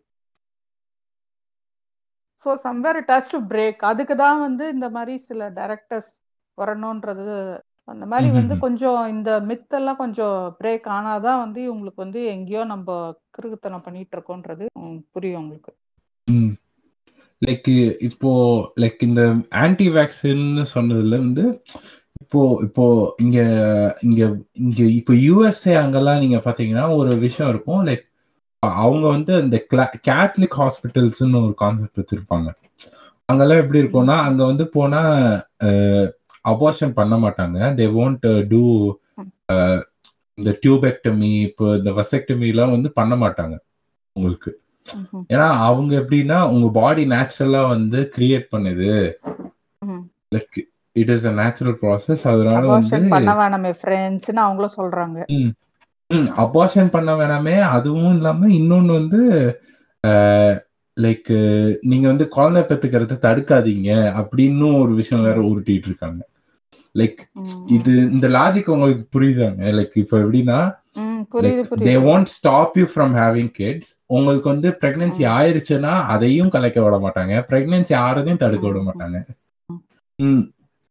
So 2.45 2.51
somewhere 2.65 2.97
it 3.01 3.11
has 3.13 3.33
to 3.33 3.39
break 3.51 3.81
அதுக்கு 3.89 4.15
தான் 4.23 4.39
வந்து 4.45 4.63
இந்த 4.75 4.87
மாதிரி 4.95 5.13
சில 5.27 5.49
டைரக்டர்ஸ் 5.59 6.09
வரணுன்றது 6.57 7.25
அந்த 7.91 8.03
மாதிரி 8.11 8.27
வந்து. 8.31 8.55
கொஞ்சம் 8.65 8.99
இந்த 9.13 9.29
மித்தெல்லாம் 9.49 10.01
கொஞ்சம் 10.01 10.37
பிரேக் 10.59 10.87
ஆனாதான் 10.97 11.41
வந்து 11.43 11.59
இவங்களுக்கு 11.67 12.03
வந்து 12.05 12.19
எங்கேயோ 12.35 12.61
நம்ம 12.73 12.97
கிறுக்குத்தனம் 13.35 13.85
பண்ணிட்டு 13.85 14.15
இருக்கோன்றது 14.17 14.65
புரியும் 15.15 15.41
உங்களுக்கு. 15.41 15.71
லைக் 17.41 17.69
இப்போ 18.07 18.29
லைக் 18.81 19.01
இந்த 19.07 19.21
ஆன்டி 19.63 19.87
வேக்சின் 19.97 20.45
சொன்னதுல 20.75 21.17
வந்து 21.25 21.45
இப்போ 22.21 22.41
இப்போ 22.65 22.85
இங்க 23.23 23.39
இங்க 24.07 24.21
இங்க 24.63 24.81
இப்போ 24.99 25.13
யூஎஸ்ஏ 25.27 25.73
அங்கெல்லாம் 25.83 26.21
நீங்க 26.23 26.37
பாத்தீங்கன்னா 26.45 26.85
ஒரு 26.99 27.11
விஷயம் 27.25 27.51
இருக்கும். 27.53 27.81
லைக் 27.89 28.03
அவங்க 28.83 29.05
வந்து 29.15 29.33
இந்த 29.43 29.57
கேத்லிக் 30.09 30.57
ஹாஸ்பிட்டல்ஸ்னு 30.61 31.43
ஒரு 31.47 31.55
கான்செப்ட் 31.63 32.01
வச்சிருப்பாங்க. 32.01 32.49
அங்கெல்லாம் 33.29 33.61
எப்படி 33.63 33.81
இருக்கும்னா 33.83 34.15
அங்க 34.27 34.41
வந்து 34.51 34.65
போனா 34.77 35.01
அபார்ஷன் 36.51 36.97
பண்ண 36.99 37.15
மாட்டாங்க. 37.25 37.57
தே 37.77 37.85
won't 37.97 38.25
டூ 38.51 38.63
இந்த 40.37 40.51
டியூபெக்டமி 40.63 41.31
இப்போ 41.49 41.65
இந்த 41.79 41.91
வசெக்டமிலாம் 41.99 42.73
வந்து 42.75 42.89
பண்ண 42.99 43.13
மாட்டாங்க 43.23 43.55
உங்களுக்கு. 44.15 44.51
ஏன்னா 45.33 45.47
அவங்க 45.67 45.91
எப்படின்னா 46.01 46.37
உங்க 46.53 46.67
பாடி 46.79 47.03
நேச்சுரலா 47.13 47.61
வந்து 47.75 47.99
கிரியேட் 48.15 48.47
பண்ணுது. 48.53 48.89
Like 50.35 50.57
it 50.95 51.11
is 51.15 51.27
a 51.27 51.33
natural 51.41 51.77
process 51.81 52.23
அதனால 52.31 52.61
வந்து 52.73 52.97
பண்ண 53.15 53.33
வேணாமே 53.41 53.71
ஃப்ரெண்ட்ஸ்னு 53.81 54.43
அவங்களும் 54.45 54.77
சொல்றாங்க. 54.79 55.19
அபார்ஷன் 56.43 56.93
பண்ண 56.95 57.11
வேணாமே 57.19 57.55
அதுவும் 57.75 58.13
இல்லாம 58.15 58.49
இன்னொன்னு 58.59 58.91
வந்து 58.99 59.21
லைக் 60.97 61.29
நீங்க 61.81 62.05
வந்து 62.07 62.25
குழந்தை 62.27 62.61
பெத்துக்கிறத 62.63 63.15
தடுக்காதீங்க 63.25 63.89
அப்படின்னு 64.21 64.67
ஒரு 64.81 64.93
விஷயம் 64.93 65.23
வேற 65.23 65.39
உருட்டிட்டு 65.41 65.89
இருக்காங்க. 65.91 66.21
லைக். 66.95 67.21
இது 67.77 67.91
இந்த 68.15 68.27
லாஜிக் 68.27 68.73
உங்களுக்கு 68.73 69.05
புரியுதாங்க? 69.15 69.63
லைக் 69.77 69.95
இப்போ 70.01 70.17
எப்படின்னா 70.23 70.59
they 71.87 71.93
won't 72.07 72.29
stop 72.35 72.75
you 72.79 72.85
from 72.91 73.13
having 73.19 73.49
kids 73.59 73.91
உங்களுக்கு 74.15 74.47
வந்து 74.49 74.69
பிரெக்னன்சி 74.81 75.23
ஆயிருச்சுன்னா 75.37 75.93
அதையும் 76.13 76.51
கலைக்க 76.55 76.81
விட 76.83 76.97
மாட்டாங்க. 77.05 77.33
பிரெக்னன்சி 77.49 77.93
ஆறதையும் 78.05 78.41
தடுக்க 78.43 78.65
விட 78.67 78.81
மாட்டாங்க. 78.89 79.17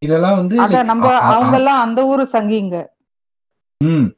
இதெல்லாம் 0.03 0.37
வந்து 0.37 0.57
நம்ம 0.85 1.05
அவங்க 1.33 1.57
எல்லாம் 1.57 1.81
அந்த 1.81 2.01
ஊரு 2.07 2.29
சங்கிங்க. 2.33 2.77
ம். 3.81 4.09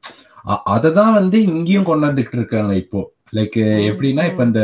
அததான் 0.74 1.12
வந்து 1.12 1.36
இங்கேயும் 1.48 1.84
கொண்டு 1.84 2.06
வந்துட்டு 2.06 2.36
இருக்காங்க 2.36 2.72
இப்போ. 2.76 3.00
லைக் 3.32 3.58
எப்படின்னா 3.88 4.24
இப்ப. 4.24 4.44
இந்த 4.44 4.62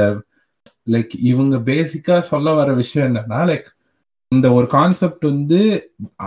லைக் 0.91 1.13
இவங்க 1.23 1.57
பேசிக்கா 1.69 2.21
சொல்ல 2.29 2.53
வர 2.53 2.73
விஷயம் 2.73 3.07
என்னன்னா 3.09 3.39
லைக் 3.49 3.69
இந்த 4.33 4.53
ஒரு 4.53 4.67
கான்செப்ட் 4.67 5.25
வந்து 5.25 5.61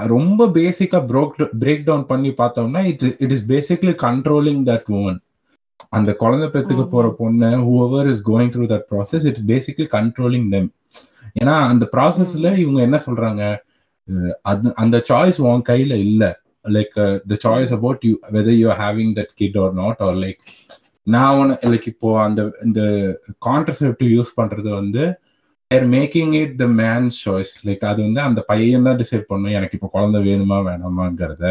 ரொம்ப 0.08 0.48
பேசிக்கா 0.54 1.00
ப்ரோக் 1.10 1.34
பிரேக் 1.60 1.84
டவுன் 1.84 2.06
பண்ணி 2.06 2.30
பார்த்தோம்னா 2.32 2.82
it 2.86 3.04
it 3.20 3.32
is 3.32 3.46
basically 3.48 3.94
controlling 4.02 4.64
that 4.66 4.90
woman 4.94 5.20
அந்த 5.90 6.14
குழந்தை 6.14 6.48
பெத்துக்க 6.48 6.84
போற 6.88 7.08
பொண்ணு 7.12 7.50
whoever 7.64 8.10
is 8.10 8.24
going 8.30 8.52
through 8.54 8.66
that 8.68 8.86
process 8.92 9.26
it's 9.26 9.46
basically 9.48 9.88
controlling 9.94 10.50
them 10.50 10.70
ஏன்னா 11.40 11.56
அந்த 11.68 11.90
ப்ராசஸ்ல 11.92 12.58
இவங்க 12.58 12.82
என்ன 12.82 13.00
சொல்றாங்க? 13.06 13.44
அது 14.52 14.72
அந்த 14.84 14.98
சாய்ஸ் 15.10 15.40
உன் 15.48 15.68
கையில 15.72 15.94
இல்ல. 16.08 16.24
Like 16.76 16.96
the 17.32 17.36
choice 17.46 17.74
about 17.78 18.04
you 18.08 18.14
whether 18.36 18.58
you 18.62 18.70
having 18.82 19.14
that 19.18 19.34
kid 19.42 19.58
or 19.64 19.74
not 19.82 20.02
or 20.08 20.18
like 20.24 20.40
நான் 21.08 21.38
ஒன்று 21.40 21.70
லைக் 21.74 21.88
இப்போ 21.92 22.10
அந்த 22.26 22.42
இந்த 22.68 22.82
கான்ட்ரசெப்டிவ் 23.48 24.12
யூஸ் 24.18 24.32
பண்றது 24.40 24.70
வந்து 24.80 25.04
they're 25.72 25.88
making 25.96 26.34
it 26.42 26.56
the 26.62 26.66
man's 26.82 27.16
choice 27.26 27.54
like 27.68 27.84
அது 27.92 28.00
வந்து 28.08 28.22
அந்த 28.28 28.42
பையன் 28.52 28.88
தான் 28.88 29.00
டிசைட் 29.02 29.30
பண்ணும் 29.32 29.56
எனக்கு 29.60 29.78
இப்போ 29.78 29.90
குழந்தை 29.96 30.20
வேணுமா 30.30 30.58
வேணாமாங்கிறத. 30.70 31.46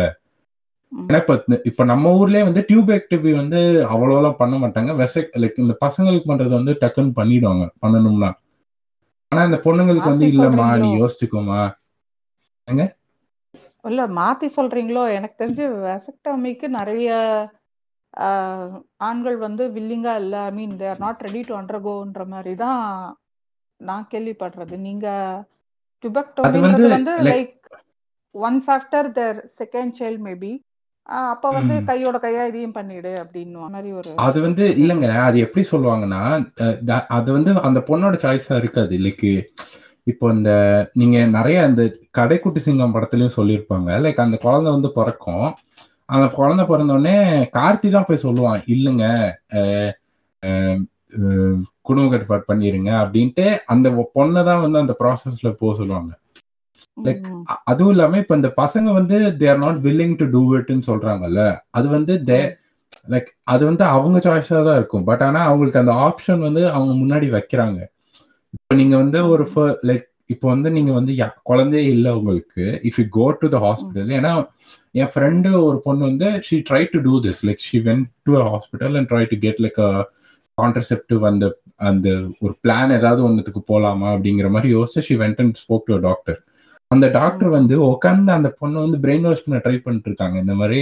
ஏன்னா 0.93 1.19
இப்போ 1.23 1.35
இப்போ 1.71 1.83
நம்ம 1.91 2.11
ஊர்லயே 2.19 2.43
வந்து 2.49 2.63
டியூபெக்டிவி 2.71 3.31
வந்து 3.41 3.61
அவ்வளோலாம் 3.95 4.39
பண்ண 4.41 4.55
மாட்டாங்க. 4.63 4.91
வெசக் 5.03 5.31
லைக் 5.43 5.63
இந்த 5.65 5.75
பசங்களுக்கு 5.85 6.27
பண்றது 6.31 6.55
வந்து 6.59 6.75
டக்குன்னு 6.83 7.15
பண்ணிடுவாங்க 7.21 7.65
பண்ணணும்னா. 7.85 8.31
ஆனா 9.33 9.43
இந்த 9.49 9.59
பொண்ணுங்களுக்கு 9.67 10.13
வந்து 10.13 10.27
இல்லம்மா 10.33 10.67
நீ 10.83 10.91
சொல்றீங்களோ? 11.05 11.61
யோசிச்சுக்கோமா 12.69 12.87
இல்ல 13.85 14.03
மாத்தி 14.19 14.49
சொல்றீங்களோ? 14.57 15.03
எனக்கு 15.17 15.37
தெரிஞ்சு 15.39 15.65
வெசக்டமிக்கு 15.87 16.67
நிறைய 16.79 17.09
ஆண்கள் 19.09 19.37
வந்து 19.45 19.65
வில்லிங்கா 19.77 20.15
இல்ல. 20.23 20.35
I 20.49 20.53
mean 20.59 20.75
they're 20.83 21.03
not 21.05 21.25
ready 21.27 21.41
to 21.49 21.55
அண்டர்கோன்ற 21.61 22.25
மாதிரி 22.35 22.53
தான் 22.65 22.83
நான் 23.81 24.11
கேள்விப்படுறது. 24.13 24.75
நீங்க 24.89 25.07
அது 26.47 26.59
டுபெக்டோமின்றது 26.65 26.89
வந்து 26.97 27.13
like 27.27 27.55
once 28.35 28.69
after 28.77 29.09
their 29.19 29.41
second 29.61 29.95
child 30.01 30.23
maybe 30.29 30.53
அப்ப 31.33 31.47
வந்து. 31.59 31.75
கையோட 31.89 32.17
கையா 32.25 32.43
இதையும் 32.51 32.77
பண்ணிடு 32.77 33.13
அப்படின்னு 33.23 33.71
மாதிரி 33.75 33.91
ஒரு 34.01 34.13
அது 34.27 34.39
வந்து 34.47 34.65
இல்லைங்க. 34.83 35.09
அது 35.29 35.37
எப்படி 35.47 35.63
சொல்லுவாங்கன்னா 35.73 36.23
அது 37.19 37.29
வந்து 37.37 37.51
அந்த 37.69 37.81
பொண்ணோட 37.89 38.17
சாய்ஸா 38.25 38.57
இருக்காது. 38.63 38.95
லைக் 39.07 39.27
இப்போ 40.07 40.33
இந்த 40.33 40.51
நீங்க 40.93 41.27
நிறைய 41.29 41.65
இந்த 41.65 41.83
கடைக்குட்டி 42.19 42.57
சிங்கம் 42.59 42.95
படத்துலயும் 42.95 43.37
சொல்லியிருப்பாங்க. 43.37 43.91
லைக் 44.05 44.25
அந்த 44.25 44.37
குழந்தை 44.37 44.73
வந்து 44.73 44.91
பிறக்கும். 44.93 45.47
அந்த 46.07 46.27
குழந்தை 46.35 46.65
பிறந்த 46.67 46.93
உடனே 46.93 47.17
கார்த்தி 47.57 47.91
தான் 47.91 48.07
போய் 48.09 48.25
சொல்லுவான் 48.25 48.63
இல்லைங்க 48.67 49.05
குடும்ப 51.83 52.09
கட்டுப்பாடு 52.11 52.45
பண்ணிருங்க 52.49 52.91
அப்படின்ட்டு 53.03 53.45
அந்த 53.67 53.89
பொண்ணை 54.15 54.43
தான் 54.45 54.61
வந்து 54.61 54.79
அந்த 54.79 54.95
ப்ராசஸ்ல 55.01 55.53
போக 55.53 55.73
சொல்லுவாங்க. 55.77 56.13
அ- 57.51 57.61
அதுவும் 57.65 57.93
இல்லாம 57.93 58.19
இப்ப 58.19 58.37
இந்த 58.37 58.51
பசங்க 58.57 58.93
வந்து 58.93 59.17
they 59.41 59.49
are 59.51 59.59
not 59.59 59.81
willing 59.87 60.13
to 60.17 60.27
do 60.31 60.57
இட்னு 60.57 60.89
சொல்றாங்கல்ல. 60.91 61.43
அது 61.71 61.89
வந்து 61.89 62.15
தே 62.27 62.41
லைக் 63.09 63.29
அது 63.45 63.63
வந்து 63.65 63.85
அவங்க 63.95 64.19
சாய்ஸா 64.19 64.65
தான் 64.67 64.77
இருக்கும். 64.77 65.05
பட் 65.05 65.23
ஆனா 65.23 65.41
அவங்களுக்கு 65.45 65.83
அந்த 65.83 65.95
ஆப்ஷன் 66.05 66.41
வந்து 66.41 66.63
அவங்க 66.71 66.93
முன்னாடி 67.03 67.29
வைக்கிறாங்க. 67.37 67.79
இப்போ 68.55 68.75
நீங்க 68.81 68.95
வந்து 68.97 69.19
ஒரு 69.33 69.45
லைக் 69.89 70.07
இப்போ 70.31 70.47
வந்து 70.49 70.69
நீங்க 70.71 70.93
வந்து 70.99 71.13
குழந்தையே 71.51 71.85
இல்லை 71.95 72.11
உங்களுக்கு 72.19 72.65
if 72.89 72.99
you 73.01 73.07
go 73.17 73.27
to 73.41 73.49
the 73.55 73.59
hospital 73.65 74.13
ஏன்னா 74.19 74.33
என் 74.95 75.11
ஃப்ரெண்டு 75.13 75.51
ஒரு 75.69 75.79
பொண்ணு 75.87 76.03
வந்து 76.11 76.29
she 76.47 76.57
try 76.69 76.83
to 76.93 76.99
do 77.07 77.15
this 77.27 77.43
like 77.49 77.65
she 77.69 77.79
went 77.89 78.05
to 78.27 78.35
a 78.41 78.45
hospital 78.49 78.97
and 78.99 79.11
try 79.13 79.25
to 79.33 79.39
get 79.45 79.61
like 79.65 79.81
a 79.81 79.91
contraceptive 80.61 81.23
அந்த 81.31 81.45
அந்த 81.81 82.09
ஒரு 82.45 82.55
பிளான் 82.65 82.97
ஏதாவது 82.99 83.21
ஒன்றுத்துக்கு 83.29 83.63
போலாமா 83.71 84.09
அப்படிங்கிற 84.15 84.49
மாதிரி 84.51 84.69
யோசிச்சு 84.75 85.07
she 85.09 85.15
went 85.23 85.41
and 85.45 85.61
spoke 85.63 85.87
to 85.89 85.97
doctor 86.09 86.39
அந்த 86.91 87.07
டாக்டர் 87.17 87.51
வந்து 87.51 87.75
உட்காந்து 87.91 88.31
அந்த 88.37 88.49
பொண்ணை 88.59 88.79
வந்து 88.85 88.99
பிரெயின் 89.05 89.27
வாஷ் 89.27 89.45
பண்ண 89.45 89.59
ட்ரை 89.65 89.77
பண்ணிட்டு 89.79 90.09
இருக்காங்க 90.11 90.37
இந்த 90.45 90.55
மாதிரி. 90.61 90.81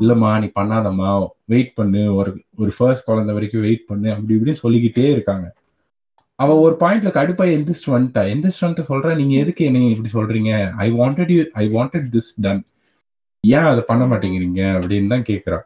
இல்லம்மா 0.00 0.30
நீ 0.42 0.48
பண்ணாதம்மா 0.58 1.10
வெயிட் 1.52 1.72
பண்ணு 1.78 2.00
ஒரு 2.18 2.30
ஒரு 2.62 2.70
ஃபர்ஸ்ட் 2.76 3.06
குழந்தை 3.08 3.32
வரைக்கும் 3.36 3.64
வெயிட் 3.66 3.88
பண்ணு 3.90 4.08
அப்படி 4.14 4.34
இப்படின்னு 4.36 4.62
சொல்லிக்கிட்டே 4.64 5.06
இருக்காங்க. 5.14 5.46
அவ 6.42 6.56
ஒரு 6.64 6.74
பாயிண்ட்ல 6.80 7.10
கடுப்பா 7.14 7.44
எந்திரிச்சு 7.54 7.90
வந்துட்டா. 7.94 8.22
எந்திரிச்சு 8.32 8.62
வந்துட்டு 8.64 8.88
சொல்ற 8.90 9.14
நீங்க 9.20 9.34
எதுக்கு 9.42 9.62
என்ன 9.68 9.86
இப்படி 9.94 10.10
சொல்றீங்க? 10.16 10.50
I 10.84 10.86
wanted 11.00 11.32
you 11.36 11.44
I 11.62 11.64
wanted 11.76 12.06
this 12.16 12.30
done 12.44 12.62
ஏன் 13.44 13.68
அதை 13.70 13.82
பண்ண 13.88 14.04
மாட்டேங்கிறீங்க? 14.06 14.60
அப்படின்னு 14.76 15.12
தான் 15.14 15.26
கேக்குறா. 15.30 15.58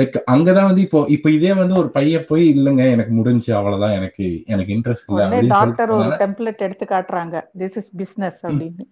லைக் 0.00 0.16
அங்கதான் 0.32 0.68
வந்து 0.70 0.82
இப்போ 0.86 0.98
இப்போ 1.16 1.28
இதே 1.36 1.52
வந்து 1.60 1.74
ஒரு 1.82 1.88
பையன் 1.90 2.26
போய் 2.28 2.44
இல்லைங்க 2.54 2.84
எனக்கு 2.94 3.12
முடிஞ்சு 3.18 3.50
அவ்வளவுதான். 3.58 3.94
எனக்கு 3.98 4.24
எனக்கு 4.46 4.74
இன்ட்ரெஸ்ட் 4.76 5.08
இல்லை. 5.10 5.24
அப்படின்னு 5.26 5.54
டாக்டர் 5.56 5.92
ஒரு 5.98 6.10
டெம்ப்ளேட் 6.22 6.64
எடுத்து 6.66 6.86
காட்டுறாங்க. 6.94 7.36
திஸ் 7.62 7.76
இஸ் 7.82 7.90
பிசினஸ் 8.02 8.40
அப்படின்னு. 8.46 8.84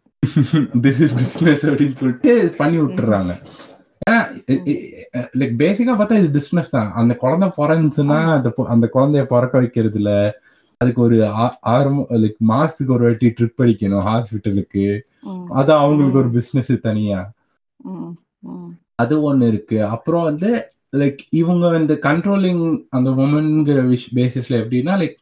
திஸ் 0.86 1.02
இஸ் 1.06 1.16
பிஸ்னஸ் 1.20 1.66
அப்படின்னு 1.70 1.98
சொல்லிட்டு 2.02 2.54
பண்ணி 2.60 2.78
விட்டுறாங்க. 2.80 3.34
ஏன்னா 4.04 4.20
லைக் 5.40 5.54
பேசிக்கா 5.64 5.92
பார்த்தா 5.98 6.22
இது 6.22 6.30
பிஸ்னஸ் 6.38 6.74
தான். 6.76 6.90
அந்த 7.02 7.14
குழந்தை 7.24 7.48
பிறந்துச்சுன்னா 7.60 8.20
அந்த 8.38 8.48
அந்த 8.74 8.88
குழந்தைய 8.94 9.24
பிறக்க 9.34 9.60
வைக்கிறதுல 9.60 10.10
அதுக்கு 10.80 11.00
ஒரு 11.00 11.16
ஆறு 11.72 11.90
லைக் 12.22 12.38
மாசத்துக்கு 12.48 12.94
ஒரு 12.96 13.04
வாட்டி 13.04 13.28
ட்ரிப் 13.36 13.62
அடிக்கணும் 13.64 14.06
ஹாஸ்பிட்டலுக்கு 14.08 14.84
அது 15.54 15.72
அவங்களுக்கு 15.74 16.18
ஒரு 16.18 16.30
பிசினஸ் 16.30 16.72
தனியா. 16.88 17.20
அது 19.02 19.14
ஒண்ணு 19.28 19.44
இருக்கு. 19.48 19.78
அப்புறம் 19.94 20.24
வந்து 20.24 20.50
லைக் 20.92 21.20
இவங்க 21.32 21.70
இந்த 21.78 21.94
கண்ட்ரோலிங் 22.06 22.64
அந்த 22.90 23.10
உமன்ங்கிற 23.22 23.80
விஷ் 23.88 24.10
பேசிஸ்ல 24.14 24.54
எப்படின்னா 24.62 24.94
லைக் 25.02 25.16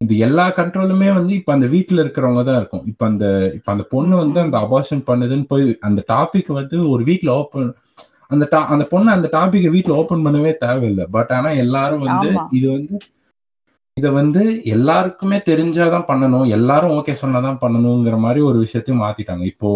இது 0.00 0.14
எல்லா 0.18 0.44
கண்ட்ரோலுமே 0.50 1.08
வந்து 1.14 1.32
இப்ப 1.34 1.52
அந்த 1.52 1.66
வீட்ல 1.66 2.02
இருக்கிறவங்க 2.04 2.42
தான் 2.44 2.56
இருக்கும். 2.56 2.84
இப்ப 2.86 3.06
அந்த 3.06 3.24
இப்ப 3.54 3.68
அந்த 3.72 3.84
பொண்ணு 3.90 4.14
வந்து 4.16 4.38
அந்த 4.40 4.56
அபார்ஷன் 4.58 5.02
பண்ணுதுன்னு 5.06 5.46
போய் 5.48 5.66
அந்த 5.80 6.00
டாபிக் 6.12 6.50
வந்து 6.52 6.76
ஒரு 6.90 7.02
வீட்ல 7.04 7.30
ஓப்பன் 7.34 7.70
அந்த 8.26 8.44
அந்த 8.74 8.84
பொண்ணு 8.84 9.10
அந்த 9.10 9.28
டாபிக்கை 9.32 9.70
வீட்ல 9.70 9.94
ஓபன் 9.94 10.26
பண்ணவே 10.26 10.52
தேவையில்லை. 10.56 11.06
பட் 11.10 11.32
ஆனா 11.32 11.50
எல்லாரும் 11.64 12.04
வந்து. 12.06 12.28
இது 12.50 12.66
வந்து 12.70 12.94
இத 13.96 14.08
வந்து 14.18 14.42
எல்லாருக்குமே 14.74 15.38
தெரிஞ்சாதான் 15.48 16.06
பண்ணணும். 16.10 16.46
எல்லாரும் 16.56 16.94
ஓகே 16.98 17.14
சொன்னாதான் 17.22 17.60
பண்ணணுங்கிற 17.64 18.16
மாதிரி 18.24 18.40
ஒரு 18.50 18.58
விஷயத்தையும் 18.64 19.02
மாத்திட்டாங்க. 19.04 19.44
இப்போ 19.52 19.70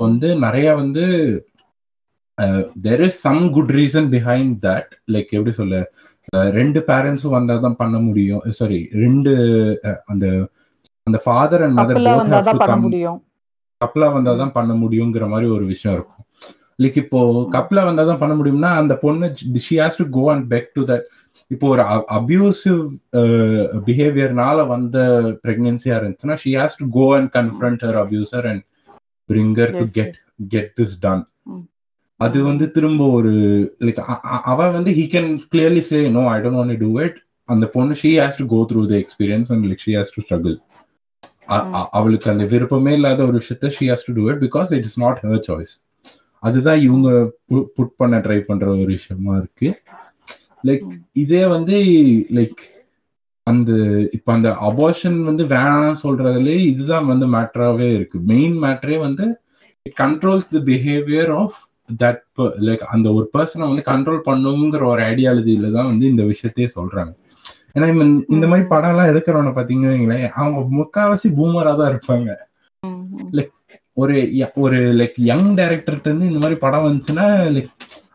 வந்து 0.00 0.28
நிறைய 0.44 0.68
வந்து 0.82 1.04
there 2.86 3.02
is 3.06 3.20
some 3.26 3.40
good 3.56 3.72
reason 3.78 4.08
behind 4.14 4.52
that 4.66 4.90
like 5.14 5.34
எப்படி 5.38 5.54
சொல்ல? 5.60 5.78
ரெண்டு 6.58 6.80
பேரண்ட்ஸும் 6.88 7.36
வந்தால் 7.36 7.64
தான் 7.66 7.80
பண்ண 7.82 7.96
முடியும். 8.08 8.42
சாரி 8.58 8.80
ரெண்டு 9.04 9.32
அந்த 10.12 10.26
அந்த 11.08 11.18
father 11.24 11.64
and 11.66 11.78
mother 11.80 11.98
both 12.06 12.32
have 12.32 12.48
தான் 12.48 12.56
டு 12.56 12.62
பண்ண 12.62 12.72
கம் 12.72 12.84
முடியும். 12.86 13.18
கப்பலா 13.80 14.08
வந்தா 14.16 14.32
தான் 14.42 14.56
பண்ண 14.58 14.72
முடியுங்கிற 14.82 15.26
மாதிரி 15.32 15.48
ஒரு 15.56 15.64
விஷயம் 15.72 15.96
இருக்கும். 15.98 16.17
லைக் 16.78 16.98
இப்போ 16.98 17.20
கப்பலா 17.54 17.82
வந்தா 17.84 18.02
தான் 18.04 18.20
பண்ண 18.20 18.34
முடியும்னா 18.34 18.70
அந்த 18.80 18.94
பொண்ணு 19.00 19.26
she 19.64 19.76
has 19.80 20.00
to 20.00 20.06
go 20.16 20.24
and 20.32 20.46
back 20.50 20.68
to 20.76 20.82
that 20.90 21.06
இப்போ 21.50 21.66
ஒரு 21.68 21.82
அபியூசிவ் 22.18 22.80
பிஹேவியர்னால 23.86 24.66
வந்த 24.66 24.98
பிரெக்னன்சியா 25.44 25.96
இருந்துச்சுன்னா 25.98 26.36
she 26.42 26.52
has 26.56 26.78
to 26.80 26.86
go 26.96 27.06
and 27.16 27.30
confront 27.34 27.82
her 27.86 27.98
abuser 28.02 28.46
and 28.50 28.62
bring her 29.28 29.72
to 29.74 29.84
get 29.96 30.16
get 30.52 30.70
this 30.78 30.94
done. 31.00 31.24
அது 32.20 32.38
வந்து 32.46 32.64
திரும்ப 32.70 33.02
ஒரு 33.16 33.32
லைக் 33.86 34.00
அவன் 34.52 34.72
வந்து 34.76 34.92
he 34.96 35.04
can 35.12 35.30
clearly 35.52 35.82
say 35.88 35.98
no 36.16 36.22
I 36.30 36.38
don't 36.40 36.60
want 36.60 36.80
do 36.80 36.90
it 37.04 37.18
அந்த 37.48 37.66
பொண்ணு 37.74 37.94
she 38.00 38.10
has 38.18 38.40
to 38.40 38.46
go 38.48 38.60
through 38.70 38.82
the 38.90 38.96
experience 39.02 39.50
and 39.54 39.66
like 39.68 39.84
she 39.84 39.92
has 39.98 40.14
to 40.14 40.22
struggle 40.24 40.56
அவளுக்கு 41.92 42.28
அந்த 42.32 42.44
விருப்பமே 42.46 42.94
இல்லாத 42.96 43.22
ஒரு 43.24 43.36
விஷயத்த 43.40 43.70
she 43.76 43.84
has 43.90 44.06
to 44.08 44.14
do 44.18 44.24
it 44.30 44.42
because 44.44 44.72
it 44.78 44.88
is 44.90 44.98
not 45.04 45.20
her 45.24 45.44
choice 45.48 45.74
அதுதான் 46.42 46.80
இவங்க 46.80 47.08
புட் 47.76 47.94
பண்ண 47.96 48.16
ட்ரை 48.18 48.40
பண்ற 48.40 48.66
ஒரு 48.74 48.84
விஷயமா 48.90 49.32
இருக்கு 49.36 49.68
லைக். 50.64 50.84
இதே 51.16 51.44
வந்து 51.48 51.76
லைக் 52.36 52.60
அந்த 53.46 53.70
இப்ப 54.12 54.32
அந்த 54.32 54.48
அபார்ஷன் 54.62 55.18
வந்து 55.24 55.44
வேணாம்னு 55.46 56.00
சொல்றதுலயே 56.02 56.58
இதுதான் 56.70 57.06
வந்து 57.06 57.26
மேட்டராகவே 57.28 57.88
இருக்கு 57.94 58.18
மெயின் 58.26 58.56
மேட்டரே 58.62 58.98
வந்து 59.00 59.26
controls 59.96 60.50
the 60.50 60.60
behaviour 60.66 61.30
of 61.36 61.58
that 61.98 62.22
like 62.66 62.82
அந்த 62.90 63.08
ஒரு 63.12 63.26
பர்சனை 63.34 63.64
வந்து 63.68 63.84
கண்ட்ரோல் 63.84 64.26
பண்ணுங்கிற 64.26 64.82
ஒரு 64.86 65.02
ஐடியாலஜியில 65.04 65.70
தான் 65.72 65.86
வந்து 65.86 66.06
இந்த 66.06 66.24
விஷயத்தையே 66.30 66.68
சொல்றாங்க 66.74 67.12
ஏன்னா 67.74 67.86
இந்த- 67.94 68.04
இந்த 68.28 68.46
மாதிரி. 68.46 68.66
படம் 68.68 68.90
எல்லாம் 68.90 69.10
எடுக்கிறவன 69.10 69.50
பாத்தீங்கன்னு 69.54 70.18
அவங்க 70.36 70.60
முக்காவாசி 70.76 71.28
பூமரா 71.34 71.72
தான் 71.76 71.90
இருப்பாங்க 71.92 72.28
ம். 72.82 73.02
ஒரு 74.00 74.16
ஒரு 74.64 74.78
லைக் 75.00 75.16
யங் 75.30 75.48
டைரக்டர்கிட்ட 75.58 76.10
இருந்து 76.10 76.30
இந்த 76.30 76.40
மாதிரி 76.42 76.58
படம் 76.64 76.86
வந்துச்சுன்னா 76.86 77.26
லைக் 77.56 77.70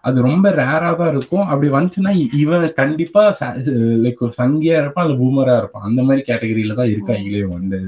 அது 0.07 0.17
ரொம்ப 0.27 0.47
ரேரா 0.59 0.89
தான் 1.01 1.11
இருக்கும். 1.13 1.45
அப்படி 1.51 1.67
வந்துச்சுன்னா 1.75 2.11
இவன் 2.41 2.65
கண்டிப்பா 2.79 3.21
லைக் 4.05 4.23
சங்கியா 4.39 4.77
இருப்பான் 4.81 5.05
அல்ல 5.05 5.15
பூமரா 5.21 5.55
இருப்பான். 5.61 5.87
அந்த 5.89 6.01
மாதிரி 6.07 6.23
கேட்டகரியில 6.29 6.77
தான் 6.79 6.91
இருக்காங்களே 6.93 7.43
வந்து. 7.55 7.79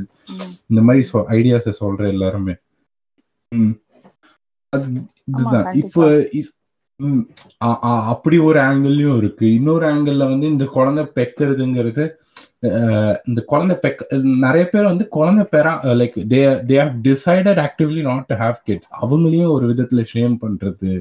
இந்த 0.71 0.81
மாதிரி 0.87 1.03
ஐடியாஸை 1.37 1.73
சொல்ற 1.81 2.05
எல்லாருமே. 2.13 2.55
அது 4.73 4.87
இதுதான். 5.31 5.67
இப்போ 5.81 6.03
அப்படி 8.11 8.37
ஒரு 8.49 8.59
ஆங்கிள்லயும் 8.67 9.17
இருக்கு. 9.21 9.45
இன்னொரு 9.57 9.85
ஆங்கிள் 9.93 10.29
வந்து 10.31 10.47
இந்த 10.53 10.65
குழந்தை 10.75 11.03
பெக்கிறதுங்கிறது 11.17 12.03
இந்த 13.25 13.41
குழந்தை 13.45 13.75
பெக்க 13.81 14.05
நிறைய 14.39 14.69
பேர் 14.69 14.83
வந்து 14.83 15.07
குழந்தை 15.07 15.45
பெறா 15.51 15.71
like 15.99 16.15
they 16.29 16.39
they 16.69 16.77
have 16.79 16.95
decided 17.01 17.61
actively 17.65 18.01
not 18.01 18.25
to 18.25 18.35
have 18.35 18.63
kids 18.63 18.91
அவங்களையும் 19.01 19.51
ஒரு 19.51 19.65
விதத்துல 19.69 20.03
ஷேம் 20.13 20.35
பண்றது. 20.41 20.91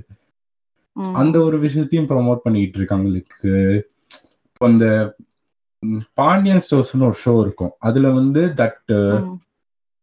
அந்த 1.14 1.40
ஒரு 1.40 1.58
விஷயத்தையும் 1.58 2.08
ப்ரோமோட் 2.08 2.44
பண்ணிட்டு 2.44 2.78
இருக்காங்க. 2.78 3.08
லைக் 3.10 3.36
அந்த 4.60 4.84
ம், 5.82 6.02
பாண்டியன் 6.14 6.62
ஸ்டோர்ஸ்னு 6.64 7.08
ஒரு 7.08 7.18
ஷோ 7.24 7.40
இருக்கும். 7.40 7.72
அதுல 7.78 8.10
வந்து 8.10 8.42
தட் 8.56 8.92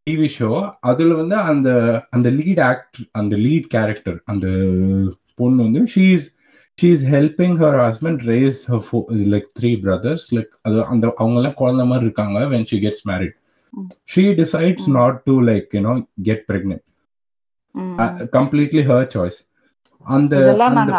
டிவி 0.07 0.29
ஷோ 0.39 0.49
அதுல 0.81 1.13
வந்து 1.13 1.35
அந்த 1.35 1.69
அந்த 2.09 2.29
லீட் 2.29 2.61
ஆக்டர் 2.61 3.07
அந்த 3.11 3.35
லீட் 3.35 3.67
கேரக்டர் 3.67 4.19
அந்த 4.25 4.47
பொண்ணு 5.35 5.63
வந்து 5.63 5.81
she's 5.95 6.25
she's 6.81 7.03
helping 7.13 7.57
her 7.63 7.77
husband 7.87 8.23
raise 8.31 8.61
like 9.33 9.47
three 9.59 9.71
brothers 9.85 10.25
like 10.37 10.51
அது 10.65 10.79
அந்த 10.93 11.13
அவங்க 11.21 11.37
எல்லாம் 11.41 11.59
குழந்தை 11.61 11.85
மாதிரி 11.91 12.07
இருக்காங்க 12.09 12.47
when 12.55 12.67
she 12.71 12.79
gets 12.85 13.05
married. 13.11 13.35
She 14.13 14.23
decides. 14.41 14.87
Not 14.99 15.21
to 15.29 15.35
like 15.51 15.69
you know 15.77 15.93
get 16.29 16.43
pregnant. 16.49 16.85
Completely 18.35 18.83
her 18.91 19.07
choice 19.15 19.39
அந்த 20.05 20.35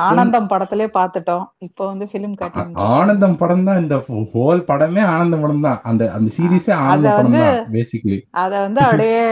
ஆனந்தம் 0.08 0.48
படத்திலே 0.50 0.86
பார்த்துட்டோம். 0.96 1.46
இப்போ 1.66 1.82
வந்து 1.90 2.04
பிலிம் 2.12 2.36
காட்டிங் 2.40 2.76
ஆனந்தம் 2.98 3.34
படம் 3.40 3.64
தான் 3.68 3.80
இந்த 3.82 3.96
ஹோல் 4.34 4.62
படமே 4.68 5.02
ஆனந்தம் 5.14 5.42
படம் 5.44 5.64
தான். 5.66 5.80
அந்த 5.90 6.10
அந்த 6.16 6.28
சீரீஸே 6.36 6.74
ஆனந்தம் 6.84 7.16
படம் 7.18 7.34
தான் 7.38 7.72
பேசிக்கலி 7.76 8.18
அத 8.42 8.52
வந்து 8.66 8.80
அப்படியே 8.86 9.24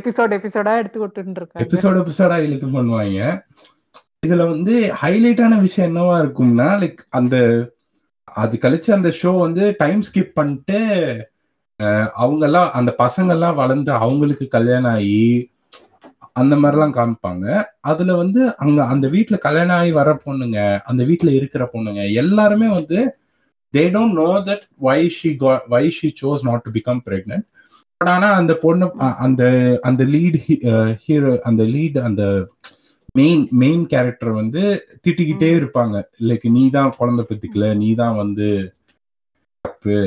எபிசோட் 0.00 0.36
எபிசோடா 0.38 0.74
எடுத்து 0.82 1.00
விட்டுட்டு 1.04 1.40
இருக்காங்க 1.42 1.64
எபிசோட் 1.66 2.00
எபிசோடா 2.02 2.38
இழுத்து 2.46 2.68
பண்ணுவாங்க. 2.76 3.30
இதுல 4.26 4.48
வந்து 4.50 4.74
ஹைலைட்டான 5.02 5.60
விஷயம் 5.60 5.88
என்னவா 5.90 6.16
இருக்கும்னா 6.22 6.68
லைக் 6.82 7.00
அந்த 7.10 7.36
அது 8.36 8.58
கழிச்சு 8.62 8.90
அந்த 8.92 9.12
ஷோ 9.22 9.38
வந்து 9.38 9.74
டைம் 9.78 10.00
ஸ்கிப் 10.02 10.32
பண்ணிட்டு 10.34 10.78
அவங்கெல்லாம் 11.80 12.12
அவங்க 12.14 12.44
எல்லாம் 12.46 12.70
அந்த 12.72 12.94
பசங்க 12.98 13.30
எல்லாம் 13.30 13.54
வளர்ந்து 13.54 13.92
அவங்களுக்கு 13.92 14.48
கல்யாணம் 14.48 14.92
ஆகி 14.92 15.50
அந்த 16.32 16.54
மாதிரிலாம் 16.56 16.96
காமிப்பாங்க. 16.96 17.44
அதுல 17.80 18.14
வந்து 18.14 18.40
அங்க 18.56 18.84
அந்த 18.84 19.06
வீட்டுல 19.08 19.36
கல்யாணம் 19.38 19.76
ஆகி 19.76 19.92
வர 19.92 20.10
பொண்ணுங்க 20.24 20.58
அந்த 20.84 21.04
வீட்டுல 21.04 21.30
இருக்கிற 21.34 21.64
பொண்ணுங்க 21.74 22.12
எல்லாருமே 22.12 22.68
வந்து 22.68 22.98
they 23.74 23.84
don't 23.90 24.18
know 24.22 24.28
that 24.48 24.64
why 24.78 24.98
she 25.08 25.30
why 25.68 25.84
she 25.90 26.14
chose 26.22 26.44
not 26.44 26.62
to 26.62 26.70
become 26.70 27.02
pregnant 27.06 27.46
but 28.00 28.08
ஆனா 28.08 28.28
அந்த 28.32 28.54
பொண்ணு 28.54 28.86
அந்த 29.18 29.42
அந்த 29.82 30.04
லீட் 30.04 30.38
ஹீரோ 31.04 31.32
அந்த 31.44 31.62
லீட் 31.64 31.98
அந்த 31.98 32.22
மெயின் 33.18 33.42
மெயின் 33.62 33.82
கேரக்டர் 33.92 34.32
வந்து 34.40 34.62
திட்டிக்கிட்டே. 35.04 35.50
இருப்பாங்க. 35.60 35.96
லைக் 36.28 36.46
நீ 36.56 36.62
தான் 36.76 36.94
குழந்தை 37.00 37.24
பெத்துக்கல 37.28 37.66
நீ 37.82 37.90
தான் 38.02 38.16
வந்து 38.22 38.48
தப்பு. 39.64 39.98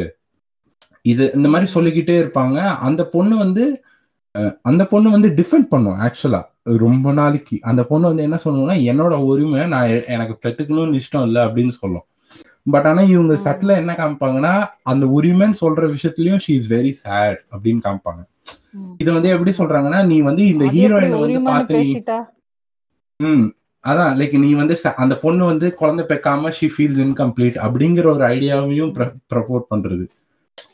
இது 1.11 1.25
இந்த 1.37 1.47
மாதிரி 1.53 1.67
சொல்லிக்கிட்டே 1.75 2.15
இருப்பாங்க. 2.23 2.57
அந்த 2.87 3.01
பொண்ணு 3.15 3.35
வந்து 3.45 3.65
அந்த 4.69 4.83
பொண்ணு 4.91 5.07
வந்து 5.13 5.29
டிஃபெண்ட் 5.37 5.67
பண்ணும் 5.71 5.99
ஆக்சுவலா 6.05 6.41
ரொம்ப 6.83 7.11
நாளைக்கு. 7.19 7.55
அந்த 7.69 7.81
பொண்ணு 7.91 8.09
வந்து 8.11 8.25
என்ன 8.27 8.37
சொல்லுவாங்கன்னா 8.43 8.77
என்னோட 8.91 9.13
உரிமை 9.29 9.61
நான் 9.73 9.93
எனக்கு 10.15 10.35
பெத்துக்கணும்னு 10.43 10.99
இஷ்டம் 11.01 11.25
இல்லை 11.27 11.41
அப்படின்னு 11.47 11.73
சொல்லும். 11.81 12.05
பட் 12.73 12.87
ஆனா 12.89 13.01
இவங்க. 13.13 13.35
சட்டில 13.45 13.77
என்ன 13.81 13.91
காமிப்பாங்கன்னா 13.99 14.53
அந்த 14.91 15.05
உரிமைன்னு 15.17 15.57
சொல்ற 15.63 15.83
விஷயத்துலயும் 15.95 16.43
ஷீ 16.45 16.53
இஸ் 16.59 16.69
வெரி 16.75 16.91
சேட் 17.03 17.39
அப்படின்னு 17.53 17.81
காமிப்பாங்க. 17.87 18.21
இது 19.01 19.09
வந்து 19.17 19.29
எப்படி 19.35 19.51
சொல்றாங்கன்னா 19.59 20.01
நீ 20.11 20.17
வந்து 20.29 20.43
இந்த 20.53 20.65
ஹீரோயின் 20.75 21.17
வந்து 21.23 21.41
பார்த்து 21.51 21.81
நீ 21.83 21.91
ம் 23.19 23.47
அதான் 23.83 24.13
லைக் 24.17 24.35
நீ 24.39 24.49
வந்து 24.53 24.75
அந்த 24.97 25.15
பொண்ணு 25.17 25.43
வந்து 25.45 25.73
குழந்தை 25.73 26.05
பெக்காம 26.05 26.49
ஷி 26.49 26.67
ஃபீல்ஸ் 26.67 27.01
இன்கம்ப்ளீட் 27.03 27.57
அப்படிங்கிற 27.65 28.05
ஒரு 28.13 28.23
ஐடியாவையும் 28.27 28.93
ப்ரப்போர்ட் 29.31 29.69
பண்றது 29.71 30.05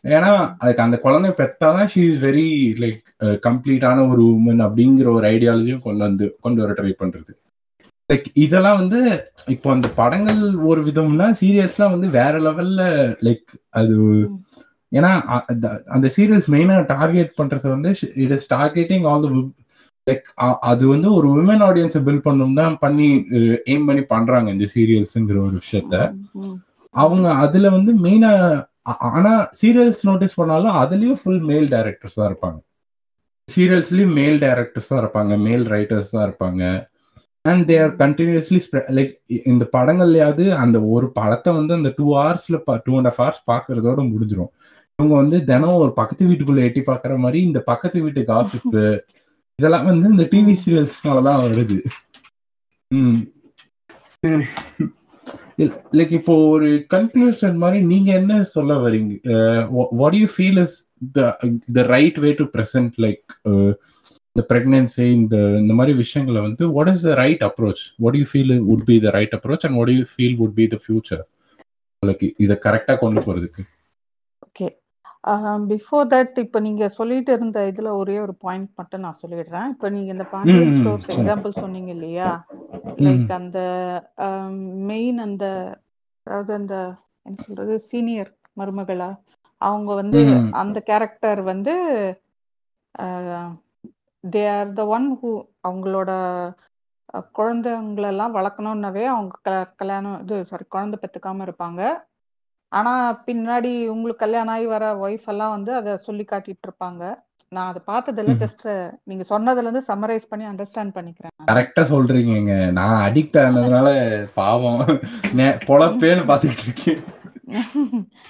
ஏன்னா 0.09 0.29
அதுக்கு 0.57 0.81
அந்த 0.81 0.97
குழந்தை 0.97 1.31
பெத்தாதான் 1.31 1.87
ஷி 1.87 2.01
இஸ் 2.05 2.21
வெரி 2.23 2.47
லைக் 2.79 3.01
கம்ப்ளீட்டான 3.43 4.11
ஒரு 4.11 4.23
உமன் 4.33 4.61
அப்படிங்கிற 4.65 5.07
ஒரு 5.13 5.27
ஐடியாலஜியும் 5.29 5.81
கொண்டு 5.81 6.03
வந்து 6.03 6.35
கொண்டு 6.41 6.61
வர 6.61 6.73
ட்ரை 6.73 6.93
பண்றது 6.99 7.31
லைக் 8.09 8.27
இதெல்லாம் 8.37 8.77
வந்து 8.77 8.99
இப்போ 9.47 9.71
அந்த 9.71 9.87
படங்கள் 9.95 10.41
ஒரு 10.65 10.81
விதம்னா 10.85 11.27
சீரியல்ஸ்லாம் 11.39 11.91
வந்து 11.91 12.09
வேற 12.09 12.39
லெவல்ல 12.39 12.81
லைக் 13.23 13.47
அது. 13.71 13.95
ஏன்னா 14.91 15.11
அந்த- 15.87 16.11
சீரியல்ஸ் 16.15 16.49
மெயினா 16.49 16.75
டார்கெட் 16.87 17.31
பண்றது 17.37 17.67
வந்து 17.69 17.89
it 18.15 18.31
is 18.31 18.53
targeting 18.53 19.07
all 19.07 19.25
the 19.25 19.31
like 20.07 20.27
அது 20.71 20.83
வந்து 20.93 21.07
ஒரு 21.17 21.27
உமன் 21.39 21.63
ஆடியன்ஸை 21.67 22.01
பில்ட் 22.07 22.25
பண்ணும் 22.27 22.57
தான் 22.59 22.75
பண்ணி 22.83 23.07
எய்ம் 23.71 23.87
பண்ணி 23.89 24.03
பண்றாங்க 24.13 24.49
இந்த 24.55 24.65
சீரியல்ஸ்ங்கிற 24.73 25.37
ஒரு 25.47 25.55
விஷயத்த. 25.63 25.95
அவங்க 26.95 27.27
அதுல 27.43 27.69
வந்து 27.77 27.91
மெயினா 28.05 28.31
ஆனா 29.17 29.31
சீரியல்ஸ் 29.59 30.03
நோட்டீஸ் 30.09 30.39
பண்ணாலும் 30.39 30.75
அதுலயும் 30.81 31.19
ஃபுல் 31.21 31.45
மேல் 31.51 31.67
டைரக்டர்ஸ் 31.75 32.17
தான் 32.19 32.29
இருப்பாங்க. 32.31 32.59
சீரியல்ஸ்லயும் 33.47 34.13
மேல் 34.19 34.37
டைரக்டர்ஸ் 34.43 34.91
தான் 34.91 35.01
இருப்பாங்க 35.03 35.33
மேல் 35.47 35.65
ரைட்டர்ஸ் 35.73 36.13
தான் 36.15 36.25
இருப்பாங்க. 36.27 36.63
And 37.45 37.63
they 37.69 37.75
are 37.85 37.95
continuously 38.03 38.59
like 38.97 39.11
இந்த 39.51 39.63
படங்கள்லயாவது 39.75 40.45
அந்த 40.61 40.77
ஒரு 40.93 41.07
படத்தை 41.17 41.51
வந்து 41.57 41.73
அந்த 41.79 41.89
டூ 41.97 42.05
ஹவர்ஸ்ல 42.19 42.57
டூ 42.85 42.93
அண்ட் 42.99 43.09
ஹாஃப் 43.09 43.21
ஹவர்ஸ் 43.23 43.43
பாக்குறதோட 43.51 43.99
முடிஞ்சிரும். 44.11 44.51
இவங்க 44.99 45.13
வந்து 45.21 45.37
தினம் 45.49 45.81
ஒரு 45.83 45.91
பக்கத்து 45.99 46.29
வீட்டுக்குள்ள 46.29 46.61
எட்டி 46.67 46.81
பாக்குற 46.89 47.13
மாதிரி 47.25 47.39
இந்த 47.49 47.59
பக்கத்து 47.69 47.97
வீட்டு 48.05 48.21
காசிப்பு 48.31 48.83
இதெல்லாம் 49.59 49.87
வந்து 49.89 50.07
இந்த 50.13 50.25
டிவி 50.31 50.53
சீரியல்ஸ்னால 50.61 51.23
தான் 51.27 51.41
வருது. 51.45 51.77
ம். 52.91 53.19
சரி. 54.23 54.45
லைக் 55.97 56.13
இப்போ 56.17 56.33
ஒரு 56.53 56.69
கன்க்ளூஷன் 56.93 57.57
மாதிரி 57.61 57.79
நீங்க 57.91 58.09
என்ன 58.21 58.41
சொல்ல 58.55 58.73
வரீங்க? 58.85 59.13
What 59.99 60.17
you 60.21 60.27
feel 60.33 60.59
is 60.63 60.75
the 61.17 61.19
the 61.77 61.85
right 61.93 62.17
way 62.23 62.31
to 62.39 62.45
present 62.55 62.95
like 63.05 63.23
இந்த 64.31 64.43
ப்ரெக்னென்சி 64.49 65.05
இந்த 65.19 65.35
இந்த 65.61 65.73
மாதிரி 65.73 65.93
விஷயங்களை 66.01 66.41
வந்து 66.41 66.63
what 66.77 66.91
is 66.93 67.05
the 67.07 67.13
right 67.21 67.43
approach 67.49 67.83
what 68.03 68.17
you 68.19 68.25
feel 68.31 68.53
would 68.69 68.85
be 68.89 68.97
the 69.05 69.13
right 69.17 69.35
approach 69.37 69.65
and 69.67 69.77
what 69.79 69.93
you 69.93 70.03
feel 70.13 70.35
would 70.41 70.57
be 70.59 70.65
the 70.73 70.79
future 70.83 71.23
like 72.03 72.25
இதை 72.45 72.57
கரெக்டாக 72.67 72.97
கொண்டு 72.97 73.21
போகிறதுக்கு 73.21 73.63
பிஃபோர் 75.71 76.09
தட் 76.11 76.35
இப்போ 76.43 76.59
நீங்க 76.59 76.83
சொல்லிட்டு 76.97 77.31
இருந்த 77.33 77.59
இதுல 77.71 77.91
ஒரே 78.01 78.15
ஒரு 78.19 78.33
பாயிண்ட் 78.43 78.69
மட்டும் 78.79 79.03
நான் 79.05 79.21
சொல்லிடுறேன். 79.21 79.69
இப்போ 79.73 79.87
நீங்க 79.89 80.09
இந்த 80.15 80.25
பாண்டியன் 80.33 80.75
ஸ்டோர்ஸ். 80.77 81.09
எக்ஸாம்பிள் 81.15 81.61
சொன்னீங்க 81.61 81.91
இல்லையா? 81.95 82.29
லைக் 82.99 83.31
அந்த 83.39 83.59
மெயின் 84.89 85.19
அந்த 85.27 85.45
அதாவது 86.27 86.51
அந்த 86.59 86.75
என்ன 87.25 87.37
சொல்றது 87.45 87.75
சீனியர் 87.89 88.29
மருமகளா? 88.59 89.09
அவங்க 89.61 89.91
வந்து. 90.01 90.21
அந்த 90.61 90.77
கேரக்டர் 90.89 91.41
வந்து 91.51 91.73
they 94.23 94.43
are 94.53 94.69
the 94.73 94.83
one 94.95 95.07
who 95.19 95.31
அவங்களோட 95.67 96.11
குழந்தைங்களெல்லாம் 97.37 98.35
வளர்க்கணும்னாவே 98.37 99.03
அவங்க 99.13 99.53
கல்யாணம் 99.79 100.19
இது 100.23 100.37
சாரி 100.49 100.65
குழந்தை 100.67 100.97
பெற்றுக்காம 101.01 101.45
இருப்பாங்க. 101.47 101.81
ஆனா 102.77 102.93
பின்னாடி 103.27 103.71
உங்களுக்கு 103.93 104.23
கல்யாணம் 104.23 104.53
ஆகி 104.53 104.65
வர 104.65 104.85
ஒய்ஃப் 105.05 105.27
எல்லாம் 105.33 105.53
வந்து 105.55 105.71
அதை 105.79 105.91
சொல்லி 106.07 106.25
காட்டிட்டு 106.31 106.67
இருப்பாங்க. 106.67 107.03
நான் 107.55 107.69
அதை 107.71 107.81
பார்த்ததில்ல. 107.91 108.33
ம். 108.35 108.41
ஜஸ்ட் 108.43 108.71
நீங்க 109.03 109.25
சொன்னதுல 109.29 109.63
இருந்து 109.63 109.83
சம்மரைஸ் 109.87 110.29
பண்ணி 110.29 110.45
அண்டர்ஸ்டாண்ட் 110.45 110.95
பண்ணிக்கிறேன். 110.97 111.33
கரெக்டா 111.51 111.83
சொல்றீங்க 111.91 112.71
நான் 112.71 112.97
அடிக்ட் 113.07 113.37
ஆனதுனால 113.43 113.87
பாவம். 114.33 114.79
பொழப்பேன்னு 115.67 116.27
பாத்துக்கிட்டு 116.31 116.65
இருக்கேன். 116.67 117.03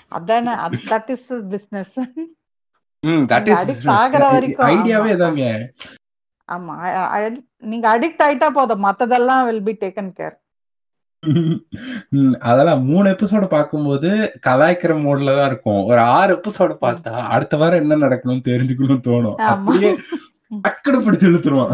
அதானே 0.07 0.53
தட் 0.91 1.09
இஸ் 1.15 1.29
பிசினஸ் 1.49 1.95
addict 3.05 3.87
ஆகுற 3.95 4.23
வரைக்கும், 4.31 4.69
ஐடியாவே 4.69 5.11
ஆமா. 6.49 6.73
நீங்க 7.71 7.87
அடிக்ட் 7.91 8.23
ஆயிட்டா 8.25 8.49
போதும். 8.57 8.83
மத்ததெல்லாம் 8.83 9.43
வில் 9.45 9.63
பி 9.67 9.73
டேக்கன் 9.81 10.11
கேர் 10.19 10.35
ம், 11.23 12.33
அதெல்லாம் 12.41 12.81
மூணு 12.85 13.07
எபிசோட 13.09 13.45
பார்க்கும்போது 13.47 14.09
கலாய்க்கிற 14.47 14.93
மோட்ல 15.03 15.35
தான் 15.37 15.49
இருக்கும். 15.51 15.81
ஒரு 15.89 16.01
ஆறு 16.15 16.31
எபிசோட 16.35 16.73
பார்த்தா 16.83 17.13
அடுத்த 17.35 17.57
வாரம் 17.57 17.81
என்ன 17.83 17.97
நடக்கணும்னு 18.03 18.47
தெரிஞ்சுக்கணும்னு 18.49 19.07
தோணும். 19.07 19.37
ஆமா. 19.43 19.53
அப்படியே 19.53 19.91
டக்குனு 20.65 20.99
பிடிச்சு 21.05 21.29
இழுத்துருவான். 21.29 21.73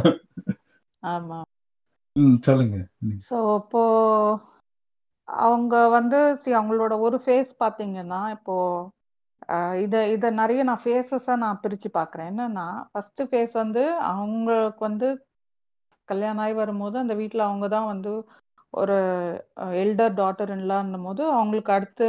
ஆமா. 1.03 1.39
ம் 2.15 2.38
சொல்லுங்க. 2.39 2.77
ம். 3.01 3.19
ஸோ 3.30 3.38
இப்போ 3.59 3.84
அவங்க 5.27 5.76
வந்து 5.89 6.19
see 6.41 6.53
அவங்களோட 6.59 6.93
ஒரு 6.99 7.18
ஃபேஸ் 7.18 7.51
பார்த்தீங்கன்னா 7.59 8.22
இப்போ 8.31 8.55
இத 9.84 9.95
இத 10.07 10.26
நிறைய 10.31 10.61
நான் 10.63 10.81
ஃபேஸஸா 10.84 11.35
நான் 11.35 11.61
பிரிச்சு 11.63 11.89
பார்க்கிறேன். 11.89 12.30
என்னன்னா 12.31 12.65
ஃபர்ஸ்ட் 12.91 13.22
ஃபேஸ் 13.30 13.53
வந்து 13.53 13.84
அவங்களுக்கு 14.11 14.84
வந்து 14.85 15.07
கல்யாணம் 16.09 16.43
ஆகி 16.45 16.53
வரும்போது 16.53 16.95
அந்த 16.99 17.13
வீட்ல 17.13 17.41
அவங்க 17.45 17.65
தான் 17.68 17.89
வந்து 17.91 18.11
ஒரு 18.73 18.95
எல்டர் 19.81 20.14
டாட்டர் 20.19 20.52
இல்லான்னும் 20.57 21.06
போது 21.07 21.23
அவங்களுக்கு 21.31 21.72
அடுத்து 21.77 22.07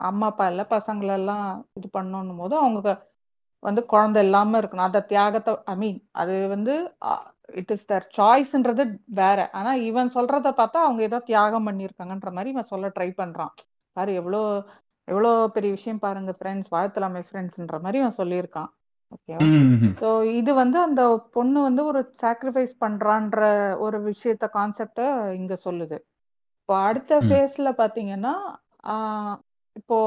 அம்மா 0.00 0.28
அப்பா 0.30 0.44
இல்ல 0.52 0.62
பசங்களெல்லாம் 0.70 1.46
இது 1.78 1.88
பண்ணணும் 1.98 2.40
போது 2.42 2.54
அவங்க 2.62 2.80
வந்து 3.62 3.82
குழந்தை 3.92 4.20
இல்லாம 4.26 4.60
இருக்கணும். 4.60 4.88
அந்த 4.88 5.00
தியாகத்தை 5.10 5.52
ஐ 5.72 5.74
மீன் 5.82 5.98
அது 6.20 6.34
வந்து 6.54 6.74
இட் 7.60 7.72
இஸ் 7.74 7.86
தர் 7.90 8.06
சாய்ஸ்ன்றது 8.16 8.84
வேற. 9.20 9.38
ஆனா 9.58 9.70
இவன் 9.88 10.10
சொல்றத 10.16 10.50
பார்த்தா 10.60 10.78
அவங்க 10.86 11.02
ஏதோ 11.08 11.18
தியாகம் 11.30 11.66
பண்ணியிருக்காங்கன்ற 11.68 12.30
மாதிரி 12.36 12.52
இவன் 12.54 12.70
சொல்ல 12.72 12.88
ட்ரை 12.96 13.08
பண்றான். 13.20 13.52
பாரு 13.96 14.12
எவ்வளோ 14.20 14.40
எவ்வளோ 15.08 15.30
பெரிய 15.54 15.70
விஷயம் 15.76 16.02
பாருங்க 16.04 16.32
ஃப்ரெண்ட்ஸ் 16.38 16.72
வாழ்த்தலாமே 16.74 17.22
ஃப்ரெண்ட்ஸ்ன்ற 17.28 17.78
மாதிரி 17.84 17.98
இவன் 18.02 18.18
சொல்லியிருக்கான். 18.20 18.70
ஓகே 19.12 19.34
ம், 19.46 19.48
ஸோ 20.00 20.08
இது 20.38 20.50
வந்து 20.54 20.78
அந்த 20.80 21.02
பொண்ணு 21.34 21.58
வந்து 21.62 21.82
ஒரு 21.84 22.00
சாக்ரிஃபைஸ் 22.20 22.74
பண்றான்ற 22.80 23.40
ஒரு 23.78 23.98
விஷயத்த 24.06 24.46
கான்செப்டை 24.54 25.06
இங்க 25.34 25.54
சொல்லுது. 25.64 25.96
இப்போ 26.58 26.74
அடுத்த. 26.82 27.12
ஃபேஸ்ல 27.26 27.68
பாத்தீங்கன்னா 27.78 28.34
இப்போ 29.76 29.98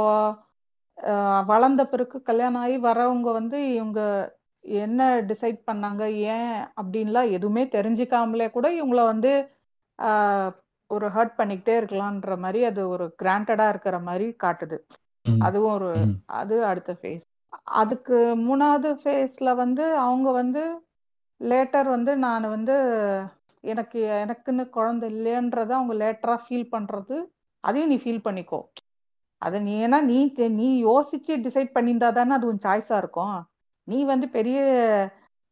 வளர்ந்த 1.47 1.81
பிறகு 1.85 2.17
கல்யாணம் 2.21 2.61
ஆகி 2.61 2.77
வரவங்க 2.83 3.29
வந்து 3.33 3.57
இவங்க 3.73 4.01
என்ன 4.63 5.01
டிசைட் 5.29 5.59
பண்ணாங்க 5.67 6.03
ஏன் 6.35 6.51
அப்படின்லாம் 6.79 7.31
எதுவுமே 7.31 7.63
தெரிஞ்சுக்காமலே 7.73 8.47
கூட 8.51 8.67
இவங்கள 8.77 9.01
வந்து 9.09 9.31
ஆஹ், 9.99 10.51
ஒரு 10.91 11.07
ஹர்ட் 11.09 11.37
பண்ணிக்கிட்டே 11.37 11.75
இருக்கலான்ற 11.79 12.35
மாதிரி 12.37 12.61
அது 12.65 12.81
ஒரு 12.89 13.05
கிராண்டடா 13.19 13.67
இருக்கிற 13.69 13.97
மாதிரி 14.03 14.25
காட்டுது. 14.43 14.77
அதுவும் 15.41 15.75
ஒரு 15.75 15.89
அது 16.35 16.55
அடுத்த 16.65 16.91
ஃபேஸ் 16.93 17.23
அதுக்கு 17.67 18.17
மூணாவது 18.43 18.89
ஃபேஸ்ல 19.01 19.49
வந்து 19.57 19.85
அவங்க 20.03 20.29
வந்து 20.33 20.63
லேட்டர் 21.41 21.87
வந்து 21.89 22.11
நான் 22.23 22.45
வந்து 22.51 22.75
எனக்கு 23.63 23.99
எனக்குன்னு 24.23 24.63
குழந்தை 24.69 25.07
இல்லையன்றத 25.11 25.71
அவங்க 25.77 25.93
லேட்டரா 26.01 26.35
ஃபீல் 26.43 26.71
பண்றது 26.71 27.15
அதையும் 27.63 27.91
நீ 27.91 27.97
ஃபீல் 27.97 28.25
பண்ணிக்கோ. 28.25 28.59
அதை 29.41 29.57
நீ 29.61 29.73
ஏன்னா 29.85 29.99
நீ 30.03 30.17
நீ 30.55 30.67
யோசிச்சு 30.83 31.33
டிசைட் 31.45 31.75
பண்ணியிருந்தா 31.75 32.09
தானே 32.13 32.33
அது 32.35 32.47
உன் 32.47 32.63
சாய்ஸா 32.63 32.97
இருக்கும். 32.99 33.35
நீ 33.87 33.97
வந்து 34.05 34.27
பெரிய 34.31 34.59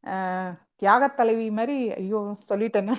அஹ், 0.03 0.51
தியாகத் 0.79 1.17
தலைவி 1.17 1.45
மாதிரி 1.57 1.75
ஐயோ 1.97 2.19
சொல்லிட்டேன்னு 2.49 2.95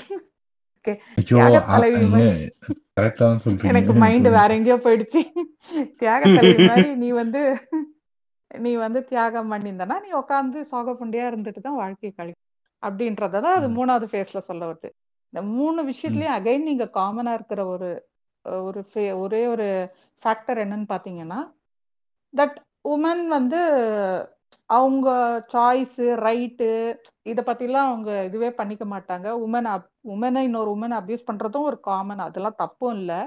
எனக்கு 3.71 3.93
மைண்ட் 4.03 4.29
வேற 4.37 4.49
எங்கேயோ 4.57 4.77
போயிடுச்சு. 4.85 5.21
தியாகத் 6.01 6.37
தலைவி 6.39 6.63
மாதிரி 6.71 6.91
நீ 7.03 7.09
வந்து 7.21 7.41
நீ 8.55 8.77
வந்து 8.77 9.01
தியாகம் 9.05 9.53
பண்ணியிருந்தனா 9.53 9.97
நீ 10.05 10.11
உட்காந்து 10.21 10.59
சோகப்புண்டியா 10.73 11.25
இருந்துட்டு 11.31 11.61
தான் 11.61 11.81
வாழ்க்கையை 11.83 12.13
கழி 12.17 12.35
அப்படின்றத 12.83 13.41
தான் 13.41 13.57
அது 13.59 13.69
மூணாவது 13.79 14.07
ஃபேஸ்ல 14.13 14.41
சொல்ல 14.49 14.63
வருது. 14.71 14.89
இந்த 15.33 15.43
மூணு 15.43 15.81
விஷயத்துலயும் 15.83 16.37
அகைன் 16.39 16.69
நீங்க 16.71 16.85
காமனா 16.99 17.33
இருக்கிற 17.35 17.67
ஒரு 17.67 17.91
ஒரு 18.69 18.81
ஒரே 19.25 19.47
ஒரு 19.47 19.67
ஃபேக்டர் 20.23 20.59
என்னன்னு 20.65 20.87
பாத்தீங்கன்னா 20.95 21.41
தட் 22.35 22.57
உமன் 22.85 23.23
வந்து 23.29 23.61
அவங்க 24.71 25.09
சாய்ஸ் 25.53 26.01
ரைட்டு 26.27 26.69
இத 27.23 27.41
பத்திலாம் 27.47 27.89
அவங்க 27.91 28.25
இதுவே 28.25 28.51
பண்ணிக்க 28.51 28.85
மாட்டாங்க. 28.85 29.29
உமன் 29.47 29.69
உமனை 30.15 30.43
இன்னொரு 30.49 30.71
உமனை 30.77 30.97
அபியூஸ் 31.01 31.29
பண்றதும் 31.31 31.69
ஒரு 31.71 31.81
காமன் 31.81 32.19
அதெல்லாம் 32.19 32.61
தப்பும் 32.63 32.95
இல்லை. 32.99 33.21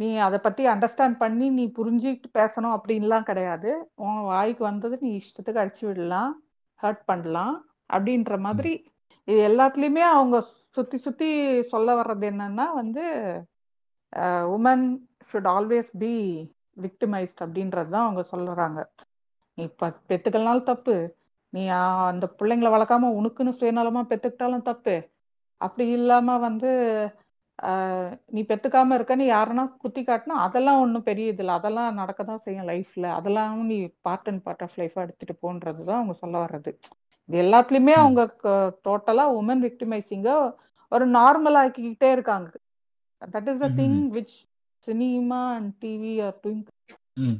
நீ 0.00 0.08
அதை 0.26 0.38
பத்தி 0.44 0.62
அண்டர்ஸ்டாண்ட் 0.72 1.16
பண்ணி 1.22 1.46
நீ 1.58 1.64
புரிஞ்சுக்கிட்டு 1.78 2.28
பேசணும் 2.38 2.74
அப்படின்லாம் 2.76 3.26
கிடையாது. 3.30 3.70
உன் 4.04 4.20
வாய்க்கு 4.30 4.62
வந்தது 4.64 4.94
நீ 5.00 5.10
இஷ்டத்துக்கு 5.20 5.62
அடிச்சு 5.62 5.84
விடலாம் 5.88 6.32
ஹர்ட் 6.80 7.02
பண்ணலாம் 7.10 7.56
அப்படின்ற 7.92 8.34
மாதிரி 8.46 8.72
இது 9.28 9.40
எல்லாத்துலயுமே 9.50 10.04
அவங்க 10.14 10.36
சுத்தி 10.76 10.98
சுத்தி 10.98 11.28
சொல்ல 11.72 11.88
வர்றது 12.00 12.26
என்னன்னா 12.32 12.66
வந்து 12.80 13.04
woman 14.56 14.84
should 15.30 15.48
always 15.56 15.90
be 16.02 16.14
victimised 16.84 17.42
அப்படின்றது 17.44 17.90
தான் 17.94 18.06
அவங்க 18.06 18.22
சொல்லுறாங்க 18.32 18.80
நீ 19.58 19.64
ப 19.80 19.88
பெத்துக்கலனாலும் 20.08 20.68
தப்பு. 20.72 20.96
நீ 21.52 21.62
அந்த 22.10 22.26
பிள்ளைங்களை 22.38 22.70
வளர்க்காம 22.74 23.10
உனக்குன்னு 23.18 23.52
சுயநலமா 23.60 24.02
பெத்துக்கிட்டாலும் 24.10 24.68
தப்பு. 24.70 24.96
அப்படி 25.60 25.86
இல்லாம 25.98 26.36
வந்து 26.38 26.70
நீ 28.34 28.40
பெத்துக்காம 28.50 28.94
இருக்க 28.94 29.14
நீ 29.20 29.26
யாருன்னா 29.30 29.64
குத்தி 29.82 30.02
காட்டினா 30.02 30.36
அதெல்லாம் 30.46 30.80
ஒன்றும் 30.84 31.06
பெரிய 31.08 31.32
இது 31.32 31.42
இல்லை. 31.44 31.54
அதெல்லாம் 31.60 31.98
நடக்க 32.00 32.20
தான் 32.30 32.42
செய்யும் 32.44 32.68
லைஃப்ல. 32.70 33.06
அதெல்லாம் 33.18 33.58
நீ 33.70 33.76
பார்ட் 34.06 34.28
அண்ட் 34.30 34.42
பார்ட் 34.46 34.64
ஆஃப் 34.66 34.78
லைஃபா 34.80 35.04
எடுத்துட்டு 35.06 35.34
போன்றது 35.44 35.80
தான் 35.88 36.00
அவங்க 36.00 36.16
சொல்ல 36.22 36.36
வர்றது. 36.44 36.72
இது 37.28 37.38
எல்லாத்துலயுமே 37.44 37.94
அவங்க 38.02 38.20
டோட்டலா 38.88 39.26
உமன் 39.40 39.64
விக்டிமைசிங்க 39.66 40.30
ஒரு 40.92 41.04
நார்மல் 41.18 41.58
ஆக்கிக்கிட்டே 41.62 42.10
இருக்காங்க. 42.16 42.50
That 43.22 43.50
is 43.52 43.62
the 43.64 43.70
thing 43.80 44.00
which 44.16 44.36
cinema 44.86 45.40
and 45.56 45.72
TV 45.84 46.14
are 46.26 46.36
doing 46.44 46.64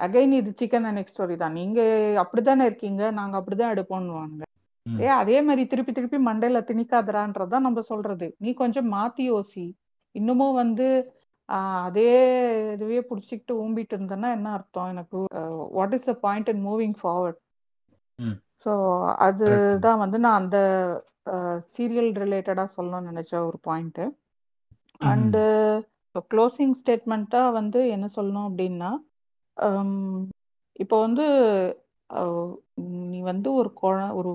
again 0.06 0.32
இது 0.40 0.50
சிக்கன் 0.60 0.86
அண்ட் 0.88 1.10
ஸ்டோரி 1.12 1.36
தான். 1.42 1.56
நீங்க 1.60 1.80
அப்படித்தானே 2.22 2.64
இருக்கீங்க? 2.70 3.02
நாங்க 3.18 3.34
அப்படிதான் 3.40 3.74
எடுப்போம்னுவாங்க 3.74 4.42
ஏ 4.86 5.08
அதே 5.22 5.38
மாதிரி 5.46 5.62
திருப்பி 5.72 5.92
திருப்பி 5.92 6.18
மண்டையில 6.28 6.58
திணிக்காதடான்றதான் 6.68 7.66
நம்ம 7.66 7.80
சொல்றது. 7.92 8.26
நீ 8.44 8.50
கொஞ்சம் 8.60 8.88
மாத்தி 8.94 9.24
யோசி. 9.32 9.64
இன்னமும் 10.14 10.58
வந்து 10.62 10.86
அதே 11.84 12.10
இதுவே 12.74 12.98
புடிச்சிக்கிட்டு 13.08 13.52
ஊம்பிட்டு 13.62 13.94
இருந்தேன்னா 13.96 14.28
என்ன 14.36 14.48
அர்த்தம்? 14.56 14.90
எனக்கு 14.94 15.18
what 15.76 15.94
is 15.96 16.08
the 16.10 16.14
point 16.24 16.50
in 16.52 16.62
moving 16.66 16.96
forward. 17.00 17.40
So 18.66 18.72
அதுதான் 19.26 20.00
வந்து 20.02 20.18
நான் 20.24 20.40
அந்த 20.40 20.58
சீரியல் 21.74 22.10
ரிலேட்டடா 22.22 22.64
சொல்லணும்னு 22.76 23.10
நினைச்ச 23.10 23.32
ஒரு 23.48 23.58
பாயிண்ட் 23.62 24.00
அண்டு 25.10 25.42
க்ளோசிங் 26.30 26.74
ஸ்டேட்மெண்ட்டாக 26.80 27.54
வந்து 27.58 27.80
என்ன 27.94 28.06
சொல்லணும் 28.16 28.48
அப்படின்னா 28.48 28.90
இப்போ 30.76 30.96
வந்து 31.00 31.24
நீ 33.06 33.18
வந்து 33.30 33.48
ஒரு 33.60 33.70
குழ 33.74 33.96
ஒரு 34.18 34.30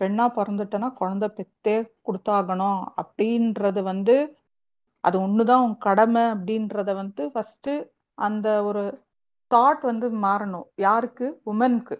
பெண்ணா 0.00 0.24
பிறந்துட்டனா 0.36 0.88
குழந்தை 0.94 1.28
பெத்தே 1.36 1.76
கொடுத்தாகணும் 2.06 2.80
அப்படின்றது 3.02 3.80
வந்து 3.84 4.14
அது 5.06 5.16
ஒண்ணுதான் 5.26 5.64
உன் 5.66 5.76
கடமை 5.86 6.22
அப்படின்றத 6.34 6.90
வந்து 7.02 7.22
ஃபர்ஸ்ட் 7.32 7.70
அந்த 8.18 8.48
ஒரு 8.68 8.82
தாட் 9.50 9.82
வந்து 9.90 10.06
மாறணும். 10.26 10.66
யாருக்கு? 10.86 11.26
உமனுக்கு 11.50 11.96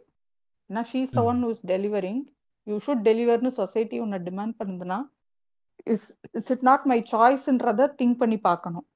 ஏன்னா 0.70 0.82
she's 0.92 1.16
the 1.18 1.22
one 1.30 1.40
is 1.50 1.64
delivering 1.72 2.22
you 2.66 2.76
should 2.86 3.04
டெலிவர்னு 3.08 3.50
society 3.60 3.96
உன்னை 4.04 4.18
டிமாண்ட் 4.28 4.54
பண்ணுதுன்னா 4.60 4.98
is 5.94 6.06
is 6.38 6.50
it 6.54 6.64
not 6.70 6.86
my 6.92 6.98
சாய்ஸ்ன்றத 7.12 7.88
think 8.00 8.20
பண்ணி 8.22 8.38
பார்க்கணும். 8.48 8.86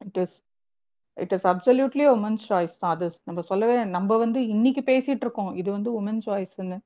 It 0.00 0.18
is 0.24 0.36
it 1.16 1.34
is 1.36 1.46
absolutely 1.52 2.04
women's 2.16 2.44
choice 2.50 2.74
தான் 2.82 2.94
அது. 2.96 3.08
நம்ம 3.28 3.40
சொல்லவே 3.50 3.76
நம்ம 3.96 4.16
வந்து 4.24 4.40
இன்னைக்கு 4.54 4.82
பேசிட்டு 4.92 5.24
இருக்கோம். 5.26 5.52
இது 5.60 5.68
வந்து 5.76 5.90
உமன் 6.00 6.22
சாய்ஸ்ன்னு 6.26 6.78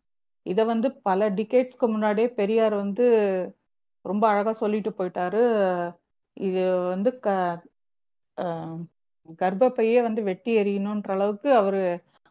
இதை 0.47 0.63
வந்து 0.73 0.89
பல 1.09 1.29
டிகேட்ஸ்க்கு 1.39 1.87
முன்னாடியே 1.95 2.29
பெரியார் 2.41 2.75
வந்து 2.85 3.05
ரொம்ப 4.05 4.25
அழகா 4.29 4.53
சொல்லிட்டு 4.63 4.91
போயிட்டாரு. 4.99 5.43
இது 6.37 6.63
வந்து 6.89 7.19
க 7.19 7.29
அஹ், 8.37 8.79
கர்ப்பப்பையே 9.39 10.03
வந்து 10.03 10.23
வெட்டி 10.23 10.57
எறியணுன்ற 10.57 11.11
அளவுக்கு 11.11 11.55
அவரு 11.55 11.83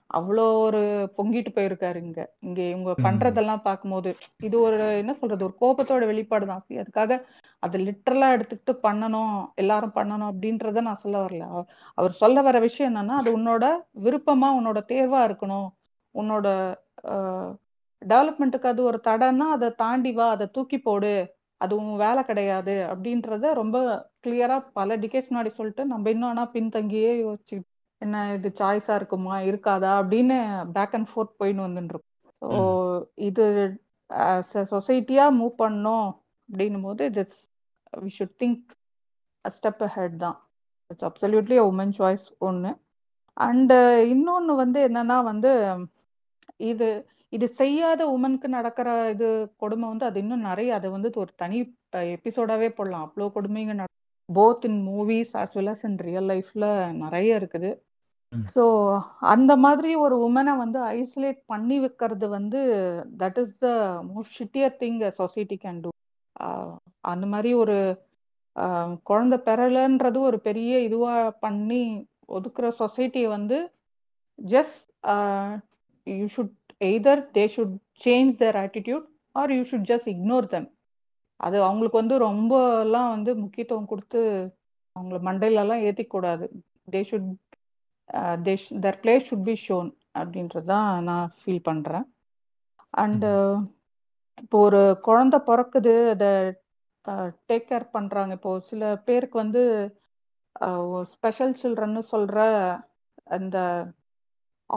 அவ்வளோ 0.09 0.53
ஒரு 0.59 0.81
பொங்கிட்டு 1.17 1.51
போயிருக்காரு 1.55 1.95
இங்க. 1.97 2.19
இங்க 2.39 2.61
இவங்க 2.63 2.91
ம். 2.91 3.03
பண்றதெல்லாம் 3.05 3.61
பார்க்கும்போது 3.61 4.09
இது 4.39 4.59
ஒரு 4.59 4.97
என்ன 4.97 5.13
சொல்றது 5.13 5.43
ஒரு 5.43 5.55
கோபத்தோட 5.61 6.05
வெளிப்பாடு 6.05 6.45
தான். 6.45 6.63
See, 6.67 6.77
அதுக்காக 6.77 7.17
அதை 7.63 7.87
லிட்டரலா 7.87 8.27
எடுத்துக்கிட்டு 8.35 8.73
பண்ணணும் 8.83 9.33
எல்லாரும் 9.55 9.95
பண்ணணும் 9.95 10.29
அப்படின்றத 10.31 10.81
நான் 10.81 10.99
சொல்ல 11.01 11.25
வரல. 11.25 11.43
அவ- 11.49 11.67
அவர் 11.97 12.13
சொல்ல 12.13 12.41
வர 12.41 12.59
விஷயம் 12.59 12.95
என்னன்னா 12.95 13.15
அது 13.21 13.39
உன்னோட 13.39 13.65
விருப்பமா 14.03 14.49
உன்னோட 14.59 14.79
தேர்வா 14.87 15.21
இருக்கணும். 15.23 15.67
உன்னோட 16.15 16.47
டெவலப்மெண்ட்டுக்கு 18.01 18.67
அது 18.67 18.83
ஒரு 18.83 19.01
தடைன்னா 19.03 19.47
அதை 19.55 19.69
தாண்டி 19.75 20.11
வா 20.11 20.29
அதை 20.29 20.47
தூக்கி 20.51 20.77
போடு. 20.79 21.13
அது 21.63 21.73
உன் 21.79 21.91
வேலை 21.97 22.21
கிடையாது 22.23 22.73
அப்படின்றத 22.89 23.51
ரொம்ப 23.61 23.77
கிளியரா 24.19 24.57
பல 24.73 24.95
டிகேட்ஸ் 25.03 25.29
முன்னாடி 25.29 25.51
சொல்லிட்டு 25.53 25.83
நம்ம 25.91 26.09
இன்னும் 26.09 26.29
ஆனா 26.29 26.43
பின்தங்கியே 26.53 27.13
யோசிச்சு 27.21 27.57
என்ன 28.01 28.23
இது 28.35 28.49
சாய்ஸா 28.59 28.93
இருக்குமா 28.99 29.35
இருக்காதா 29.49 29.91
அப்படின்னு 30.01 30.37
பேக் 30.73 30.95
அண்ட் 30.97 31.09
ஃபோர்த் 31.11 31.39
போயின்னு 31.39 31.65
வந்துட்டு 31.67 31.93
இருக்கோம் 31.93 32.09
ஸோ 32.41 32.49
இது 33.27 33.43
சொசைட்டியா 34.71 35.25
மூவ் 35.37 35.53
பண்ணோம் 35.59 36.09
அப்படின்னும் 36.49 36.87
போது 36.87 37.03
it's 37.13 37.41
we 37.93 38.11
should 38.17 38.35
think 38.39 38.63
step 39.45 39.83
ahead 39.95 40.17
தான். 40.19 40.37
இட்ஸ் 40.91 41.07
அப்சல்யூட்லி 41.09 41.57
உமன் 41.63 41.95
சாய்ஸ் 41.97 42.27
ஒன்று 42.39 42.71
அண்டு 43.37 43.77
இன்னொன்று 44.13 44.53
வந்து 44.61 44.79
என்னன்னா 44.87 45.17
வந்து 45.23 45.51
இது 46.71 46.87
இது 47.33 47.47
செய்யாத 47.61 48.01
உமனுக்கு 48.15 48.47
நடக்கிற 48.57 48.89
இது 49.13 49.27
கொடுமை 49.63 49.85
வந்து 49.91 50.05
அது 50.09 50.17
இன்னும் 50.23 50.47
நிறைய 50.49 50.69
அது 50.77 50.87
வந்து 50.95 51.09
ஒரு 51.23 51.31
தனி 51.41 51.59
எபிசோடாவே 52.15 52.69
போடலாம். 52.77 53.05
அவ்வளோ 53.05 53.29
கொடுமைங்க 53.37 53.85
both 54.29 54.65
in 54.69 54.81
movies 54.89 55.33
as 55.41 55.55
well 55.57 55.71
as 55.73 55.85
in 55.89 55.97
real 56.07 56.29
லைஃப்ல 56.33 56.65
நிறைய 57.03 57.39
இருக்குது. 57.39 57.71
ஸோ 58.53 58.63
அந்த 59.33 59.51
மாதிரி 59.65 59.91
ஒரு 60.03 60.15
உமனை 60.27 60.53
வந்து 60.61 60.79
ஐசோலேட் 60.99 61.41
பண்ணி 61.51 61.75
வைக்கிறது 61.83 62.27
வந்து 62.37 62.61
that 63.21 63.37
is 63.43 63.57
the 63.65 63.69
most 64.13 64.37
shittier 64.39 64.73
thing 64.81 64.97
society 65.21 65.57
can 65.65 65.81
do 65.83 65.91
அந்த 67.11 67.25
மாதிரி 67.33 67.51
ஒரு 67.63 67.77
குழந்தை 69.09 69.37
பெறலைன்றது 69.47 70.19
ஒரு 70.29 70.37
பெரிய 70.47 70.73
இதுவா 70.87 71.13
பண்ணி 71.45 71.83
ஒதுக்குற 72.37 72.67
சொசைட்டியை 72.81 73.29
வந்து 73.37 73.57
just 74.39 74.83
you 76.07 76.27
should 76.35 76.55
either 76.87 77.21
they 77.35 77.43
should 77.55 77.75
change 78.05 78.31
their 78.41 78.57
attitude 78.63 79.05
or 79.35 79.53
you 79.55 79.61
should 79.71 79.89
just 79.91 80.09
ignore 80.13 80.47
them 80.53 80.69
அது 81.39 81.57
அவங்களுக்கு 81.67 82.01
வந்து 82.01 82.17
ரொம்ப 82.27 82.53
எல்லாம் 82.83 83.09
வந்து 83.15 83.31
முக்கியத்துவம் 83.43 83.89
கொடுத்து 83.91 84.21
அவங்கள 84.95 85.19
மண்டையில 85.27 85.63
எல்லாம் 85.63 85.83
ஏத்திக்க 85.87 86.11
கூடாது 86.15 86.45
they 86.93 87.01
should 87.09 87.29
they 88.45 88.53
their 88.85 88.99
place 89.03 89.27
should 89.29 89.47
be 89.49 89.55
shown 89.65 89.89
அப்படின்றது 90.19 90.67
தான் 90.73 90.89
நான் 91.09 91.31
ஃபீல் 91.39 91.65
பண்றேன். 91.69 92.05
அண்டு 92.93 93.29
இப்போ 94.43 94.57
ஒரு 94.67 94.81
குழந்தை 95.07 95.39
பிறக்குது 95.49 95.93
அதை 96.13 96.29
டேக் 97.49 97.67
கேர் 97.69 97.85
பண்றாங்க. 97.95 98.33
இப்போ 98.39 98.51
சில 98.69 98.83
பேருக்கு 99.07 99.37
வந்து 99.43 99.63
ஸ்பெஷல் 101.13 101.53
சில்ட்ரன்னு 101.61 102.01
சொல்ற 102.13 102.37
அந்த 103.37 103.57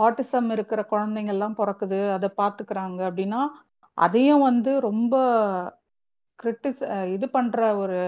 ஆட்டிசம் 0.05 0.49
இருக்கிற 0.57 0.81
குழந்தைங்க 0.91 1.33
எல்லாம் 1.35 1.59
பிறக்குது 1.59 1.99
அதை 2.17 2.29
பார்த்துக்கிறாங்க 2.41 3.01
அப்படின்னா 3.09 3.41
அதையும் 3.99 4.47
வந்து 4.49 4.73
ரொம்ப 4.81 5.15
கிரிட்டிஸ் 6.39 6.83
இது 7.15 7.27
பண்ற 7.37 7.59
ஒரு 7.77 7.99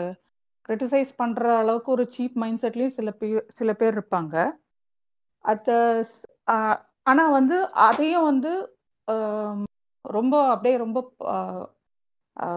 கிரிட்டிசைஸ் 0.68 1.12
பண்ற 1.16 1.42
அளவுக்கு 1.58 1.90
ஒரு 1.92 2.04
சீப் 2.14 2.36
மைண்ட் 2.42 2.62
செட்லயும் 2.64 2.96
சில 2.98 3.10
பேர் 3.20 3.44
சில 3.58 3.70
பேர் 3.80 3.94
இருப்பாங்க. 3.96 4.34
அத்த 5.44 5.68
ஆனா 7.06 7.24
வந்து 7.38 7.56
அதையும் 7.88 8.28
வந்து 8.30 8.52
ரொம்ப 10.04 10.34
அப்படியே 10.52 10.76
ரொம்ப 10.84 10.98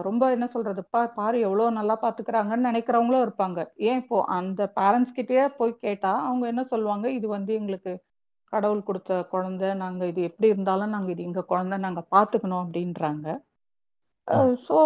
ரொம்ப 0.04 0.24
என்ன 0.30 0.46
சொல்றது 0.46 0.82
பா 0.94 1.00
பாரு 1.16 1.36
எவ்வளவு 1.46 1.76
நல்லா 1.78 1.94
பாத்துக்கிறாங்கன்னு 2.02 2.68
நினைக்கிறவங்களும் 2.70 3.24
இருப்பாங்க. 3.26 3.60
ஏன் 3.88 4.00
இப்போ 4.02 4.18
அந்த 4.36 4.62
பேரண்ட்ஸ் 4.78 5.16
கிட்டேயே 5.16 5.44
போய் 5.58 5.72
கேட்டா 5.86 6.12
அவங்க 6.28 6.44
என்ன 6.52 6.62
சொல்லுவாங்க 6.72 7.06
இது 7.18 7.26
வந்து 7.28 7.52
எங்களுக்கு 7.60 7.92
கடவுள் 8.52 8.86
கொடுத்த 8.88 9.12
குழந்தை 9.32 9.68
நாங்க 9.82 10.02
இது 10.12 10.20
எப்படி 10.30 10.48
இருந்தாலும் 10.54 10.94
நாங்க 10.94 11.10
இது 11.14 11.22
எங்க 11.28 11.42
குழந்தை 11.52 11.76
நாங்க 11.86 12.02
பாத்துக்கணும் 12.14 12.62
அப்படின்றாங்க. 12.64 13.26
ஸோ 14.66 14.76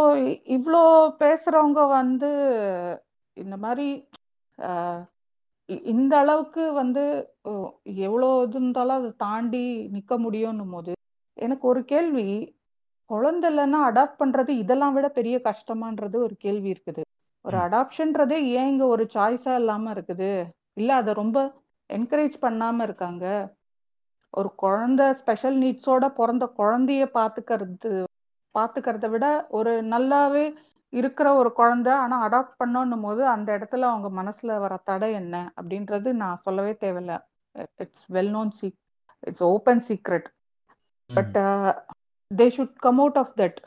இவ்வளோ 0.56 0.82
பேசுறவங்க 1.22 1.80
வந்து 1.98 2.30
இந்த 3.36 3.56
மாதிரி 3.62 3.88
இந்த 5.92 6.12
அளவுக்கு 6.22 6.64
வந்து 6.80 7.02
எவ்வளோ 8.06 8.28
இது 8.46 8.58
இருந்தாலும் 8.60 8.98
அதை 9.00 9.10
தாண்டி 9.24 9.62
நிக்க 9.94 10.14
முடியும்னும் 10.24 10.74
போது 10.74 10.92
எனக்கு 11.36 11.64
ஒரு 11.72 11.80
கேள்வி 11.92 12.26
குழந்தை 13.10 13.48
இல்லைன்னா 13.52 13.80
அடாப்ட் 13.88 14.20
பண்றது 14.22 14.52
இதெல்லாம் 14.62 14.94
விட 14.96 15.08
பெரிய 15.18 15.36
கஷ்டமான்றது 15.48 16.16
ஒரு 16.26 16.34
கேள்வி 16.44 16.68
இருக்குது. 16.74 17.02
ஒரு. 17.44 17.56
அடாப்ஷன்றதே 17.66 18.38
ஏன் 18.58 18.70
இங்க 18.72 18.84
ஒரு 18.94 19.04
சாய்ஸா 19.14 19.54
இல்லாம 19.62 19.92
இருக்குது? 19.96 20.30
இல்ல 20.80 20.90
அதை 21.00 21.12
ரொம்ப 21.22 21.38
என்கரேஜ் 21.90 22.36
பண்ணாம 22.46 22.82
இருக்காங்க? 22.88 23.24
ஒரு 24.34 24.48
குழந்தை 24.54 25.06
ஸ்பெஷல் 25.12 25.56
நீட்ஸோட 25.62 26.04
பிறந்த 26.18 26.44
குழந்தைய 26.58 27.04
பாத்துக்கிறது 27.18 27.92
பாத்துக்கிறத 28.54 29.06
விட 29.10 29.26
ஒரு 29.50 29.72
நல்லாவே 29.92 30.44
இருக்கிற 30.92 31.28
ஒரு 31.34 31.50
குழந்தை 31.52 31.92
ஆனா 32.02 32.16
அடாப்ட் 32.26 32.60
பண்ணணும் 32.60 33.04
போது 33.06 33.22
அந்த 33.26 33.48
இடத்துல 33.58 33.88
அவங்க 33.92 34.08
மனசுல 34.20 34.58
வர 34.58 34.74
தடை 34.84 35.08
என்ன 35.12 35.36
அப்படின்றது 35.56 36.08
நான் 36.22 36.42
சொல்லவே 36.44 36.72
தேவையில்ல. 36.84 37.14
It's 37.82 38.06
well 38.16 38.32
known 38.36 38.52
seek 38.60 38.78
it's 39.22 39.44
open 39.52 39.82
secret 39.88 40.28
but 41.10 41.36
they 42.30 42.46
should 42.56 42.76
come 42.86 43.00
out 43.00 43.18
of 43.22 43.34
that 43.40 43.58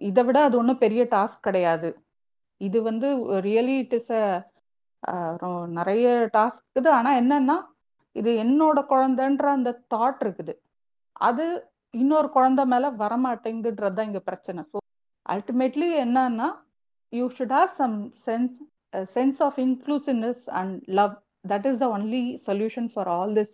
இதை 0.00 0.22
விட 0.24 0.38
அது 0.42 0.56
ஒன்றும் 0.58 0.82
பெரிய 0.84 1.02
டாஸ்க் 1.10 1.46
கிடையாது. 1.48 1.88
இது 2.60 2.78
வந்து 2.82 3.08
ரியலி 3.48 3.76
இட் 3.78 3.94
இஸ் 3.98 4.12
நிறைய 5.78 6.06
டாஸ்க் 6.36 6.62
இருக்குது. 6.62 6.90
ஆனா 6.98 7.10
என்னன்னா 7.20 7.56
இது 8.16 8.30
என்னோட 8.44 8.78
குழந்தைன்ற 8.92 9.46
அந்த 9.56 9.70
தாட் 9.92 10.20
இருக்குது. 10.24 10.54
அது 11.28 11.44
இன்னொரு 11.94 12.28
குழந்தை 12.36 12.64
மேல 12.72 12.90
வரமாட்டேங்குதுன்றது 13.02 13.96
தான் 13.98 14.08
இங்க 14.10 14.22
பிரச்சனை. 14.28 14.60
ஸோ 14.72 14.78
அல்டிமேட்லி 15.34 15.88
என்னன்னா 16.04 16.48
you 17.12 17.24
should 17.38 17.56
have 17.58 17.72
some 17.80 17.96
sense 18.26 18.56
sense 19.16 19.40
of 19.46 19.58
inclusiveness 19.66 20.44
and 20.60 20.76
love 21.00 21.14
that 21.52 21.66
is 21.70 21.80
the 21.82 21.88
only 21.96 22.22
solution 22.48 22.88
for 22.94 23.10
all 23.16 23.34
this 23.38 23.52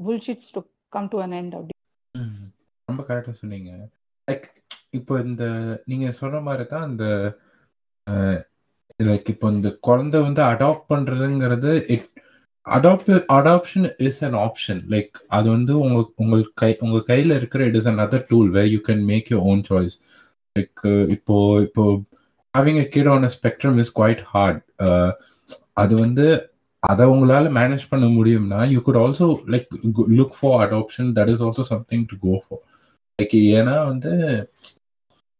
bullshits 0.00 0.50
to 0.56 0.62
come 0.96 1.10
to 1.14 1.20
an 1.26 1.36
end 1.40 1.54
அப்படி. 1.58 1.74
ரொம்ப 2.88 3.02
கரெக்டாக 3.08 3.36
சொன்னீங்க. 3.42 3.70
லைக் 4.28 4.46
இப்போ 4.98 5.14
இந்த 5.28 5.44
நீங்க 5.90 6.06
சொன்ன 6.20 6.40
மாதிரி 6.48 6.64
தான் 6.74 6.86
இந்த 6.90 7.06
லைக் 9.08 9.28
இப்போ 9.34 9.48
இந்த 9.56 9.68
குழந்தை 9.88 10.18
வந்து 10.26 10.42
அடாப்ட் 10.52 10.90
பண்றதுங்கிறது 10.92 11.72
it 11.94 12.08
adopt 12.70 13.10
adoption 13.34 13.88
is 14.06 14.20
an 14.26 14.36
option 14.40 14.80
like 14.92 15.14
அது 15.28 15.48
வந்து 15.50 15.72
உங்களுக்கு 15.78 16.22
உங்கள் 16.24 16.44
கை 16.54 16.70
உங்கள் 16.80 17.06
கையில 17.08 17.36
இருக்கிற 17.40 17.66
it 17.68 17.78
is 17.80 17.88
an 17.92 18.00
other 18.04 18.26
tool 18.30 18.50
way 18.56 18.62
you 18.74 18.80
can 18.88 19.02
make 19.04 19.28
your 19.32 19.44
own 19.52 19.62
choice 19.70 19.96
like 20.56 20.82
இப்போ 21.16 21.36
இப்போ 21.66 21.84
having 22.54 22.80
a 22.84 22.86
kid 22.94 23.10
on 23.14 23.26
a 23.28 23.32
spectrum 23.38 23.78
is 23.82 23.92
quite 24.00 24.22
hard 24.32 24.62
uh, 24.86 25.10
அது 25.74 25.94
வந்து 25.96 26.26
அதை 26.82 27.04
உங்களால 27.12 27.48
மேனேஜ் 27.56 27.84
பண்ண 27.90 28.06
முடியும்னா 28.16 28.60
you 28.72 28.80
could 28.80 29.00
also 29.02 29.26
like 29.54 29.70
look 30.18 30.36
for 30.38 30.60
adoption 30.66 31.08
that 31.16 31.30
is 31.32 31.42
also 31.46 31.64
something 31.72 32.04
to 32.10 32.16
go 32.22 32.34
for 32.44 32.62
like 33.18 33.34
ஏன்னா 33.58 33.74
வந்து 33.86 34.12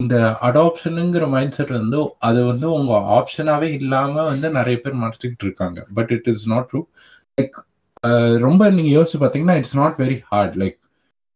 இந்த 0.01 0.17
அடாப்ஷனுங்கிற 0.49 1.25
மைண்ட் 1.29 1.57
செட் 1.57 1.73
வந்து 1.73 1.99
அது 2.29 2.41
வந்து 2.45 2.67
உங்க 2.77 2.93
ஆப்ஷனாகவே 3.17 3.69
இல்லாம 3.81 4.23
வந்து 4.31 4.49
நிறைய 4.51 4.77
பேர் 4.85 5.01
மறைச்சிக்கிட்டு 5.03 5.47
இருக்காங்க. 5.49 5.79
But 5.97 6.13
it 6.17 6.29
is 6.33 6.47
not 6.53 6.69
true 6.71 6.81
like 7.41 7.57
uh, 8.05 8.33
ரொம்ப 8.39 8.63
நீங்க 8.71 8.91
யோசிச்சு 8.97 9.19
பார்த்தீங்கன்னா 9.21 9.57
it's 9.61 9.79
not 9.79 9.99
very 10.01 10.19
hard 10.29 10.57
like 10.63 10.77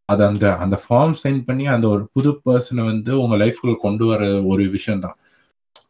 அது 0.08 0.22
அந்த 0.26 0.46
அந்த 0.64 0.76
ஃபார்ம் 0.82 1.14
சைன் 1.20 1.38
பண்ணி 1.44 1.64
அந்த 1.74 1.86
ஒரு 1.88 2.02
புது 2.14 2.30
பர்சனை 2.46 2.82
வந்து 2.84 3.12
உங்க 3.22 3.36
லைஃப்குள்ள 3.36 3.74
கொண்டு 3.84 4.04
வர 4.10 4.24
ஒரு 4.50 4.64
விஷயம் 4.70 5.04
தான் 5.04 5.16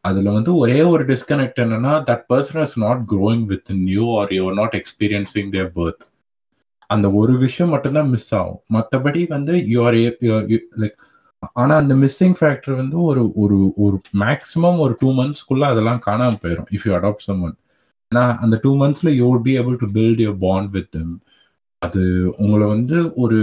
அதுல 0.05 0.31
வந்து 0.31 0.51
ஒரே 0.55 0.79
ஒரு 0.91 1.03
டிஸ்கனெக்ட் 1.11 1.59
என்னன்னா 1.63 1.93
that 2.09 2.25
person 2.31 2.61
is 2.63 2.77
not 2.79 3.01
growing 3.11 3.45
with 3.51 3.71
new 3.81 4.05
or 4.19 4.31
you're 4.37 4.57
not 4.61 4.75
experiencing 4.79 5.49
their 5.55 5.71
birth 5.77 6.05
அந்த 6.89 7.07
ஒரு 7.19 7.33
விஷயம் 7.37 7.73
மட்டும்தான் 7.73 8.09
மிஸ் 8.09 8.31
ஆகும். 8.39 8.61
மற்றபடி 8.75 9.21
வந்து 9.27 9.53
யூஆர் 9.73 9.97
லைக் 10.83 10.97
ஆனா 11.55 11.73
அந்த 11.75 11.93
மிஸ்ஸிங் 11.95 12.37
ஃபேக்டர் 12.39 12.75
வந்து 12.75 12.97
ஒரு 13.09 13.23
ஒரு 13.43 13.57
ஒரு 13.77 13.97
மேக்ஸிமம் 14.19 14.77
ஒரு 14.85 14.93
டூ 15.01 15.09
மந்த்ஸ்க்குள்ள 15.11 15.65
அதெல்லாம் 15.73 16.01
காணாம 16.07 16.37
போயிடும் 16.43 16.69
if 16.75 16.85
you 16.87 16.93
adopt 16.93 17.25
some 17.27 17.41
one 17.41 17.55
ஏன்னா 18.11 18.23
அந்த 18.43 18.55
two 18.63 18.71
மந்த்ஸ்ல 18.81 19.11
you 19.19 19.25
would 19.29 19.43
be 19.47 19.53
able 19.61 19.77
to 19.83 19.87
build 19.97 20.21
your 20.25 20.39
bond 20.45 20.69
with 20.75 20.91
them. 20.95 21.09
அது 21.81 22.01
உங்களை 22.43 22.65
வந்து 22.75 22.97
ஒரு 23.23 23.39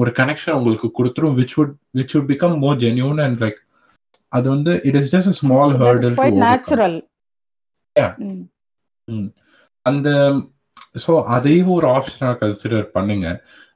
ஒரு 0.00 0.10
கனெக்ஷன் 0.18 0.56
உங்களுக்கு 0.58 0.88
கொடுத்துரும் 0.98 1.36
which 1.40 1.54
would 1.58 1.72
which 1.98 2.14
would 2.14 2.28
become 2.32 2.56
more 2.64 2.80
genuine 2.84 3.20
and 3.24 3.40
like 3.44 3.60
அது 4.32 4.46
வந்து 4.54 4.72
it 4.88 4.98
is 5.00 5.10
just 5.14 5.36
small 5.40 5.74
hurdle 5.82 6.16
natural. 6.44 6.96
அந்த 9.86 10.08
ஸோ 11.04 11.12
அதையும் 11.34 11.74
ஒரு 11.76 11.86
ஆப்ஷனாக 11.96 12.38
கன்சிடர் 12.42 12.86
பண்ணுங்க. 12.96 13.26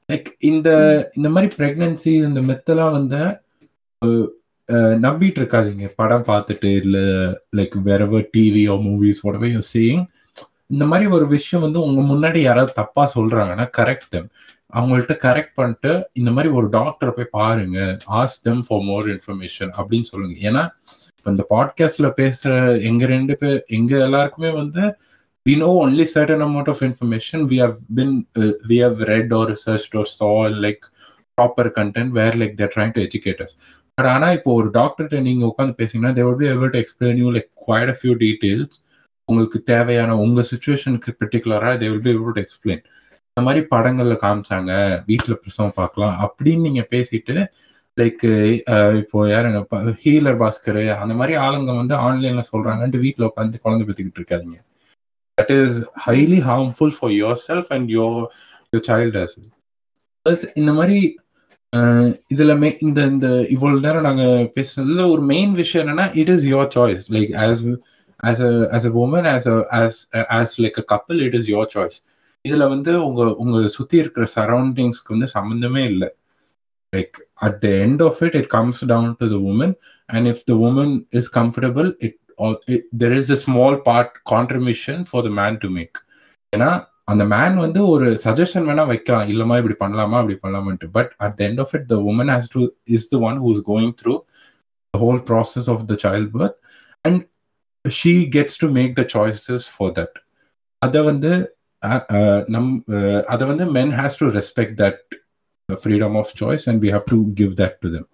லைக் 0.09 0.27
இந்த 0.49 0.69
இந்த 1.17 1.27
மாதிரி 1.35 1.47
பிரெக்னன்சி 1.59 2.11
இந்த 2.27 2.41
மெத்தெல்லாம் 2.49 2.95
வந்து 2.97 3.21
நம்பிட்டு 5.05 5.39
இருக்காதீங்க. 5.41 5.85
படம் 5.95 6.27
பார்த்துட்டு 6.27 6.69
இல்லை 6.81 7.05
like 7.55 7.75
whatever 7.81 8.29
TV 8.37 8.63
movies 8.87 9.21
whatever 9.27 9.49
you're 9.53 10.07
இந்த 10.69 10.85
மாதிரி 10.85 11.09
ஒரு 11.09 11.27
விஷயம் 11.27 11.65
வந்து 11.65 11.81
உங்க 11.81 12.01
முன்னாடி 12.13 12.37
யாராவது 12.37 12.73
தப்பா 12.73 13.11
சொல்றாங்கன்னா 13.15 13.65
கரெக்ட் 13.77 14.09
them. 14.15 14.25
அவங்கள்ட்ட 14.77 15.13
கரெக்ட் 15.25 15.53
பண்ணிட்டு 15.53 16.09
இந்த 16.13 16.31
மாதிரி 16.31 16.53
ஒரு 16.53 16.67
டாக்டரை 16.67 17.09
போய் 17.09 17.25
பாருங்க. 17.31 17.97
Ask 18.07 18.35
them 18.47 18.59
for 18.67 18.81
more 18.81 19.05
information 19.07 19.71
அப்படின்னு 19.77 20.01
சொல்லுங்க. 20.01 20.35
ஏன்னா 20.49 20.63
இப்போ 21.17 21.31
இந்த 21.31 21.45
பாட்காஸ்ட்ல 21.49 22.11
பேசுற 22.21 22.81
எங்க 22.81 23.05
ரெண்டு 23.05 23.37
பேர் 23.37 23.63
எங்க 23.67 23.99
எல்லாருக்குமே 23.99 24.49
வந்து 24.49 24.81
we 25.49 25.57
know 25.57 25.69
only 25.85 26.05
certain 26.15 26.43
amount 26.47 26.69
of 26.69 26.83
information 26.83 27.43
we 27.51 27.57
have 27.57 27.77
been 27.95 28.27
we 28.69 28.81
have 28.83 29.01
read 29.13 29.33
or 29.33 29.51
research 29.51 29.97
or 29.97 30.11
saw 30.19 30.31
like 30.65 30.83
proper 31.37 31.71
content 31.79 32.09
where 32.19 32.37
like 32.37 32.55
they're 32.55 32.73
trying 32.75 32.93
to 32.93 33.01
educators 33.01 33.55
but 33.97 34.05
ஆனால் 34.05 34.33
இப்போ 34.33 34.51
ஒரு 34.53 34.67
டாக்டர்கிட்ட 34.69 35.19
நீங்கள் 35.21 35.47
உட்காந்து 35.47 35.73
பேசிங்கன்னா 35.77 36.11
they 36.17 36.23
will 36.23 36.35
be 36.35 36.47
able 36.49 36.69
to 36.69 36.79
explain 36.79 37.15
like 37.17 37.31
like 37.31 37.49
quite 37.67 37.89
a 37.89 37.95
few 38.01 38.13
உங்களுக்கு 39.29 39.63
தேவையான 39.63 40.17
உங்கள் 40.17 40.47
சுச்சுவேஷனுக்கு 40.51 41.11
பர்டிகுலராக 41.21 41.73
they 41.77 41.87
will 41.89 42.01
be 42.01 42.11
able 42.11 42.31
to 42.31 42.41
explain 42.41 42.83
இந்த 43.29 43.41
மாதிரி 43.41 43.65
படங்களில் 43.65 44.21
காமிச்சாங்க 44.21 44.71
வீட்டில் 45.05 45.39
பிரசவம் 45.39 45.73
பார்க்கலாம் 45.75 46.15
அப்படின்னு 46.25 46.67
நீங்கள் 46.67 46.87
பேசிட்டு 46.91 47.35
லைக் 47.97 48.23
இப்போ 49.01 49.19
யாருங்க 49.29 49.59
ஹீலர் 50.03 50.39
பாஸ்கர் 50.43 50.81
அந்த 50.97 51.13
மாதிரி 51.13 51.37
ஆளுங்க 51.37 51.75
வந்து 51.75 51.95
ஆன்லைன்ல 51.95 52.43
சொல்றாங்கன்ட்டு 52.51 52.99
வீட்டில் 52.99 53.27
உட்காந்து 53.27 53.61
குழந்தை 53.61 53.85
பெற்றுக்கிட்டு 53.87 54.21
இருக்காதீங்க. 54.21 54.57
That 55.37 55.53
is 55.57 55.77
highly 56.07 56.39
harmful 56.41 56.95
for 56.99 57.11
yourself 57.47 57.69
and 57.69 57.89
your 57.89 58.19
your 58.73 58.87
child 58.87 59.17
plus 60.25 60.45
இந்த 60.55 60.71
மாதிரி 60.73 60.97
இதுல 62.29 62.51
மே 62.59 62.69
இந்த 62.79 62.99
இந்த 63.05 63.27
இவ்வளவு 63.49 63.83
நேரம் 63.85 64.01
நாங்க 64.01 64.23
பேசுனதுல 64.55 65.05
ஒரு 65.13 65.23
மெயின் 65.25 65.53
விஷயம் 65.53 65.83
என்னன்னா 65.83 66.05
it 66.21 66.31
is 66.35 66.45
your 66.45 66.69
choice 66.75 67.07
like 67.15 67.31
as 67.43 67.61
as 68.19 68.41
a 68.41 68.51
as 68.75 68.87
a 68.89 68.93
woman 69.03 69.27
as 69.33 69.47
as 69.79 69.97
as 70.37 70.53
like 70.63 70.79
a 70.79 70.85
couple 70.93 71.19
it 71.27 71.35
is 71.35 71.49
your 71.49 71.71
choice 71.75 71.97
இதுல 72.45 72.65
வந்து 72.69 72.91
உங்க 73.03 73.21
உங்க 73.35 73.67
சுத்தி 73.67 73.97
இருக்கிற 73.97 74.25
சரௌண்டிங்ஸ்க்கு 74.35 75.13
வந்து 75.15 75.29
சம்மந்தமே 75.35 75.83
இல்லை. 75.85 76.09
Like 76.93 77.15
at 77.45 77.57
the 77.61 77.69
end 77.85 78.03
of 78.03 78.21
it 78.23 78.37
it 78.41 78.49
comes 78.49 78.81
down 78.85 79.11
to 79.21 79.27
the 79.35 79.39
woman 79.51 79.73
and 80.09 80.27
if 80.27 80.43
the 80.45 80.55
woman 80.67 80.93
is 81.19 81.29
comfortable 81.39 81.89
it 82.07 82.17
there 83.03 83.15
is 83.19 83.31
a 83.31 83.39
small 83.45 83.77
part 83.89 84.13
contribution 84.31 85.01
for 85.09 85.25
the 85.27 85.31
man 85.41 85.57
to 85.57 85.69
make 85.69 85.97
ஏன்னா 86.53 86.71
அந்த 87.07 87.23
மேன் 87.33 87.55
வந்து 87.63 87.79
ஒரு 87.93 88.07
suggestion 88.23 88.65
வேணா 88.69 88.83
வைக்கலாம். 88.91 89.27
இல்லமா 89.33 89.55
இப்படி 89.61 89.77
பண்ணலாமா 89.83 90.17
இப்படி 90.23 90.37
பண்ணலாமான்ட்டு. 90.43 90.87
But 90.97 91.11
at 91.25 91.35
the 91.39 91.41
end 91.49 91.61
of 91.63 91.73
it 91.77 91.87
the 91.93 91.97
woman 92.11 92.31
has 92.35 92.49
to 92.55 92.61
is 92.97 93.09
the 93.13 93.17
one 93.27 93.37
who 93.43 93.51
is 93.55 93.63
going 93.71 93.93
through 94.01 94.15
the 94.93 94.99
whole 95.05 95.21
process 95.29 95.69
of 95.73 95.83
the 95.91 95.97
child 96.05 96.31
birth 96.37 96.57
and 97.05 97.21
she 97.85 98.13
gets 98.37 98.59
to 98.63 98.69
make 98.79 98.93
the 99.01 99.05
choices 99.15 99.67
for 99.75 99.93
that 99.99 100.17
அதை 100.81 101.01
வந்து 101.09 101.31
நம் 102.55 102.71
அதை 103.33 103.43
வந்து 103.51 103.65
men 103.77 103.93
has 103.99 104.19
to 104.21 104.27
respect 104.39 104.77
that 104.83 105.01
freedom 105.69 106.15
of 106.21 106.31
choice 106.41 106.65
and 106.69 106.81
we 106.85 106.89
have 106.95 107.05
to 107.13 107.17
give 107.39 107.51
that 107.61 107.77
to 107.83 107.89
them 107.95 108.07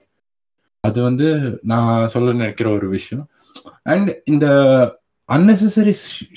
அது 0.84 1.00
வந்து 1.10 1.28
நான் 1.72 2.12
சொல்ல 2.14 2.34
நினைக்கிற 2.40 2.68
ஒரு 2.78 2.88
விஷயம். 2.98 3.26
அண்ட் 3.92 4.10
இந்த 4.32 4.46
அன்னெசரி 5.30 5.94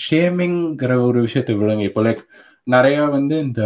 ஷேமிங்கிற 0.09 0.93
ஒரு 1.07 1.19
விஷயத்தை 1.27 1.55
விடுங்க 1.61 1.85
இப்போ 1.89 2.03
லைக் 2.07 2.23
நிறைய 2.67 2.99
வந்து 3.17 3.35
இந்த 3.47 3.63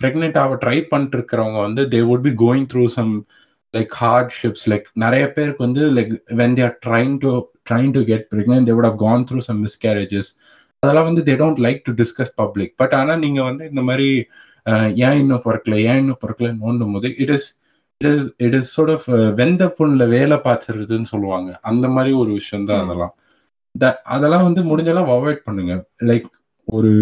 ப்ரெக்னென்ட் 0.00 0.38
ஆக 0.42 0.56
ட்ரை 0.64 0.78
பண்ணிட்டு 0.92 1.16
இருக்கிறவங்க 1.18 1.58
வந்து 1.66 1.82
they 1.94 2.00
would 2.10 2.24
be 2.28 2.32
going 2.44 2.66
through 2.72 2.84
some 2.96 3.12
like 3.74 3.92
hardships 4.02 4.66
like 4.72 4.86
நிறைய 5.04 5.24
பேருக்கு 5.36 5.62
வந்து 5.66 5.82
like 5.98 6.12
when 6.40 6.56
they're 6.60 6.74
trying 6.86 7.16
to 7.24 7.32
trying 7.70 7.92
to 7.96 8.02
get 8.10 8.26
pregnant 8.34 8.68
they 8.68 8.76
would 8.78 8.88
have 8.90 8.98
gone 9.06 9.26
through 9.30 9.40
some 9.48 9.60
miscarriages 9.66 10.30
அதெல்லாம் 10.82 11.08
வந்து 11.10 11.22
they 11.28 11.34
don't 11.42 11.62
like 11.66 11.80
to 11.88 11.92
discuss 12.02 12.34
public 12.42 12.74
but 12.76 12.94
ஆனால் 12.94 13.22
நீங்கள் 13.26 13.48
வந்து 13.50 13.64
இந்த 13.72 13.82
மாதிரி 13.82 14.08
ஏன் 15.06 15.18
இன்னும் 15.22 15.44
பிறக்கல 15.46 15.76
ஏன் 15.90 16.00
இன்னும் 16.02 16.20
பிறக்கல 16.24 16.48
நோண்டும் 16.62 16.94
போது 16.96 17.08
it 17.22 17.32
is 17.36 17.48
it 18.00 18.08
is 18.12 18.26
it 18.46 18.56
is 18.58 18.70
sort 18.76 18.92
of 18.96 19.06
வெந்த 19.40 19.64
புண்ணில் 19.78 20.12
வேலை 20.16 20.36
பார்த்துருதுன்னு 20.48 21.08
சொல்லுவாங்க. 21.12 21.50
அந்த 21.70 21.86
மாதிரி 21.94 22.12
ஒரு 22.22 22.30
விஷயம் 22.40 22.66
தான் 22.70 22.82
அதெல்லாம். 22.84 23.14
அதெல்லாம் 24.14 24.46
வந்து 24.46 24.62
முடிஞ்செல்லாம் 24.70 25.10
அவாய்ட் 25.16 25.42
பண்ணுங்க. 25.44 25.74
லைக் 26.10 26.28
ஒரு 26.68 26.92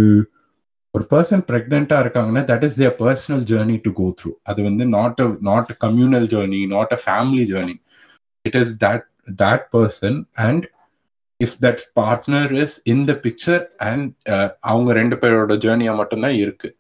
ஒரு 0.95 1.05
பர்சன் 1.11 1.43
ப்ரெக்னெண்ட்டாக 1.49 2.03
இருக்காங்கன்னா 2.05 2.43
that 2.51 2.65
is 2.65 2.79
their 2.81 2.97
personal 3.01 3.43
journey 3.51 3.77
to 3.87 3.91
go 3.93 4.07
through 4.21 4.31
அது 4.43 4.61
வந்து 4.63 4.85
not 4.87 5.21
a 5.21 5.27
not 5.41 5.73
a 5.75 5.77
communal 5.87 6.27
journey 6.35 6.61
not 6.67 6.93
a 6.93 7.01
family 7.07 7.45
journey 7.53 7.77
it 8.45 8.57
is 8.57 8.73
that 8.85 9.05
that 9.43 9.67
person 9.73 10.19
and 10.47 10.67
if 11.41 11.57
that 11.61 11.83
partner 12.01 12.53
is 12.63 12.77
in 12.85 13.05
the 13.05 13.15
picture 13.27 13.63
and 13.89 14.07
அவங்க 14.61 14.93
ரெண்டு 14.93 15.17
பேரோட 15.17 15.55
ஜேர்னியாக 15.65 15.97
மட்டும்தான் 15.97 16.39
இருக்கு. 16.45 16.71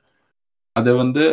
அதை 0.76 0.92
வந்து 0.92 1.24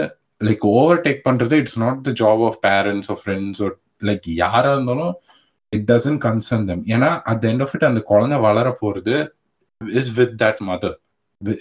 லைக் 0.42 0.66
ஓவர் 0.78 1.02
டேக் 1.02 1.26
பண்ணுறது 1.30 1.54
it's 1.54 1.80
not 1.80 2.04
the 2.04 2.12
job 2.12 2.44
of 2.50 2.60
parents 2.68 3.10
of 3.12 3.22
friends 3.24 3.62
like 4.02 4.28
யாராக 4.44 4.74
இருந்தாலும் 4.74 5.14
இட் 5.76 5.88
டசன்ட் 5.92 6.22
கன்சர்ன் 6.28 6.68
தம் 6.70 6.84
ஏன்னா 6.96 7.10
அட் 7.32 7.46
எண்ட் 7.52 7.64
ஆஃப் 7.66 7.74
இட் 7.78 7.90
அந்த 7.90 8.02
குழந்தை 8.12 8.38
வளர 8.48 8.68
போகிறது 8.82 9.16
is 9.82 10.12
with 10.20 10.36
that 10.44 10.62
mother 10.70 10.98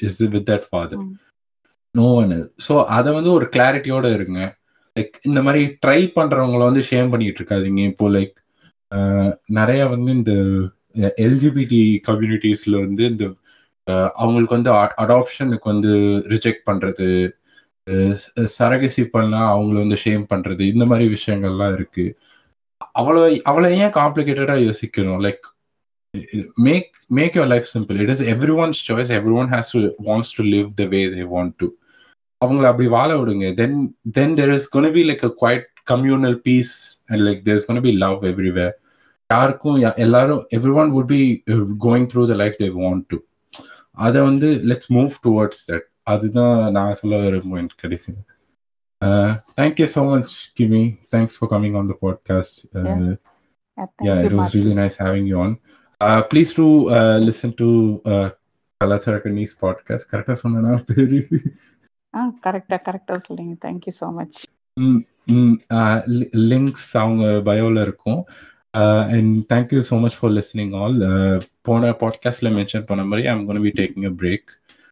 is 0.09 0.23
with 0.35 0.49
that 0.51 0.67
father 0.71 1.05
no 1.95 2.07
one 2.21 2.35
so 2.67 2.75
அதை 2.97 3.11
வந்து 3.19 3.31
ஒரு 3.39 3.47
கிளாரிட்டியோட 3.55 4.07
இருங்க. 4.19 4.41
லைக் 4.97 5.15
இந்த 5.29 5.41
மாதிரி 5.47 5.63
ட்ரை 5.85 6.01
பண்ணுறவங்கள 6.17 6.63
வந்து 6.69 6.83
ஷேம் 6.91 7.13
பண்ணிட்டு 7.13 7.41
இருக்காதிங்க. 7.41 7.83
இப்போ 7.93 8.07
லைக் 8.17 8.35
நிறைய 9.59 9.83
வந்து 9.95 10.11
இந்த 10.19 10.33
எல்ஜிபிடி 11.27 11.83
கம்யூனிட்டிஸ்ல 12.09 12.75
வந்து 12.87 13.05
இந்த 13.13 13.25
அவங்களுக்கு 14.23 14.57
வந்து 14.59 14.71
அடாப்ஷனுக்கு 15.03 15.67
வந்து 15.73 15.93
ரிஜெக்ட் 16.33 16.67
பண்ணுறது 16.69 17.09
சரகசி 18.59 19.03
பண்ணால் 19.15 19.51
அவங்கள 19.53 19.77
வந்து 19.85 19.99
ஷேம் 20.05 20.25
பண்ணுறது 20.33 20.63
இந்த 20.73 20.85
மாதிரி 20.91 21.07
விஷயங்கள்லாம் 21.17 21.75
இருக்கு. 21.79 22.05
அவ்வளோ 22.95 23.21
அவ்வளோ 23.51 23.69
ஏன் 23.83 23.93
காம்ப்ளிகேட்டடாக 23.99 24.61
யோசிக்கணும்? 24.69 25.21
Like 25.27 25.45
make 26.67 26.89
make 27.19 27.37
your 27.37 27.51
life 27.53 27.69
simple 27.75 28.01
it 28.05 28.13
is 28.15 28.25
everyone's 28.63 28.81
choice 28.89 29.13
everyone 29.41 29.51
has 29.55 29.71
to 29.75 29.81
wants 30.09 30.33
to 30.39 30.45
live 30.55 30.69
the 30.81 30.87
way 30.95 31.01
they 31.15 31.25
want 31.35 31.55
to 31.63 31.69
அவங்கள 32.41 32.65
அப்படி 32.71 32.89
வாழ 32.97 33.11
விடுங்க. 33.19 33.47
Then 33.55 33.77
then 34.17 34.35
there 34.39 34.53
is 34.55 34.67
gonna 34.69 34.89
be 34.95 35.03
like 35.11 35.25
a 35.25 35.33
quite 35.43 35.67
communal 35.93 36.39
peace 36.47 36.75
and 37.11 37.23
like 37.23 37.43
there 37.45 37.59
is 37.61 37.69
gonna 37.69 37.83
be 37.87 37.93
love 38.05 38.25
everywhere 38.33 38.75
யாருக்கும் 39.31 39.77
எல்லாரும் 40.07 40.43
everyone 40.81 40.91
would 40.97 41.11
be 41.13 41.21
going 41.87 42.09
through 42.13 42.25
the 42.33 42.37
life 42.43 42.59
they 42.61 42.69
want 42.81 43.05
to 43.11 43.19
அதை 43.99 44.21
வந்து 44.23 44.49
let's 44.71 44.91
move 44.93 45.15
towards 45.27 45.65
that 45.71 45.87
அதுதான் 46.07 46.57
நான் 46.73 46.99
சொல்ல 47.01 47.17
விரும்புவேன் 47.25 47.71
கடைசி 49.02 49.54
thank you 49.58 49.88
so 49.96 50.02
much 50.10 50.34
கிமி 50.60 50.84
thanks 51.12 51.38
for 51.38 51.52
coming 51.52 51.78
on 51.78 51.92
the 51.94 51.98
podcast 52.02 52.60
yeah 54.06 54.20
it 54.28 54.34
was 54.34 54.54
really 54.56 54.74
nice 54.74 54.96
having 54.98 55.26
you 55.32 55.40
on 55.40 55.52
uh, 56.02 56.22
please 56.24 56.52
do 56.54 56.68
uh, 56.90 57.18
listen 57.20 57.52
to 57.54 57.68
uh, 58.06 58.28
கலாச்சாரக்கணிஸ் 58.82 59.54
podcast 59.62 60.10
கரெக்டாக 60.12 60.38
சொன்னா 60.42 60.74
பேரு 60.86 61.20
ஆ 62.14 62.22
கரெக்டாக 62.46 62.82
கரெக்டாக 62.88 63.20
சொல்லுங்க 63.24 63.56
தேங்க்யூ 63.66 63.94
ஸோ 64.02 64.08
மச் 64.14 64.40
லிங்க்ஸ் 66.52 66.90
அவங்க 66.98 67.26
பயோவில் 67.50 67.82
இருக்கும் 67.82 68.22
and 69.14 69.38
thank you 69.54 69.82
so 69.90 69.98
much 70.00 70.18
for 70.20 70.32
listening 70.32 70.74
all 70.76 70.98
போன 71.62 71.92
பாட்காஸ்டில் 72.04 72.54
mention 72.60 72.86
பண்ண 72.86 73.04
மாதிரி 73.04 73.28
I'm 73.28 73.46
gonna 73.46 73.62
be 73.62 73.74
taking 73.82 74.06
a 74.06 74.14
break 74.24 74.50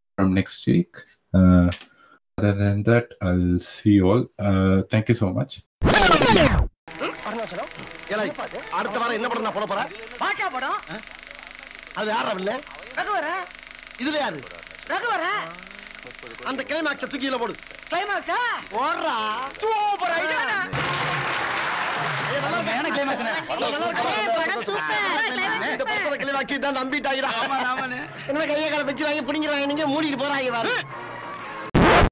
from 0.10 0.32
next 0.40 0.66
week 0.72 1.00
other 2.41 2.53
than 2.61 2.83
that 2.89 3.07
i'll 3.29 3.59
see 3.71 3.95
you 3.99 4.11
all. 4.11 4.23
Uh, 4.49 4.77
thank 4.93 5.07
you 5.11 5.17
so 5.23 5.29
much. 5.39 5.53
அடுத்த 8.79 8.97
வாரம் 9.01 9.17
என்ன 9.19 9.29
படம் 9.33 9.55
போட 9.57 9.67
போறேன்? 9.73 9.91
பாஷா 10.23 10.47
படம்? 10.55 10.79
அது 11.99 12.09
யாரா 12.15 12.33
இல்ல 12.41 12.53
ரகுவர? 12.99 13.27
இதுல 14.03 14.19
யாரு? 14.25 14.41
ரகுவர? 14.93 15.25
அந்த 16.51 16.61
கிளைமாக்ஸ 16.69 17.09
தூக்கியில 17.13 17.39
போடு. 17.43 17.55
கிளைமாக்ஸா 17.91 18.39
போடுறா. 18.75 19.17
சூப்பர் 19.63 20.15
ஐடியா 20.19 20.41
கிளைமாக்ஸ் 26.21 26.65
தான் 26.65 26.79
நம்பிட்டாங்கடா 26.81 27.31
என்ன 28.31 28.45
கையை 28.51 28.69
கால 28.71 28.83
வச்சு 28.91 29.07
வாங்கி 29.09 29.23
பிடிங்கிறாங்க 29.29 29.67
நீங்க 29.73 29.87
மூடிட்டு 29.93 30.21
போறாங்க 30.23 30.53
பாரு. 30.57 30.75